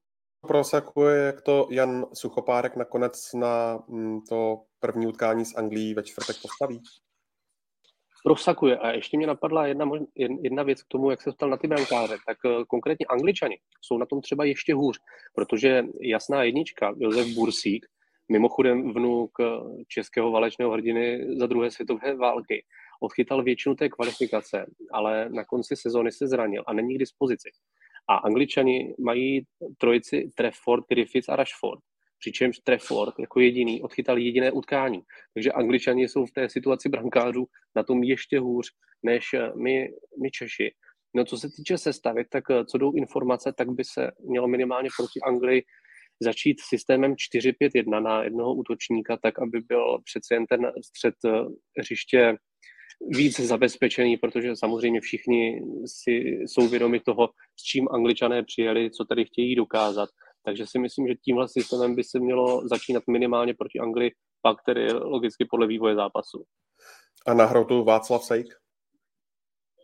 prosakuje, 0.47 1.17
jak 1.17 1.41
to 1.41 1.67
Jan 1.71 2.05
Suchopárek 2.13 2.75
nakonec 2.75 3.33
na 3.33 3.83
mm, 3.87 4.21
to 4.21 4.63
první 4.79 5.07
utkání 5.07 5.45
s 5.45 5.55
Anglií 5.55 5.93
ve 5.93 6.03
čtvrtek 6.03 6.35
postaví? 6.41 6.81
Prosakuje. 8.23 8.77
A 8.77 8.91
ještě 8.91 9.17
mě 9.17 9.27
napadla 9.27 9.67
jedna, 9.67 9.89
jedna 10.41 10.63
věc 10.63 10.83
k 10.83 10.87
tomu, 10.87 11.11
jak 11.11 11.21
se 11.21 11.31
ptal 11.31 11.49
na 11.49 11.57
ty 11.57 11.67
brankáře. 11.67 12.17
Tak 12.27 12.37
eh, 12.45 12.65
konkrétně 12.67 13.05
Angličani 13.05 13.57
jsou 13.81 13.97
na 13.97 14.05
tom 14.05 14.21
třeba 14.21 14.45
ještě 14.45 14.73
hůř, 14.73 14.99
protože 15.35 15.83
jasná 16.01 16.43
jednička, 16.43 16.93
Josef 16.97 17.27
Bursík, 17.27 17.85
mimochodem 18.31 18.93
vnuk 18.93 19.31
eh, 19.39 19.45
českého 19.87 20.31
válečného 20.31 20.71
hrdiny 20.71 21.25
za 21.37 21.47
druhé 21.47 21.71
světové 21.71 22.15
války, 22.15 22.65
odchytal 23.01 23.43
většinu 23.43 23.75
té 23.75 23.89
kvalifikace, 23.89 24.65
ale 24.91 25.29
na 25.29 25.45
konci 25.45 25.75
sezóny 25.75 26.11
se 26.11 26.27
zranil 26.27 26.63
a 26.67 26.73
není 26.73 26.95
k 26.95 26.99
dispozici. 26.99 27.49
A 28.09 28.15
Angličani 28.15 28.95
mají 28.99 29.45
trojici 29.77 30.29
Trefford, 30.35 30.85
Griffiths 30.89 31.29
a 31.29 31.35
Rashford 31.35 31.79
přičemž 32.19 32.57
Trefford 32.59 33.13
jako 33.19 33.39
jediný 33.39 33.81
odchytal 33.81 34.17
jediné 34.17 34.51
utkání. 34.51 35.01
Takže 35.33 35.51
angličani 35.51 36.07
jsou 36.07 36.25
v 36.25 36.31
té 36.31 36.49
situaci 36.49 36.89
brankářů 36.89 37.45
na 37.75 37.83
tom 37.83 38.03
ještě 38.03 38.39
hůř 38.39 38.67
než 39.03 39.25
eh, 39.33 39.51
my, 39.63 39.89
my 40.21 40.31
Češi. 40.31 40.71
No 41.15 41.25
co 41.25 41.37
se 41.37 41.47
týče 41.57 41.77
sestavy, 41.77 42.25
tak 42.29 42.43
eh, 42.51 42.65
co 42.65 42.77
jdou 42.77 42.93
informace, 42.93 43.53
tak 43.57 43.69
by 43.69 43.83
se 43.83 44.11
mělo 44.29 44.47
minimálně 44.47 44.89
proti 44.97 45.19
Anglii 45.27 45.63
začít 46.23 46.57
systémem 46.69 47.13
4-5-1 47.13 48.03
na 48.03 48.23
jednoho 48.23 48.53
útočníka, 48.53 49.17
tak 49.23 49.39
aby 49.39 49.61
byl 49.61 49.99
přece 50.03 50.35
jen 50.35 50.45
ten 50.45 50.71
střed 50.85 51.15
eh, 51.25 51.29
hřiště 51.79 52.37
víc 53.15 53.39
zabezpečený, 53.39 54.17
protože 54.17 54.55
samozřejmě 54.55 55.01
všichni 55.01 55.61
si 55.85 56.11
jsou 56.45 56.67
vědomi 56.67 56.99
toho, 56.99 57.29
s 57.59 57.63
čím 57.63 57.87
angličané 57.91 58.43
přijeli, 58.43 58.91
co 58.91 59.05
tady 59.05 59.25
chtějí 59.25 59.55
dokázat. 59.55 60.09
Takže 60.49 60.65
si 60.67 60.79
myslím, 60.79 61.07
že 61.07 61.15
tímhle 61.15 61.47
systémem 61.47 61.95
by 61.95 62.03
se 62.03 62.19
mělo 62.19 62.67
začínat 62.67 63.03
minimálně 63.07 63.53
proti 63.53 63.79
Anglii, 63.79 64.11
pak 64.41 64.57
tedy 64.65 64.93
logicky 64.93 65.45
podle 65.45 65.67
vývoje 65.67 65.95
zápasu. 65.95 66.43
A 67.27 67.33
na 67.33 67.45
hrotu 67.45 67.83
Václav 67.83 68.23
Sejk? 68.23 68.47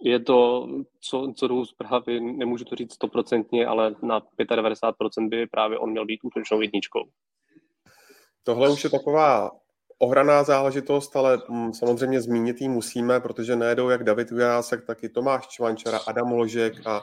Je 0.03 0.19
to, 0.19 0.67
co, 1.01 1.33
co 1.37 1.47
jdou 1.47 1.65
zprávy, 1.65 2.19
nemůžu 2.19 2.65
to 2.65 2.75
říct 2.75 2.93
stoprocentně, 2.93 3.67
ale 3.67 3.95
na 4.03 4.19
95% 4.19 5.29
by 5.29 5.47
právě 5.47 5.79
on 5.79 5.91
měl 5.91 6.05
být 6.05 6.19
útočnou 6.23 6.61
jedničkou. 6.61 7.03
Tohle 8.43 8.69
už 8.69 8.83
je 8.83 8.89
taková 8.89 9.51
ohraná 9.99 10.43
záležitost, 10.43 11.15
ale 11.15 11.41
mm, 11.49 11.73
samozřejmě 11.73 12.21
zmínit 12.21 12.61
ji 12.61 12.69
musíme, 12.69 13.19
protože 13.19 13.55
nejedou 13.55 13.89
jak 13.89 14.03
David 14.03 14.31
Ujásek, 14.31 14.85
tak 14.85 15.03
i 15.03 15.09
Tomáš 15.09 15.47
Čvančara, 15.47 15.99
Adam 16.07 16.31
Ložek 16.31 16.87
a 16.87 17.01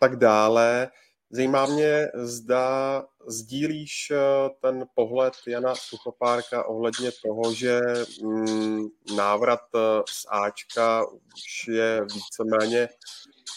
tak 0.00 0.16
dále. 0.16 0.90
Zajímá 1.32 1.66
mě, 1.66 2.08
zda 2.14 3.04
sdílíš 3.26 4.10
eh, 4.10 4.16
ten 4.60 4.86
pohled 4.94 5.34
Jana 5.46 5.74
Suchopárka 5.74 6.64
ohledně 6.64 7.10
toho, 7.24 7.54
že 7.54 7.80
mm, 8.22 8.86
návrat 9.16 9.60
eh, 9.74 10.02
z 10.08 10.26
Ačka 10.28 11.06
už 11.06 11.68
je 11.68 12.06
víceméně 12.14 12.88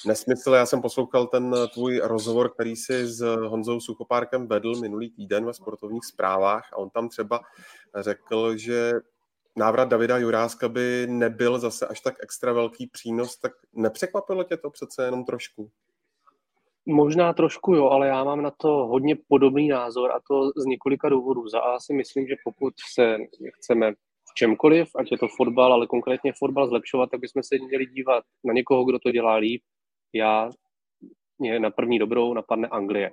nesmysl. 0.06 0.54
Já 0.54 0.66
jsem 0.66 0.82
poslouchal 0.82 1.28
ten 1.28 1.56
tvůj 1.74 2.02
rozhovor, 2.04 2.54
který 2.54 2.76
si 2.76 3.08
s 3.08 3.22
Honzou 3.22 3.80
Suchopárkem 3.80 4.48
vedl 4.48 4.76
minulý 4.82 5.10
týden 5.10 5.46
ve 5.46 5.54
sportovních 5.54 6.06
zprávách 6.06 6.74
a 6.74 6.78
on 6.78 6.90
tam 6.90 7.10
třeba 7.10 7.42
řekl, 7.96 8.58
že 8.58 8.92
návrat 9.56 9.90
Davida 9.90 10.18
Juráska 10.18 10.70
by 10.70 11.08
nebyl 11.10 11.60
zase 11.60 11.88
až 11.88 12.02
tak 12.02 12.16
extra 12.24 12.54
velký 12.54 12.88
přínos, 12.88 13.38
tak 13.38 13.52
nepřekvapilo 13.74 14.44
tě 14.44 14.58
to 14.58 14.70
přece 14.70 15.06
jenom 15.06 15.26
trošku? 15.26 15.72
Možná 16.86 17.34
trošku 17.34 17.76
jo, 17.76 17.90
ale 17.90 18.08
já 18.08 18.24
mám 18.24 18.42
na 18.42 18.52
to 18.52 18.68
hodně 18.68 19.16
podobný 19.28 19.68
názor 19.68 20.12
a 20.12 20.20
to 20.28 20.50
z 20.58 20.66
několika 20.66 21.10
důvodů. 21.10 21.48
Za 21.48 21.60
A 21.60 21.80
si 21.80 21.94
myslím, 21.94 22.28
že 22.28 22.36
pokud 22.44 22.74
se 22.94 23.18
chceme 23.56 23.94
v 24.32 24.34
čemkoliv, 24.36 24.88
ať 24.96 25.12
je 25.12 25.18
to 25.18 25.28
fotbal, 25.28 25.74
ale 25.74 25.88
konkrétně 25.88 26.34
fotbal 26.40 26.68
zlepšovat, 26.68 27.10
tak 27.12 27.20
bychom 27.20 27.44
se 27.44 27.56
měli 27.68 27.86
dívat 27.86 28.24
na 28.44 28.54
někoho, 28.54 28.86
kdo 28.86 29.00
to 29.00 29.12
dělá 29.12 29.36
líp. 29.36 29.62
Já 30.14 30.50
mě 31.40 31.60
na 31.60 31.72
první 31.72 32.00
dobrou 32.00 32.34
napadne 32.34 32.68
Anglie. 32.68 33.12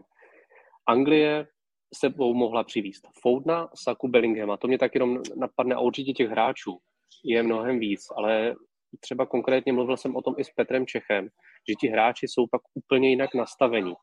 Anglie 0.87 1.47
sebou 1.95 2.35
mohla 2.35 2.65
přivíst 2.65 3.07
Foudna, 3.23 3.69
Saku, 3.75 4.09
Bellinghama. 4.09 4.57
To 4.57 4.69
mě 4.69 4.79
tak 4.79 4.95
jenom 4.95 5.19
napadne 5.37 5.75
a 5.75 5.81
určitě 5.81 6.13
těch 6.13 6.29
hráčů 6.29 6.79
je 7.25 7.43
mnohem 7.43 7.79
víc, 7.79 8.01
ale 8.17 8.55
třeba 9.01 9.27
konkrétně 9.27 9.73
mluvil 9.73 9.97
jsem 9.97 10.17
o 10.17 10.23
tom 10.23 10.35
i 10.39 10.45
s 10.45 10.51
Petrem 10.51 10.87
Čechem, 10.87 11.29
že 11.69 11.75
ti 11.81 11.89
hráči 11.89 12.29
jsou 12.29 12.47
pak 12.51 12.63
úplně 12.75 13.11
jinak 13.11 13.35
nastavení. 13.35 13.95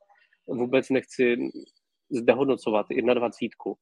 Vůbec 0.48 0.90
nechci 0.90 1.36
zdehodnocovat 2.12 2.86
21, 2.90 3.74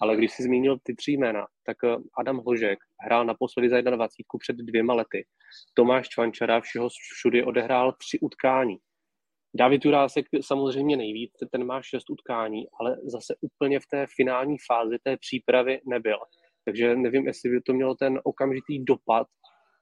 ale 0.00 0.16
když 0.16 0.32
si 0.32 0.42
zmínil 0.42 0.78
ty 0.82 0.94
tři 0.94 1.12
jména, 1.12 1.46
tak 1.66 1.76
eh, 1.84 1.96
Adam 2.18 2.40
Hožek 2.46 2.78
hrál 3.00 3.24
naposledy 3.24 3.68
za 3.68 3.80
21 3.80 4.38
před 4.38 4.56
dvěma 4.56 4.94
lety. 4.94 5.26
Tomáš 5.74 6.08
Čvančara 6.08 6.60
všeho 6.60 6.88
všudy 6.88 7.44
odehrál 7.44 7.92
tři 7.92 8.18
utkání. 8.20 8.76
David 9.54 9.84
Jurásek 9.84 10.26
samozřejmě 10.40 10.96
nejvíc, 10.96 11.32
ten 11.50 11.64
má 11.64 11.82
šest 11.82 12.10
utkání, 12.10 12.66
ale 12.80 12.96
zase 13.04 13.34
úplně 13.40 13.80
v 13.80 13.86
té 13.86 14.06
finální 14.16 14.56
fázi 14.66 14.96
té 15.02 15.16
přípravy 15.16 15.80
nebyl. 15.86 16.18
Takže 16.64 16.96
nevím, 16.96 17.26
jestli 17.26 17.50
by 17.50 17.60
to 17.60 17.72
mělo 17.72 17.94
ten 17.94 18.20
okamžitý 18.24 18.84
dopad 18.84 19.26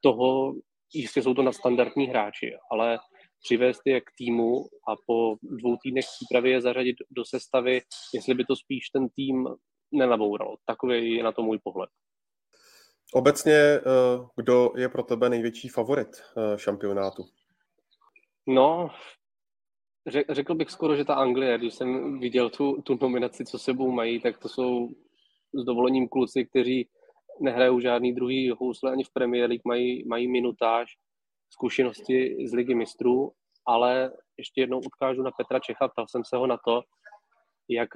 toho, 0.01 0.53
jistě 0.93 1.21
jsou 1.21 1.33
to 1.33 1.41
na 1.41 1.51
standardní 1.51 2.07
hráči, 2.07 2.53
ale 2.71 2.99
přivést 3.43 3.81
je 3.85 4.01
k 4.01 4.11
týmu 4.17 4.65
a 4.87 4.95
po 5.07 5.35
dvou 5.41 5.77
týdnech 5.83 6.05
přípravy 6.15 6.49
je 6.51 6.61
zařadit 6.61 6.95
do 7.11 7.25
sestavy, 7.25 7.81
jestli 8.13 8.33
by 8.33 8.45
to 8.45 8.55
spíš 8.55 8.89
ten 8.89 9.09
tým 9.09 9.47
nenaboural. 9.91 10.55
Takový 10.65 11.15
je 11.15 11.23
na 11.23 11.31
to 11.31 11.43
můj 11.43 11.59
pohled. 11.63 11.89
Obecně, 13.13 13.53
eh, 13.53 13.81
kdo 14.35 14.71
je 14.77 14.89
pro 14.89 15.03
tebe 15.03 15.29
největší 15.29 15.69
favorit 15.69 16.07
eh, 16.07 16.57
šampionátu? 16.57 17.23
No, 18.47 18.89
řekl 20.29 20.55
bych 20.55 20.69
skoro, 20.69 20.95
že 20.95 21.05
ta 21.05 21.13
Anglie, 21.13 21.57
když 21.57 21.73
jsem 21.73 22.19
viděl 22.19 22.49
tu, 22.49 22.81
tu 22.81 22.97
nominaci, 23.01 23.45
co 23.45 23.59
sebou 23.59 23.91
mají, 23.91 24.19
tak 24.19 24.37
to 24.37 24.49
jsou 24.49 24.89
s 25.53 25.63
dovolením 25.63 26.07
kluci, 26.07 26.45
kteří 26.45 26.89
nehrajou 27.41 27.79
žádný 27.79 28.13
druhý 28.13 28.49
housle 28.49 28.91
ani 28.91 29.03
v 29.03 29.13
Premier 29.13 29.49
League, 29.49 29.65
mají, 29.65 30.07
mají 30.07 30.27
minutáž, 30.27 30.97
zkušenosti 31.49 32.47
z 32.47 32.53
ligy 32.53 32.75
mistrů, 32.75 33.31
ale 33.65 34.11
ještě 34.37 34.61
jednou 34.61 34.79
odkážu 34.79 35.21
na 35.21 35.31
Petra 35.31 35.59
Čecha, 35.59 35.87
ptal 35.87 36.07
jsem 36.07 36.23
se 36.25 36.37
ho 36.37 36.47
na 36.47 36.57
to, 36.65 36.81
jak, 37.69 37.89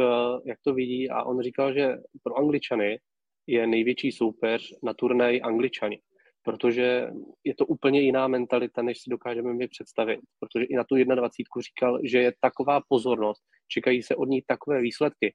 jak 0.46 0.60
to 0.64 0.74
vidí 0.74 1.10
a 1.10 1.24
on 1.24 1.42
říkal, 1.42 1.74
že 1.74 1.98
pro 2.24 2.38
Angličany 2.38 3.00
je 3.48 3.68
největší 3.68 4.12
soupeř 4.12 4.74
na 4.84 4.94
turnaj 4.94 5.42
Angličani, 5.44 6.00
protože 6.44 7.08
je 7.44 7.56
to 7.56 7.66
úplně 7.66 8.02
jiná 8.02 8.28
mentalita, 8.28 8.82
než 8.82 9.02
si 9.02 9.10
dokážeme 9.10 9.54
mi 9.54 9.68
představit, 9.68 10.20
protože 10.40 10.66
i 10.66 10.76
na 10.76 10.84
tu 10.84 10.96
21 10.96 11.62
říkal, 11.62 12.00
že 12.04 12.20
je 12.20 12.34
taková 12.42 12.82
pozornost, 12.90 13.44
čekají 13.68 14.04
se 14.04 14.16
od 14.16 14.30
ní 14.30 14.42
takové 14.48 14.82
výsledky, 14.82 15.34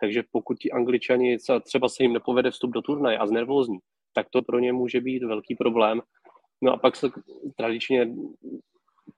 takže 0.00 0.22
pokud 0.32 0.58
ti 0.58 0.70
Angličani 0.70 1.36
třeba 1.64 1.88
se 1.88 2.02
jim 2.02 2.12
nepovede 2.12 2.50
vstup 2.50 2.70
do 2.70 2.82
turnaje 2.82 3.18
a 3.18 3.26
znervózní, 3.26 3.78
tak 4.14 4.26
to 4.30 4.42
pro 4.42 4.58
ně 4.58 4.72
může 4.72 5.00
být 5.00 5.22
velký 5.22 5.54
problém. 5.54 6.02
No 6.62 6.72
a 6.72 6.76
pak 6.76 6.96
se 6.96 7.08
tradičně 7.56 8.14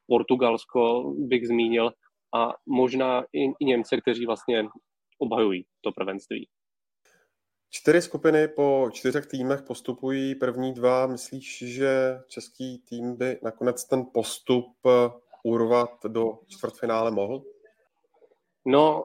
Portugalsko 0.07 1.13
bych 1.19 1.47
zmínil 1.47 1.93
a 2.35 2.53
možná 2.67 3.25
i, 3.33 3.45
i 3.61 3.65
Němce, 3.65 4.01
kteří 4.01 4.27
vlastně 4.27 4.69
obhajují 5.19 5.65
to 5.81 5.93
prvenství. 5.93 6.49
Čtyři 7.71 8.03
skupiny 8.03 8.49
po 8.49 8.89
čtyřech 8.93 9.27
týmech 9.27 9.63
postupují. 9.63 10.35
První 10.35 10.75
dva, 10.75 11.07
myslíš, 11.07 11.65
že 11.67 12.19
český 12.29 12.79
tým 12.79 13.17
by 13.17 13.39
nakonec 13.43 13.85
ten 13.85 14.05
postup 14.15 14.67
urvat 15.45 15.91
do 16.09 16.39
čtvrtfinále 16.49 17.11
mohl? 17.11 17.43
No, 18.67 19.05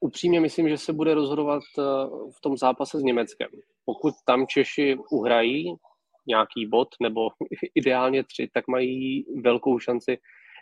upřímně 0.00 0.40
myslím, 0.40 0.68
že 0.68 0.78
se 0.78 0.92
bude 0.92 1.14
rozhodovat 1.14 1.62
eh, 1.78 1.82
v 2.36 2.40
tom 2.42 2.56
zápase 2.56 2.98
s 2.98 3.02
Německem. 3.02 3.48
Pokud 3.84 4.14
tam 4.26 4.46
Češi 4.46 4.96
uhrají 5.12 5.74
nějaký 6.26 6.66
bod, 6.66 6.88
nebo 7.02 7.28
ideálně 7.74 8.24
tři, 8.24 8.48
tak 8.54 8.68
mají 8.68 9.24
velkou 9.42 9.78
šanci. 9.78 10.18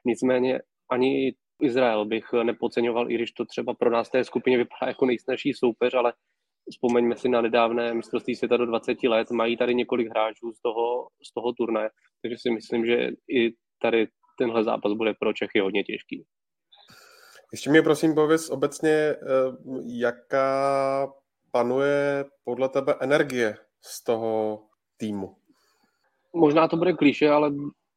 Nicméně 0.06 0.60
ani 0.90 1.34
Izrael 1.62 2.04
bych 2.04 2.32
nepodceňoval, 2.42 3.10
i 3.10 3.14
když 3.14 3.32
to 3.32 3.44
třeba 3.44 3.74
pro 3.74 3.90
nás 3.90 4.10
té 4.10 4.24
skupině 4.24 4.58
vypadá 4.58 4.88
jako 4.88 5.06
nejsnažší 5.06 5.52
soupeř, 5.52 5.94
ale 5.94 6.12
vzpomeňme 6.70 7.16
si 7.16 7.28
na 7.28 7.40
nedávné 7.40 7.94
mistrovství 7.94 8.34
světa 8.34 8.56
do 8.56 8.66
20 8.66 9.02
let, 9.02 9.30
mají 9.30 9.56
tady 9.56 9.74
několik 9.74 10.08
hráčů 10.08 10.52
z 10.52 10.60
toho, 10.62 11.08
z 11.28 11.32
toho 11.34 11.52
turné, 11.52 11.88
takže 12.22 12.36
si 12.38 12.50
myslím, 12.50 12.86
že 12.86 13.10
i 13.30 13.52
tady 13.82 14.06
tenhle 14.38 14.64
zápas 14.64 14.92
bude 14.92 15.14
pro 15.14 15.32
Čechy 15.32 15.60
hodně 15.60 15.84
těžký. 15.84 16.24
Ještě 17.52 17.70
mě 17.70 17.82
prosím 17.82 18.14
pověz 18.14 18.50
obecně, 18.50 18.90
eh, 18.90 19.16
jaká 19.86 21.12
panuje 21.50 22.24
podle 22.44 22.68
tebe 22.68 22.94
energie 23.00 23.56
z 23.80 24.04
toho 24.04 24.62
týmu? 24.96 25.36
Možná 26.32 26.68
to 26.68 26.76
bude 26.76 26.92
klíše, 26.92 27.30
ale 27.30 27.52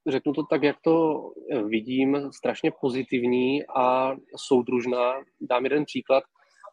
řeknu 0.07 0.34
to 0.34 0.44
tak, 0.44 0.64
jak 0.64 0.76
to 0.82 1.23
vidím, 1.65 2.32
strašně 2.32 2.72
pozitivní 2.82 3.68
a 3.76 4.15
soudružná. 4.36 5.14
Dám 5.41 5.64
jeden 5.64 5.86
příklad. 5.86 6.23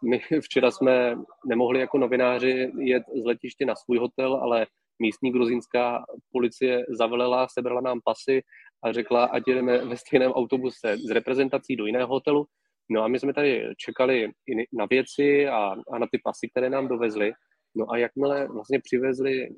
My 0.04 0.20
včera 0.40 0.70
jsme 0.70 1.18
nemohli 1.46 1.80
jako 1.80 1.98
novináři 1.98 2.72
jet 2.78 3.02
z 3.22 3.24
letiště 3.24 3.66
na 3.66 3.74
svůj 3.74 3.98
hotel, 3.98 4.34
ale 4.34 4.66
místní 4.98 5.32
gruzinská 5.32 6.04
policie 6.32 6.86
zavelela, 6.88 7.48
sebrala 7.48 7.80
nám 7.80 8.00
pasy 8.04 8.42
a 8.82 8.92
řekla, 8.92 9.24
ať 9.24 9.42
jedeme 9.46 9.84
ve 9.84 9.96
stejném 9.96 10.32
autobuse 10.32 10.96
z 10.96 11.10
reprezentací 11.10 11.76
do 11.76 11.86
jiného 11.86 12.08
hotelu. 12.08 12.46
No 12.92 13.02
a 13.02 13.08
my 13.08 13.18
jsme 13.18 13.34
tady 13.34 13.74
čekali 13.76 14.30
na 14.72 14.86
věci 14.86 15.48
a, 15.48 15.74
a 15.92 15.98
na 15.98 16.06
ty 16.12 16.18
pasy, 16.24 16.48
které 16.50 16.70
nám 16.70 16.88
dovezli. 16.88 17.32
No 17.76 17.90
a 17.90 17.98
jakmile 17.98 18.48
vlastně 18.48 18.80
přivezli 18.80 19.48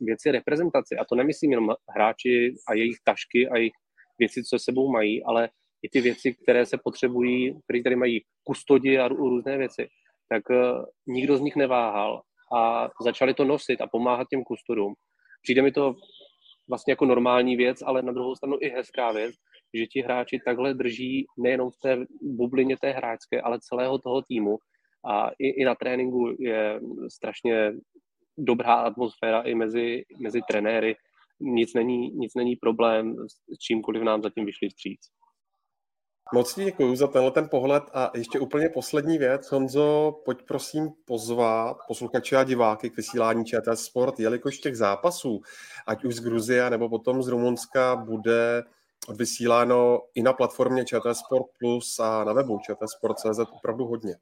věci 0.00 0.30
reprezentaci, 0.30 0.96
a 0.96 1.04
to 1.04 1.14
nemyslím 1.14 1.50
jenom 1.50 1.74
hráči 1.96 2.54
a 2.68 2.74
jejich 2.74 2.96
tašky 3.04 3.48
a 3.48 3.56
jejich 3.56 3.72
věci, 4.18 4.42
co 4.42 4.58
se 4.58 4.64
sebou 4.64 4.92
mají, 4.92 5.24
ale 5.24 5.48
i 5.82 5.88
ty 5.88 6.00
věci, 6.00 6.34
které 6.42 6.66
se 6.66 6.78
potřebují, 6.84 7.60
které 7.64 7.82
tady 7.82 7.96
mají 7.96 8.20
kustodi 8.44 8.98
a 8.98 9.08
různé 9.08 9.58
věci, 9.58 9.88
tak 10.28 10.42
uh, 10.50 10.84
nikdo 11.06 11.36
z 11.36 11.40
nich 11.40 11.56
neváhal 11.56 12.22
a 12.56 12.88
začali 13.02 13.34
to 13.34 13.44
nosit 13.44 13.80
a 13.80 13.86
pomáhat 13.86 14.28
těm 14.30 14.44
kustodům. 14.44 14.94
Přijde 15.42 15.62
mi 15.62 15.72
to 15.72 15.94
vlastně 16.68 16.92
jako 16.92 17.04
normální 17.04 17.56
věc, 17.56 17.82
ale 17.82 18.02
na 18.02 18.12
druhou 18.12 18.34
stranu 18.34 18.56
i 18.60 18.68
hezká 18.68 19.12
věc, 19.12 19.34
že 19.74 19.86
ti 19.86 20.02
hráči 20.02 20.38
takhle 20.44 20.74
drží 20.74 21.26
nejenom 21.38 21.70
v 21.70 21.76
té 21.82 21.96
bublině 22.22 22.76
té 22.80 22.90
hráčské, 22.90 23.40
ale 23.40 23.58
celého 23.60 23.98
toho 23.98 24.22
týmu. 24.22 24.58
A 25.04 25.30
i, 25.38 25.48
i 25.48 25.64
na 25.64 25.74
tréninku 25.74 26.36
je 26.38 26.80
strašně 27.08 27.72
dobrá 28.38 28.74
atmosféra 28.74 29.40
i 29.40 29.54
mezi, 29.54 30.04
mezi 30.20 30.40
trenéry. 30.48 30.96
Nic 31.40 31.74
není, 31.74 32.10
nic 32.10 32.34
není 32.34 32.56
problém 32.56 33.16
s 33.28 33.58
čímkoliv 33.58 34.02
nám 34.02 34.22
zatím 34.22 34.46
vyšli 34.46 34.68
vstříc. 34.68 35.00
Moc 36.32 36.54
děkuji 36.54 36.96
za 36.96 37.06
tenhle 37.06 37.30
ten 37.30 37.48
pohled 37.48 37.82
a 37.92 38.10
ještě 38.14 38.40
úplně 38.40 38.68
poslední 38.68 39.18
věc. 39.18 39.50
Honzo, 39.52 40.20
pojď 40.24 40.38
prosím 40.48 40.88
pozvat 41.04 41.76
posluchače 41.88 42.36
a 42.36 42.44
diváky 42.44 42.90
k 42.90 42.96
vysílání 42.96 43.44
ČT 43.44 43.78
Sport, 43.78 44.20
jelikož 44.20 44.58
těch 44.58 44.76
zápasů, 44.76 45.40
ať 45.86 46.04
už 46.04 46.14
z 46.14 46.20
Gruzie 46.20 46.70
nebo 46.70 46.88
potom 46.88 47.22
z 47.22 47.28
Rumunska, 47.28 47.96
bude 47.96 48.62
odvysíláno 49.08 50.00
i 50.14 50.22
na 50.22 50.32
platformě 50.32 50.84
ČT 50.84 51.16
Sport 51.16 51.46
Plus 51.58 51.98
a 51.98 52.24
na 52.24 52.32
webu 52.32 52.58
čtsport.cz 52.58 53.38
opravdu 53.38 53.84
hodně. 53.84 54.14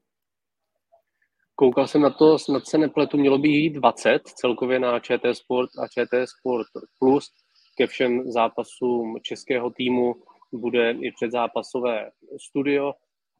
Koukal 1.55 1.87
jsem 1.87 2.01
na 2.01 2.09
to, 2.09 2.39
snad 2.39 2.65
se 2.65 2.77
nepletu, 2.77 3.17
mělo 3.17 3.37
by 3.37 3.49
jít 3.49 3.69
20 3.69 4.19
celkově 4.27 4.79
na 4.79 4.99
ČT 4.99 5.35
Sport 5.35 5.69
a 5.83 5.87
ČT 5.87 6.29
Sport 6.29 6.67
Plus. 6.99 7.31
Ke 7.77 7.87
všem 7.87 8.31
zápasům 8.31 9.17
českého 9.21 9.69
týmu 9.69 10.13
bude 10.51 10.91
i 10.91 11.11
předzápasové 11.11 12.11
studio, 12.49 12.93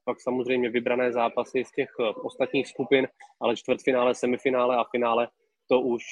pak 0.05 0.21
samozřejmě 0.21 0.69
vybrané 0.69 1.11
zápasy 1.11 1.65
z 1.65 1.71
těch 1.71 1.89
ostatních 2.23 2.67
skupin, 2.67 3.07
ale 3.41 3.55
čtvrtfinále, 3.55 4.15
semifinále 4.15 4.77
a 4.77 4.83
finále 4.91 5.27
to 5.69 5.81
už 5.81 6.03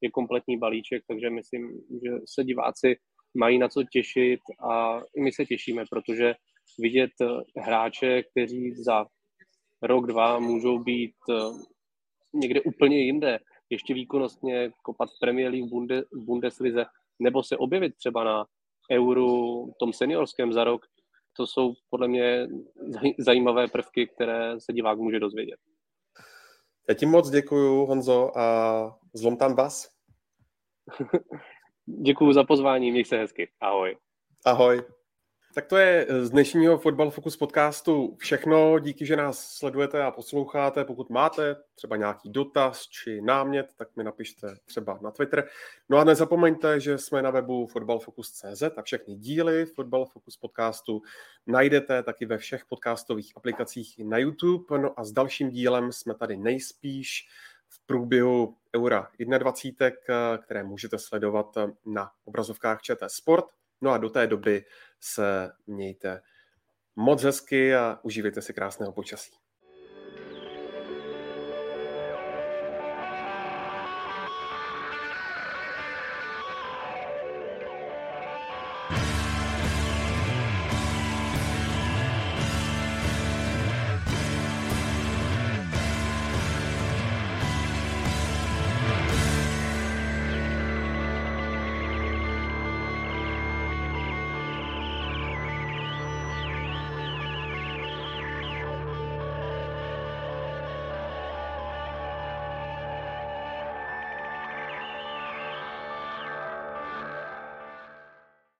je 0.00 0.10
kompletní 0.10 0.58
balíček, 0.58 1.04
takže 1.08 1.30
myslím, 1.30 1.80
že 2.04 2.10
se 2.34 2.44
diváci 2.44 2.96
mají 3.34 3.58
na 3.58 3.68
co 3.68 3.82
těšit 3.84 4.40
a 4.70 5.00
i 5.16 5.20
my 5.20 5.32
se 5.32 5.44
těšíme, 5.44 5.84
protože 5.90 6.34
vidět 6.78 7.10
hráče, 7.56 8.22
kteří 8.22 8.74
za 8.74 9.06
rok, 9.82 10.06
dva 10.06 10.38
můžou 10.38 10.78
být 10.78 11.14
eh, 11.30 11.34
někde 12.34 12.60
úplně 12.60 12.98
jinde, 12.98 13.38
ještě 13.70 13.94
výkonnostně 13.94 14.70
kopat 14.82 15.08
v 15.08 15.20
Premier 15.20 15.52
League, 15.52 15.70
Bunde, 15.70 16.02
Bundeslize, 16.14 16.84
nebo 17.18 17.42
se 17.42 17.56
objevit 17.56 17.96
třeba 17.96 18.24
na 18.24 18.46
Euru, 18.92 19.72
tom 19.80 19.92
seniorském 19.92 20.52
za 20.52 20.64
rok, 20.64 20.82
to 21.36 21.46
jsou 21.46 21.74
podle 21.90 22.08
mě 22.08 22.48
zajímavé 23.18 23.68
prvky, 23.68 24.06
které 24.06 24.60
se 24.60 24.72
divák 24.72 24.98
může 24.98 25.20
dozvědět. 25.20 25.58
Já 26.88 26.94
ti 26.94 27.06
moc 27.06 27.30
děkuju, 27.30 27.86
Honzo, 27.86 28.38
a 28.38 28.98
zlom 29.14 29.36
tam 29.36 29.56
vás. 29.56 29.88
děkuju 31.86 32.32
za 32.32 32.44
pozvání, 32.44 32.90
měj 32.90 33.04
se 33.04 33.18
hezky. 33.18 33.48
Ahoj. 33.60 33.96
Ahoj. 34.44 34.82
Tak 35.54 35.66
to 35.66 35.76
je 35.76 36.06
eh, 36.08 36.24
z 36.24 36.30
dnešního 36.30 36.78
Fotbal 36.78 37.10
Focus 37.10 37.36
podcastu 37.36 38.16
všechno. 38.18 38.78
Díky, 38.78 39.06
že 39.06 39.16
nás 39.16 39.54
sledujete 39.54 40.02
a 40.02 40.10
posloucháte. 40.10 40.84
Pokud 40.84 41.10
máte 41.10 41.56
třeba 41.74 41.96
nějaký 41.96 42.30
dotaz 42.30 42.86
či 42.86 43.20
námět, 43.20 43.66
tak 43.76 43.96
mi 43.96 44.04
napište 44.04 44.56
třeba 44.64 44.98
na 45.02 45.10
Twitter. 45.10 45.48
No 45.88 45.98
a 45.98 46.04
nezapomeňte, 46.04 46.80
že 46.80 46.98
jsme 46.98 47.22
na 47.22 47.30
webu 47.30 47.66
fotbalfocus.cz 47.66 48.62
a 48.76 48.82
všechny 48.82 49.14
díly 49.14 49.66
Fotbal 49.66 50.06
Focus 50.06 50.36
podcastu 50.36 51.02
najdete 51.46 52.02
taky 52.02 52.26
ve 52.26 52.38
všech 52.38 52.64
podcastových 52.64 53.32
aplikacích 53.36 53.98
na 54.04 54.18
YouTube. 54.18 54.78
No 54.78 55.00
a 55.00 55.04
s 55.04 55.12
dalším 55.12 55.50
dílem 55.50 55.92
jsme 55.92 56.14
tady 56.14 56.36
nejspíš 56.36 57.28
průběhu 57.90 58.56
Eura 58.76 59.08
21, 59.38 59.86
eh, 59.88 60.38
které 60.38 60.62
můžete 60.62 60.98
sledovat 60.98 61.46
na 61.86 62.10
obrazovkách 62.24 62.82
ČT 62.82 63.10
Sport. 63.10 63.44
No 63.80 63.90
a 63.90 63.98
do 63.98 64.10
té 64.10 64.26
doby 64.26 64.64
se 65.00 65.50
mějte 65.66 66.22
moc 66.96 67.22
hezky 67.22 67.74
a 67.74 67.98
užívejte 68.02 68.42
si 68.42 68.54
krásného 68.54 68.92
počasí. 68.92 69.39